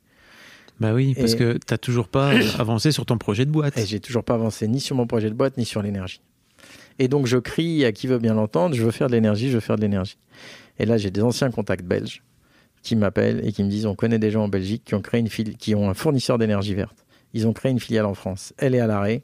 Bah 0.80 0.94
oui, 0.94 1.14
parce 1.16 1.34
Et- 1.34 1.38
que 1.38 1.58
t'as 1.58 1.78
toujours 1.78 2.08
pas 2.08 2.30
avancé 2.58 2.94
sur 2.94 3.06
ton 3.06 3.18
projet 3.18 3.46
de 3.46 3.52
boîte. 3.52 3.78
Et 3.78 3.86
j'ai 3.86 4.00
toujours 4.00 4.24
pas 4.24 4.36
avancé 4.36 4.70
ni 4.70 4.80
sur 4.80 4.96
mon 4.96 5.06
projet 5.06 5.30
de 5.30 5.36
boîte, 5.36 5.58
ni 5.58 5.66
sur 5.66 5.82
l'énergie. 5.82 6.22
Et 6.98 7.10
donc, 7.10 7.26
je 7.28 7.36
crie 7.38 7.84
à 7.84 7.92
qui 7.92 8.08
veut 8.08 8.20
bien 8.20 8.36
l'entendre, 8.36 8.74
je 8.74 8.84
veux 8.84 8.92
faire 8.92 9.08
de 9.08 9.14
l'énergie, 9.14 9.50
je 9.50 9.56
veux 9.56 9.60
faire 9.60 9.76
de 9.76 9.82
l'énergie. 9.82 10.18
Et 10.80 10.86
là, 10.86 10.98
j'ai 10.98 11.12
des 11.12 11.22
anciens 11.22 11.52
contacts 11.52 11.84
belges 11.84 12.24
qui 12.90 12.96
m'appellent 12.96 13.42
et 13.48 13.52
qui 13.52 13.64
me 13.64 13.70
disent, 13.70 13.86
on 13.86 13.96
connaît 13.96 14.20
des 14.20 14.32
gens 14.32 14.44
en 14.44 14.48
Belgique 14.50 14.84
qui 14.86 14.96
ont 14.96 15.02
créé 15.02 15.20
une 15.22 15.30
fili- 15.30 15.56
qui 15.56 15.76
ont 15.76 15.90
un 15.90 15.94
fournisseur 15.94 16.38
d'énergie 16.38 16.74
verte. 16.74 17.06
Ils 17.34 17.48
ont 17.48 17.54
créé 17.54 17.72
une 17.72 17.80
filiale 17.80 18.06
en 18.06 18.16
France. 18.16 18.54
Elle 18.58 18.74
est 18.76 18.80
à 18.80 18.88
l'arrêt. 18.88 19.22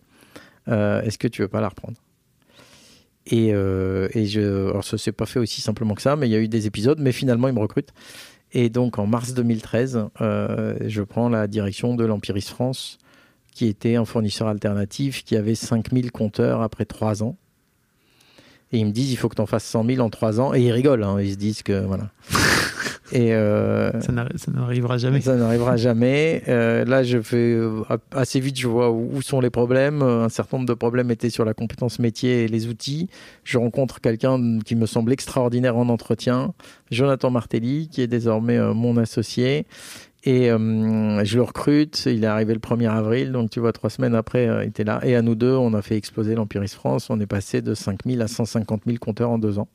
Euh, 0.67 1.01
Est-ce 1.01 1.17
que 1.17 1.27
tu 1.27 1.41
veux 1.41 1.47
pas 1.47 1.61
la 1.61 1.69
reprendre? 1.69 1.97
Et, 3.27 3.49
euh, 3.53 4.07
et 4.13 4.25
je, 4.27 4.69
alors 4.69 4.83
ça 4.83 4.97
s'est 4.99 5.11
pas 5.11 5.25
fait 5.25 5.39
aussi 5.39 5.59
simplement 5.61 5.95
que 5.95 6.01
ça, 6.03 6.15
mais 6.15 6.27
il 6.27 6.31
y 6.31 6.35
a 6.35 6.39
eu 6.39 6.47
des 6.47 6.67
épisodes, 6.67 6.99
mais 6.99 7.11
finalement 7.11 7.47
ils 7.47 7.55
me 7.55 7.59
recrutent. 7.59 7.91
Et 8.51 8.69
donc 8.69 8.99
en 8.99 9.07
mars 9.07 9.33
2013, 9.33 10.05
euh, 10.21 10.75
je 10.85 11.01
prends 11.01 11.27
la 11.29 11.47
direction 11.47 11.95
de 11.95 12.05
l'Empiris 12.05 12.49
France, 12.49 12.99
qui 13.51 13.65
était 13.67 13.95
un 13.95 14.05
fournisseur 14.05 14.47
alternatif 14.47 15.23
qui 15.23 15.35
avait 15.35 15.55
5000 15.55 16.11
compteurs 16.11 16.61
après 16.61 16.85
3 16.85 17.23
ans. 17.23 17.35
Et 18.71 18.79
ils 18.79 18.85
me 18.85 18.91
disent, 18.91 19.11
il 19.11 19.15
faut 19.15 19.29
que 19.29 19.35
tu 19.35 19.41
en 19.41 19.45
fasses 19.45 19.63
100 19.65 19.85
000 19.85 20.01
en 20.01 20.09
3 20.09 20.39
ans. 20.41 20.53
Et 20.53 20.61
ils 20.61 20.71
rigolent, 20.71 21.03
hein. 21.03 21.19
ils 21.21 21.31
se 21.33 21.37
disent 21.37 21.63
que 21.63 21.83
voilà. 21.85 22.11
Et 23.17 23.33
euh, 23.33 23.97
Ça 24.01 24.11
n'arri- 24.11 24.37
ça 24.37 24.51
n'arrivera 24.51 24.97
jamais. 24.97 25.21
ça 25.21 25.37
n'arrivera 25.37 25.77
jamais. 25.77 26.43
Euh, 26.49 26.83
là, 26.83 27.01
je 27.01 27.21
fais 27.21 27.53
euh, 27.53 27.81
assez 28.11 28.41
vite, 28.41 28.59
je 28.59 28.67
vois 28.67 28.91
où 28.91 29.21
sont 29.21 29.39
les 29.39 29.49
problèmes. 29.49 30.01
Un 30.01 30.27
certain 30.27 30.57
nombre 30.57 30.67
de 30.67 30.73
problèmes 30.73 31.09
étaient 31.11 31.29
sur 31.29 31.45
la 31.45 31.53
compétence 31.53 31.99
métier 31.99 32.43
et 32.43 32.47
les 32.49 32.67
outils. 32.67 33.07
Je 33.45 33.57
rencontre 33.57 34.01
quelqu'un 34.01 34.59
qui 34.65 34.75
me 34.75 34.85
semble 34.85 35.13
extraordinaire 35.13 35.77
en 35.77 35.87
entretien, 35.87 36.53
Jonathan 36.91 37.31
Martelly, 37.31 37.87
qui 37.87 38.01
est 38.01 38.07
désormais 38.07 38.59
mon 38.73 38.97
associé. 38.97 39.65
Et 40.25 40.51
euh, 40.51 41.23
je 41.23 41.37
le 41.37 41.43
recrute. 41.43 42.03
Il 42.07 42.23
est 42.23 42.27
arrivé 42.27 42.53
le 42.53 42.59
1er 42.59 42.89
avril, 42.89 43.31
donc 43.31 43.49
tu 43.51 43.59
vois, 43.61 43.71
trois 43.71 43.89
semaines 43.91 44.15
après, 44.15 44.47
euh, 44.47 44.63
il 44.65 44.69
était 44.69 44.83
là. 44.83 44.99
Et 45.03 45.15
à 45.15 45.21
nous 45.21 45.35
deux, 45.35 45.53
on 45.53 45.73
a 45.73 45.81
fait 45.81 45.95
exploser 45.95 46.35
l'Empiris 46.35 46.73
France. 46.73 47.09
On 47.09 47.19
est 47.21 47.27
passé 47.27 47.61
de 47.61 47.73
5000 47.75 48.21
à 48.21 48.27
150 48.27 48.81
000 48.87 48.97
compteurs 48.99 49.29
en 49.29 49.37
deux 49.37 49.57
ans. 49.59 49.67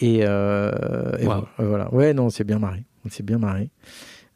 Et, 0.00 0.20
euh, 0.22 0.70
et 1.18 1.26
Wow. 1.26 1.46
voilà. 1.56 1.68
voilà. 1.88 1.94
Ouais, 1.94 2.14
non, 2.14 2.26
on 2.26 2.30
s'est 2.30 2.44
bien 2.44 2.58
marré. 2.58 2.84
On 3.04 3.10
s'est 3.10 3.22
bien 3.22 3.38
marré. 3.38 3.70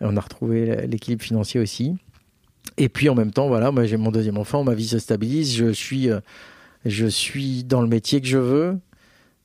On 0.00 0.16
a 0.16 0.20
retrouvé 0.20 0.86
l'équilibre 0.86 1.22
financier 1.22 1.60
aussi. 1.60 1.96
Et 2.78 2.88
puis 2.88 3.08
en 3.08 3.14
même 3.14 3.30
temps, 3.32 3.48
voilà, 3.48 3.70
moi 3.70 3.84
j'ai 3.84 3.96
mon 3.96 4.10
deuxième 4.10 4.38
enfant, 4.38 4.64
ma 4.64 4.74
vie 4.74 4.86
se 4.88 4.98
stabilise, 4.98 5.54
je 5.54 5.70
suis, 5.72 6.10
euh, 6.10 6.20
je 6.84 7.06
suis 7.06 7.64
dans 7.64 7.80
le 7.82 7.86
métier 7.88 8.20
que 8.20 8.26
je 8.26 8.38
veux. 8.38 8.78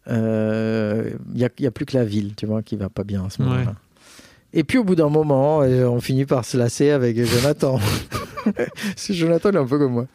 Euh, 0.07 1.11
Il 1.33 1.37
n'y 1.37 1.43
a, 1.45 1.49
il 1.57 1.63
y 1.63 1.67
a 1.67 1.71
plus 1.71 1.85
que 1.85 1.97
la 1.97 2.05
ville, 2.05 2.35
tu 2.35 2.45
vois, 2.45 2.61
qui 2.63 2.75
va 2.77 2.89
pas 2.89 3.03
bien 3.03 3.25
à 3.25 3.29
ce 3.29 3.41
Ouais. 3.41 3.65
Et 4.53 4.63
puis 4.63 4.77
au 4.77 4.83
bout 4.83 4.95
d'un 4.95 5.09
moment, 5.09 5.61
euh, 5.61 5.85
on 5.85 5.99
finit 5.99 6.25
par 6.25 6.45
se 6.45 6.57
lasser 6.57 6.89
avec 6.89 7.23
Jonathan. 7.23 7.79
C'est 8.95 9.13
Jonathan, 9.13 9.49
il 9.49 9.55
est 9.55 9.59
un 9.59 9.65
peu 9.65 9.77
comme 9.77 9.91
moi. 9.91 10.07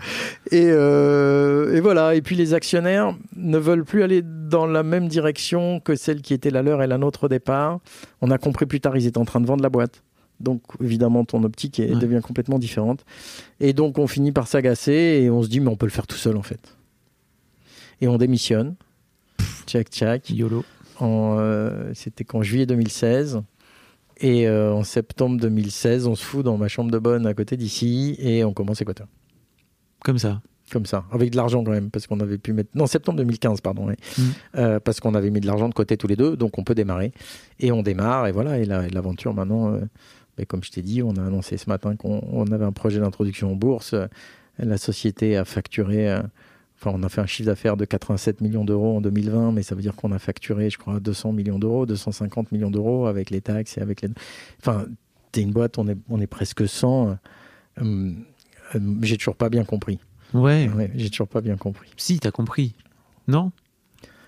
Et, 0.51 0.67
euh, 0.71 1.75
et 1.77 1.81
voilà. 1.81 2.15
Et 2.15 2.23
puis 2.23 2.35
les 2.35 2.55
actionnaires 2.55 3.15
ne 3.37 3.59
veulent 3.59 3.85
plus 3.85 4.03
aller 4.03 4.23
dans 4.23 4.67
la 4.67 4.83
même 4.83 5.07
direction 5.09 5.81
que 5.81 5.95
celle 5.97 6.23
qui 6.23 6.33
était 6.33 6.51
la 6.51 6.63
leur 6.63 6.83
et 6.83 6.87
la 6.87 6.97
nôtre 6.99 7.25
au 7.25 7.29
départ. 7.29 7.81
On 8.23 8.31
a 8.31 8.39
compris 8.39 8.65
plus 8.67 8.81
tard, 8.81 8.97
ils 8.97 9.07
étaient 9.07 9.19
en 9.19 9.27
train 9.27 9.41
de 9.41 9.47
vendre 9.47 9.63
la 9.63 9.69
boîte. 9.69 10.03
Donc 10.41 10.63
évidemment, 10.83 11.25
ton 11.25 11.45
optique 11.45 11.79
est- 11.79 11.91
Ouais. 11.95 12.01
devient 12.01 12.21
complètement 12.23 12.59
différente. 12.59 13.05
Et 13.61 13.75
donc 13.75 13.99
on 13.99 14.07
finit 14.07 14.33
par 14.33 14.49
s'agacer 14.49 15.21
et 15.23 15.31
on 15.31 15.43
se 15.43 15.49
dit, 15.49 15.61
mais 15.61 15.69
on 15.69 15.77
peut 15.77 15.87
le 15.87 15.93
faire 15.93 16.07
tout 16.07 16.17
seul 16.17 16.37
en 16.39 16.43
fait. 16.43 16.75
Et 18.01 18.09
on 18.09 18.17
démissionne. 18.17 18.75
Tchac, 19.67 19.89
tchac. 19.91 20.31
YOLO. 20.31 20.65
Euh, 21.03 21.91
C'était 21.95 22.25
qu'en 22.25 22.43
juillet 22.43 22.65
2016. 22.67 23.43
Et 24.23 24.47
euh, 24.49 24.73
en 24.73 24.85
septembre 24.85 25.39
2016, 25.41 26.07
on 26.07 26.15
se 26.15 26.25
fout 26.25 26.45
dans 26.45 26.57
ma 26.57 26.69
chambre 26.69 26.91
de 26.91 26.99
bonne 26.99 27.27
à 27.27 27.35
côté 27.35 27.57
d'ici 27.57 28.17
et 28.19 28.45
on 28.45 28.53
commence 28.55 28.81
Équateur. 28.81 29.09
Comme 30.05 30.19
ça. 30.19 30.41
Comme 30.71 30.87
ça, 30.87 31.05
avec 31.13 31.31
de 31.33 31.37
l'argent 31.37 31.63
quand 31.63 31.73
même, 31.73 31.91
parce 31.91 32.07
qu'on 32.07 32.21
avait 32.21 32.39
pu 32.39 32.55
mettre. 32.55 32.71
Non, 32.75 32.87
septembre 32.87 33.19
2015, 33.19 33.61
pardon. 33.61 33.89
oui. 33.89 33.95
Mm. 34.17 34.23
Euh, 34.57 34.81
parce 34.81 35.01
qu'on 35.01 35.15
avait 35.15 35.29
mis 35.31 35.41
de 35.41 35.47
l'argent 35.47 35.69
de 35.69 35.75
côté 35.75 35.99
tous 35.99 36.07
les 36.07 36.17
deux, 36.17 36.35
donc 36.35 36.57
on 36.59 36.65
peut 36.65 36.75
démarrer. 36.75 37.13
Et 37.61 37.73
on 37.73 37.83
démarre, 37.83 38.27
et 38.27 38.33
voilà. 38.33 38.59
Et 38.59 38.65
la- 38.65 38.87
et 38.87 38.89
l'aventure 38.89 39.35
maintenant, 39.35 39.75
euh, 39.75 39.81
ben, 40.39 40.47
comme 40.47 40.65
je 40.65 40.71
t'ai 40.71 40.81
dit, 40.81 41.03
on 41.03 41.15
a 41.17 41.23
annoncé 41.27 41.59
ce 41.59 41.69
matin 41.69 41.95
qu'on 41.97 42.23
on 42.33 42.51
avait 42.53 42.65
un 42.65 42.73
projet 42.73 43.01
d'introduction 43.01 43.53
en 43.53 43.57
bourse. 43.57 43.95
La 44.59 44.79
société 44.79 45.37
a 45.37 45.45
facturé. 45.45 46.11
euh, 46.11 46.23
Enfin, 46.83 46.99
on 46.99 47.03
a 47.05 47.09
fait 47.09 47.21
un 47.21 47.27
chiffre 47.27 47.47
d'affaires 47.47 47.77
de 47.77 47.85
87 47.85 48.41
millions 48.41 48.65
d'euros 48.65 48.97
en 48.97 49.01
2020, 49.01 49.53
mais 49.53 49.63
ça 49.63 49.77
veut 49.77 49.83
dire 49.83 49.95
qu'on 49.95 50.11
a 50.11 50.19
facturé, 50.19 50.69
je 50.69 50.79
crois, 50.79 50.99
200 50.99 51.33
millions 51.33 51.61
d'euros, 51.61 51.87
250 51.87 52.51
millions 52.51 52.73
d'euros 52.73 53.07
avec 53.07 53.31
les 53.31 53.41
taxes 53.41 53.79
et 53.79 53.81
avec 53.81 54.03
les. 54.03 54.09
Enfin, 54.59 54.87
t'es 55.31 55.43
une 55.43 55.53
boîte, 55.53 55.79
on 55.79 55.87
est, 55.87 55.97
on 56.09 56.21
est 56.21 56.27
presque 56.27 56.69
100. 56.69 57.09
euh, 57.09 57.15
euh, 57.83 58.13
euh, 58.75 58.81
j'ai 59.03 59.17
toujours 59.17 59.37
pas 59.37 59.49
bien 59.49 59.65
compris. 59.65 60.01
Ouais. 60.35 60.69
Ouais, 60.75 60.91
j'ai 60.97 61.09
toujours 61.09 61.29
pas 61.29 61.41
bien 61.41 61.57
compris. 61.57 61.89
Si, 61.97 62.19
t'as 62.19 62.33
compris. 62.33 62.75
Non? 63.29 63.53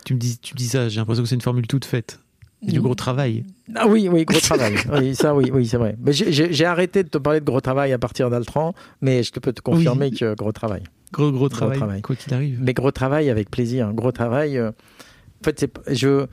Tu 0.05 0.15
me, 0.15 0.21
dis, 0.21 0.39
tu 0.39 0.55
me 0.55 0.59
dis 0.59 0.69
ça, 0.69 0.89
j'ai 0.89 1.01
l'impression 1.01 1.25
que 1.25 1.29
c'est 1.29 1.35
une 1.35 1.41
formule 1.41 1.67
toute 1.67 1.87
faite. 1.87 2.21
Du 2.67 2.81
gros 2.81 2.95
travail. 2.95 3.45
Ah 3.75 3.87
oui, 3.87 4.09
oui, 4.11 4.25
gros 4.25 4.41
travail. 4.41 4.75
oui, 4.93 5.15
ça, 5.15 5.35
oui, 5.35 5.51
oui, 5.53 5.67
c'est 5.67 5.77
vrai. 5.77 5.97
Mais 6.01 6.12
j'ai- 6.12 6.65
arrêté 6.65 7.03
de 7.03 7.09
te 7.09 7.19
parler 7.19 7.41
de 7.41 7.45
gros 7.45 7.61
travail 7.61 7.93
à 7.93 7.99
partir 7.99 8.31
d'Altran, 8.31 8.75
mais 9.01 9.23
je 9.23 9.33
te 9.33 9.41
peux 9.41 9.53
te 9.53 9.61
confirmer 9.61 10.07
Oui. 10.11 10.17
que 10.19 10.35
gros 10.35 10.53
travail. 10.53 10.83
Gros, 11.12 11.31
gros 11.31 11.49
travail, 11.49 11.77
travail. 11.79 12.03
quoi 12.03 12.17
qu'il 12.17 12.33
arrive. 12.35 12.61
Mais 12.62 12.73
gros 12.75 12.91
travail 12.91 13.31
avec 13.31 13.51
plaisir. 13.51 13.93
Gros 13.93 14.12
travail. 14.12 14.57
euh, 14.59 14.71
En 14.71 15.45
fait, 15.45 15.61
c'est 15.61 15.73
je. 15.95 16.27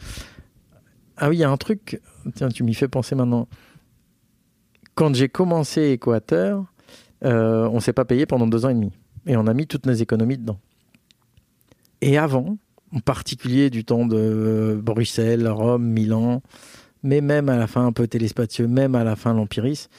Ah 1.18 1.30
oui, 1.30 1.38
il 1.38 1.40
y 1.40 1.44
a 1.44 1.50
un 1.52 1.58
truc. 1.58 2.02
Tiens, 2.36 2.50
tu 2.50 2.64
m'y 2.64 2.74
fais 2.74 2.88
penser 2.88 3.14
maintenant. 3.16 3.48
Quand 4.96 5.14
j'ai 5.16 5.30
commencé 5.30 5.92
Équateur, 5.92 6.66
euh, 7.24 7.68
on 7.72 7.80
s'est 7.80 7.94
pas 7.94 8.06
payé 8.06 8.26
pendant 8.26 8.48
deux 8.48 8.66
ans 8.66 8.70
et 8.70 8.74
demi, 8.74 8.92
et 9.28 9.38
on 9.38 9.48
a 9.48 9.54
mis 9.54 9.68
toutes 9.68 9.86
nos 9.86 9.94
économies 9.94 10.38
dedans. 10.38 10.60
Et 12.02 12.18
avant, 12.18 12.58
en 12.94 13.00
particulier 13.00 13.70
du 13.70 13.84
temps 13.86 14.06
de 14.06 14.80
Bruxelles, 14.82 15.48
Rome, 15.48 15.84
Milan, 15.86 16.42
mais 17.04 17.22
même 17.22 17.50
à 17.50 17.58
la 17.58 17.68
fin 17.68 17.86
un 17.86 17.92
peu 17.92 18.08
téléspatieux, 18.08 18.68
même 18.68 18.96
à 18.96 19.04
la 19.04 19.16
fin 19.16 19.34
l'Empiris, 19.34 19.89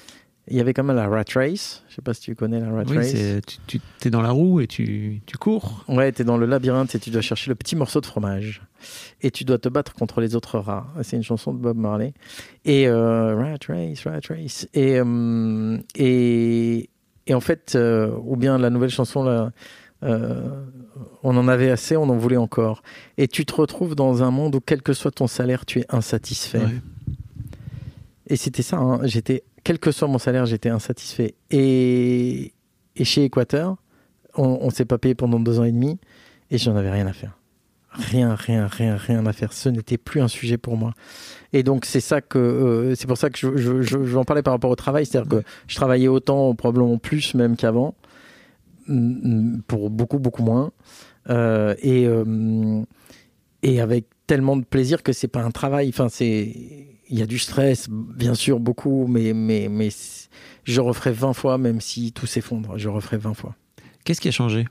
il 0.49 0.57
y 0.57 0.61
avait 0.61 0.75
quand 0.75 0.83
même 0.83 0.97
la 0.97 1.09
rat 1.09 1.23
race. 1.35 1.85
Je 1.89 1.95
sais 1.95 2.03
pas 2.03 2.15
si 2.15 2.21
tu 2.23 2.35
connais 2.35 2.59
la 2.59 2.69
rat 2.71 2.83
Oui, 2.89 2.97
race. 2.97 3.11
c'est- 3.13 3.41
tu, 3.67 3.79
tu 4.01 4.09
es 4.09 4.11
dans 4.11 4.23
la 4.23 4.31
roue 4.33 4.61
et 4.61 4.67
tu, 4.67 5.21
tu 5.25 5.37
cours. 5.39 5.85
Ouais, 5.89 6.11
t'es 6.11 6.25
dans 6.25 6.37
le 6.37 6.47
labyrinthe 6.47 6.95
et 6.97 6.99
tu 6.99 7.11
dois 7.11 7.21
chercher 7.23 7.49
le 7.51 7.55
petit 7.55 7.77
morceau 7.77 8.01
de 8.01 8.07
fromage. 8.07 8.61
Et 9.21 9.31
tu 9.31 9.45
dois 9.45 9.59
te 9.59 9.69
battre 9.69 9.95
contre 9.95 10.21
les 10.21 10.35
autres 10.35 10.59
rats. 10.59 10.89
C'est 11.03 11.17
une 11.17 11.23
chanson 11.23 11.55
de 11.55 11.59
Bob 11.61 11.77
Marley. 11.77 12.13
Et 12.65 12.89
euh, 12.89 13.37
Rat 13.37 13.59
Race, 13.69 14.05
Rat 14.05 14.21
Race. 14.29 14.67
Et, 14.75 14.99
euh, 14.99 15.79
et, 15.95 16.91
et 17.29 17.35
en 17.35 17.41
fait, 17.41 17.75
euh, 17.77 18.13
ou 18.25 18.35
bien 18.37 18.59
la 18.59 18.71
nouvelle 18.71 18.91
chanson, 18.91 19.23
là, 19.23 19.53
euh, 20.03 20.65
on 21.23 21.37
en 21.37 21.49
avait 21.49 21.71
assez, 21.71 21.97
on 21.97 22.05
en 22.05 22.17
voulait 22.17 22.37
encore. 22.37 22.83
Et 23.19 23.29
tu 23.29 23.45
te 23.45 23.55
retrouves 23.55 23.95
dans 23.95 24.23
un 24.23 24.31
monde 24.31 24.57
où, 24.57 24.61
quel 24.61 24.83
que 24.83 24.93
soit 24.93 25.11
ton 25.11 25.27
salaire, 25.27 25.65
tu 25.67 25.81
es 25.81 25.87
insatisfait. 25.89 26.59
Ouais. 26.59 26.83
Et 28.27 28.37
c'était 28.37 28.63
ça, 28.63 28.79
hein. 28.79 29.01
j'étais, 29.05 29.43
quel 29.65 29.79
que 29.79 29.91
soit 29.91 30.09
mon 30.09 30.19
salaire, 30.19 30.47
j'étais 30.47 30.69
insatisfait. 30.69 31.35
Et, 31.51 32.53
et 32.97 33.05
chez 33.05 33.25
Équateur, 33.25 33.77
on, 34.35 34.59
on 34.63 34.71
s'est 34.71 34.85
pas 34.85 34.99
payé 34.99 35.15
pendant 35.15 35.41
deux 35.41 35.59
ans 35.59 35.65
et 35.65 35.73
demi 35.73 35.99
et 36.51 36.59
j'en 36.59 36.77
avais 36.77 36.91
rien 36.91 37.07
à 37.07 37.13
faire. 37.13 37.39
Rien, 37.95 38.35
rien, 38.35 38.67
rien, 38.67 38.97
rien 38.97 39.27
à 39.27 39.33
faire. 39.35 39.53
Ce 39.53 39.69
n'était 39.69 39.99
plus 39.99 40.23
un 40.23 40.29
sujet 40.29 40.57
pour 40.57 40.79
moi. 40.79 40.95
Et 41.53 41.63
donc 41.63 41.85
c'est 41.85 42.01
ça 42.01 42.23
que, 42.23 42.39
euh, 42.39 42.95
c'est 42.95 43.07
pour 43.07 43.19
ça 43.19 43.29
que 43.29 43.39
je, 43.39 43.57
je, 43.57 43.83
je, 43.83 44.05
je 44.05 44.13
vais 44.13 44.17
en 44.17 44.25
parler 44.25 44.43
par 44.43 44.55
rapport 44.55 44.71
au 44.71 44.77
travail, 44.77 45.05
c'est-à-dire 45.05 45.29
que 45.29 45.45
je 45.67 45.77
travaillais 45.77 46.09
autant, 46.09 46.55
probablement 46.55 46.97
plus 46.97 47.35
même 47.35 47.55
qu'avant, 47.57 47.95
pour 49.67 49.91
beaucoup, 49.91 50.19
beaucoup 50.19 50.43
moins, 50.43 50.73
Euh, 51.31 51.77
et 51.81 52.05
euh, 52.07 52.83
et 53.63 53.81
avec 53.81 54.07
tellement 54.27 54.57
de 54.57 54.65
plaisir 54.65 55.05
que 55.05 55.13
c'est 55.13 55.29
pas 55.29 55.43
un 55.43 55.53
travail. 55.53 55.89
Enfin, 55.89 56.09
c'est 56.09 56.53
il 57.09 57.19
y 57.19 57.23
a 57.23 57.27
du 57.27 57.39
stress, 57.39 57.89
bien 57.91 58.35
sûr, 58.35 58.59
beaucoup, 58.59 59.07
mais 59.07 59.33
mais 59.33 59.69
mais 59.69 59.91
je 60.65 60.81
referai 60.81 61.13
20 61.13 61.33
fois, 61.33 61.59
même 61.59 61.81
si 61.81 62.13
tout 62.13 62.27
s'effondre. 62.27 62.77
Je 62.77 62.89
referai 62.89 63.19
20 63.19 63.35
fois. 63.35 63.55
Qu'est-ce 64.05 64.21
qui 64.21 64.29
a 64.29 64.33
changé 64.33 64.67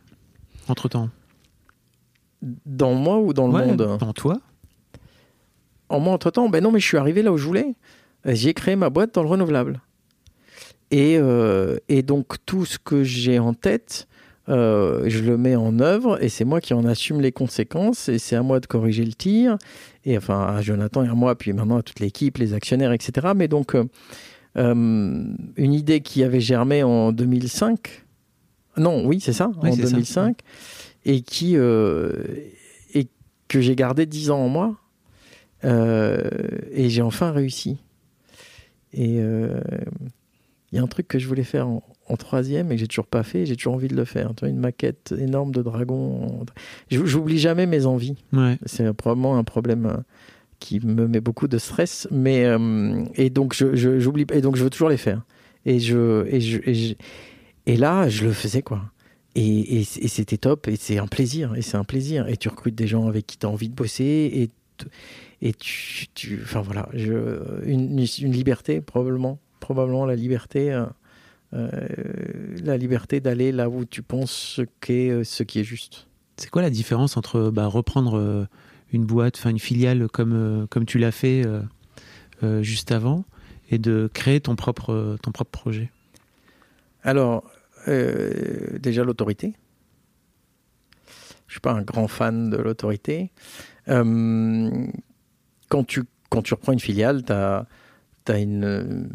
entre 0.68 0.89
temps 0.89 1.09
Dans 2.66 2.93
moi 2.95 3.20
ou 3.20 3.34
dans 3.34 3.47
le 3.47 3.53
monde? 3.53 3.97
Dans 3.97 4.14
toi 4.14 4.41
En 5.88 5.99
moi, 6.01 6.14
entre-temps, 6.14 6.49
ben 6.49 6.62
non, 6.62 6.72
mais 6.72 6.80
je 6.80 6.88
suis 6.88 6.97
arrivé 6.97 7.22
là 7.22 7.32
où 7.32 7.38
je 7.38 7.45
voulais. 7.45 7.76
J'ai 8.26 8.53
créé 8.53 8.76
ma 8.76 8.89
boîte 8.89 9.16
dans 9.16 9.24
le 9.24 9.30
renouvelable. 9.30 9.82
Et, 10.91 11.17
euh, 11.17 11.77
et 11.89 12.03
donc, 12.03 12.35
tout 12.45 12.65
ce 12.65 12.77
que 12.77 13.03
j'ai 13.03 13.39
en 13.39 13.53
tête, 13.53 14.07
euh, 14.49 15.05
je 15.07 15.23
le 15.23 15.37
mets 15.37 15.55
en 15.55 15.79
œuvre 15.79 16.21
et 16.21 16.27
c'est 16.29 16.45
moi 16.45 16.59
qui 16.59 16.73
en 16.73 16.85
assume 16.85 17.21
les 17.21 17.31
conséquences 17.31 18.09
et 18.09 18.19
c'est 18.19 18.35
à 18.35 18.43
moi 18.43 18.59
de 18.59 18.65
corriger 18.65 19.05
le 19.05 19.13
tir. 19.13 19.57
Et 20.03 20.17
enfin, 20.17 20.45
à 20.45 20.61
Jonathan 20.61 21.03
et 21.03 21.07
à 21.07 21.13
moi, 21.13 21.35
puis 21.35 21.53
maintenant 21.53 21.77
à 21.77 21.83
toute 21.83 21.99
l'équipe, 21.99 22.37
les 22.37 22.53
actionnaires, 22.53 22.91
etc. 22.91 23.29
Mais 23.35 23.47
donc, 23.47 23.75
euh, 23.75 23.83
une 24.55 25.73
idée 25.73 26.01
qui 26.01 26.23
avait 26.23 26.41
germé 26.41 26.83
en 26.83 27.11
2005, 27.11 28.03
non, 28.77 29.05
oui, 29.05 29.19
c'est 29.19 29.33
ça, 29.33 29.51
Oui, 29.61 29.69
en 29.69 29.75
c'est 29.75 29.83
ça. 29.83 29.91
2005, 29.91 30.39
et 31.05 31.21
qui 31.21 31.55
et 31.55 33.07
que 33.47 33.61
j'ai 33.61 33.75
gardé 33.75 34.05
10 34.05 34.31
ans 34.31 34.39
en 34.39 34.49
moi. 34.49 34.77
Euh, 35.63 36.21
et 36.71 36.89
j'ai 36.89 37.01
enfin 37.01 37.31
réussi. 37.31 37.77
Et 38.93 39.17
euh, 39.19 39.59
il 40.72 40.78
y 40.78 40.80
a 40.80 40.84
un 40.84 40.88
truc 40.88 41.07
que 41.07 41.19
je 41.19 41.28
voulais 41.28 41.43
faire 41.43 41.67
en, 41.67 41.84
en 42.07 42.15
troisième 42.17 42.72
et 42.72 42.76
que 42.76 42.80
j'ai 42.82 42.88
toujours 42.88 43.07
pas 43.07 43.24
fait. 43.24 43.45
J'ai 43.45 43.55
toujours 43.55 43.74
envie 43.74 43.88
de 43.89 43.95
le 43.95 44.05
faire. 44.05 44.34
Tu 44.36 44.41
vois, 44.41 44.49
une 44.49 44.59
maquette 44.59 45.13
énorme 45.17 45.51
de 45.51 45.61
dragon. 45.61 46.45
Je- 46.89 47.05
J'oublie 47.05 47.39
jamais 47.39 47.65
mes 47.65 47.86
envies. 47.86 48.15
Ouais. 48.34 48.57
C'est 48.65 48.91
probablement 48.93 49.38
un 49.38 49.43
problème 49.43 49.86
euh, 49.86 49.97
qui 50.59 50.80
me 50.86 51.07
met 51.07 51.19
beaucoup 51.19 51.47
de 51.47 51.57
stress. 51.57 52.07
Mais 52.11 52.45
euh, 52.45 53.03
et 53.15 53.30
donc 53.30 53.53
je, 53.53 53.76
je- 53.76 53.99
j'oublie 53.99 54.26
et 54.32 54.41
donc 54.41 54.55
je 54.55 54.63
veux 54.63 54.69
toujours 54.69 54.89
les 54.89 54.97
faire. 54.97 55.24
Et 55.65 55.80
je 55.80 56.26
et 56.28 56.39
je 56.41 56.59
et, 56.65 56.74
je- 56.74 56.95
et 57.65 57.76
là 57.78 58.07
je 58.09 58.26
le 58.26 58.32
faisais 58.34 58.61
quoi. 58.61 58.82
Et, 59.36 59.78
et, 59.78 59.80
et 59.82 60.07
c'était 60.09 60.38
top 60.38 60.67
et 60.67 60.76
c'est 60.76 60.97
un 60.97 61.07
plaisir 61.07 61.55
et 61.55 61.61
c'est 61.61 61.78
un 61.78 61.84
plaisir 61.86 62.28
et 62.28 62.36
tu 62.36 62.49
recrutes 62.49 62.76
des 62.76 62.88
gens 62.88 63.07
avec 63.07 63.28
qui 63.28 63.38
tu 63.38 63.45
as 63.45 63.49
envie 63.49 63.69
de 63.69 63.76
bosser 63.76 64.03
et 64.34 64.49
et 65.43 65.53
tu, 65.53 66.07
tu 66.15 66.39
enfin 66.43 66.61
voilà, 66.61 66.89
je, 66.93 67.13
une, 67.65 67.99
une 67.99 68.32
liberté 68.32 68.82
probablement, 68.82 69.39
probablement 69.62 70.05
la 70.05 70.16
liberté, 70.16 70.74
euh, 70.74 70.86
euh, 71.53 71.70
la 72.62 72.76
liberté 72.76 73.22
d'aller 73.22 73.53
là 73.53 73.70
où 73.70 73.86
tu 73.86 74.01
penses 74.01 74.32
ce, 74.32 74.64
qu'est, 74.82 75.24
ce 75.24 75.43
qui 75.43 75.59
est 75.59 75.64
juste. 75.64 76.07
C'est 76.36 76.49
quoi 76.49 76.62
la 76.62 76.70
différence 76.70 77.16
entre 77.16 77.49
bah, 77.49 77.68
reprendre 77.68 78.47
une 78.91 79.05
boîte, 79.05 79.38
enfin 79.38 79.51
une 79.51 79.59
filiale 79.59 80.09
comme, 80.09 80.68
comme 80.70 80.86
tu 80.86 80.97
l'as 80.97 81.12
fait 81.12 81.43
juste 82.62 82.91
avant, 82.91 83.26
et 83.70 83.78
de 83.78 84.09
créer 84.12 84.41
ton 84.41 84.55
propre, 84.55 85.18
ton 85.22 85.32
propre 85.32 85.51
projet? 85.51 85.91
Alors, 87.03 87.43
déjà 87.86 89.03
l'autorité. 89.03 89.53
Je 91.51 91.55
suis 91.55 91.59
pas 91.59 91.74
un 91.74 91.82
grand 91.82 92.07
fan 92.07 92.49
de 92.49 92.55
l'autorité. 92.55 93.30
Euh, 93.89 94.88
quand, 95.68 95.84
tu, 95.84 96.03
quand 96.30 96.41
tu 96.41 96.53
reprends 96.53 96.72
une 96.72 96.80
filiale, 96.80 97.26
tu 97.26 97.34
as, 97.34 97.68
as, 98.28 98.39
une, 98.39 99.09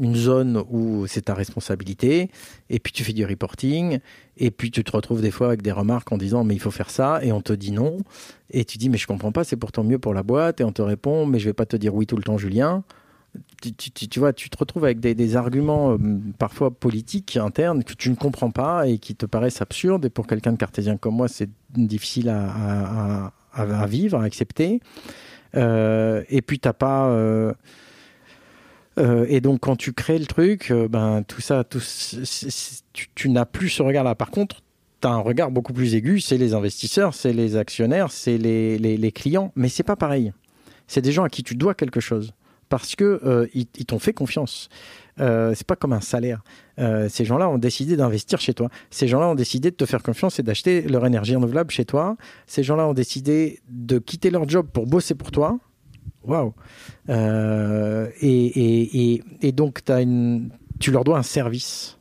une 0.00 0.14
zone 0.14 0.62
où 0.70 1.06
c'est 1.06 1.22
ta 1.22 1.34
responsabilité, 1.34 2.30
et 2.70 2.78
puis 2.78 2.92
tu 2.92 3.04
fais 3.04 3.12
du 3.12 3.24
reporting, 3.24 3.98
et 4.36 4.50
puis 4.50 4.70
tu 4.70 4.84
te 4.84 4.92
retrouves 4.92 5.20
des 5.20 5.30
fois 5.30 5.48
avec 5.48 5.62
des 5.62 5.72
remarques 5.72 6.10
en 6.12 6.16
disant 6.18 6.44
mais 6.44 6.54
il 6.54 6.60
faut 6.60 6.70
faire 6.70 6.90
ça, 6.90 7.20
et 7.22 7.32
on 7.32 7.40
te 7.40 7.52
dit 7.52 7.72
non, 7.72 7.98
et 8.50 8.64
tu 8.64 8.78
dis 8.78 8.88
mais 8.88 8.98
je 8.98 9.06
comprends 9.06 9.32
pas, 9.32 9.44
c'est 9.44 9.56
pourtant 9.56 9.84
mieux 9.84 9.98
pour 9.98 10.14
la 10.14 10.22
boîte, 10.22 10.60
et 10.60 10.64
on 10.64 10.72
te 10.72 10.82
répond 10.82 11.26
mais 11.26 11.38
je 11.38 11.46
vais 11.46 11.54
pas 11.54 11.66
te 11.66 11.76
dire 11.76 11.94
oui 11.94 12.06
tout 12.06 12.16
le 12.16 12.22
temps 12.22 12.38
Julien 12.38 12.84
tu, 14.10 14.20
vois, 14.20 14.32
tu 14.32 14.50
te 14.50 14.58
retrouves 14.58 14.84
avec 14.84 15.00
des, 15.00 15.36
arguments 15.36 15.92
euh, 15.92 15.98
parfois 16.38 16.70
politiques 16.70 17.36
internes 17.36 17.84
que 17.84 17.94
tu 17.94 18.10
ne 18.10 18.14
comprends 18.14 18.50
pas 18.50 18.86
et 18.86 18.98
qui 18.98 19.14
te 19.14 19.26
paraissent 19.26 19.62
absurdes. 19.62 20.04
Et 20.04 20.10
pour 20.10 20.26
quelqu'un 20.26 20.52
de 20.52 20.58
cartésien 20.58 20.96
comme 20.96 21.14
moi, 21.14 21.28
c'est 21.28 21.50
difficile 21.70 22.28
à, 22.28 23.32
vivre, 23.86 24.18
à 24.18 24.24
accepter. 24.24 24.80
Euh, 25.56 26.22
et 26.28 26.42
puis, 26.42 26.58
t'as 26.58 26.72
pas. 26.72 27.08
Euh, 27.08 27.54
et 28.96 29.40
donc, 29.40 29.60
quand 29.60 29.76
tu 29.76 29.92
crées 29.92 30.18
le 30.18 30.26
truc, 30.26 30.72
ben, 30.90 31.22
tout 31.26 31.40
ça, 31.40 31.64
tout, 31.64 31.80
tu, 33.14 33.30
n'as 33.30 33.46
plus 33.46 33.70
ce 33.70 33.82
regard-là. 33.82 34.14
Par 34.14 34.30
contre, 34.30 34.62
tu 35.00 35.08
as 35.08 35.10
un 35.10 35.18
regard 35.18 35.50
beaucoup 35.50 35.72
plus 35.72 35.94
aigu, 35.94 36.20
c'est 36.20 36.36
les 36.36 36.52
investisseurs, 36.54 37.14
c'est 37.14 37.32
les 37.32 37.56
actionnaires, 37.56 38.12
c'est 38.12 38.36
les, 38.36 38.78
les, 38.78 38.96
les, 38.96 39.12
clients, 39.12 39.50
mais 39.56 39.68
c'est 39.68 39.82
pas 39.82 39.96
pareil. 39.96 40.32
C'est 40.86 41.00
des 41.00 41.12
gens 41.12 41.24
à 41.24 41.30
qui 41.30 41.42
tu 41.42 41.54
dois 41.54 41.74
quelque 41.74 42.00
chose 42.00 42.34
parce 42.72 42.96
que 42.96 43.20
euh, 43.26 43.46
ils, 43.52 43.66
t'ont 43.66 43.98
fait 43.98 44.14
confiance. 44.14 44.70
Euh, 45.20 45.52
c'est 45.54 45.66
pas 45.66 45.76
comme 45.76 45.92
un 45.92 46.00
salaire. 46.00 46.42
Euh, 46.78 47.06
ces 47.10 47.26
gens-là 47.26 47.46
ont 47.50 47.58
décidé 47.58 47.96
d'investir 47.96 48.40
chez 48.40 48.54
toi. 48.54 48.70
Ces 48.88 49.08
gens-là 49.08 49.28
ont 49.28 49.34
décidé 49.34 49.70
de 49.70 49.76
te 49.76 49.84
faire 49.84 50.02
confiance 50.02 50.38
et 50.38 50.42
d'acheter 50.42 50.80
leur 50.80 51.04
énergie 51.04 51.34
renouvelable 51.34 51.70
chez 51.70 51.84
toi. 51.84 52.16
Ces 52.46 52.62
gens-là 52.62 52.88
ont 52.88 52.94
décidé 52.94 53.60
de 53.68 53.98
quitter 53.98 54.30
leur 54.30 54.48
job 54.48 54.68
pour 54.72 54.86
bosser 54.86 55.14
pour 55.14 55.30
toi. 55.30 55.58
Waouh 56.24 56.54
euh, 57.10 58.08
et, 58.22 59.52
donc, 59.52 59.82
tu 60.80 60.90
leur 60.92 61.04
dois 61.04 61.18
un 61.18 61.22
service 61.22 61.98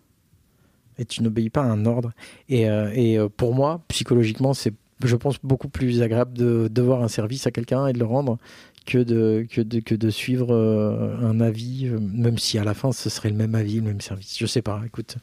et 0.98 1.04
tu 1.04 1.22
n'obéis 1.22 1.50
pas 1.50 1.64
à 1.64 1.66
un 1.66 1.86
ordre. 1.86 2.14
Et, 2.48 2.62
et 2.62 3.20
pour 3.36 3.54
moi, 3.54 3.82
psychologiquement, 3.90 4.54
c'est, 4.54 4.74
je 5.04 5.18
pense, 5.18 5.36
beaucoup 5.44 5.68
plus 5.68 6.02
agréable 6.02 6.32
de 6.32 6.70
devoir 6.72 7.04
un 7.04 7.10
service 7.10 7.46
à 7.46 7.52
quelqu'un 7.52 7.88
et 7.88 7.94
de 7.94 8.00
le 8.00 8.06
rendre 8.06 8.38
que 8.86 8.98
de, 8.98 9.46
que 9.50 9.62
de, 9.62 9.80
que 9.80 9.94
de 9.96 10.10
suivre 10.10 10.54
euh, 10.54 11.16
un 11.22 11.40
avis, 11.40 11.88
euh, 11.88 12.00
même 12.00 12.38
si 12.38 12.58
à 12.58 12.64
la 12.64 12.74
fin 12.74 12.92
ce 12.92 13.10
serait 13.10 13.30
le 13.30 13.36
même 13.36 13.54
avis, 13.56 13.76
le 13.76 13.84
même 13.84 14.02
service. 14.02 14.38
Je 14.40 14.46
sais 14.46 14.62
pas, 14.62 14.82
écoute. 14.86 15.18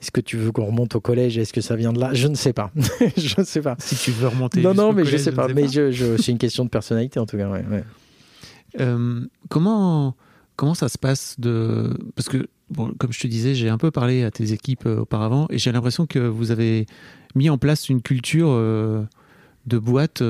Est-ce 0.00 0.10
que 0.10 0.20
tu 0.20 0.36
veux 0.36 0.52
qu'on 0.52 0.66
remonte 0.66 0.94
au 0.96 1.00
collège? 1.00 1.38
Est-ce 1.38 1.52
que 1.52 1.60
ça 1.60 1.76
vient 1.76 1.92
de 1.92 2.00
là? 2.00 2.12
Je 2.12 2.26
ne 2.26 2.34
sais 2.34 2.52
pas. 2.52 2.70
je 3.16 3.40
ne 3.40 3.44
sais 3.44 3.62
pas. 3.62 3.76
Si 3.78 3.96
tu 3.96 4.10
veux 4.10 4.28
remonter. 4.28 4.60
Non, 4.60 4.74
non, 4.74 4.92
mais 4.92 5.04
je 5.04 5.12
je 5.12 5.16
sais 5.18 5.32
pas. 5.32 5.48
mais 5.48 5.68
Je, 5.68 5.90
je, 5.92 6.16
c'est 6.16 6.32
une 6.32 6.38
question 6.38 6.64
de 6.64 6.70
personnalité 6.70 7.18
en 7.20 7.26
tout 7.26 7.36
cas. 7.36 7.48
Ouais, 7.48 7.64
euh, 8.80 9.24
comment, 9.48 10.14
comment 10.56 10.74
ça 10.74 10.88
se 10.88 10.98
passe 10.98 11.36
de. 11.38 11.96
Parce 12.16 12.28
que, 12.28 12.48
bon, 12.70 12.92
comme 12.98 13.12
je 13.12 13.20
te 13.20 13.26
disais, 13.26 13.54
j'ai 13.54 13.68
un 13.68 13.78
peu 13.78 13.90
parlé 13.90 14.24
à 14.24 14.30
tes 14.30 14.52
équipes 14.52 14.86
auparavant 14.86 15.46
et 15.50 15.58
j'ai 15.58 15.72
l'impression 15.72 16.06
que 16.06 16.18
vous 16.18 16.50
avez 16.50 16.86
mis 17.34 17.48
en 17.48 17.56
place 17.56 17.88
une 17.88 18.02
culture 18.02 18.48
de 19.66 19.78
boîte 19.78 20.22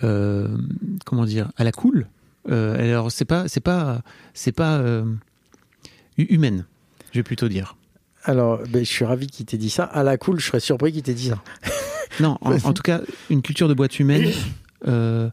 comment 0.00 1.24
dire, 1.24 1.50
à 1.56 1.64
la 1.64 1.72
cool. 1.72 2.06
Euh, 2.50 2.78
alors 2.78 3.10
c'est 3.10 3.24
pas, 3.24 3.48
c'est 3.48 3.60
pas, 3.60 4.02
c'est 4.34 4.52
pas 4.52 4.76
euh, 4.76 5.04
humaine, 6.18 6.66
je 7.12 7.18
vais 7.18 7.22
plutôt 7.22 7.48
dire. 7.48 7.76
Alors, 8.24 8.60
ben, 8.68 8.84
je 8.84 8.90
suis 8.90 9.04
ravi 9.04 9.26
qu'il 9.26 9.46
t'ait 9.46 9.58
dit 9.58 9.70
ça. 9.70 9.84
À 9.84 10.02
la 10.02 10.16
cool, 10.16 10.40
je 10.40 10.46
serais 10.46 10.60
surpris 10.60 10.92
qu'il 10.92 11.02
t'ait 11.02 11.14
dit 11.14 11.28
ça. 11.28 11.42
non, 12.20 12.38
en, 12.40 12.72
tout 12.72 12.82
cas, 12.82 13.02
une 13.28 13.42
culture 13.42 13.68
de 13.68 13.74
boîte 13.74 13.98
humaine. 13.98 14.30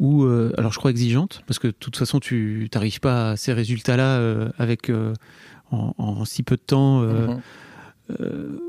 ou 0.00 0.24
alors 0.56 0.72
je 0.72 0.78
crois 0.78 0.92
exigeante 0.92 1.42
parce 1.48 1.58
que 1.58 1.66
de 1.66 1.72
toute 1.72 1.96
façon 1.96 2.20
tu 2.20 2.70
n'arrives 2.72 3.00
pas 3.00 3.32
à 3.32 3.36
ces 3.36 3.52
résultats 3.52 3.96
là 3.96 4.48
avec 4.56 4.92
en, 5.72 6.24
si 6.24 6.44
peu 6.44 6.54
de 6.54 6.62
temps 6.62 7.02
mm-hmm 7.02 8.67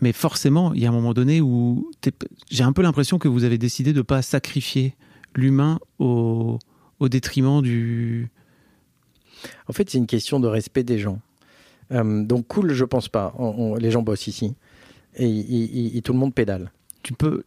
mais 0.00 0.12
forcément, 0.12 0.74
il 0.74 0.80
y 0.80 0.86
a 0.86 0.88
un 0.88 0.92
moment 0.92 1.14
donné 1.14 1.40
où 1.40 1.90
j'ai 2.50 2.64
un 2.64 2.72
peu 2.72 2.82
l'impression 2.82 3.18
que 3.18 3.28
vous 3.28 3.44
avez 3.44 3.58
décidé 3.58 3.92
de 3.92 3.98
ne 3.98 4.02
pas 4.02 4.22
sacrifier 4.22 4.94
l'humain 5.34 5.78
au, 5.98 6.58
au, 7.00 7.08
détriment 7.08 7.62
du. 7.62 8.30
En 9.68 9.72
fait, 9.72 9.88
c'est 9.88 9.98
une 9.98 10.06
question 10.06 10.38
de 10.38 10.48
respect 10.48 10.82
des 10.82 10.98
gens. 10.98 11.20
Euh, 11.92 12.24
donc, 12.24 12.46
cool, 12.46 12.72
je 12.72 12.84
pense 12.84 13.08
pas. 13.08 13.34
les 13.78 13.90
gens 13.90 14.02
bossent 14.02 14.26
ici. 14.26 14.54
Et, 15.16 16.00
tout 16.04 16.12
le 16.12 16.18
monde 16.18 16.34
pédale. 16.34 16.72
Tu 17.02 17.14
peux. 17.14 17.44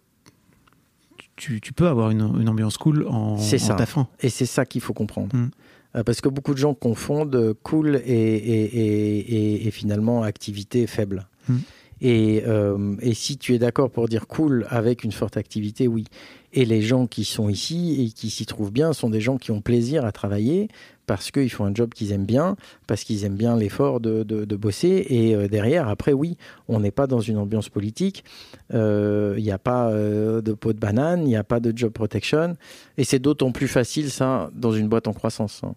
Tu, 1.36 1.62
tu 1.62 1.72
peux 1.72 1.88
avoir 1.88 2.10
une, 2.10 2.22
une, 2.42 2.50
ambiance 2.50 2.78
cool 2.78 3.08
en, 3.08 3.38
ça. 3.38 3.76
taffant. 3.76 4.10
Et 4.20 4.30
c'est 4.30 4.46
ça 4.46 4.66
qu'il 4.66 4.82
faut 4.82 4.94
comprendre. 4.94 5.34
Mm. 5.34 5.52
Euh, 5.96 6.04
parce 6.04 6.20
que 6.20 6.28
beaucoup 6.28 6.54
de 6.54 6.58
gens 6.58 6.74
confondent 6.74 7.56
cool 7.64 8.02
et, 8.06 9.66
et 9.66 9.72
finalement 9.72 10.24
activité 10.24 10.86
faible. 10.86 11.28
Mm. 11.48 11.58
Et, 12.02 12.44
euh, 12.48 12.96
et 13.02 13.14
si 13.14 13.38
tu 13.38 13.54
es 13.54 13.60
d'accord 13.60 13.90
pour 13.90 14.08
dire 14.08 14.28
cool 14.28 14.66
avec 14.70 15.04
une 15.04 15.12
forte 15.12 15.38
activité, 15.38 15.88
oui. 15.88 16.06
Et 16.52 16.66
les 16.66 16.82
gens 16.82 17.06
qui 17.06 17.26
sont 17.26 17.48
ici 17.48 18.04
et 18.04 18.12
qui 18.12 18.30
s'y 18.30 18.46
trouvent 18.46 18.72
bien 18.72 18.94
sont 18.94 19.10
des 19.10 19.22
gens 19.22 19.38
qui 19.38 19.52
ont 19.52 19.62
plaisir 19.62 20.04
à 20.04 20.12
travailler 20.12 20.68
parce 21.06 21.32
qu'ils 21.32 21.50
font 21.50 21.66
un 21.66 21.74
job 21.74 21.94
qu'ils 21.94 22.12
aiment 22.12 22.26
bien, 22.26 22.56
parce 22.88 23.04
qu'ils 23.04 23.26
aiment 23.26 23.36
bien 23.36 23.56
l'effort 23.56 24.00
de, 24.00 24.24
de, 24.24 24.56
bosser. 24.56 25.06
Et 25.10 25.36
euh, 25.36 25.48
derrière, 25.48 25.88
après, 25.88 26.14
oui, 26.14 26.38
on 26.68 26.80
n'est 26.80 26.92
pas 26.92 27.08
dans 27.08 27.20
une 27.20 27.38
ambiance 27.38 27.70
politique. 27.70 28.24
Il 28.70 28.78
euh, 28.78 29.40
n'y 29.40 29.52
a 29.52 29.58
pas 29.58 29.92
de 29.92 30.54
pot 30.54 30.74
de 30.74 30.80
banane, 30.80 31.22
il 31.24 31.30
n'y 31.30 31.36
a 31.36 31.44
pas 31.44 31.60
de 31.60 31.76
job 31.76 31.92
protection. 31.92 32.56
Et 32.98 33.04
c'est 33.04 33.20
d'autant 33.20 33.52
plus 33.52 33.68
facile, 33.68 34.12
ça, 34.12 34.52
dans 34.54 34.72
une 34.72 34.88
boîte 34.88 35.08
en 35.08 35.14
croissance. 35.14 35.62
Hein 35.64 35.74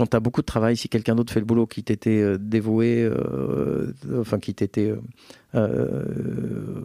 quand 0.00 0.06
tu 0.06 0.16
as 0.16 0.20
beaucoup 0.20 0.40
de 0.40 0.46
travail, 0.46 0.78
si 0.78 0.88
quelqu'un 0.88 1.14
d'autre 1.14 1.30
fait 1.30 1.40
le 1.40 1.44
boulot 1.44 1.66
qui 1.66 1.84
t'était 1.84 2.22
euh, 2.22 2.38
dévoué, 2.38 3.02
euh, 3.02 3.92
enfin 4.18 4.38
qui 4.38 4.54
t'était 4.54 4.94
euh, 5.54 6.80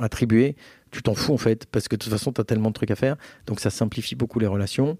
attribué, 0.00 0.56
tu 0.90 1.02
t'en 1.02 1.14
fous 1.14 1.34
en 1.34 1.36
fait, 1.36 1.66
parce 1.66 1.88
que 1.88 1.96
de 1.96 2.02
toute 2.02 2.10
façon, 2.10 2.32
tu 2.32 2.40
as 2.40 2.44
tellement 2.44 2.70
de 2.70 2.72
trucs 2.72 2.90
à 2.90 2.96
faire. 2.96 3.16
Donc 3.46 3.60
ça 3.60 3.68
simplifie 3.68 4.14
beaucoup 4.14 4.38
les 4.38 4.46
relations. 4.46 4.96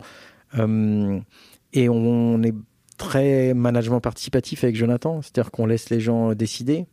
et 0.54 1.88
on 1.88 2.42
est 2.42 2.54
très 2.98 3.54
management 3.54 4.00
participatif 4.00 4.62
avec 4.62 4.76
Jonathan, 4.76 5.22
c'est-à-dire 5.22 5.50
qu'on 5.50 5.64
laisse 5.64 5.88
les 5.88 6.00
gens 6.00 6.34
décider. 6.34 6.84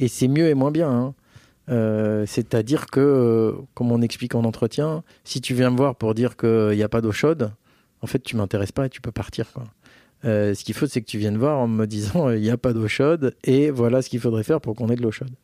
Et 0.00 0.08
c'est 0.08 0.26
mieux 0.26 0.48
et 0.48 0.54
moins 0.54 0.72
bien. 0.72 1.14
Hein. 1.68 2.24
C'est-à-dire 2.26 2.86
que, 2.86 3.54
comme 3.74 3.92
on 3.92 4.02
explique 4.02 4.34
en 4.34 4.42
entretien, 4.42 5.04
si 5.22 5.40
tu 5.40 5.54
viens 5.54 5.70
me 5.70 5.76
voir 5.76 5.94
pour 5.94 6.12
dire 6.12 6.36
qu'il 6.36 6.74
n'y 6.74 6.82
a 6.82 6.88
pas 6.88 7.00
d'eau 7.00 7.12
chaude, 7.12 7.52
en 8.02 8.06
fait, 8.06 8.22
tu 8.22 8.36
m'intéresses 8.36 8.72
pas 8.72 8.86
et 8.86 8.90
tu 8.90 9.00
peux 9.00 9.12
partir. 9.12 9.46
Euh, 10.24 10.54
ce 10.54 10.64
qu'il 10.64 10.74
faut, 10.74 10.86
c'est 10.86 11.00
que 11.00 11.06
tu 11.06 11.18
viennes 11.18 11.38
voir 11.38 11.58
en 11.58 11.68
me 11.68 11.86
disant 11.86 12.30
il 12.30 12.40
n'y 12.40 12.50
a 12.50 12.56
pas 12.56 12.72
d'eau 12.72 12.88
chaude 12.88 13.34
et 13.44 13.70
voilà 13.70 14.02
ce 14.02 14.10
qu'il 14.10 14.20
faudrait 14.20 14.44
faire 14.44 14.60
pour 14.60 14.74
qu'on 14.76 14.88
ait 14.88 14.96
de 14.96 15.02
l'eau 15.02 15.10
chaude. 15.10 15.34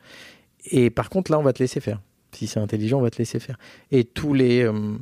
Et 0.67 0.91
par 0.91 1.09
contre, 1.09 1.31
là, 1.31 1.39
on 1.39 1.43
va 1.43 1.53
te 1.53 1.61
laisser 1.61 1.81
faire. 1.81 2.01
Si 2.33 2.47
c'est 2.47 2.61
intelligent, 2.61 2.99
on 2.99 3.03
va 3.03 3.11
te 3.11 3.19
laisser 3.19 3.39
faire. 3.39 3.59
Et 3.91 4.05
tous 4.05 4.35
les. 4.35 4.63
Euh, 4.63 4.97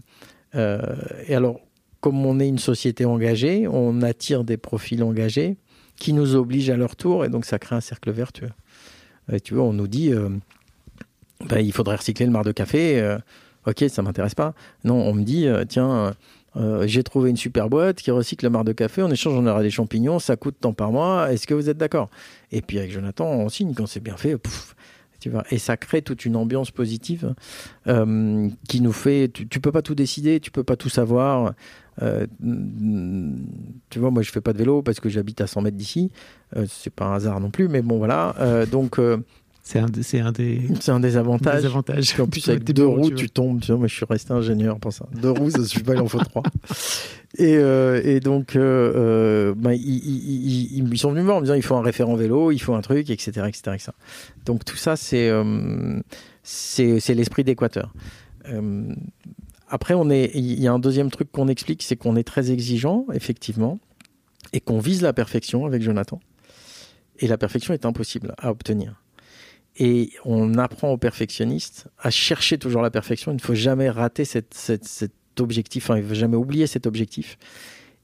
euh, 0.55 0.97
et 1.27 1.35
alors, 1.35 1.61
comme 2.01 2.25
on 2.25 2.39
est 2.39 2.49
une 2.49 2.59
société 2.59 3.05
engagée, 3.05 3.67
on 3.67 4.03
attire 4.03 4.45
des 4.45 4.57
profils 4.57 5.03
engagés 5.03 5.57
qui 5.97 6.13
nous 6.13 6.37
obligent 6.37 6.71
à 6.71 6.77
leur 6.77 6.95
tour 6.95 7.25
et 7.25 7.31
donc 7.31 7.47
ça 7.47 7.59
crée 7.59 7.75
un 7.75 7.81
cercle 7.81 8.11
vertueux. 8.13 8.51
Et 9.33 9.41
tu 9.41 9.55
vois, 9.55 9.65
on 9.65 9.73
nous 9.73 9.89
dit 9.89 10.13
bah, 11.49 11.61
il 11.61 11.73
faudrait 11.73 11.97
recycler 11.97 12.27
le 12.27 12.33
mar 12.33 12.45
de 12.45 12.53
café. 12.53 13.17
ok, 13.67 13.87
ça 13.89 14.03
m'intéresse 14.03 14.37
pas. 14.37 14.55
Non, 14.85 14.95
on 14.95 15.15
me 15.15 15.25
dit 15.25 15.49
tiens 15.69 16.15
euh, 16.57 16.87
j'ai 16.87 17.03
trouvé 17.03 17.31
une 17.31 17.37
super 17.37 17.69
boîte 17.69 17.99
qui 17.99 18.11
recycle 18.11 18.45
la 18.45 18.51
marre 18.51 18.65
de 18.65 18.73
café. 18.73 19.03
En 19.03 19.11
échange, 19.11 19.35
on 19.35 19.47
aura 19.47 19.63
des 19.63 19.71
champignons. 19.71 20.19
Ça 20.19 20.37
coûte 20.37 20.57
tant 20.61 20.73
par 20.73 20.93
mois. 20.93 21.33
Est-ce 21.33 21.47
que 21.47 21.55
vous 21.55 21.69
êtes 21.69 21.79
d'accord? 21.79 22.09
Et 22.53 22.63
puis 22.63 22.79
avec 22.79 22.91
Jonathan, 22.91 23.27
on 23.27 23.49
signe 23.49 23.75
quand 23.75 23.87
c'est 23.87 24.01
bien 24.01 24.17
fait. 24.17 24.37
tu 25.21 25.31
vois. 25.31 25.45
Et 25.51 25.59
ça 25.59 25.77
crée 25.77 26.03
toute 26.03 26.25
une 26.25 26.37
ambiance 26.37 26.71
positive 26.71 27.35
euh, 27.87 28.49
qui 28.69 28.81
nous 28.81 28.93
fait. 28.93 29.29
Tu, 29.33 29.47
tu, 29.47 29.61
peux 29.61 29.73
pas 29.73 29.83
tout 29.83 29.95
décider, 29.95 30.41
tu 30.41 30.51
peux 30.51 30.65
pas 30.65 30.77
tout 30.77 30.89
savoir. 30.89 31.53
Euh, 32.03 32.27
tu 33.91 33.99
vois, 33.99 34.11
moi 34.11 34.23
je 34.23 34.31
fais 34.31 34.43
pas 34.43 34.53
de 34.53 34.59
vélo 34.59 34.83
parce 34.83 35.01
que 35.01 35.09
j'habite 35.09 35.41
à 35.41 35.47
100 35.47 35.63
mètres 35.63 35.77
d'ici. 35.77 36.11
c'est 36.69 36.93
pas 36.93 37.07
un 37.07 37.15
hasard 37.15 37.41
non 37.41 37.51
plus, 37.51 37.69
mais 37.69 37.83
bon 37.83 37.99
voilà. 37.99 38.35
donc 38.71 38.99
C'est 39.69 39.81
un, 39.81 39.87
c'est 40.03 40.21
un 40.21 40.31
des, 40.31 40.61
C'est 40.81 40.93
un 40.93 41.01
des 41.01 41.17
avantages. 41.17 41.63
des 41.63 41.67
avantages. 41.67 42.13
Puis 42.13 42.23
en 42.23 42.29
plus, 42.29 42.49
avec 42.49 42.63
deux 42.73 42.87
roues, 42.87 43.11
tu 43.11 43.17
tu, 43.17 43.31
tombes. 43.31 43.61
Tu 43.61 43.67
vois, 43.73 43.79
moi, 43.79 43.89
je 43.89 43.95
suis 43.97 44.07
resté 44.09 44.33
ingénieur 44.33 44.79
pour 44.79 44.93
ça. 44.93 45.07
Deux 45.21 45.31
roues, 45.33 45.51
ça 45.51 45.65
suffit 45.65 45.83
pas, 45.83 45.95
il 45.95 46.01
en 46.01 46.07
faut 46.07 46.21
trois. 46.21 46.45
Et, 47.37 47.57
euh, 47.57 48.01
et 48.05 48.21
donc, 48.21 48.55
euh, 48.55 48.93
euh, 48.95 49.55
bah, 49.57 49.75
ils, 49.75 49.83
ils- 49.83 50.79
ils- 50.79 50.89
ils 50.93 50.99
sont 50.99 51.11
venus 51.11 51.23
me 51.23 51.27
voir 51.27 51.39
en 51.39 51.41
me 51.41 51.47
disant 51.47 51.57
il 51.57 51.65
faut 51.65 51.75
un 51.75 51.83
référent 51.83 52.15
vélo, 52.15 52.53
il 52.53 52.61
faut 52.61 52.75
un 52.75 52.81
truc, 52.81 53.11
etc. 53.11 53.33
etc., 53.49 53.61
etc. 53.75 53.91
Donc, 54.45 54.65
tout 54.65 54.77
ça, 54.77 54.95
c'est 54.95 55.29
euh, 55.29 55.99
c'est 56.45 57.01
c'est 57.01 57.15
l'esprit 57.15 57.43
d'Équateur. 57.43 57.93
Après, 59.69 59.95
on 59.95 60.09
est, 60.11 60.31
il 60.35 60.61
y 60.61 60.69
a 60.69 60.73
un 60.73 60.79
deuxième 60.79 61.11
truc 61.11 61.33
qu'on 61.33 61.49
explique, 61.49 61.83
c'est 61.83 61.97
qu'on 61.97 62.15
est 62.15 62.23
très 62.23 62.53
exigeant, 62.53 63.05
effectivement, 63.13 63.81
et 64.53 64.61
qu'on 64.61 64.79
vise 64.79 65.03
la 65.03 65.13
perfection 65.13 65.67
avec 65.67 65.83
Jonathan. 65.83 66.21
Et 67.19 67.27
la 67.27 67.37
perfection 67.37 67.75
est 67.75 67.85
impossible 67.85 68.35
à 68.39 68.51
obtenir. 68.53 69.03
Et 69.79 70.13
on 70.25 70.57
apprend 70.59 70.91
aux 70.91 70.97
perfectionnistes 70.97 71.89
à 71.99 72.11
chercher 72.11 72.59
toujours 72.59 72.83
la 72.83 72.91
perfection. 72.91 73.33
Il 73.33 73.37
ne 73.37 73.41
faut 73.41 73.55
jamais 73.55 73.91
rater 73.91 74.25
cet 74.25 74.55
objectif, 75.39 75.85
enfin, 75.85 75.99
il 75.99 76.03
ne 76.03 76.09
faut 76.09 76.15
jamais 76.15 76.37
oublier 76.37 76.67
cet 76.67 76.87
objectif. 76.87 77.37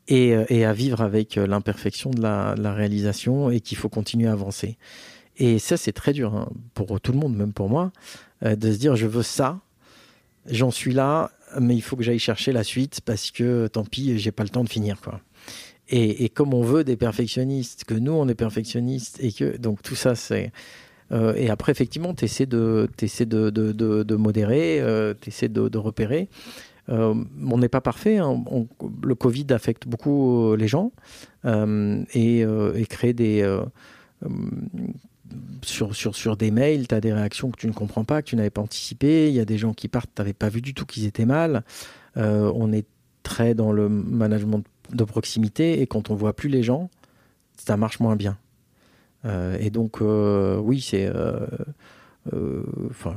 Et, 0.09 0.35
euh, 0.35 0.69
à 0.69 0.73
vivre 0.73 1.01
avec 1.01 1.39
euh, 1.39 1.47
l'imperfection 1.47 2.11
de 2.11 2.21
la, 2.21 2.55
réalisation 2.75 3.51
et 3.51 3.61
qu'il 3.61 3.79
faut 3.79 3.89
continuer 3.89 4.29
à 4.29 4.33
avancer. 4.33 4.77
Et 5.37 5.59
ça, 5.59 5.77
c'est 5.77 5.93
très 5.93 6.13
dur 6.13 6.35
hein, 6.35 6.51
pour 6.75 7.01
tout 7.01 7.13
le 7.13 7.19
monde, 7.19 7.37
même 7.37 7.53
pour 7.53 7.69
moi, 7.69 7.93
euh, 8.45 8.57
de 8.57 8.73
se 8.73 8.79
dire 8.79 8.97
je 8.97 9.07
veux 9.07 9.23
ça, 9.23 9.61
j'en 10.47 10.71
suis 10.71 10.93
là, 10.93 11.31
mais 11.59 11.77
il 11.77 11.83
faut 11.83 11.97
que 11.97 12.03
j'aille 12.03 12.19
chercher 12.19 12.53
la 12.53 12.65
suite 12.65 13.01
parce 13.03 13.31
que 13.31 13.69
tant 13.69 13.85
pis, 13.85 14.19
j'ai 14.19 14.33
pas 14.33 14.43
le 14.43 14.49
temps 14.49 14.65
de 14.65 14.69
finir. 14.69 14.97
Et, 15.89 16.25
et 16.25 16.29
comme 16.29 16.53
on 16.53 16.63
veut 16.63 16.85
des 16.85 16.97
perfectionnistes, 16.97 17.85
que 17.85 17.95
nous 17.95 18.13
on 18.13 18.29
est 18.29 18.35
perfectionnistes 18.35 19.19
et 19.21 19.33
que 19.33 19.57
donc 19.57 19.83
tout 19.83 19.95
ça 19.95 20.15
c'est 20.15 20.53
euh, 21.13 21.35
et 21.37 21.51
après 21.51 21.73
effectivement 21.73 22.15
tu 22.15 22.25
essaies 22.25 22.47
de 22.47 22.89
t'essaies 22.97 23.27
de, 23.27 23.51
de, 23.51 23.73
de, 23.73 24.17
modérer, 24.17 24.81
euh, 24.81 25.15
tu 25.21 25.29
essaies 25.29 25.49
de, 25.49 25.79
repérer. 25.79 26.29
Euh, 26.89 27.15
on 27.49 27.59
n'est 27.59 27.69
pas 27.69 27.81
parfait. 27.81 28.19
hein. 28.19 28.43
Le 29.05 29.15
Covid 29.15 29.47
affecte 29.51 29.87
beaucoup 29.87 30.53
euh, 30.53 30.57
les 30.57 30.69
gens 30.69 30.93
et, 31.45 32.87
crée 32.89 33.13
des 33.13 33.59
sur, 35.63 35.95
sur, 35.95 36.15
sur 36.15 36.37
des 36.37 36.51
mails, 36.51 36.89
tu 36.89 36.95
as 36.95 37.01
des 37.01 37.13
réactions 37.13 37.51
que 37.51 37.57
tu 37.59 37.67
ne 37.67 37.73
comprends 37.73 38.05
pas, 38.05 38.21
que 38.23 38.29
tu 38.29 38.37
n'avais 38.37 38.51
pas 38.51 38.61
anticipées. 38.61 39.29
Il 39.29 39.35
y 39.35 39.41
a 39.41 39.45
des 39.45 39.59
gens 39.59 39.73
qui 39.73 39.89
partent, 39.89 40.11
tu 40.15 40.21
n'avais 40.21 40.35
pas 40.35 40.49
vu 40.49 40.61
du 40.61 40.75
tout 40.75 40.85
qu'ils 40.85 41.07
étaient 41.07 41.25
mal. 41.25 41.65
On 42.17 42.73
est 42.73 42.87
très 43.23 43.55
dans 43.55 43.73
le 43.73 43.89
management 43.89 44.65
de 44.93 45.05
proximité 45.05 45.81
et 45.81 45.87
quand 45.87 46.11
on 46.11 46.15
voit 46.15 46.35
plus 46.35 46.49
les 46.49 46.63
gens, 46.63 46.91
ça 47.57 47.77
marche 47.77 48.01
moins 48.01 48.17
bien. 48.17 48.37
Euh, 49.25 49.57
et 49.61 49.71
donc, 49.71 50.01
euh, 50.03 50.59
oui, 50.59 50.81
c'est. 50.81 51.07
euh, 51.07 51.47
enfin, 52.91 53.17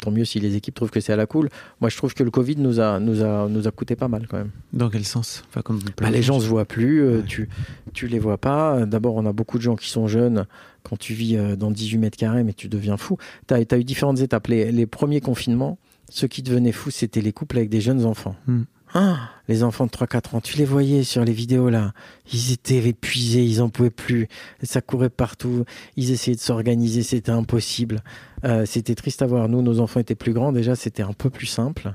tant 0.00 0.10
mieux 0.10 0.24
si 0.24 0.40
les 0.40 0.56
équipes 0.56 0.74
trouvent 0.74 0.90
que 0.90 1.00
c'est 1.00 1.12
à 1.12 1.16
la 1.16 1.26
cool. 1.26 1.48
Moi, 1.80 1.90
je 1.90 1.96
trouve 1.96 2.14
que 2.14 2.22
le 2.22 2.30
Covid 2.30 2.56
nous 2.56 2.80
a, 2.80 2.98
nous 2.98 3.22
a, 3.22 3.46
nous 3.48 3.68
a 3.68 3.70
coûté 3.70 3.94
pas 3.94 4.08
mal 4.08 4.26
quand 4.26 4.38
même. 4.38 4.50
Dans 4.72 4.88
quel 4.88 5.04
sens? 5.04 5.44
Enfin, 5.48 5.60
comme 5.62 5.82
plein 5.82 6.06
Bah, 6.08 6.10
les 6.10 6.22
gens 6.22 6.40
se 6.40 6.46
voient 6.46 6.64
plus, 6.64 7.06
Ouais. 7.16 7.22
tu, 7.26 7.48
tu 7.92 8.06
les 8.08 8.18
vois 8.18 8.38
pas. 8.38 8.86
D'abord, 8.86 9.16
on 9.16 9.26
a 9.26 9.32
beaucoup 9.32 9.58
de 9.58 9.62
gens 9.62 9.76
qui 9.76 9.90
sont 9.90 10.06
jeunes. 10.06 10.46
Quand 10.82 10.96
tu 10.96 11.12
vis 11.12 11.36
dans 11.58 11.70
18 11.70 11.98
mètres 11.98 12.16
carrés, 12.16 12.42
mais 12.44 12.54
tu 12.54 12.68
deviens 12.68 12.96
fou. 12.96 13.18
Tu 13.46 13.54
as, 13.54 13.78
eu 13.78 13.84
différentes 13.84 14.20
étapes. 14.20 14.46
Les, 14.46 14.72
les 14.72 14.86
premiers 14.86 15.20
confinements, 15.20 15.76
ceux 16.08 16.28
qui 16.28 16.42
devenaient 16.42 16.72
fous, 16.72 16.90
c'était 16.90 17.20
les 17.20 17.32
couples 17.32 17.58
avec 17.58 17.68
des 17.68 17.82
jeunes 17.82 18.06
enfants. 18.06 18.34
Hmm. 18.46 18.62
Ah, 18.94 19.30
les 19.48 19.62
enfants 19.62 19.86
de 19.86 19.90
3-4 19.90 20.36
ans, 20.36 20.40
tu 20.40 20.56
les 20.56 20.64
voyais 20.64 21.02
sur 21.02 21.24
les 21.24 21.32
vidéos 21.32 21.68
là. 21.68 21.92
Ils 22.32 22.52
étaient 22.52 22.86
épuisés, 22.86 23.44
ils 23.44 23.60
en 23.60 23.68
pouvaient 23.68 23.90
plus. 23.90 24.28
Ça 24.62 24.80
courait 24.80 25.10
partout. 25.10 25.64
Ils 25.96 26.10
essayaient 26.10 26.36
de 26.36 26.40
s'organiser, 26.40 27.02
c'était 27.02 27.32
impossible. 27.32 28.02
Euh, 28.44 28.64
c'était 28.66 28.94
triste 28.94 29.22
à 29.22 29.26
voir. 29.26 29.48
Nous, 29.48 29.62
nos 29.62 29.80
enfants 29.80 30.00
étaient 30.00 30.14
plus 30.14 30.32
grands 30.32 30.52
déjà, 30.52 30.74
c'était 30.74 31.02
un 31.02 31.12
peu 31.12 31.30
plus 31.30 31.46
simple. 31.46 31.94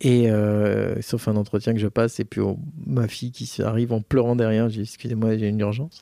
Et 0.00 0.30
euh, 0.30 1.00
sauf 1.00 1.28
un 1.28 1.36
entretien 1.36 1.72
que 1.72 1.78
je 1.78 1.88
passe, 1.88 2.20
et 2.20 2.24
puis 2.24 2.40
oh, 2.40 2.58
ma 2.86 3.08
fille 3.08 3.32
qui 3.32 3.62
arrive 3.62 3.92
en 3.92 4.02
pleurant 4.02 4.36
derrière, 4.36 4.68
j'ai 4.68 4.82
excusez-moi, 4.82 5.38
j'ai 5.38 5.48
une 5.48 5.60
urgence. 5.60 6.00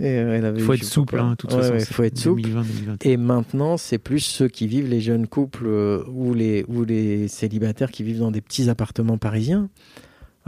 Et 0.00 0.06
euh, 0.18 0.36
elle 0.36 0.44
avait 0.44 0.58
Il 0.58 0.64
faut 0.64 0.72
eu- 0.72 0.76
être 0.76 0.84
souple, 0.84 1.18
hein, 1.18 1.36
toute 1.38 1.52
Ouais, 1.52 1.58
façon. 1.60 1.72
ouais, 1.74 1.80
c'est 1.80 1.94
faut 1.94 2.02
être 2.02 2.18
souple. 2.18 2.42
2020, 2.42 2.62
2021. 2.62 3.10
Et 3.10 3.16
maintenant, 3.16 3.76
c'est 3.76 3.98
plus 3.98 4.20
ceux 4.20 4.48
qui 4.48 4.66
vivent, 4.66 4.88
les 4.88 5.00
jeunes 5.00 5.26
couples 5.28 5.66
euh, 5.66 6.02
ou, 6.08 6.34
les, 6.34 6.64
ou 6.68 6.84
les 6.84 7.28
célibataires 7.28 7.90
qui 7.92 8.02
vivent 8.02 8.18
dans 8.18 8.32
des 8.32 8.40
petits 8.40 8.68
appartements 8.68 9.18
parisiens, 9.18 9.68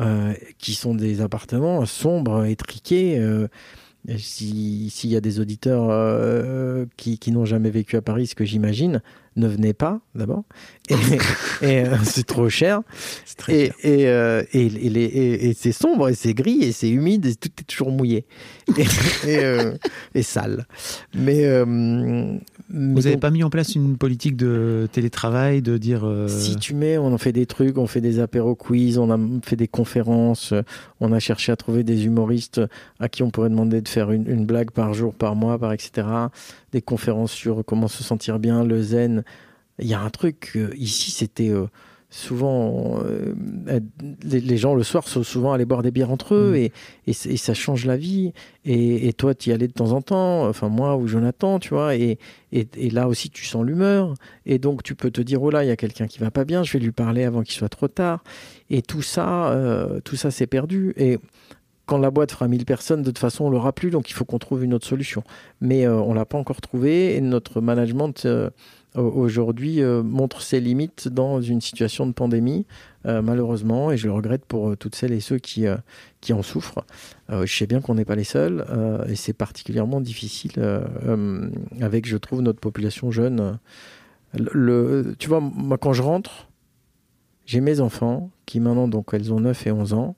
euh, 0.01 0.33
qui 0.59 0.75
sont 0.75 0.95
des 0.95 1.21
appartements 1.21 1.85
sombres, 1.87 2.45
étriqués. 2.45 3.19
euh, 3.19 3.47
si- 4.19 4.91
S'il 4.91 5.11
y 5.11 5.17
a 5.17 5.21
des 5.21 5.41
auditeurs 5.41 5.89
euh, 5.91 6.87
qui, 6.97 7.19
qui 7.19 7.33
n'ont 7.33 7.45
jamais 7.45 7.71
vécu 7.71 7.97
à 7.97 8.03
Paris, 8.03 8.27
ce 8.29 8.35
que 8.35 8.45
j'imagine, 8.45 9.03
ne 9.37 9.47
venez 9.49 9.73
pas 9.75 10.01
d'abord. 10.15 10.45
Et, 10.89 10.95
et, 11.63 11.85
euh, 11.87 11.97
c'est 12.05 12.27
trop 12.27 12.49
cher. 12.49 12.83
C'est 13.25 13.37
très 13.37 13.53
Et, 13.55 13.67
cher. 13.67 13.75
et, 13.83 14.07
euh, 14.09 14.43
et, 14.53 15.49
et 15.51 15.55
c'est 15.55 15.73
sombre, 15.73 16.09
et 16.09 16.15
c'est 16.15 16.35
gris, 16.35 16.63
et 16.63 16.73
c'est 16.73 16.89
humide, 16.89 17.27
et 17.27 17.35
tout 17.35 17.51
est 17.61 17.65
toujours 17.65 17.91
mouillé. 17.91 18.25
Et 20.15 20.23
sale. 20.23 20.67
Mais. 21.15 21.45
Vous 22.69 23.01
n'avez 23.03 23.17
pas 23.17 23.31
mis 23.31 23.45
en 23.45 23.51
place 23.51 23.75
une 23.77 23.97
politique 23.97 24.37
de 24.37 24.89
télétravail, 24.91 25.63
de 25.63 25.79
dire. 25.79 26.05
euh, 26.05 26.27
Si 26.27 26.57
tu 26.57 26.75
mets, 26.75 26.99
on 26.99 27.13
en 27.13 27.19
fait 27.19 27.33
des 27.33 27.47
trucs, 27.47 27.79
on 27.79 27.87
fait 27.87 28.01
des 28.01 28.19
apéros 28.19 28.57
quiz, 28.57 28.99
on 28.99 29.11
a 29.11 29.19
fait 29.45 29.55
des 29.57 29.69
conférences, 29.69 30.53
on 31.01 31.13
a 31.13 31.19
cherché 31.21 31.53
à 31.53 31.57
trouver 31.57 31.85
des 31.85 32.07
humoristes 32.07 32.61
à 32.99 33.09
qui 33.09 33.23
on 33.23 33.31
pourrait 33.31 33.51
demander 33.51 33.81
de 33.83 33.89
faire 33.89 34.11
une, 34.11 34.29
une 34.29 34.47
blague 34.47 34.73
par 34.73 34.95
jour, 34.95 35.15
par 35.15 35.37
mois, 35.37 35.59
par 35.59 35.73
etc. 35.73 36.07
Des 36.73 36.83
conférences 36.83 37.33
sur 37.33 37.65
comment 37.65 37.89
se 37.89 38.03
sentir 38.03 38.39
bien, 38.41 38.65
le 38.65 38.83
zen. 38.83 39.23
Il 39.79 39.87
y 39.87 39.95
a 39.95 40.01
un 40.01 40.11
truc, 40.11 40.53
euh, 40.57 40.71
ici 40.77 41.11
c'était 41.13 41.51
euh, 41.51 41.67
souvent, 42.09 42.99
euh, 43.05 43.35
les, 44.25 44.41
les 44.41 44.57
gens 44.57 44.75
le 44.75 44.83
soir 44.83 45.07
sont 45.09 45.23
souvent 45.23 45.53
allés 45.53 45.65
boire 45.65 45.83
des 45.83 45.91
bières 45.91 46.11
entre 46.11 46.35
eux 46.35 46.53
Mm. 46.53 46.57
et, 46.57 46.73
et, 47.09 47.13
c- 47.13 47.31
et 47.33 47.37
ça 47.37 47.53
change 47.55 47.85
la 47.85 47.97
vie. 47.97 48.33
Et, 48.65 49.09
et 49.09 49.13
toi, 49.13 49.35
tu 49.35 49.51
y 49.51 49.53
allais 49.53 49.69
de 49.69 49.73
temps 49.73 49.93
en 49.93 50.03
temps, 50.03 50.49
enfin 50.49 50.69
moi 50.69 50.97
ou 50.97 51.07
Jonathan, 51.09 51.59
tu 51.59 51.71
vois, 51.71 51.95
et, 51.97 52.19
et, 52.53 52.91
là 52.91 53.09
aussi 53.09 53.29
tu 53.31 53.45
sens 53.45 53.65
l'humeur. 53.65 54.15
Et 54.47 54.59
donc, 54.59 54.83
tu 54.83 54.95
peux 54.95 55.11
te 55.11 55.21
dire, 55.21 55.43
oh 55.43 55.51
là, 55.51 55.65
il 55.65 55.69
y 55.69 55.71
a 55.71 55.77
quelqu'un 55.77 56.07
qui 56.07 56.19
va 56.21 56.31
pas 56.31 56.45
bien, 56.45 56.63
je 56.63 56.73
vais 56.73 56.79
lui 56.79 56.93
parler 56.93 57.25
avant 57.25 57.43
qu'il 57.43 57.55
soit 57.55 57.69
trop 57.69 57.89
tard. 57.89 58.23
Et 58.71 58.83
tout 58.83 59.03
ça, 59.03 59.51
euh, 59.51 60.01
tout 60.01 60.17
ça, 60.17 60.31
c'est 60.31 60.47
perdu. 60.47 60.95
Et 60.97 61.19
quand 61.87 61.99
la 61.99 62.11
boîte 62.11 62.33
fera 62.33 62.49
1000 62.49 62.65
personnes, 62.65 63.03
de 63.03 63.07
toute 63.11 63.19
façon, 63.19 63.45
on 63.45 63.51
l'aura 63.51 63.73
plus, 63.73 63.91
donc 63.91 64.11
il 64.11 64.13
faut 64.13 64.25
qu'on 64.25 64.39
trouve 64.39 64.65
une 64.65 64.75
autre 64.75 64.87
solution. 64.87 65.23
Mais 65.61 65.87
euh, 65.87 65.97
on 65.97 66.15
l'a 66.15 66.25
pas 66.25 66.39
encore 66.39 66.61
trouvé 66.61 67.15
et 67.17 67.21
notre 67.21 67.61
management 67.61 68.27
aujourd'hui 69.03 69.83
euh, 69.83 70.03
montre 70.03 70.43
ses 70.43 70.61
limites 70.61 71.09
dans 71.09 71.41
une 71.41 71.61
situation 71.61 72.07
de 72.07 72.13
pandémie, 72.13 72.67
euh, 73.07 73.23
malheureusement, 73.23 73.91
et 73.91 73.97
je 73.97 74.07
le 74.07 74.13
regrette 74.13 74.45
pour 74.45 74.71
euh, 74.71 74.77
toutes 74.77 74.95
celles 74.95 75.13
et 75.13 75.21
ceux 75.21 75.39
qui, 75.39 75.67
qui 76.21 76.33
en 76.33 76.43
souffrent. 76.43 76.85
Je 77.31 77.53
sais 77.55 77.67
bien 77.67 77.81
qu'on 77.81 77.95
n'est 77.95 78.05
pas 78.05 78.17
les 78.17 78.25
seuls, 78.25 78.65
et 79.09 79.17
c'est 79.17 79.33
particulièrement 79.33 80.01
difficile 80.01 80.53
avec, 81.81 82.07
je 82.07 82.17
trouve, 82.17 82.41
notre 82.43 82.61
population 82.61 83.11
jeune. 83.11 83.59
Le- 84.35 85.15
tu 85.19 85.29
vois, 85.29 85.41
moi, 85.41 85.79
quand 85.79 85.93
je 85.93 86.03
rentre, 86.03 86.49
j'ai 87.47 87.61
mes 87.61 87.81
enfants 87.81 88.31
qui 88.45 88.61
maintenant, 88.61 88.89
donc 88.89 89.11
elles 89.13 89.33
ont 89.33 89.41
9 89.41 89.67
et 89.67 89.73
11 89.73 89.93
ans, 89.93 90.17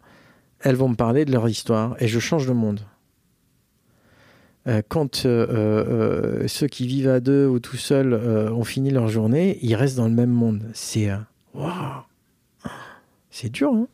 elles 0.61 0.77
vont 0.77 0.89
me 0.89 0.97
parler 0.97 1.25
de 1.25 1.33
leur 1.33 1.49
histoire 1.49 1.97
et 2.01 2.09
je 2.09 2.19
change 2.19 2.47
de 2.47 2.53
monde. 2.53 2.81
Euh, 4.67 4.83
quand 4.87 5.25
euh, 5.25 5.47
euh, 5.49 6.49
ceux 6.49 6.67
qui 6.67 6.87
vivent 6.87 7.09
à 7.09 7.21
deux 7.21 7.47
ou 7.47 7.59
tout 7.59 7.77
seuls 7.77 8.13
ont 8.15 8.65
fini 8.65 8.91
leur 8.91 9.09
journée, 9.09 9.59
ils 9.63 9.75
restent 9.75 9.97
dans 9.97 10.09
le 10.09 10.15
même 10.15 10.31
monde. 10.33 10.65
C'est 10.75 11.11
c'est 13.31 13.51
dur. 13.51 13.71
Hein 13.73 13.87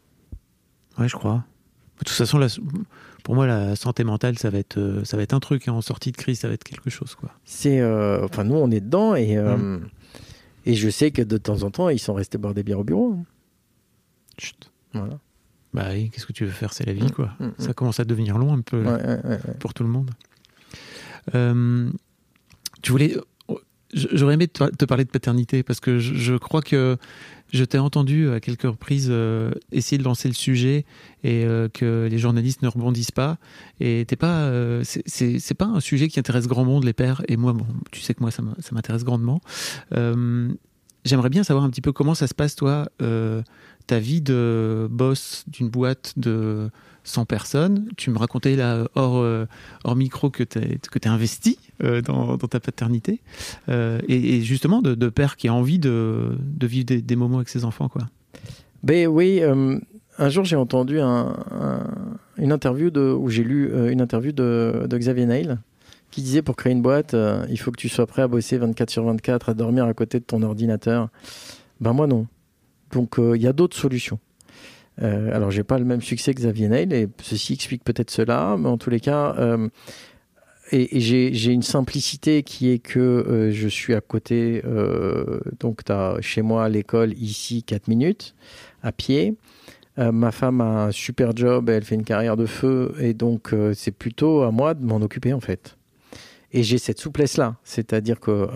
Ouais, 0.99 1.09
je 1.09 1.17
crois. 1.17 1.45
De 1.99 2.05
toute 2.05 2.09
façon, 2.17 2.39
la- 2.39 2.49
pour 3.23 3.35
moi, 3.35 3.47
la 3.47 3.77
santé 3.77 4.05
mentale, 4.05 4.39
ça 4.39 4.51
va 4.51 4.59
être, 4.59 5.01
ça 5.05 5.17
va 5.17 5.23
être 5.23 5.33
un 5.35 5.41
truc. 5.41 5.69
hein. 5.69 5.73
En 5.73 5.81
sortie 5.81 6.13
de 6.13 6.17
crise, 6.17 6.41
ça 6.41 6.49
va 6.49 6.55
être 6.55 6.65
quelque 6.65 6.91
chose. 6.91 7.15
Quoi. 7.15 7.31
c'est, 7.45 7.81
euh, 7.81 8.25
enfin 8.25 8.45
nous 8.45 8.57
on 8.57 8.71
est 8.71 8.81
dedans 8.81 9.15
et 9.15 9.37
euh, 9.37 9.79
et 10.67 10.75
je 10.75 10.89
sais 10.91 11.11
que 11.11 11.23
de 11.23 11.37
temps 11.37 11.63
en 11.63 11.71
temps 11.71 11.89
ils 11.89 11.99
sont 11.99 12.15
restés 12.15 12.39
boire 12.39 12.55
des 12.55 12.63
bières 12.63 12.81
au 12.81 12.85
bureau. 12.85 13.15
hein. 13.19 13.25
Chut. 14.39 14.71
Voilà. 14.93 15.19
Bah 15.73 15.87
oui, 15.93 16.11
qu'est-ce 16.11 16.27
que 16.27 16.33
tu 16.33 16.45
veux 16.45 16.51
faire 16.53 16.73
C'est 16.73 16.87
la 16.87 16.93
vie, 16.93 17.11
quoi. 17.11 17.31
Mm, 17.41 17.47
mm. 17.47 17.53
Ça 17.59 17.73
commence 17.73 17.99
à 17.99 18.05
devenir 18.05 18.39
long 18.39 18.53
un 18.55 18.61
peu 18.61 18.79
Ouais, 18.79 18.85
là, 18.85 18.97
ouais, 18.97 19.21
ouais, 19.25 19.31
ouais. 19.49 19.55
pour 19.59 19.75
tout 19.75 19.83
le 19.83 19.89
monde. 19.89 20.11
Euh, 21.35 21.91
tu 22.83 22.93
voulais. 22.93 23.17
J'aurais 23.93 24.35
aimé 24.35 24.49
te 24.49 24.85
parler 24.87 25.05
de 25.05 25.11
paternité 25.11 25.63
parce 25.63 25.79
que 25.79 26.01
je, 26.01 26.35
crois 26.35 26.63
que 26.63 26.97
je 27.53 27.63
t'ai 27.63 27.79
entendu 27.79 28.29
à 28.29 28.41
quelques 28.41 28.63
reprises 28.65 29.07
euh, 29.09 29.53
essayer 29.71 29.99
de 29.99 30.03
lancer 30.03 30.27
le 30.27 30.35
sujet 30.35 30.85
et 31.23 31.45
euh, 31.45 31.69
que 31.69 32.09
les 32.11 32.19
journalistes 32.19 32.63
ne 32.63 32.69
rebondissent 32.69 33.13
pas. 33.13 33.39
Et 33.79 34.05
t'es 34.09 34.17
pas, 34.17 34.51
c'est- 34.83 35.55
pas 35.55 35.67
un 35.67 35.79
sujet 35.79 36.09
qui 36.09 36.19
intéresse 36.19 36.49
grand 36.49 36.65
monde 36.65 36.83
les 36.83 36.93
pères. 36.93 37.23
Et 37.29 37.37
moi, 37.37 37.57
tu 37.93 38.01
sais 38.01 38.15
que 38.15 38.21
moi 38.21 38.33
ça 38.33 38.43
m'intéresse 38.73 39.05
grandement. 39.05 39.41
J'aimerais 39.93 41.29
bien 41.31 41.45
savoir 41.45 41.65
un 41.65 41.71
petit 41.71 41.83
peu 41.83 41.93
comment 41.93 42.15
ça 42.17 42.27
se 42.27 42.35
passe 42.35 42.57
toi, 42.57 42.89
ta 43.87 43.99
vie 44.01 44.23
de 44.23 44.89
boss 44.91 45.45
d'une 45.47 45.69
boîte 45.69 46.15
de 46.17 46.69
100 47.05 47.27
personnes. 47.27 47.89
Tu 47.97 48.11
me 48.11 48.19
racontais 48.19 48.57
là, 48.57 48.89
hors, 48.95 49.19
euh, 49.19 49.47
micro 49.95 50.31
que 50.31 50.43
tu 50.43 50.59
as, 50.59 51.13
investi 51.13 51.59
euh, 51.83 52.01
dans, 52.01 52.37
ta 52.39 52.61
paternité. 52.61 53.21
Euh, 53.69 54.01
et, 54.09 54.41
justement, 54.41 54.83
de, 54.83 55.09
père 55.09 55.37
qui 55.37 55.49
a 55.49 55.55
envie 55.55 55.79
de, 55.79 56.37
vivre 56.63 56.87
des, 56.87 57.17
moments 57.17 57.37
avec 57.37 57.49
ses 57.49 57.65
enfants. 57.65 57.89
Quoi. 57.89 58.03
Ben 58.83 59.07
oui, 59.07 59.43
un 60.19 60.29
jour 60.29 60.45
j'ai 60.45 60.57
entendu 60.57 60.99
une 60.99 62.53
interview 62.53 62.91
de, 62.91 63.01
où 63.01 63.29
j'ai 63.29 63.45
lu 63.45 63.71
une 63.91 64.01
interview 64.01 64.33
de, 64.33 64.87
de, 64.89 64.99
Xavier 64.99 65.27
Nail 65.27 65.59
qui 66.11 66.23
disait 66.23 66.43
pour 66.43 66.55
créer 66.55 66.73
une 66.73 66.83
boîte, 66.83 67.17
il 67.49 67.59
faut 67.59 67.73
que 67.73 67.77
tu 67.77 67.89
sois 67.89 68.07
prêt 68.07 68.23
à 68.23 68.29
bosser 68.29 68.57
24 68.57 68.91
sur 68.91 69.05
24, 69.05 69.49
à 69.49 69.55
dormir 69.55 69.85
à 69.85 69.95
côté 69.95 70.21
de 70.21 70.25
ton 70.25 70.43
ordinateur. 70.43 71.09
Ben 71.81 71.93
moi 71.93 72.07
non. 72.07 72.27
Donc 72.93 73.17
il 73.19 73.43
y 73.43 73.47
a 73.47 73.53
d'autres 73.53 73.77
solutions. 73.77 74.19
Euh, 75.03 75.35
alors, 75.35 75.51
j'ai 75.51 75.65
pas 75.65 75.79
le 75.79 75.85
même 75.85 76.03
succès 76.03 76.35
que 76.35 76.41
Xavier 76.41 76.69
Neil, 76.69 76.93
et 76.93 77.09
ceci 77.23 77.55
explique 77.55 77.85
peut-être 77.85 78.11
cela, 78.11 78.57
mais 78.59 78.69
en 78.69 78.79
tous 78.79 78.91
les 78.91 79.01
cas, 79.01 79.35
euh, 79.39 79.69
et, 80.73 81.01
j'ai 81.01 81.53
une 81.53 81.63
simplicité 81.63 82.43
qui 82.43 82.71
est 82.71 82.79
que 82.79 83.01
euh, 83.01 83.51
je 83.51 83.69
suis 83.69 83.95
à 83.95 84.01
côté, 84.01 84.63
donc 85.61 85.85
tu 85.85 85.93
as 85.93 86.17
chez 86.21 86.43
moi 86.43 86.69
l'école, 86.69 87.13
ici, 87.15 87.63
4 87.63 87.89
minutes, 87.89 88.35
à 88.83 88.93
pied. 88.93 89.37
ma 89.97 90.33
femme 90.33 90.61
a 90.61 90.87
un 90.87 90.91
super 90.91 91.37
job, 91.37 91.71
elle 91.71 91.85
fait 91.85 91.95
une 91.95 92.05
carrière 92.05 92.37
de 92.37 92.47
feu, 92.47 92.95
et 93.01 93.15
donc 93.15 93.55
c'est 93.75 93.93
plutôt 93.93 94.43
à 94.43 94.51
moi 94.51 94.75
de 94.75 94.85
m'en 94.85 94.97
occuper 94.97 95.33
en 95.33 95.41
fait. 95.41 95.77
Et 96.53 96.63
j'ai 96.63 96.79
cette 96.79 97.01
souplesse-là, 97.01 97.57
c'est-à-dire 97.65 98.21
que 98.21 98.49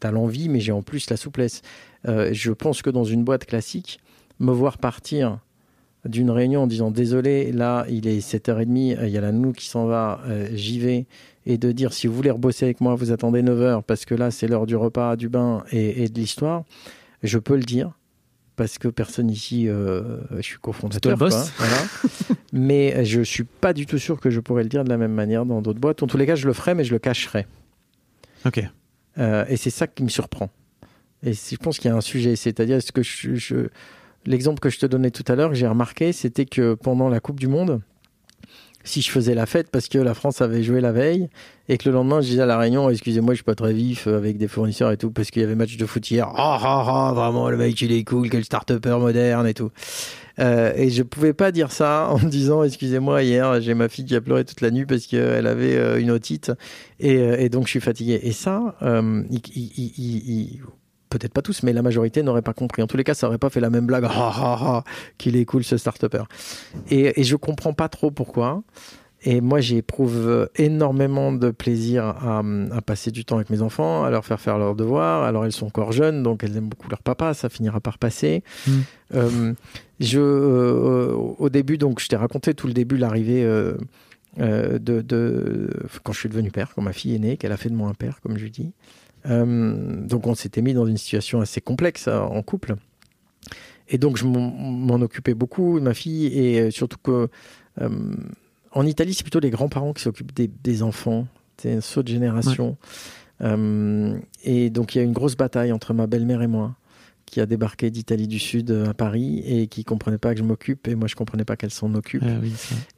tu 0.00 0.06
as 0.06 0.10
l'envie, 0.10 0.48
mais 0.48 0.60
j'ai 0.60 0.72
en 0.72 0.82
plus 0.82 1.10
la 1.10 1.16
souplesse. 1.16 1.62
je 2.04 2.52
pense 2.52 2.82
que 2.82 2.90
dans 2.90 3.04
une 3.04 3.24
boîte 3.24 3.44
classique, 3.44 3.98
me 4.38 4.52
voir 4.52 4.78
partir 4.78 5.40
d'une 6.08 6.30
réunion 6.30 6.62
en 6.62 6.66
disant 6.66 6.90
désolé, 6.90 7.52
là 7.52 7.86
il 7.88 8.06
est 8.06 8.18
7h30, 8.18 8.98
il 9.02 9.08
y 9.08 9.18
a 9.18 9.20
la 9.20 9.32
nous 9.32 9.52
qui 9.52 9.66
s'en 9.66 9.86
va, 9.86 10.20
euh, 10.26 10.48
j'y 10.52 10.78
vais, 10.78 11.06
et 11.44 11.58
de 11.58 11.72
dire 11.72 11.92
si 11.92 12.06
vous 12.06 12.14
voulez 12.14 12.30
rebosser 12.30 12.64
avec 12.64 12.80
moi, 12.80 12.94
vous 12.94 13.12
attendez 13.12 13.42
9h 13.42 13.82
parce 13.82 14.04
que 14.04 14.14
là 14.14 14.30
c'est 14.30 14.48
l'heure 14.48 14.66
du 14.66 14.76
repas, 14.76 15.16
du 15.16 15.28
bain 15.28 15.64
et, 15.70 16.08
de 16.08 16.18
l'histoire, 16.18 16.64
je 17.22 17.38
peux 17.38 17.56
le 17.56 17.62
dire 17.62 17.92
parce 18.56 18.78
que 18.78 18.88
personne 18.88 19.30
ici, 19.30 19.68
euh, 19.68 20.18
je 20.36 20.42
suis 20.42 20.58
cofondateur. 20.58 21.12
Le 21.12 21.16
boss. 21.16 21.52
mais 22.52 23.04
je 23.04 23.20
suis 23.20 23.44
pas 23.44 23.74
du 23.74 23.84
tout 23.84 23.98
sûr 23.98 24.18
que 24.18 24.30
je 24.30 24.40
pourrais 24.40 24.62
le 24.62 24.70
dire 24.70 24.82
de 24.82 24.88
la 24.88 24.96
même 24.96 25.12
manière 25.12 25.44
dans 25.44 25.60
d'autres 25.60 25.78
boîtes. 25.78 26.02
En 26.02 26.06
tous 26.06 26.16
les 26.16 26.24
cas, 26.24 26.36
je 26.36 26.46
le 26.46 26.54
ferai, 26.54 26.74
mais 26.74 26.84
je 26.84 26.92
le 26.92 26.98
cacherai. 26.98 27.46
Ok. 28.46 28.62
Euh, 29.18 29.44
et 29.48 29.58
c'est 29.58 29.70
ça 29.70 29.86
qui 29.86 30.02
me 30.02 30.08
surprend. 30.08 30.48
Et 31.22 31.34
je 31.34 31.56
pense 31.56 31.78
qu'il 31.78 31.90
y 31.90 31.92
a 31.92 31.96
un 31.96 32.00
sujet, 32.00 32.34
c'est-à-dire 32.34 32.76
est-ce 32.76 32.92
que 32.92 33.02
je 33.02 33.68
L'exemple 34.26 34.60
que 34.60 34.70
je 34.70 34.78
te 34.78 34.86
donnais 34.86 35.10
tout 35.10 35.24
à 35.28 35.36
l'heure, 35.36 35.54
j'ai 35.54 35.66
remarqué, 35.66 36.12
c'était 36.12 36.46
que 36.46 36.74
pendant 36.74 37.08
la 37.08 37.20
Coupe 37.20 37.38
du 37.38 37.46
Monde, 37.46 37.80
si 38.86 39.02
je 39.02 39.10
faisais 39.10 39.34
la 39.34 39.46
fête 39.46 39.68
parce 39.70 39.88
que 39.88 39.98
la 39.98 40.14
France 40.14 40.40
avait 40.40 40.62
joué 40.62 40.80
la 40.80 40.92
veille 40.92 41.28
et 41.68 41.76
que 41.76 41.88
le 41.88 41.94
lendemain 41.94 42.20
je 42.20 42.28
disais 42.28 42.42
à 42.42 42.46
la 42.46 42.56
réunion 42.56 42.88
excusez-moi 42.88 43.34
je 43.34 43.38
suis 43.38 43.44
pas 43.44 43.54
très 43.54 43.72
vif 43.72 44.06
euh, 44.06 44.16
avec 44.16 44.38
des 44.38 44.48
fournisseurs 44.48 44.92
et 44.92 44.96
tout 44.96 45.10
parce 45.10 45.30
qu'il 45.30 45.42
y 45.42 45.44
avait 45.44 45.56
match 45.56 45.76
de 45.76 45.86
foot 45.86 46.08
hier. 46.08 46.28
Ah 46.36 47.12
vraiment 47.14 47.50
le 47.50 47.56
mec 47.56 47.80
il 47.80 47.92
est 47.92 48.04
cool 48.04 48.30
quel 48.30 48.44
start-upper 48.44 48.98
moderne 48.98 49.46
et 49.46 49.54
tout 49.54 49.70
euh, 50.38 50.72
et 50.76 50.90
je 50.90 51.02
pouvais 51.02 51.32
pas 51.32 51.50
dire 51.50 51.72
ça 51.72 52.08
en 52.10 52.18
me 52.18 52.28
disant 52.28 52.62
excusez-moi 52.62 53.24
hier 53.24 53.60
j'ai 53.60 53.74
ma 53.74 53.88
fille 53.88 54.04
qui 54.04 54.14
a 54.14 54.20
pleuré 54.20 54.44
toute 54.44 54.60
la 54.60 54.70
nuit 54.70 54.86
parce 54.86 55.06
qu'elle 55.06 55.46
avait 55.46 55.76
euh, 55.76 56.00
une 56.00 56.12
otite 56.12 56.52
et, 57.00 57.16
et, 57.16 57.48
donc 57.48 57.64
je 57.64 57.70
suis 57.70 57.80
fatigué 57.80 58.20
et 58.22 58.32
ça 58.32 58.76
il, 59.30 60.60
peut-être 61.18 61.32
pas 61.32 61.42
tous, 61.42 61.62
mais 61.62 61.72
la 61.72 61.82
majorité 61.82 62.22
n'aurait 62.22 62.42
pas 62.42 62.54
compris. 62.54 62.82
En 62.82 62.86
tous 62.86 62.96
les 62.96 63.04
cas, 63.04 63.14
ça 63.14 63.26
aurait 63.26 63.38
pas 63.38 63.50
fait 63.50 63.60
la 63.60 63.70
même 63.70 63.86
blague. 63.86 64.06
Qu'il 65.18 65.36
est 65.36 65.44
cool 65.44 65.64
ce 65.64 65.76
start-upper. 65.76 66.24
Et, 66.90 67.20
et 67.20 67.24
je 67.24 67.36
comprends 67.36 67.72
pas 67.72 67.88
trop 67.88 68.10
pourquoi. 68.10 68.62
Et 69.22 69.40
moi, 69.40 69.60
j'éprouve 69.60 70.48
énormément 70.54 71.32
de 71.32 71.50
plaisir 71.50 72.04
à, 72.04 72.42
passer 72.80 73.10
du 73.10 73.24
temps 73.24 73.36
avec 73.36 73.50
mes 73.50 73.60
enfants, 73.60 74.04
à 74.04 74.10
leur 74.10 74.24
faire 74.24 74.40
faire 74.40 74.56
leurs 74.56 74.76
devoirs. 74.76 75.24
Alors, 75.24 75.44
elles 75.44 75.52
sont 75.52 75.66
encore 75.66 75.90
jeunes, 75.90 76.22
donc 76.22 76.44
elles 76.44 76.56
aiment 76.56 76.68
beaucoup 76.68 76.88
leur 76.88 77.02
papa. 77.02 77.34
Ça 77.34 77.48
finira 77.48 77.80
par 77.80 77.98
passer. 77.98 78.44
Hmm. 78.66 78.70
Euh, 79.14 79.52
je, 79.98 80.20
euh, 80.20 81.12
au 81.12 81.48
début, 81.48 81.76
donc, 81.76 82.00
je 82.00 82.06
t'ai 82.06 82.16
raconté 82.16 82.54
tout 82.54 82.68
le 82.68 82.72
début, 82.72 82.98
l'arrivée 82.98 83.42
euh, 83.44 83.74
de, 84.38 85.00
de, 85.00 85.70
quand 86.04 86.12
je 86.12 86.20
suis 86.20 86.28
devenu 86.28 86.52
père, 86.52 86.72
quand 86.74 86.82
ma 86.82 86.92
fille 86.92 87.16
est 87.16 87.18
née, 87.18 87.36
qu'elle 87.36 87.52
a 87.52 87.56
fait 87.56 87.70
de 87.70 87.74
moi 87.74 87.88
un 87.88 87.94
père, 87.94 88.20
comme 88.20 88.36
je 88.36 88.44
lui 88.44 88.50
dis. 88.50 88.72
Euh, 89.28 90.06
donc 90.06 90.26
on 90.26 90.34
s'était 90.34 90.62
mis 90.62 90.74
dans 90.74 90.86
une 90.86 90.96
situation 90.96 91.40
assez 91.40 91.60
complexe 91.60 92.08
euh, 92.08 92.18
en 92.18 92.42
couple. 92.42 92.76
Et 93.88 93.98
donc 93.98 94.16
je 94.16 94.24
m'en 94.24 95.00
occupais 95.00 95.34
beaucoup 95.34 95.78
de 95.78 95.84
ma 95.84 95.94
fille 95.94 96.26
et 96.26 96.60
euh, 96.60 96.70
surtout 96.70 96.98
que 96.98 97.28
en 98.72 98.86
Italie 98.86 99.14
c'est 99.14 99.22
plutôt 99.22 99.38
les 99.38 99.50
grands-parents 99.50 99.92
qui 99.92 100.02
s'occupent 100.02 100.32
des, 100.34 100.82
enfants. 100.82 101.28
C'est 101.56 101.72
une 101.72 101.80
saut 101.80 102.02
de 102.02 102.08
génération. 102.08 102.76
et 103.40 104.70
donc 104.70 104.94
il 104.94 104.98
y 104.98 105.00
a 105.00 105.04
une 105.04 105.12
grosse 105.12 105.36
bataille 105.36 105.72
entre 105.72 105.94
ma 105.94 106.06
belle-mère 106.06 106.42
et 106.42 106.48
moi 106.48 106.74
qui 107.26 107.40
a 107.40 107.46
débarqué 107.46 107.90
d'Italie 107.90 108.28
du 108.28 108.38
Sud 108.38 108.70
à 108.88 108.94
Paris 108.94 109.42
et 109.44 109.66
qui 109.66 109.84
comprenait 109.84 110.18
pas 110.18 110.32
que 110.32 110.38
je 110.38 110.44
m'occupe 110.44 110.88
et 110.88 110.94
moi 110.94 111.06
je 111.06 111.14
comprenais 111.14 111.44
pas 111.44 111.56
qu'elle 111.56 111.70
s'en 111.70 111.94
occupe. 111.94 112.24
Ah 112.24 112.40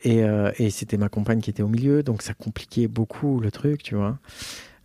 et, 0.04 0.24
et 0.58 0.70
c'était 0.70 0.96
ma 0.96 1.10
compagne 1.10 1.40
qui 1.40 1.50
était 1.50 1.62
au 1.62 1.68
milieu, 1.68 2.02
donc 2.02 2.22
ça 2.22 2.32
compliquait 2.32 2.88
beaucoup 2.88 3.40
le 3.40 3.50
truc, 3.50 3.82
tu 3.82 3.94
vois. 3.94 4.18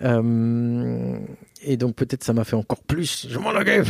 Euh, 0.04 1.18
et 1.64 1.78
donc 1.78 1.96
peut-être 1.96 2.24
ça 2.24 2.34
m'a 2.34 2.44
fait 2.44 2.56
encore 2.56 2.82
plus, 2.82 3.28
je 3.30 3.40
m'en 3.40 3.52
occupe. 3.52 3.88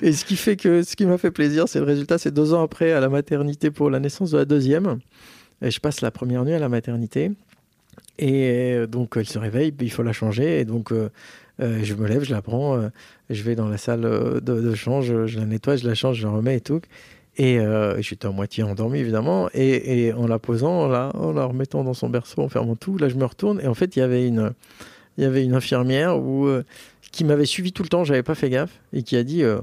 et 0.00 0.12
ce 0.12 0.24
qui 0.24 0.36
fait 0.36 0.56
que 0.56 0.82
ce 0.82 0.94
qui 0.94 1.06
m'a 1.06 1.18
fait 1.18 1.32
plaisir, 1.32 1.68
c'est 1.68 1.80
le 1.80 1.84
résultat, 1.84 2.18
c'est 2.18 2.32
deux 2.32 2.54
ans 2.54 2.62
après 2.62 2.92
à 2.92 3.00
la 3.00 3.08
maternité 3.08 3.70
pour 3.70 3.90
la 3.90 3.98
naissance 3.98 4.30
de 4.30 4.38
la 4.38 4.44
deuxième. 4.44 4.98
Et 5.62 5.70
je 5.70 5.80
passe 5.80 6.00
la 6.00 6.10
première 6.10 6.44
nuit 6.44 6.52
à 6.52 6.58
la 6.58 6.68
maternité. 6.68 7.32
Et 8.18 8.74
euh, 8.74 8.86
donc 8.86 9.14
elle 9.16 9.26
se 9.26 9.38
réveille, 9.38 9.74
il 9.80 9.90
faut 9.90 10.02
la 10.02 10.12
changer. 10.12 10.60
Et 10.60 10.64
donc 10.64 10.92
euh, 10.92 11.08
je 11.58 11.94
me 11.94 12.06
lève, 12.06 12.22
je 12.22 12.32
la 12.32 12.42
prends, 12.42 12.90
je 13.30 13.42
vais 13.42 13.56
dans 13.56 13.68
la 13.68 13.78
salle 13.78 14.02
de, 14.02 14.40
de 14.40 14.74
change, 14.74 15.26
je 15.26 15.38
la 15.38 15.46
nettoie, 15.46 15.76
je 15.76 15.86
la 15.86 15.94
change, 15.94 16.18
je 16.18 16.26
la 16.26 16.32
remets 16.32 16.56
et 16.56 16.60
tout. 16.60 16.80
Et 17.36 17.58
euh, 17.58 18.00
j'étais 18.00 18.26
à 18.26 18.30
moitié 18.30 18.62
endormi, 18.62 19.00
évidemment. 19.00 19.48
Et, 19.54 20.12
en 20.12 20.26
la 20.26 20.38
posant, 20.38 20.86
là, 20.86 21.10
en 21.14 21.32
la 21.32 21.44
remettant 21.44 21.82
dans 21.82 21.94
son 21.94 22.08
berceau, 22.08 22.42
en 22.42 22.48
fermant 22.48 22.76
tout, 22.76 22.96
là, 22.98 23.08
je 23.08 23.16
me 23.16 23.24
retourne. 23.24 23.60
Et 23.60 23.66
en 23.66 23.74
fait, 23.74 23.96
il 23.96 24.00
y 24.00 24.02
avait 24.02 24.26
une, 24.26 24.52
il 25.18 25.24
y 25.24 25.26
avait 25.26 25.44
une 25.44 25.54
infirmière 25.54 26.18
où, 26.18 26.46
euh, 26.46 26.64
qui 27.10 27.24
m'avait 27.24 27.46
suivi 27.46 27.72
tout 27.72 27.82
le 27.82 27.88
temps, 27.88 28.04
j'avais 28.04 28.22
pas 28.22 28.34
fait 28.34 28.50
gaffe, 28.50 28.80
et 28.92 29.02
qui 29.02 29.16
a 29.16 29.24
dit 29.24 29.42
euh, 29.42 29.58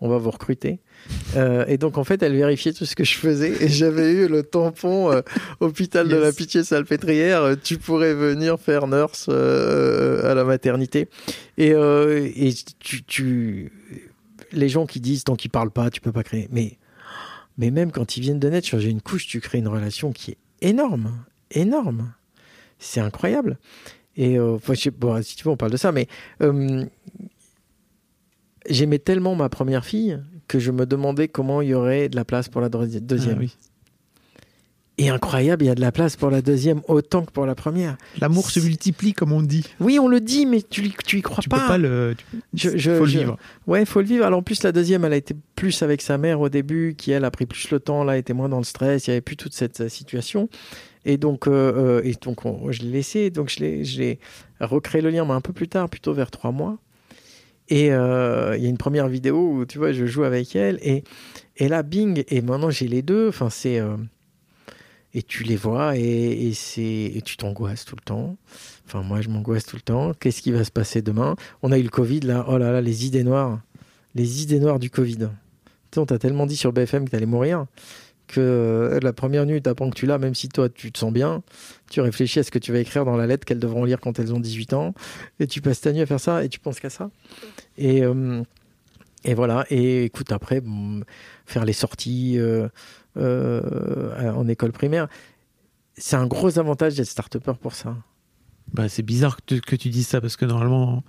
On 0.00 0.08
va 0.08 0.16
vous 0.16 0.30
recruter. 0.30 0.80
et 1.68 1.76
donc, 1.76 1.98
en 1.98 2.04
fait, 2.04 2.22
elle 2.22 2.34
vérifiait 2.34 2.72
tout 2.72 2.86
ce 2.86 2.96
que 2.96 3.04
je 3.04 3.16
faisais. 3.16 3.62
Et 3.62 3.68
j'avais 3.68 4.12
eu 4.12 4.28
le 4.28 4.42
tampon 4.42 5.10
hôpital 5.60 6.08
de 6.08 6.16
la 6.16 6.32
Pitié 6.32 6.64
Salpêtrière. 6.64 7.56
Tu 7.62 7.76
pourrais 7.76 8.14
venir 8.14 8.58
faire 8.58 8.86
nurse 8.86 9.28
à 9.28 10.34
la 10.34 10.44
maternité. 10.44 11.08
Et, 11.58 11.70
et 11.72 12.54
tu, 12.78 13.02
tu, 13.04 13.72
les 14.52 14.68
gens 14.70 14.86
qui 14.86 15.00
disent 15.00 15.24
tant 15.24 15.36
qu'ils 15.36 15.50
parlent 15.50 15.70
pas, 15.70 15.90
tu 15.90 16.00
peux 16.00 16.12
pas 16.12 16.22
créer. 16.22 16.48
Mais 16.50 16.78
mais 17.58 17.70
même 17.70 17.92
quand 17.92 18.16
ils 18.16 18.20
viennent 18.20 18.38
de 18.38 18.48
naître, 18.48 18.66
changer 18.66 18.90
une 18.90 19.00
couche, 19.00 19.26
tu 19.26 19.40
crées 19.40 19.58
une 19.58 19.68
relation 19.68 20.12
qui 20.12 20.32
est 20.32 20.38
énorme, 20.60 21.24
énorme. 21.50 22.12
C'est 22.78 23.00
incroyable. 23.00 23.58
Et 24.16 24.38
euh, 24.38 24.58
bon, 24.98 25.22
si 25.22 25.36
tu 25.36 25.44
veux, 25.44 25.50
on 25.50 25.56
parle 25.56 25.72
de 25.72 25.76
ça, 25.76 25.92
mais 25.92 26.08
euh, 26.42 26.84
j'aimais 28.68 28.98
tellement 28.98 29.34
ma 29.34 29.48
première 29.48 29.84
fille 29.84 30.18
que 30.48 30.58
je 30.58 30.70
me 30.70 30.86
demandais 30.86 31.28
comment 31.28 31.62
il 31.62 31.68
y 31.68 31.74
aurait 31.74 32.08
de 32.08 32.16
la 32.16 32.24
place 32.24 32.48
pour 32.48 32.60
la 32.60 32.68
deuxième. 32.68 33.40
Ah. 33.42 33.71
Et 34.98 35.08
incroyable, 35.08 35.64
il 35.64 35.68
y 35.68 35.70
a 35.70 35.74
de 35.74 35.80
la 35.80 35.90
place 35.90 36.16
pour 36.16 36.30
la 36.30 36.42
deuxième 36.42 36.82
autant 36.86 37.24
que 37.24 37.32
pour 37.32 37.46
la 37.46 37.54
première. 37.54 37.96
L'amour 38.20 38.50
se 38.50 38.60
multiplie, 38.60 39.14
comme 39.14 39.32
on 39.32 39.40
dit. 39.40 39.64
Oui, 39.80 39.98
on 39.98 40.06
le 40.06 40.20
dit, 40.20 40.44
mais 40.44 40.60
tu, 40.60 40.90
tu 41.06 41.18
y 41.18 41.22
crois 41.22 41.42
tu 41.42 41.48
pas. 41.48 41.60
Peux 41.60 41.66
pas 41.66 41.78
le... 41.78 42.14
Je, 42.52 42.68
faut 42.96 43.06
le 43.06 43.10
vivre. 43.10 43.38
Ouais, 43.66 43.86
faut 43.86 44.00
le 44.00 44.06
vivre. 44.06 44.26
Alors 44.26 44.40
en 44.40 44.42
plus, 44.42 44.62
la 44.62 44.70
deuxième, 44.70 45.06
elle 45.06 45.14
a 45.14 45.16
été 45.16 45.34
plus 45.56 45.82
avec 45.82 46.02
sa 46.02 46.18
mère 46.18 46.40
au 46.40 46.50
début, 46.50 46.94
qui 46.96 47.10
elle 47.10 47.24
a 47.24 47.30
pris 47.30 47.46
plus 47.46 47.70
le 47.70 47.80
temps, 47.80 48.04
là, 48.04 48.18
était 48.18 48.34
moins 48.34 48.50
dans 48.50 48.58
le 48.58 48.64
stress, 48.64 49.06
il 49.06 49.10
y 49.10 49.12
avait 49.12 49.22
plus 49.22 49.36
toute 49.36 49.54
cette 49.54 49.80
euh, 49.80 49.88
situation. 49.88 50.50
Et 51.06 51.16
donc, 51.16 51.46
euh, 51.46 52.00
euh, 52.00 52.02
et 52.04 52.12
donc 52.22 52.40
je 52.70 52.82
l'ai 52.82 52.90
laissé, 52.90 53.30
donc 53.30 53.48
je 53.48 53.60
l'ai 53.60 54.18
recréé 54.60 55.00
le 55.00 55.08
lien, 55.08 55.24
mais 55.24 55.32
un 55.32 55.40
peu 55.40 55.54
plus 55.54 55.68
tard, 55.68 55.88
plutôt 55.88 56.12
vers 56.12 56.30
trois 56.30 56.52
mois. 56.52 56.76
Et 57.68 57.86
il 57.86 57.90
y 57.90 57.92
a 57.92 58.68
une 58.68 58.76
première 58.76 59.08
vidéo 59.08 59.38
où, 59.38 59.64
tu 59.64 59.78
vois, 59.78 59.92
je 59.92 60.04
joue 60.04 60.24
avec 60.24 60.54
elle, 60.54 60.78
et, 60.82 61.02
et 61.56 61.68
là, 61.68 61.82
bing, 61.82 62.24
et 62.28 62.42
maintenant 62.42 62.68
j'ai 62.68 62.86
les 62.86 63.00
deux. 63.00 63.28
Enfin, 63.28 63.48
c'est 63.48 63.80
et 65.14 65.22
tu 65.22 65.44
les 65.44 65.56
vois 65.56 65.96
et, 65.96 66.52
c'est 66.54 67.20
tu 67.24 67.36
t'angoisses 67.36 67.84
tout 67.84 67.96
le 67.96 68.04
temps. 68.04 68.36
Enfin 68.86 69.02
moi 69.02 69.20
je 69.20 69.28
m'angoisse 69.28 69.64
tout 69.64 69.76
le 69.76 69.82
temps. 69.82 70.12
Qu'est-ce 70.18 70.42
qui 70.42 70.52
va 70.52 70.64
se 70.64 70.70
passer 70.70 71.02
demain? 71.02 71.36
On 71.62 71.72
a 71.72 71.78
eu 71.78 71.82
le 71.82 71.90
Covid 71.90 72.20
là. 72.20 72.44
Oh 72.48 72.58
là 72.58 72.72
là 72.72 72.80
les 72.80 73.06
idées 73.06 73.24
noires, 73.24 73.60
les 74.14 74.42
idées 74.42 74.60
noires 74.60 74.78
du 74.78 74.90
Covid. 74.90 75.28
Tu 75.90 75.98
on 75.98 76.06
t'a 76.06 76.18
tellement 76.18 76.46
dit 76.46 76.56
sur 76.56 76.72
BFM 76.72 77.04
que 77.06 77.10
t'allais 77.10 77.26
mourir 77.26 77.66
que 78.28 78.40
euh, 78.40 79.00
la 79.02 79.12
première 79.12 79.44
nuit 79.44 79.60
t'apprends 79.60 79.90
que 79.90 79.94
tu 79.94 80.06
l'as, 80.06 80.16
même 80.16 80.34
si 80.34 80.48
toi 80.48 80.70
tu 80.70 80.90
te 80.90 80.98
sens 80.98 81.12
bien, 81.12 81.42
tu 81.90 82.00
réfléchis 82.00 82.38
à 82.38 82.42
ce 82.42 82.50
que 82.50 82.58
tu 82.58 82.72
vas 82.72 82.78
écrire 82.78 83.04
dans 83.04 83.16
la 83.16 83.26
lettre 83.26 83.44
qu'elles 83.44 83.58
devront 83.58 83.84
lire 83.84 84.00
quand 84.00 84.18
elles 84.18 84.32
ont 84.32 84.40
18 84.40 84.72
ans 84.72 84.94
et 85.38 85.46
tu 85.46 85.60
passes 85.60 85.82
ta 85.82 85.92
nuit 85.92 86.00
à 86.00 86.06
faire 86.06 86.20
ça 86.20 86.42
et 86.42 86.48
tu 86.48 86.58
penses 86.58 86.80
qu'à 86.80 86.88
ça. 86.88 87.10
Et 87.76 88.02
euh, 88.02 88.42
Et 89.24 89.34
voilà. 89.34 89.66
Et 89.70 90.04
écoute, 90.04 90.32
après, 90.32 90.62
faire 91.46 91.64
les 91.64 91.72
sorties 91.72 92.38
euh, 92.38 92.68
en 93.16 94.48
école 94.48 94.72
primaire, 94.72 95.08
c'est 95.96 96.16
un 96.16 96.26
gros 96.26 96.58
avantage 96.58 96.94
d'être 96.94 97.08
start 97.08 97.38
pour 97.38 97.74
ça. 97.74 97.96
Bah, 98.72 98.88
c'est 98.88 99.02
bizarre 99.02 99.36
que 99.36 99.54
tu, 99.54 99.60
que 99.60 99.76
tu 99.76 99.88
dises 99.90 100.06
ça 100.06 100.20
parce 100.20 100.36
que 100.36 100.44
normalement, 100.44 101.02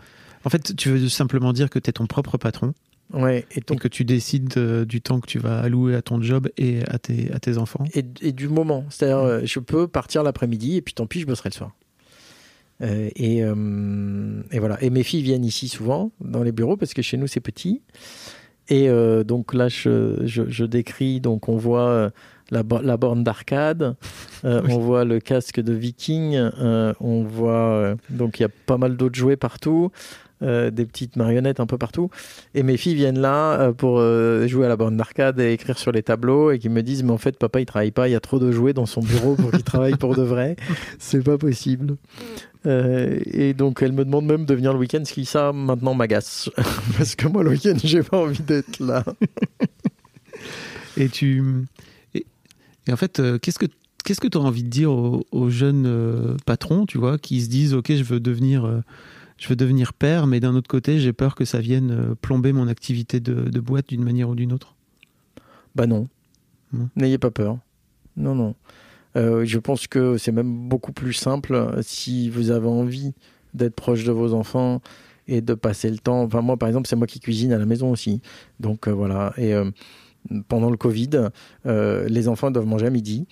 en 0.43 0.49
fait, 0.49 0.75
tu 0.75 0.89
veux 0.89 1.09
simplement 1.09 1.53
dire 1.53 1.69
que 1.69 1.79
tu 1.79 1.89
es 1.89 1.93
ton 1.93 2.05
propre 2.05 2.37
patron. 2.37 2.73
Ouais, 3.11 3.45
et, 3.51 3.61
que 3.61 3.87
tu 3.87 4.05
décides 4.05 4.57
euh, 4.57 4.85
du 4.85 5.01
temps 5.01 5.19
que 5.19 5.27
tu 5.27 5.37
vas 5.37 5.59
allouer 5.59 5.93
à 5.93 6.01
ton 6.01 6.21
job 6.21 6.49
et 6.57 6.79
à 6.87 6.97
tes, 6.97 7.31
à 7.31 7.39
tes 7.39 7.57
enfants. 7.57 7.83
Et, 7.93 8.01
du 8.31 8.47
moment. 8.47 8.85
C'est-à-dire, 8.89 9.17
euh, 9.17 9.41
je 9.43 9.59
peux 9.59 9.87
partir 9.87 10.23
l'après-midi 10.23 10.77
et 10.77 10.81
puis 10.81 10.95
tant 10.95 11.05
pis, 11.05 11.19
je 11.19 11.27
bosserai 11.27 11.49
le 11.49 11.53
soir. 11.53 11.75
Euh, 12.81 13.09
et, 13.15 13.39
et, 13.39 14.59
voilà. 14.59 14.81
Et 14.81 14.89
mes 14.89 15.03
filles 15.03 15.21
viennent 15.21 15.45
ici 15.45 15.67
souvent, 15.67 16.11
dans 16.21 16.41
les 16.41 16.51
bureaux, 16.51 16.75
parce 16.75 16.93
que 16.93 17.03
chez 17.03 17.17
nous, 17.17 17.27
c'est 17.27 17.39
petit. 17.39 17.81
Et 18.69 18.87
donc 19.25 19.53
là, 19.53 19.67
je, 19.67 20.21
je, 20.23 20.43
je, 20.47 20.63
décris, 20.63 21.19
donc 21.19 21.49
on 21.49 21.57
voit 21.57 22.11
la, 22.49 22.63
la 22.81 22.97
borne 22.97 23.23
d'arcade, 23.23 23.95
on 24.43 24.77
voit 24.79 25.03
le 25.03 25.19
casque 25.19 25.59
de 25.59 25.73
viking, 25.73 26.39
on 26.99 27.23
voit, 27.23 27.95
donc 28.09 28.39
il 28.39 28.43
y 28.43 28.45
a 28.45 28.49
pas 28.65 28.77
mal 28.77 28.95
d'autres 28.95 29.15
jouets 29.15 29.35
partout. 29.35 29.91
Euh, 30.43 30.71
des 30.71 30.85
petites 30.85 31.15
marionnettes 31.15 31.61
un 31.61 31.65
peu 31.65 31.77
partout. 31.77 32.09
Et 32.53 32.63
mes 32.63 32.75
filles 32.75 32.95
viennent 32.95 33.19
là 33.19 33.59
euh, 33.59 33.71
pour 33.71 33.99
euh, 33.99 34.45
jouer 34.45 34.65
à 34.65 34.69
la 34.69 34.75
borne 34.75 34.97
d'arcade 34.97 35.39
et 35.39 35.53
écrire 35.53 35.79
sur 35.79 35.93
les 35.93 36.03
tableaux 36.03 36.51
et 36.51 36.59
qui 36.59 36.67
me 36.67 36.83
disent 36.83 37.03
mais 37.03 37.11
en 37.11 37.17
fait 37.17 37.37
papa 37.37 37.61
il 37.61 37.65
travaille 37.65 37.91
pas, 37.91 38.09
il 38.09 38.11
y 38.11 38.15
a 38.15 38.19
trop 38.19 38.39
de 38.39 38.51
jouets 38.51 38.73
dans 38.73 38.85
son 38.85 39.01
bureau 39.01 39.35
pour 39.35 39.51
qu'il 39.51 39.63
travaille 39.63 39.95
pour 39.95 40.15
de 40.15 40.21
vrai. 40.21 40.57
C'est 40.99 41.23
pas 41.23 41.37
possible. 41.37 41.95
et 42.65 43.53
donc 43.53 43.81
elle 43.81 43.93
me 43.93 44.03
demande 44.03 44.25
même 44.25 44.45
de 44.45 44.53
venir 44.53 44.73
le 44.73 44.79
week-end, 44.79 45.03
ce 45.05 45.13
qui 45.13 45.23
ça 45.23 45.53
maintenant 45.53 45.93
m'agace 45.93 46.49
parce 46.97 47.15
que 47.15 47.27
moi 47.27 47.43
le 47.43 47.51
week-end 47.51 47.75
j'ai 47.81 48.03
pas 48.03 48.17
envie 48.17 48.43
d'être 48.43 48.79
là. 48.79 49.05
et 50.97 51.07
tu 51.07 51.41
et, 52.15 52.25
en 52.91 52.97
fait 52.97 53.21
qu'est-ce 53.41 53.59
que 53.59 53.67
qu'est-ce 54.03 54.19
que 54.19 54.27
tu 54.27 54.37
as 54.37 54.41
envie 54.41 54.63
de 54.63 54.69
dire 54.69 54.91
aux, 54.91 55.25
aux 55.31 55.49
jeunes 55.49 56.35
patrons, 56.45 56.85
tu 56.85 56.97
vois, 56.97 57.17
qui 57.17 57.41
se 57.41 57.49
disent 57.49 57.73
ok 57.73 57.93
je 57.93 58.03
veux 58.03 58.19
devenir 58.19 58.83
je 59.37 59.47
veux 59.47 59.55
devenir 59.55 59.93
père, 59.93 60.27
mais 60.27 60.39
d'un 60.39 60.55
autre 60.55 60.67
côté, 60.67 60.99
j'ai 60.99 61.13
peur 61.13 61.35
que 61.35 61.45
ça 61.45 61.59
vienne 61.59 61.91
euh, 61.91 62.15
plomber 62.15 62.53
mon 62.53 62.67
activité 62.67 63.19
de, 63.19 63.59
boîte 63.59 63.89
d'une 63.89 64.03
manière 64.03 64.29
ou 64.29 64.35
d'une 64.35 64.53
autre. 64.53 64.75
Bah 65.75 65.87
non. 65.87 66.07
N'ayez 66.95 67.17
pas 67.17 67.31
peur. 67.31 67.59
Non, 68.17 68.35
non. 68.35 68.55
Euh, 69.15 69.45
je 69.45 69.59
pense 69.59 69.87
que 69.87 70.17
c'est 70.17 70.31
même 70.31 70.67
beaucoup 70.67 70.91
plus 70.91 71.13
simple 71.13 71.53
euh, 71.53 71.81
si 71.83 72.29
vous 72.29 72.49
avez 72.49 72.67
envie 72.67 73.13
d'être 73.53 73.75
proche 73.75 74.03
de 74.03 74.11
vos 74.11 74.33
enfants 74.33 74.81
et 75.27 75.41
de 75.41 75.53
passer 75.53 75.89
le 75.89 75.97
temps. 75.97 76.23
Enfin, 76.23 76.41
moi, 76.41 76.57
par 76.57 76.67
exemple, 76.67 76.87
c'est 76.87 76.95
moi 76.95 77.05
qui 77.05 77.19
cuisine 77.19 77.53
à 77.53 77.59
la 77.59 77.65
maison 77.65 77.91
aussi. 77.91 78.21
Donc 78.59 78.87
voilà. 78.87 79.33
Et 79.37 79.53
pendant 80.47 80.71
le 80.71 80.77
Covid, 80.77 81.29
les 81.65 82.27
enfants 82.27 82.51
doivent 82.51 82.65
manger 82.65 82.87
à 82.87 82.89
midi. 82.89 83.25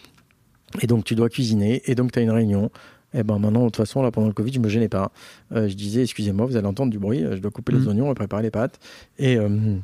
Et 0.79 0.87
donc, 0.87 1.03
tu 1.03 1.15
dois 1.15 1.27
cuisiner. 1.27 1.81
Et 1.85 1.95
donc, 1.95 2.11
tu 2.11 2.19
as 2.19 2.21
une 2.21 2.31
réunion. 2.31 2.71
Eh 3.13 3.23
ben 3.23 3.39
maintenant, 3.39 3.61
de 3.61 3.65
toute 3.65 3.77
façon, 3.77 4.01
là, 4.01 4.11
pendant 4.11 4.27
le 4.27 4.33
Covid, 4.33 4.53
je 4.53 4.59
me 4.59 4.69
gênais 4.69 4.88
pas. 4.88 5.11
Euh, 5.51 5.67
je 5.67 5.75
disais, 5.75 6.03
excusez-moi, 6.03 6.45
vous 6.45 6.55
allez 6.55 6.67
entendre 6.67 6.91
du 6.91 6.99
bruit, 6.99 7.23
euh, 7.23 7.35
je 7.35 7.41
dois 7.41 7.51
couper 7.51 7.73
les 7.73 7.79
mm. 7.79 7.88
oignons 7.88 8.11
et 8.11 8.15
préparer 8.15 8.43
les 8.43 8.51
pâtes. 8.51 8.79
Et, 9.19 9.38
euh, 9.38 9.75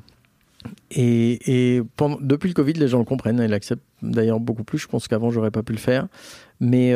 et, 0.92 1.76
et 1.76 1.82
pendant, 1.98 2.18
depuis 2.22 2.48
le 2.48 2.54
Covid, 2.54 2.74
les 2.74 2.88
gens 2.88 3.00
le 3.00 3.06
comprennent, 3.06 3.40
ils 3.44 3.50
l'acceptent 3.50 3.84
d'ailleurs 4.02 4.40
beaucoup 4.40 4.64
plus. 4.64 4.78
Je 4.78 4.88
pense 4.88 5.08
qu'avant, 5.08 5.30
j'aurais 5.30 5.52
pas 5.52 5.64
pu 5.64 5.74
le 5.74 5.78
faire. 5.78 6.08
Mais 6.60 6.94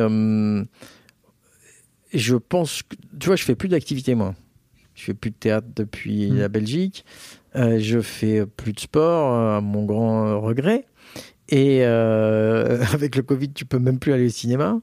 je 2.13 2.35
pense 2.35 2.83
que, 2.83 2.95
tu 3.19 3.27
vois, 3.27 3.35
je 3.35 3.43
fais 3.43 3.55
plus 3.55 3.69
d'activité, 3.69 4.15
moi. 4.15 4.33
Je 4.95 5.05
fais 5.05 5.13
plus 5.13 5.31
de 5.31 5.35
théâtre 5.35 5.67
depuis 5.75 6.31
mm. 6.31 6.37
la 6.37 6.47
Belgique. 6.47 7.05
je 7.55 7.99
fais 7.99 8.45
plus 8.45 8.71
de 8.71 8.79
sport, 8.79 9.33
à 9.33 9.59
mon 9.59 9.83
grand 9.83 10.39
regret. 10.39 10.85
Et 11.49 11.83
avec 11.83 13.17
le 13.17 13.21
Covid, 13.21 13.51
tu 13.51 13.65
peux 13.65 13.79
même 13.79 13.99
plus 13.99 14.13
aller 14.13 14.27
au 14.27 14.29
cinéma. 14.29 14.79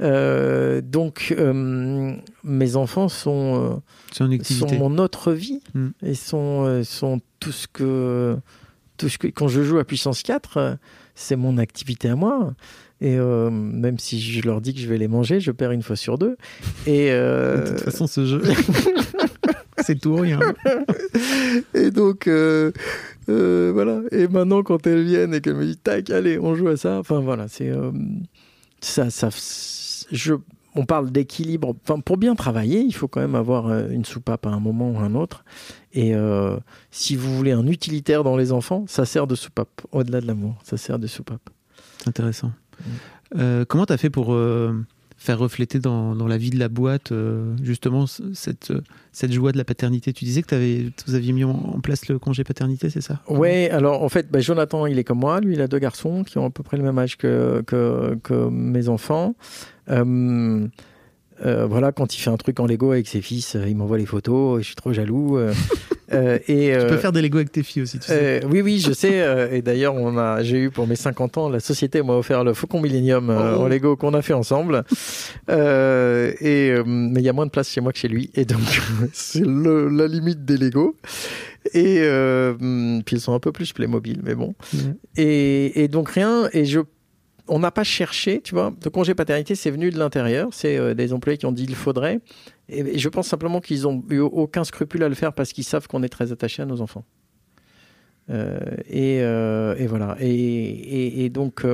Euh, 0.00 0.80
donc, 0.80 1.34
euh, 1.38 2.14
mes 2.44 2.76
enfants 2.76 3.08
sont, 3.08 3.80
euh, 4.18 4.38
sont 4.42 4.74
mon 4.74 4.98
autre 4.98 5.32
vie 5.32 5.60
hmm. 5.74 5.88
et 6.04 6.14
sont, 6.14 6.82
sont 6.84 7.20
tout 7.40 7.52
ce 7.52 7.66
que. 7.68 8.36
Tout 8.98 9.08
ce 9.08 9.18
que 9.18 9.26
quand 9.26 9.48
je 9.48 9.62
joue 9.62 9.78
à 9.78 9.84
puissance 9.84 10.22
4, 10.22 10.78
c'est 11.14 11.34
mon 11.34 11.58
activité 11.58 12.08
à 12.08 12.14
moi. 12.14 12.54
Et 13.00 13.16
même 13.16 13.98
si 13.98 14.20
je 14.20 14.42
leur 14.46 14.60
dis 14.60 14.74
que 14.74 14.80
je 14.80 14.86
vais 14.86 14.98
les 14.98 15.08
manger, 15.08 15.40
je 15.40 15.50
perds 15.50 15.72
une 15.72 15.82
fois 15.82 15.96
sur 15.96 16.18
deux. 16.18 16.36
Et 16.86 17.10
De 17.10 17.64
toute 17.68 17.80
façon, 17.80 18.06
ce 18.06 18.26
jeu, 18.26 18.42
c'est 19.78 19.98
tout 19.98 20.14
rien. 20.14 20.38
et 21.74 21.90
donc, 21.90 22.28
voilà. 23.26 24.02
Et 24.12 24.28
maintenant, 24.28 24.62
quand 24.62 24.86
elles 24.86 25.02
viennent 25.02 25.34
et 25.34 25.40
qu'elles 25.40 25.56
me 25.56 25.64
disent, 25.64 25.80
tac, 25.82 26.10
allez, 26.10 26.38
on 26.38 26.54
joue 26.54 26.68
à 26.68 26.76
ça. 26.76 26.98
Enfin, 26.98 27.20
voilà, 27.20 27.48
c'est 27.48 27.72
ça, 28.82 29.10
ça, 29.10 29.30
je, 30.12 30.34
on 30.74 30.84
parle 30.84 31.10
d'équilibre. 31.10 31.74
Enfin, 31.82 32.00
pour 32.00 32.16
bien 32.16 32.34
travailler, 32.34 32.80
il 32.80 32.94
faut 32.94 33.08
quand 33.08 33.20
même 33.20 33.34
avoir 33.34 33.66
euh, 33.66 33.88
une 33.90 34.04
soupape 34.04 34.46
à 34.46 34.50
un 34.50 34.60
moment 34.60 34.90
ou 34.90 34.98
un 34.98 35.14
autre. 35.14 35.44
Et 35.92 36.14
euh, 36.14 36.56
si 36.90 37.16
vous 37.16 37.34
voulez 37.36 37.52
un 37.52 37.66
utilitaire 37.66 38.24
dans 38.24 38.36
les 38.36 38.52
enfants, 38.52 38.84
ça 38.86 39.04
sert 39.04 39.26
de 39.26 39.34
soupape. 39.34 39.82
Au-delà 39.90 40.20
de 40.20 40.26
l'amour, 40.26 40.56
ça 40.62 40.76
sert 40.76 40.98
de 40.98 41.06
soupape. 41.06 41.50
Intéressant. 42.06 42.52
Mm. 42.78 42.84
Euh, 43.38 43.64
comment 43.66 43.86
tu 43.86 43.92
as 43.92 43.98
fait 43.98 44.10
pour 44.10 44.36
faire 45.16 45.38
refléter 45.38 45.78
dans, 45.78 46.16
dans, 46.16 46.26
la 46.26 46.36
vie 46.36 46.50
de 46.50 46.58
la 46.58 46.68
boîte 46.68 47.12
justement 47.62 48.06
cette, 48.06 48.72
cette 49.12 49.32
joie 49.32 49.52
de 49.52 49.58
la 49.58 49.64
paternité? 49.64 50.12
Tu 50.12 50.24
disais 50.24 50.42
que 50.42 50.54
avais, 50.54 50.90
vous 51.06 51.14
aviez 51.14 51.32
mis 51.32 51.44
en 51.44 51.80
place 51.80 52.08
le 52.08 52.18
congé 52.18 52.44
paternité, 52.44 52.90
c'est 52.90 53.00
ça? 53.00 53.20
Oui, 53.28 53.68
alors 53.68 54.02
en 54.02 54.08
fait, 54.08 54.30
bah, 54.30 54.40
Jonathan, 54.40 54.84
il 54.86 54.98
est 54.98 55.04
comme 55.04 55.20
moi. 55.20 55.40
Lui, 55.40 55.54
il 55.54 55.60
a 55.60 55.68
deux 55.68 55.78
garçons 55.78 56.24
qui 56.24 56.38
ont 56.38 56.46
à 56.46 56.50
peu 56.50 56.62
près 56.62 56.76
le 56.76 56.82
même 56.82 56.98
âge 56.98 57.16
que, 57.16 57.62
que, 57.66 58.18
que 58.22 58.48
mes 58.48 58.88
enfants. 58.88 59.34
Euh, 59.90 60.66
euh, 61.44 61.66
voilà, 61.66 61.90
quand 61.92 62.14
il 62.14 62.20
fait 62.20 62.30
un 62.30 62.36
truc 62.36 62.60
en 62.60 62.66
Lego 62.66 62.92
avec 62.92 63.08
ses 63.08 63.20
fils, 63.20 63.56
euh, 63.56 63.68
il 63.68 63.76
m'envoie 63.76 63.98
les 63.98 64.06
photos, 64.06 64.60
je 64.60 64.66
suis 64.66 64.76
trop 64.76 64.92
jaloux. 64.92 65.38
et, 66.12 66.76
tu 66.78 66.86
peux 66.86 66.98
faire 66.98 67.10
des 67.10 67.22
Lego 67.22 67.38
avec 67.38 67.50
tes 67.50 67.62
filles 67.62 67.82
aussi, 67.82 67.98
tu 67.98 68.06
sais. 68.06 68.44
oui, 68.46 68.60
oui, 68.60 68.78
je 68.78 68.92
sais. 68.92 69.48
et 69.50 69.62
d'ailleurs, 69.62 69.94
on 69.94 70.18
a, 70.18 70.42
j'ai 70.42 70.58
eu 70.58 70.70
pour 70.70 70.86
mes 70.86 70.94
50 70.94 71.38
ans, 71.38 71.48
la 71.48 71.58
société 71.58 72.02
m'a 72.02 72.12
offert 72.12 72.44
le 72.44 72.54
Faucon 72.54 72.80
Millennium 72.80 73.30
oh. 73.30 73.62
en 73.62 73.68
Lego 73.68 73.96
qu'on 73.96 74.14
a 74.14 74.22
fait 74.22 74.34
ensemble. 74.34 74.84
et, 75.48 76.74
mais 76.86 77.20
il 77.20 77.24
y 77.24 77.28
a 77.28 77.32
moins 77.32 77.46
de 77.46 77.50
place 77.50 77.70
chez 77.70 77.80
moi 77.80 77.92
que 77.92 77.98
chez 77.98 78.08
lui. 78.08 78.30
Et 78.34 78.44
donc, 78.44 78.82
c'est 79.12 79.44
la 79.44 80.06
limite 80.06 80.44
des 80.44 80.58
Lego. 80.58 80.96
Et 81.74 82.02
puis 83.04 83.16
ils 83.16 83.20
sont 83.20 83.34
un 83.34 83.40
peu 83.40 83.50
plus 83.50 83.72
Playmobil, 83.72 84.20
mais 84.22 84.34
bon. 84.34 84.54
Et, 85.16 85.82
et 85.82 85.88
donc 85.88 86.10
rien. 86.10 86.48
Et 86.52 86.66
je 86.66 86.80
on 87.48 87.58
n'a 87.58 87.70
pas 87.70 87.84
cherché, 87.84 88.40
tu 88.40 88.54
vois. 88.54 88.72
Le 88.82 88.90
congé 88.90 89.14
paternité, 89.14 89.54
c'est 89.54 89.70
venu 89.70 89.90
de 89.90 89.98
l'intérieur. 89.98 90.48
C'est 90.52 90.76
euh, 90.78 90.94
des 90.94 91.12
employés 91.12 91.38
qui 91.38 91.46
ont 91.46 91.52
dit 91.52 91.64
il 91.64 91.74
faudrait. 91.74 92.20
Et, 92.68 92.98
je 92.98 93.08
pense 93.08 93.26
simplement 93.26 93.60
qu'ils 93.60 93.82
n'ont 93.82 94.02
eu 94.10 94.20
aucun 94.20 94.64
scrupule 94.64 95.02
à 95.02 95.08
le 95.08 95.14
faire 95.14 95.32
parce 95.32 95.52
qu'ils 95.52 95.64
savent 95.64 95.88
qu'on 95.88 96.02
est 96.02 96.08
très 96.08 96.32
attaché 96.32 96.62
à 96.62 96.66
nos 96.66 96.80
enfants. 96.80 97.04
Euh, 98.30 98.60
euh, 98.94 99.74
et, 99.76 99.86
voilà. 99.86 100.16
Et, 100.20 101.28
donc, 101.30 101.64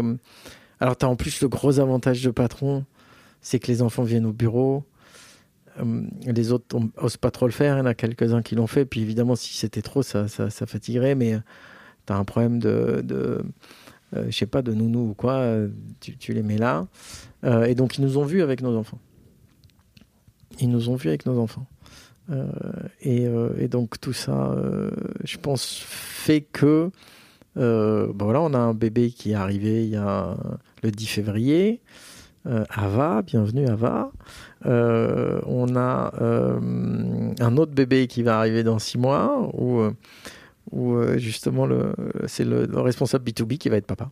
alors 0.81 0.97
tu 0.97 1.05
as 1.05 1.09
en 1.09 1.17
plus 1.17 1.43
le 1.43 1.49
gros 1.49 1.79
avantage 1.79 2.23
de 2.23 2.31
patron, 2.31 2.85
c'est 3.41 3.59
que 3.59 3.67
les 3.67 3.83
enfants 3.83 4.05
viennent 4.05 4.27
au 4.27 4.33
bureau. 4.33 4.85
les 6.25 6.51
autres 6.51 6.79
n'osent 7.01 7.19
pas 7.19 7.31
trop 7.31 7.47
le 7.47 7.53
faire. 7.53 7.77
Il 7.77 7.79
y 7.79 7.83
en 7.83 7.87
a 7.87 7.95
quelques-uns 7.95 8.41
qui 8.41 8.55
l'ont 8.55 8.67
fait. 8.67 8.87
Puis 8.87 9.03
évidemment, 9.03 9.37
si 9.37 9.55
c'était 9.55 9.83
trop, 9.83 10.03
ça, 10.03 10.27
fatiguerait. 10.51 11.15
Mais 11.15 11.37
tu 12.07 12.13
as 12.15 12.17
un 12.17 12.25
problème 12.25 12.59
de 12.59 13.45
euh, 14.17 14.27
je 14.29 14.37
sais 14.37 14.47
pas, 14.47 14.63
de 14.63 14.73
nounou 14.73 15.11
ou 15.11 15.15
quoi, 15.15 15.35
euh, 15.35 15.69
tu, 16.01 16.33
les 16.33 16.43
mets 16.43 16.59
là. 16.59 16.87
Euh, 17.45 17.65
et 17.65 17.75
donc, 17.75 17.99
ils 17.99 18.03
nous 18.03 18.19
ont 18.19 18.25
vus 18.25 18.43
avec 18.43 18.63
nos 18.63 18.77
enfants. 18.77 18.99
Ils 20.61 20.71
nous 20.71 20.89
ont 20.89 20.97
vus 20.97 21.09
avec 21.09 21.27
nos 21.27 21.39
enfants. 21.39 21.67
Et, 23.01 23.27
donc, 23.69 23.99
tout 24.01 24.13
ça, 24.13 24.55
je 25.25 25.39
pense, 25.39 25.83
fait 25.83 26.43
que. 26.43 26.91
Ben 27.55 28.13
voilà, 28.19 28.43
on 28.43 28.53
a 28.53 28.59
un 28.59 28.75
bébé 28.75 29.11
qui 29.11 29.31
est 29.31 29.35
arrivé 29.35 29.85
il 29.85 29.91
y 29.91 29.97
a 29.97 30.37
le 30.83 30.91
10 30.91 31.07
février. 31.07 31.81
Ava, 32.45 33.23
bienvenue 33.23 33.67
Ava. 33.67 34.11
on 34.65 35.77
a 35.77 36.13
un 36.21 37.57
autre 37.57 37.73
bébé 37.73 38.09
qui 38.09 38.23
va 38.23 38.39
arriver 38.39 38.63
dans 38.63 38.79
six 38.79 38.99
mois, 38.99 39.49
où 39.55 39.89
où 40.71 40.95
euh, 40.95 41.19
justement 41.19 41.69
c'est 42.27 42.45
le, 42.45 42.69
responsable 42.75 43.29
B2B 43.29 43.59
qui 43.59 43.69
va 43.69 43.77
être 43.77 43.87
papa. 43.87 44.11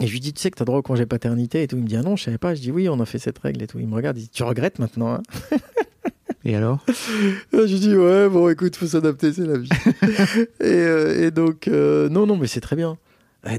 Et 0.00 0.06
je 0.06 0.12
lui 0.12 0.20
dis, 0.20 0.34
tu 0.34 0.42
sais 0.42 0.50
que 0.50 0.56
tu 0.56 0.62
as 0.62 0.66
droit 0.66 0.78
au 0.78 0.82
congé 0.82 1.06
paternité 1.06 1.62
et 1.62 1.68
tout. 1.68 1.76
Il 1.76 1.82
me 1.82 1.88
dit, 1.88 1.96
ah 1.96 2.02
non, 2.02 2.16
je 2.16 2.24
savais 2.24 2.36
pas. 2.36 2.54
Je 2.54 2.60
dis, 2.60 2.70
oui, 2.70 2.86
on 2.88 3.00
a 3.00 3.06
fait 3.06 3.18
cette 3.18 3.38
règle 3.38 3.62
et 3.62 3.66
tout. 3.66 3.78
Il 3.78 3.88
me 3.88 3.94
regarde, 3.94 4.18
il 4.18 4.24
dit, 4.24 4.28
tu 4.28 4.42
regrettes 4.42 4.78
maintenant 4.78 5.14
hein 5.14 5.22
Et 6.44 6.54
alors? 6.54 6.84
Je 7.52 7.76
dis, 7.76 7.96
ouais, 7.96 8.28
bon, 8.28 8.48
écoute, 8.48 8.76
faut 8.76 8.86
s'adapter, 8.86 9.32
c'est 9.32 9.46
la 9.46 9.58
vie. 9.58 9.68
Euh, 10.62 11.26
et, 11.26 11.30
donc, 11.30 11.66
euh, 11.66 12.08
non, 12.08 12.26
non, 12.26 12.36
mais 12.36 12.46
c'est 12.46 12.60
très 12.60 12.76
bien. 12.76 12.98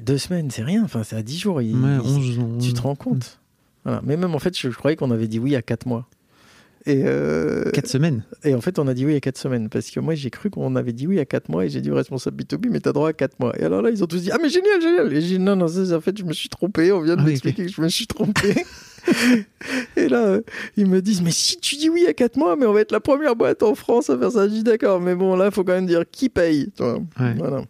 deux 0.06 0.18
semaines, 0.18 0.52
c'est 0.52 0.64
rien. 0.64 0.84
Enfin, 0.84 1.04
c'est 1.04 1.16
à 1.16 1.24
dix 1.24 1.40
jours. 1.40 1.62
Il, 1.62 1.76
ouais, 1.76 1.98
11, 2.04 2.40
tu 2.62 2.74
te 2.74 2.82
rends 2.82 2.96
compte 2.96 3.40
voilà. 3.84 4.02
Mais 4.04 4.18
même, 4.18 4.36
en 4.36 4.40
fait, 4.40 4.58
je, 4.58 4.68
croyais 4.70 4.98
qu'on 4.98 5.12
avait 5.12 5.30
dit 5.30 5.40
oui 5.40 5.56
à 5.56 5.62
quatre 5.62 5.86
mois. 5.86 6.08
Et, 6.88 7.04
euh, 7.06 7.70
4 7.72 7.88
semaines. 7.88 8.24
et 8.46 8.56
en 8.56 8.62
fait, 8.62 8.80
on 8.80 8.88
a 8.88 8.94
dit 8.94 9.06
oui 9.06 9.16
à 9.16 9.20
4 9.20 9.38
semaines. 9.38 9.70
Parce 9.70 9.92
que 9.92 10.00
moi, 10.00 10.16
j'ai 10.16 10.30
cru 10.30 10.50
qu'on 10.50 10.76
avait 10.78 10.94
dit 10.94 11.06
oui 11.06 11.20
à 11.20 11.26
4 11.26 11.50
mois. 11.50 11.66
Et 11.66 11.70
j'ai 11.70 11.82
dit 11.82 11.92
au 11.92 11.96
responsable 11.96 12.42
B2B, 12.42 12.70
mais 12.72 12.80
t'as 12.80 12.94
droit 12.94 13.10
à 13.10 13.14
4 13.14 13.40
mois. 13.40 13.54
Et 13.60 13.64
alors 13.64 13.82
là, 13.82 13.90
ils 13.90 14.02
ont 14.04 14.08
tous 14.08 14.22
dit, 14.22 14.32
ah, 14.32 14.38
mais 14.42 14.50
génial, 14.50 14.82
génial. 14.82 15.14
Et 15.14 15.22
j'ai 15.22 15.38
dit, 15.38 15.40
non, 15.40 15.58
non, 15.58 15.68
ça, 15.68 15.96
en 15.96 16.02
fait, 16.02 16.18
je 16.18 16.24
me 16.24 16.32
suis 16.32 16.48
trompé. 16.48 16.92
On 16.94 17.02
vient 17.02 17.18
de 17.18 17.22
Ah 17.22 17.26
m'expliquer 17.26 17.66
que 17.66 17.72
je 17.72 17.82
me 17.82 17.90
suis 17.90 18.08
trompé. 18.08 18.56
et 19.98 20.08
là, 20.08 20.26
euh, 20.28 20.42
ils 20.78 20.88
me 20.88 21.02
disent, 21.02 21.22
mais 21.22 21.32
si 21.32 21.58
tu 21.58 21.76
dis 21.76 21.90
oui 21.90 22.06
à 22.08 22.14
4 22.14 22.38
mois, 22.38 22.56
mais 22.56 22.66
on 22.66 22.74
va 22.74 22.80
être 22.80 22.94
la 22.94 23.02
première 23.02 23.36
boîte 23.36 23.64
en 23.64 23.76
France 23.76 24.10
à 24.10 24.18
faire 24.18 24.32
ça. 24.32 24.48
Je 24.48 24.54
dis, 24.54 24.64
d'accord. 24.64 25.02
Mais 25.02 25.14
bon, 25.14 25.36
là, 25.36 25.48
il 25.48 25.52
faut 25.52 25.66
quand 25.66 25.74
même 25.74 25.88
dire 25.88 26.04
qui 26.10 26.30
paye. 26.30 26.72
Ouais. 26.80 27.34
Voilà. 27.38 27.64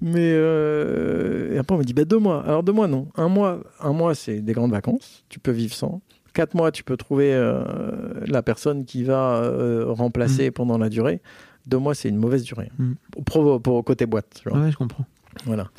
Mais 0.00 0.32
euh, 0.34 1.54
et 1.54 1.58
après, 1.58 1.74
on 1.74 1.78
me 1.78 1.84
dit, 1.84 1.94
bah, 1.94 2.04
deux 2.04 2.18
mois. 2.18 2.44
Alors, 2.44 2.62
deux 2.62 2.72
mois, 2.72 2.86
non. 2.86 3.08
Un 3.16 3.28
mois, 3.28 3.60
un 3.80 3.92
mois 3.92 4.14
c'est 4.14 4.40
des 4.40 4.52
grandes 4.52 4.70
vacances. 4.72 5.24
Tu 5.28 5.40
peux 5.40 5.50
vivre 5.52 5.74
sans. 5.74 6.00
Quatre 6.32 6.54
mois, 6.54 6.72
tu 6.72 6.82
peux 6.82 6.96
trouver 6.96 7.34
euh, 7.34 7.62
la 8.26 8.42
personne 8.42 8.84
qui 8.84 9.04
va 9.04 9.36
euh, 9.36 9.84
remplacer 9.88 10.50
pendant 10.50 10.78
la 10.78 10.88
durée. 10.88 11.20
Deux 11.66 11.78
mois, 11.78 11.94
c'est 11.94 12.08
une 12.08 12.16
mauvaise 12.16 12.42
durée. 12.42 12.70
Mm. 12.78 12.92
Pour, 13.26 13.60
pour 13.60 13.84
côté 13.84 14.06
boîte. 14.06 14.42
Ouais, 14.46 14.70
je 14.70 14.76
comprends. 14.76 15.04
Voilà. 15.44 15.70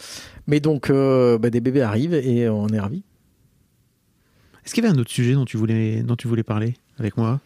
Mais 0.48 0.60
donc, 0.60 0.90
euh, 0.90 1.38
bah, 1.38 1.50
des 1.50 1.60
bébés 1.60 1.82
arrivent 1.82 2.14
et 2.14 2.48
on 2.50 2.68
est 2.68 2.80
ravis. 2.80 3.04
Est-ce 4.64 4.74
qu'il 4.74 4.84
y 4.84 4.88
avait 4.88 4.96
un 4.96 5.00
autre 5.00 5.12
sujet 5.12 5.34
dont 5.34 5.46
tu 5.46 5.58
voulais, 5.58 6.04
dont 6.04 6.16
tu 6.16 6.28
voulais 6.28 6.44
parler 6.44 6.76
avec 7.00 7.18
moi? 7.18 7.40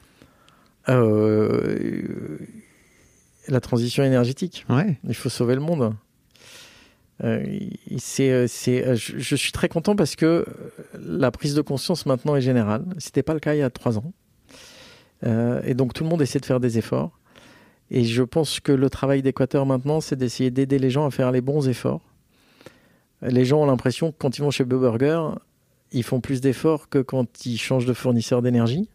La 3.48 3.62
transition 3.62 4.04
énergétique. 4.04 4.66
Ouais. 4.70 5.00
Il 5.08 5.16
faut 5.16 5.30
sauver 5.30 5.56
le 5.56 5.62
monde. 5.62 5.96
Euh, 7.24 7.44
euh, 7.92 8.46
c'est, 8.48 8.86
euh, 8.86 8.96
je, 8.96 9.36
suis 9.36 9.52
très 9.52 9.70
content 9.70 9.96
parce 9.96 10.16
que 10.16 10.46
la 11.00 11.32
prise 11.32 11.56
de 11.56 11.62
conscience 11.62 12.06
maintenant 12.06 12.36
est 12.36 12.42
générale. 12.42 12.86
C'était 12.98 13.24
pas 13.24 13.34
le 13.34 13.40
cas 13.40 13.56
il 13.56 13.60
y 13.60 13.64
a 13.64 13.70
trois 13.70 13.98
ans. 13.98 14.14
Et 15.66 15.74
donc 15.74 15.94
tout 15.94 16.04
le 16.04 16.10
monde 16.10 16.22
essaie 16.22 16.40
de 16.40 16.46
faire 16.46 16.60
des 16.60 16.78
efforts. 16.78 17.20
Et 17.90 18.04
je 18.04 18.22
pense 18.22 18.60
que 18.60 18.72
le 18.72 18.90
travail 18.90 19.24
d'Équateur 19.24 19.66
maintenant, 19.66 20.00
c'est 20.00 20.16
d'essayer 20.16 20.52
d'aider 20.52 20.78
les 20.78 20.92
gens 20.92 21.08
à 21.08 21.12
faire 21.12 21.32
les 21.32 21.42
bons 21.42 21.68
efforts. 21.68 22.02
Les 23.24 23.46
gens 23.46 23.62
ont 23.62 23.66
l'impression 23.66 24.12
que 24.12 24.18
quand 24.20 24.38
ils 24.38 24.42
vont 24.42 24.52
chez 24.52 24.64
Burger, 24.64 25.22
ils 25.92 26.04
font 26.04 26.22
plus 26.22 26.40
d'efforts 26.40 26.88
que 26.90 27.00
quand 27.00 27.48
ils 27.48 27.58
changent 27.58 27.88
de 27.88 27.94
fournisseur 27.94 28.44
d'énergie. 28.44 28.90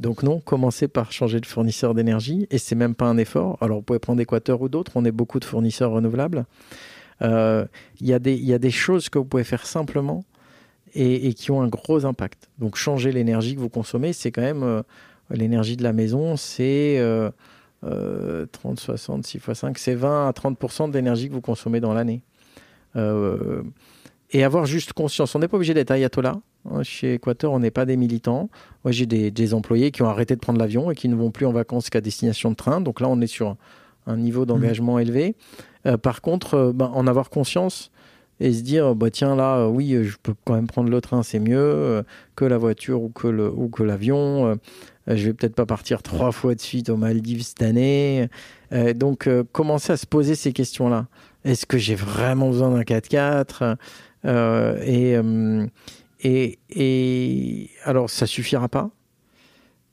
Donc 0.00 0.22
non, 0.22 0.40
commencez 0.40 0.88
par 0.88 1.12
changer 1.12 1.40
de 1.40 1.46
fournisseur 1.46 1.92
d'énergie 1.92 2.46
et 2.50 2.56
c'est 2.56 2.76
même 2.76 2.94
pas 2.94 3.06
un 3.06 3.18
effort. 3.18 3.58
Alors 3.60 3.78
vous 3.78 3.82
pouvez 3.82 3.98
prendre 3.98 4.22
Équateur 4.22 4.62
ou 4.62 4.70
d'autres, 4.70 4.92
on 4.94 5.04
est 5.04 5.12
beaucoup 5.12 5.40
de 5.40 5.44
fournisseurs 5.44 5.90
renouvelables. 5.90 6.46
Euh, 7.22 7.64
Il 8.00 8.06
y, 8.06 8.12
a 8.12 8.18
des- 8.18 8.36
il 8.36 8.44
y 8.44 8.52
a 8.54 8.58
des 8.58 8.70
choses 8.70 9.08
que 9.08 9.18
vous 9.18 9.24
pouvez 9.24 9.44
faire 9.44 9.66
simplement 9.66 10.24
et, 10.94 11.34
qui 11.34 11.50
ont 11.50 11.60
un 11.62 11.68
gros 11.68 12.04
impact. 12.06 12.48
Donc 12.58 12.76
changer 12.76 13.12
l'énergie 13.12 13.54
que 13.54 13.60
vous 13.60 13.68
consommez, 13.68 14.12
c'est 14.12 14.30
quand 14.30 14.42
même 14.42 14.62
euh, 14.62 14.82
l'énergie 15.30 15.76
de 15.76 15.82
la 15.82 15.92
maison, 15.92 16.36
c'est 16.36 16.96
euh, 16.98 17.30
euh, 17.84 18.46
30, 18.52 18.80
60, 18.80 19.26
6 19.26 19.36
x 19.38 19.52
5, 19.52 19.78
c'est 19.78 19.94
20 19.94 20.28
à 20.28 20.32
30% 20.32 20.88
de 20.90 20.94
l'énergie 20.94 21.28
que 21.28 21.34
vous 21.34 21.40
consommez 21.40 21.80
dans 21.80 21.92
l'année. 21.92 22.22
Euh, 22.96 23.62
et 24.30 24.44
avoir 24.44 24.66
juste 24.66 24.92
conscience. 24.92 25.34
On 25.34 25.38
n'est 25.38 25.48
pas 25.48 25.56
obligé 25.56 25.72
d'être 25.74 25.90
ayatollah. 25.90 26.38
hein. 26.70 26.82
Chez 26.82 27.14
Équateur, 27.14 27.50
on 27.52 27.60
n'est 27.60 27.70
pas 27.70 27.86
des 27.86 27.96
militants. 27.96 28.50
Moi, 28.84 28.92
j'ai 28.92 29.06
des 29.06 29.54
employés 29.54 29.90
qui 29.90 30.02
ont 30.02 30.08
arrêté 30.08 30.34
de 30.34 30.40
prendre 30.40 30.58
l'avion 30.58 30.90
et 30.90 30.94
qui 30.94 31.08
ne 31.08 31.14
vont 31.16 31.30
plus 31.30 31.46
en 31.46 31.52
vacances 31.52 31.88
qu'à 31.88 32.00
destination 32.02 32.50
de 32.50 32.54
train. 32.56 32.80
Donc 32.82 33.00
là, 33.00 33.08
on 33.08 33.20
est 33.22 33.26
sur 33.26 33.56
un 34.06 34.16
niveau 34.18 34.44
d'engagement 34.46 34.98
élevé. 34.98 35.34
Euh, 35.88 35.96
par 35.96 36.20
contre, 36.20 36.54
euh, 36.54 36.72
ben, 36.72 36.90
en 36.94 37.06
avoir 37.06 37.30
conscience 37.30 37.90
et 38.40 38.52
se 38.52 38.62
dire, 38.62 38.94
bah, 38.94 39.10
tiens, 39.10 39.34
là, 39.34 39.56
euh, 39.56 39.66
oui, 39.66 39.98
je 40.04 40.16
peux 40.22 40.34
quand 40.44 40.54
même 40.54 40.68
prendre 40.68 40.90
le 40.90 41.00
train, 41.00 41.24
c'est 41.24 41.40
mieux 41.40 42.04
que 42.36 42.44
la 42.44 42.58
voiture 42.58 43.02
ou 43.02 43.08
que, 43.08 43.82
l'avion. 43.82 44.56
Je 45.08 45.24
vais 45.24 45.32
peut-être 45.32 45.56
pas 45.56 45.66
partir 45.66 46.02
trois 46.02 46.30
fois 46.30 46.54
de 46.54 46.60
suite 46.60 46.88
aux 46.88 46.96
Maldives 46.96 47.42
cette 47.42 47.62
année. 47.62 48.28
Donc, 48.94 49.28
commencer 49.50 49.92
à 49.92 49.96
se 49.96 50.06
poser 50.06 50.36
ces 50.36 50.52
questions-là. 50.52 51.06
Est-ce 51.44 51.66
que 51.66 51.78
j'ai 51.78 51.96
vraiment 51.96 52.50
besoin 52.50 52.70
d'un 52.70 52.82
4x4 52.82 53.76
Euh, 54.24 54.80
et, 54.84 55.16
euh, 55.16 55.66
et, 56.22 56.58
et 56.70 57.70
alors, 57.84 58.10
ça 58.10 58.26
suffira 58.26 58.68
pas. 58.68 58.90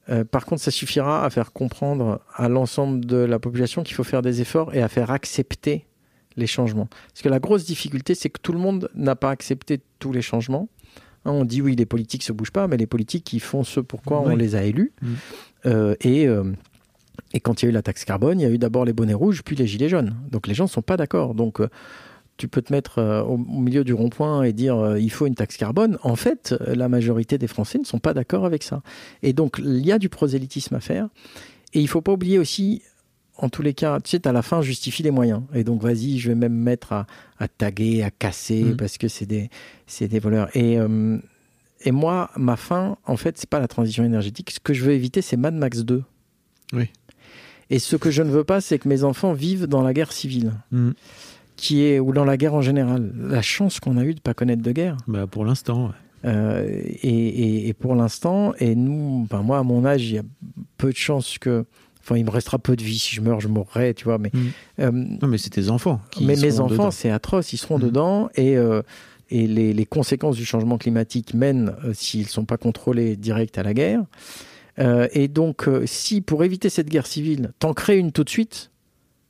Euh, 0.09 0.23
par 0.23 0.45
contre, 0.45 0.61
ça 0.61 0.71
suffira 0.71 1.25
à 1.25 1.29
faire 1.29 1.51
comprendre 1.51 2.21
à 2.33 2.47
l'ensemble 2.49 3.05
de 3.05 3.17
la 3.17 3.39
population 3.39 3.83
qu'il 3.83 3.95
faut 3.95 4.03
faire 4.03 4.21
des 4.21 4.41
efforts 4.41 4.73
et 4.75 4.81
à 4.81 4.87
faire 4.87 5.11
accepter 5.11 5.85
les 6.37 6.47
changements. 6.47 6.87
Parce 7.07 7.21
que 7.21 7.29
la 7.29 7.39
grosse 7.39 7.65
difficulté, 7.65 8.13
c'est 8.13 8.29
que 8.29 8.39
tout 8.39 8.51
le 8.51 8.59
monde 8.59 8.89
n'a 8.93 9.15
pas 9.15 9.31
accepté 9.31 9.81
tous 9.99 10.11
les 10.11 10.21
changements. 10.21 10.69
Hein, 11.25 11.31
on 11.31 11.45
dit 11.45 11.61
oui, 11.61 11.75
les 11.75 11.85
politiques 11.85 12.23
se 12.23 12.33
bougent 12.33 12.51
pas, 12.51 12.67
mais 12.67 12.77
les 12.77 12.87
politiques, 12.87 13.31
ils 13.33 13.39
font 13.39 13.63
ce 13.63 13.79
pourquoi 13.79 14.21
on 14.21 14.35
les 14.35 14.55
a 14.55 14.63
élus. 14.63 14.93
Euh, 15.65 15.95
et, 16.01 16.27
euh, 16.27 16.51
et 17.33 17.39
quand 17.39 17.61
il 17.61 17.65
y 17.65 17.67
a 17.67 17.69
eu 17.69 17.73
la 17.73 17.81
taxe 17.81 18.05
carbone, 18.05 18.39
il 18.39 18.43
y 18.43 18.45
a 18.45 18.49
eu 18.49 18.57
d'abord 18.57 18.85
les 18.85 18.93
bonnets 18.93 19.13
rouges, 19.13 19.43
puis 19.43 19.55
les 19.55 19.65
gilets 19.65 19.89
jaunes. 19.89 20.15
Donc 20.29 20.47
les 20.47 20.53
gens 20.53 20.65
ne 20.65 20.69
sont 20.69 20.83
pas 20.83 20.97
d'accord. 20.97 21.33
Donc 21.33 21.61
tu 22.37 22.47
peux 22.47 22.61
te 22.61 22.73
mettre 22.73 22.99
euh, 22.99 23.21
au, 23.23 23.37
milieu 23.37 23.83
du 23.83 23.93
rond-point 23.93 24.43
et 24.43 24.53
dire 24.53 24.77
euh, 24.77 24.99
il 24.99 25.11
faut 25.11 25.25
une 25.25 25.35
taxe 25.35 25.57
carbone. 25.57 25.97
En 26.03 26.15
fait, 26.15 26.53
euh, 26.61 26.75
la 26.75 26.89
majorité 26.89 27.37
des 27.37 27.47
Français 27.47 27.77
ne 27.77 27.85
sont 27.85 27.99
pas 27.99 28.13
d'accord 28.13 28.45
avec 28.45 28.63
ça. 28.63 28.81
Et 29.23 29.33
donc 29.33 29.59
il 29.63 29.85
y 29.85 29.91
a 29.91 29.99
du 29.99 30.09
prosélytisme 30.09 30.75
à 30.75 30.79
faire. 30.79 31.07
Et 31.73 31.79
il 31.79 31.83
ne 31.83 31.87
faut 31.89 32.01
pas 32.01 32.11
oublier 32.13 32.37
aussi, 32.39 32.81
en 33.37 33.49
tous 33.49 33.61
les 33.61 33.73
cas, 33.73 33.99
tu 33.99 34.11
sais, 34.11 34.27
à 34.27 34.31
la 34.31 34.41
fin, 34.41 34.61
justifie 34.61 35.03
les 35.03 35.11
moyens. 35.11 35.41
Et 35.53 35.63
donc 35.63 35.81
vas-y, 35.81 36.19
je 36.19 36.29
vais 36.29 36.35
même 36.35 36.53
mettre 36.55 36.93
à, 36.93 37.07
à 37.39 37.47
taguer, 37.47 38.03
à 38.03 38.11
casser, 38.11 38.63
Mm. 38.63 38.77
parce 38.77 38.97
que 38.97 39.07
c'est 39.07 39.25
des, 39.25 39.49
des 40.01 40.19
voleurs. 40.19 40.49
Et, 40.55 40.77
euh, 40.77 41.17
et 41.83 41.91
moi, 41.91 42.31
ma 42.37 42.55
fin, 42.55 42.97
en 43.05 43.17
fait, 43.17 43.37
c'est 43.37 43.49
pas 43.49 43.59
la 43.59 43.67
transition 43.67 44.03
énergétique. 44.03 44.51
Ce 44.51 44.59
que 44.59 44.73
je 44.73 44.83
veux 44.83 44.93
éviter, 44.93 45.21
c'est 45.21 45.37
Mad 45.37 45.53
Max 45.53 45.79
2. 45.83 46.03
Oui. 46.73 46.89
Et 47.69 47.79
ce 47.79 47.95
que 47.95 48.11
je 48.11 48.21
ne 48.21 48.29
veux 48.29 48.43
pas, 48.43 48.61
c'est 48.61 48.77
que 48.79 48.87
mes 48.87 49.03
enfants 49.03 49.33
vivent 49.33 49.65
dans 49.67 49.81
la 49.81 49.93
guerre 49.93 50.11
civile, 50.11 50.53
Mm. 50.71 50.91
Qui 51.55 51.83
est 51.83 51.99
ou 51.99 52.11
dans 52.13 52.25
la 52.25 52.37
guerre 52.37 52.53
en 52.53 52.61
général. 52.61 53.11
La 53.17 53.41
chance 53.41 53.79
qu'on 53.79 53.97
a 53.97 54.03
eue 54.03 54.13
de 54.13 54.19
pas 54.19 54.33
connaître 54.33 54.61
de 54.61 54.71
guerre. 54.71 54.97
Bah, 55.07 55.25
pour 55.27 55.45
l'instant, 55.45 55.87
ouais. 55.87 55.91
Euh, 56.25 56.67
et, 57.03 57.07
et- 57.09 57.67
et 57.67 57.73
pour 57.73 57.93
l'instant, 57.95 58.53
et 58.59 58.73
nous, 58.75 59.21
enfin 59.25 59.43
moi 59.43 59.59
à 59.59 59.63
mon 59.63 59.85
âge, 59.85 60.03
il 60.09 60.15
y 60.15 60.17
a 60.17 60.23
peu 60.77 60.89
de 60.91 60.95
chances 60.97 61.37
que, 61.37 61.65
enfin 62.01 62.17
il 62.17 62.25
me 62.25 62.31
restera 62.31 62.57
peu 62.57 62.75
de 62.75 62.83
vie 62.83 62.97
si 62.97 63.13
je 63.15 63.21
meurs, 63.21 63.39
je 63.41 63.47
mourrai, 63.47 63.93
tu 63.93 64.05
vois. 64.05 64.17
Mais 64.17 64.31
Mm. 64.33 64.39
euh, 64.79 64.91
Non, 64.91 65.27
mais 65.27 65.37
c'est 65.37 65.51
tes 65.51 65.69
enfants. 65.69 66.01
Qui 66.11 66.25
mais 66.25 66.35
mes 66.35 66.59
enfants, 66.59 66.89
c'est 66.89 67.11
atroce, 67.11 67.53
ils 67.53 67.57
seront 67.57 67.77
Mhm. 67.77 67.83
dedans 67.83 68.29
et, 68.35 68.57
euh, 68.57 68.81
et 69.29 69.45
les, 69.45 69.71
les 69.73 69.85
conséquences 69.85 70.35
du 70.35 70.45
changement 70.45 70.79
climatique 70.79 71.35
mènent, 71.35 71.73
euh, 71.83 71.93
s'ils 71.93 72.21
ne 72.23 72.27
sont 72.27 72.45
pas 72.45 72.57
contrôlés, 72.57 73.15
direct 73.15 73.57
à 73.59 73.63
la 73.63 73.73
guerre. 73.75 74.01
Et 75.13 75.27
donc, 75.29 75.69
si 75.85 76.19
pour 76.19 76.43
éviter 76.43 76.67
cette 76.69 76.89
guerre 76.89 77.07
civile, 77.07 77.51
t'en 77.59 77.73
crées 77.73 77.97
une 77.97 78.11
tout 78.11 78.25
de 78.25 78.29
suite, 78.29 78.71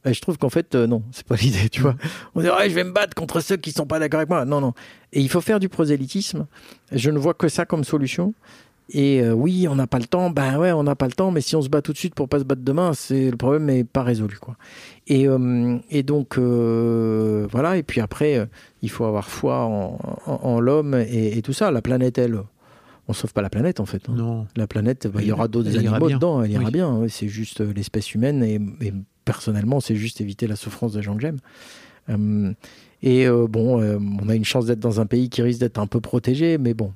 euh, 0.06 0.14
je 0.14 0.22
trouve 0.22 0.38
qu'en 0.38 0.50
fait, 0.50 0.76
euh, 0.76 0.88
non, 0.88 1.04
c'est 1.12 1.26
pas 1.26 1.36
l'idée, 1.42 1.70
tu 1.70 1.82
vois. 1.82 1.96
On 2.36 2.42
dit, 2.42 2.48
ouais, 2.50 2.70
je 2.70 2.76
vais 2.76 2.84
me 2.84 2.92
battre 2.92 3.16
contre 3.16 3.40
ceux 3.42 3.58
qui 3.58 3.72
sont 3.72 3.86
pas 3.86 4.00
d'accord 4.00 4.20
avec 4.20 4.30
moi. 4.30 4.46
Non, 4.46 4.62
non. 4.62 4.74
Et 5.14 5.22
il 5.22 5.30
faut 5.30 5.42
faire 5.42 5.60
du 5.60 5.70
prosélytisme. 5.70 6.46
Je 6.92 7.10
ne 7.12 7.18
vois 7.20 7.34
que 7.34 7.48
ça 7.50 7.66
comme 7.66 7.84
solution. 7.84 8.34
Et 8.90 9.20
euh, 9.22 9.34
oui, 9.34 9.68
on 9.68 9.74
n'a 9.74 9.88
pas 9.88 9.98
le 9.98 10.06
temps. 10.06 10.30
Ben 10.30 10.60
ouais, 10.60 10.72
on 10.72 10.84
n'a 10.84 10.96
pas 10.96 11.08
le 11.08 11.14
temps. 11.14 11.32
Mais 11.32 11.42
si 11.42 11.56
on 11.56 11.62
se 11.64 11.70
bat 11.70 11.82
tout 11.82 11.92
de 11.92 11.98
suite 11.98 12.14
pour 12.14 12.30
pas 12.30 12.38
se 12.38 12.44
battre 12.44 12.62
demain, 12.62 12.94
c'est 12.94 13.32
le 13.32 13.36
problème 13.38 13.66
n'est 13.66 13.84
pas 13.84 14.04
résolu, 14.04 14.38
quoi. 14.40 14.56
Et, 15.08 15.28
euh, 15.28 15.78
et 15.90 16.04
donc 16.04 16.38
euh, 16.38 17.48
voilà. 17.52 17.78
Et 17.78 17.84
puis 17.84 18.00
après, 18.02 18.48
il 18.84 18.90
faut 18.92 19.06
avoir 19.06 19.28
foi 19.30 19.62
en, 19.64 19.98
en- 20.28 20.40
en 20.44 20.60
l'homme 20.60 20.94
et, 20.94 21.36
et 21.38 21.42
tout 21.42 21.54
ça. 21.54 21.72
La 21.72 21.82
planète, 21.82 22.20
elle, 22.20 22.40
on 23.08 23.14
sauve 23.14 23.34
pas 23.34 23.42
la 23.42 23.50
planète 23.50 23.80
en 23.80 23.86
fait. 23.88 24.04
hein. 24.08 24.14
Non. 24.16 24.46
La 24.56 24.68
planète, 24.68 25.08
bah, 25.08 25.20
il 25.24 25.28
y 25.28 25.32
aura 25.32 25.48
d'autres 25.48 25.76
animaux 25.78 26.10
dedans. 26.10 26.44
Elle 26.44 26.52
ira 26.52 26.66
Oui. 26.66 26.72
bien. 26.72 27.02
C'est 27.10 27.28
juste 27.28 27.62
l'espèce 27.62 28.14
humaine 28.14 28.44
et, 28.44 28.60
et 28.86 28.94
personnellement, 29.26 29.80
c'est 29.80 29.96
juste 29.96 30.22
éviter 30.22 30.48
la 30.48 30.56
souffrance 30.56 30.94
des 30.94 31.02
gens 31.02 31.16
que 31.16 31.22
j'aime. 31.22 31.40
Euh, 32.10 32.54
et 33.02 33.28
euh, 33.28 33.48
bon, 33.48 33.82
euh, 33.82 33.98
on 34.22 34.30
a 34.30 34.36
une 34.36 34.46
chance 34.46 34.66
d'être 34.68 34.80
dans 34.80 35.02
un 35.02 35.06
pays 35.06 35.30
qui 35.30 35.42
risque 35.42 35.60
d'être 35.60 35.80
un 35.80 35.88
peu 35.88 36.00
protégé, 36.00 36.58
mais 36.58 36.74
bon, 36.74 36.94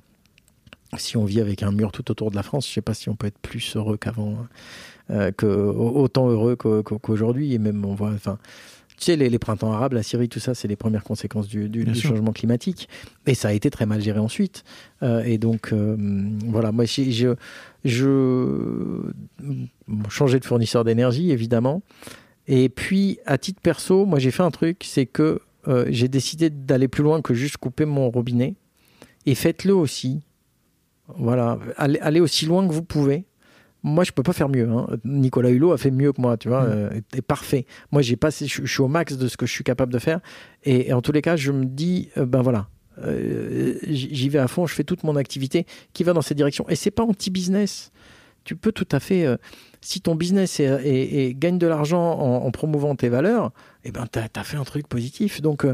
si 0.97 1.17
on 1.17 1.25
vit 1.25 1.41
avec 1.41 1.61
un 1.63 1.71
mur 1.71 1.91
tout 1.91 2.09
autour 2.09 2.31
de 2.31 2.35
la 2.35 2.43
France, 2.43 2.67
je 2.67 2.73
sais 2.73 2.81
pas 2.81 2.93
si 2.93 3.09
on 3.09 3.15
peut 3.15 3.27
être 3.27 3.37
plus 3.39 3.75
heureux 3.75 3.97
qu'avant, 3.97 4.47
autant 5.09 6.29
heureux 6.29 6.55
qu'au- 6.55 6.83
qu'au- 6.83 6.99
qu'aujourd'hui. 6.99 7.53
Et 7.53 7.59
même 7.59 7.83
on 7.85 7.93
voit, 7.95 8.11
enfin, 8.11 8.37
tu 8.99 9.05
sais, 9.05 9.15
les, 9.15 9.29
les 9.29 9.39
printemps 9.39 9.71
arabes, 9.71 9.93
la 9.93 10.03
Syrie, 10.03 10.27
tout 10.27 10.41
ça, 10.41 10.53
c'est 10.53 10.67
les 10.67 10.75
premières 10.75 11.05
conséquences 11.05 11.47
du, 11.47 11.69
changement 11.95 12.33
climatique. 12.33 12.89
Et 13.27 13.33
ça 13.33 13.47
a 13.47 13.53
été 13.53 13.69
très 13.69 13.85
mal 13.85 14.01
géré 14.01 14.19
ensuite. 14.19 14.65
Euh, 15.03 15.23
et 15.23 15.37
donc, 15.37 15.71
euh, 15.71 15.95
voilà, 16.47 16.73
moi, 16.73 16.83
je, 16.83 17.35
je 17.85 19.01
de 19.87 20.45
fournisseur 20.45 20.83
d'énergie, 20.83 21.31
évidemment. 21.31 21.81
Et 22.47 22.67
puis, 22.67 23.19
à 23.25 23.37
titre 23.37 23.61
perso, 23.61 24.05
moi, 24.05 24.19
j'ai 24.19 24.31
fait 24.31 24.43
un 24.43 24.51
truc, 24.51 24.83
c'est 24.83 25.05
que 25.05 25.39
euh, 25.69 25.85
j'ai 25.87 26.09
décidé 26.09 26.49
d'aller 26.49 26.89
plus 26.89 27.03
loin 27.03 27.21
que 27.21 27.33
juste 27.33 27.55
couper 27.55 27.85
mon 27.85 28.09
robinet. 28.09 28.55
Et 29.25 29.33
faites-le 29.33 29.73
aussi. 29.73 30.19
Voilà, 31.07 31.57
allez, 31.77 31.99
allez 31.99 32.19
aussi 32.19 32.45
loin 32.45 32.67
que 32.67 32.73
vous 32.73 32.83
pouvez. 32.83 33.23
Moi, 33.83 34.03
je 34.03 34.11
peux 34.11 34.23
pas 34.23 34.33
faire 34.33 34.49
mieux. 34.49 34.67
hein. 34.69 34.87
Nicolas 35.05 35.49
Hulot 35.49 35.71
a 35.71 35.77
fait 35.77 35.91
mieux 35.91 36.11
que 36.11 36.19
moi, 36.21 36.35
tu 36.37 36.49
vois, 36.49 36.63
Mm. 36.63 36.71
euh, 36.71 36.89
est, 36.91 37.17
est 37.17 37.21
parfait. 37.21 37.65
Moi, 37.91 38.01
j'ai 38.01 38.17
passé, 38.17 38.45
je, 38.45 38.65
je 38.65 38.71
suis 38.71 38.81
au 38.81 38.87
max 38.89 39.17
de 39.17 39.27
ce 39.27 39.37
que 39.37 39.45
je 39.45 39.51
suis 39.53 39.63
capable 39.63 39.93
de 39.93 39.99
faire. 39.99 40.19
Et, 40.63 40.89
et 40.89 40.93
en 40.93 41.01
tous 41.01 41.11
les 41.13 41.21
cas, 41.21 41.35
je 41.37 41.51
me 41.51 41.65
dis, 41.65 42.09
euh, 42.17 42.25
ben 42.25 42.41
voilà, 42.41 42.67
euh, 43.05 43.75
j'y 43.87 44.27
vais 44.27 44.39
à 44.39 44.47
fond, 44.49 44.67
je 44.67 44.73
fais 44.73 44.83
toute 44.83 45.03
mon 45.03 45.15
activité 45.15 45.65
qui 45.93 46.03
va 46.03 46.11
dans 46.13 46.21
cette 46.21 46.35
direction. 46.37 46.67
Et 46.67 46.75
c'est 46.75 46.91
pas 46.91 47.03
anti-business. 47.03 47.91
tu 48.43 48.55
peux 48.57 48.71
tout 48.73 48.87
à 48.91 48.99
fait, 48.99 49.25
si 49.79 50.01
ton 50.01 50.15
business 50.15 50.59
est, 50.59 51.33
gagne 51.37 51.57
de 51.57 51.67
l'argent 51.67 52.19
en, 52.19 52.51
promouvant 52.51 52.95
tes 52.95 53.07
valeurs, 53.07 53.51
eh 53.85 53.91
ben, 53.91 54.05
tu 54.11 54.19
as, 54.19 54.43
fait 54.43 54.57
un 54.57 54.63
truc 54.63 54.87
positif. 54.87 55.41
Donc, 55.41 55.65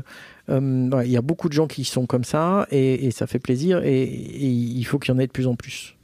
il 0.50 1.08
y 1.12 1.18
a 1.18 1.22
beaucoup 1.22 1.48
de 1.48 1.54
gens 1.54 1.68
qui 1.68 1.86
sont 1.86 2.06
comme 2.06 2.24
ça 2.26 2.68
et, 2.70 3.10
ça 3.12 3.26
fait 3.28 3.40
plaisir 3.40 3.82
et, 3.84 4.04
il 4.04 4.84
faut 4.84 5.00
qu'il 5.00 5.14
y 5.14 5.18
en 5.18 5.20
ait 5.20 5.28
de 5.28 5.32
plus 5.32 5.48
en 5.48 5.56
plus. 5.56 5.95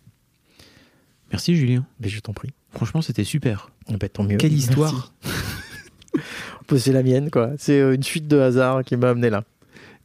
Merci 1.31 1.55
Julien. 1.55 1.85
Mais 1.99 2.09
je 2.09 2.19
t'en 2.19 2.33
prie. 2.33 2.49
Franchement, 2.71 3.01
c'était 3.01 3.23
super. 3.23 3.69
Eh 3.89 3.97
ben, 3.97 4.09
tant 4.09 4.23
mieux. 4.23 4.37
Quelle 4.37 4.53
histoire. 4.53 5.13
c'est 6.77 6.93
la 6.93 7.03
mienne, 7.03 7.29
quoi. 7.29 7.51
C'est 7.57 7.79
une 7.79 8.03
suite 8.03 8.27
de 8.27 8.39
hasard 8.39 8.83
qui 8.83 8.95
m'a 8.95 9.09
amené 9.09 9.29
là. 9.29 9.43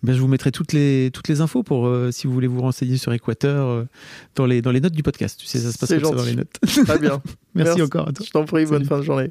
Ben, 0.02 0.14
je 0.14 0.20
vous 0.20 0.28
mettrai 0.28 0.52
toutes 0.52 0.72
les, 0.72 1.10
toutes 1.12 1.28
les 1.28 1.40
infos 1.40 1.62
pour 1.62 1.86
euh, 1.86 2.10
si 2.10 2.26
vous 2.26 2.32
voulez 2.32 2.46
vous 2.46 2.60
renseigner 2.60 2.96
sur 2.96 3.12
Équateur 3.12 3.68
euh, 3.68 3.84
dans, 4.34 4.46
les, 4.46 4.62
dans 4.62 4.70
les 4.70 4.80
notes 4.80 4.92
du 4.92 5.02
podcast. 5.02 5.40
Tu 5.40 5.46
sais, 5.46 5.58
ça 5.58 5.72
se 5.72 5.78
passe 5.78 5.88
comme 5.88 6.04
ça 6.04 6.10
dans 6.10 6.24
les 6.24 6.36
notes. 6.36 6.58
Très 6.84 6.98
bien. 6.98 7.22
Merci, 7.54 7.82
encore 7.82 8.08
à 8.08 8.12
toi. 8.12 8.24
Je 8.26 8.30
t'en 8.30 8.44
prie, 8.44 8.66
bonne 8.66 8.84
fin 8.84 8.98
de 8.98 9.02
journée. 9.02 9.30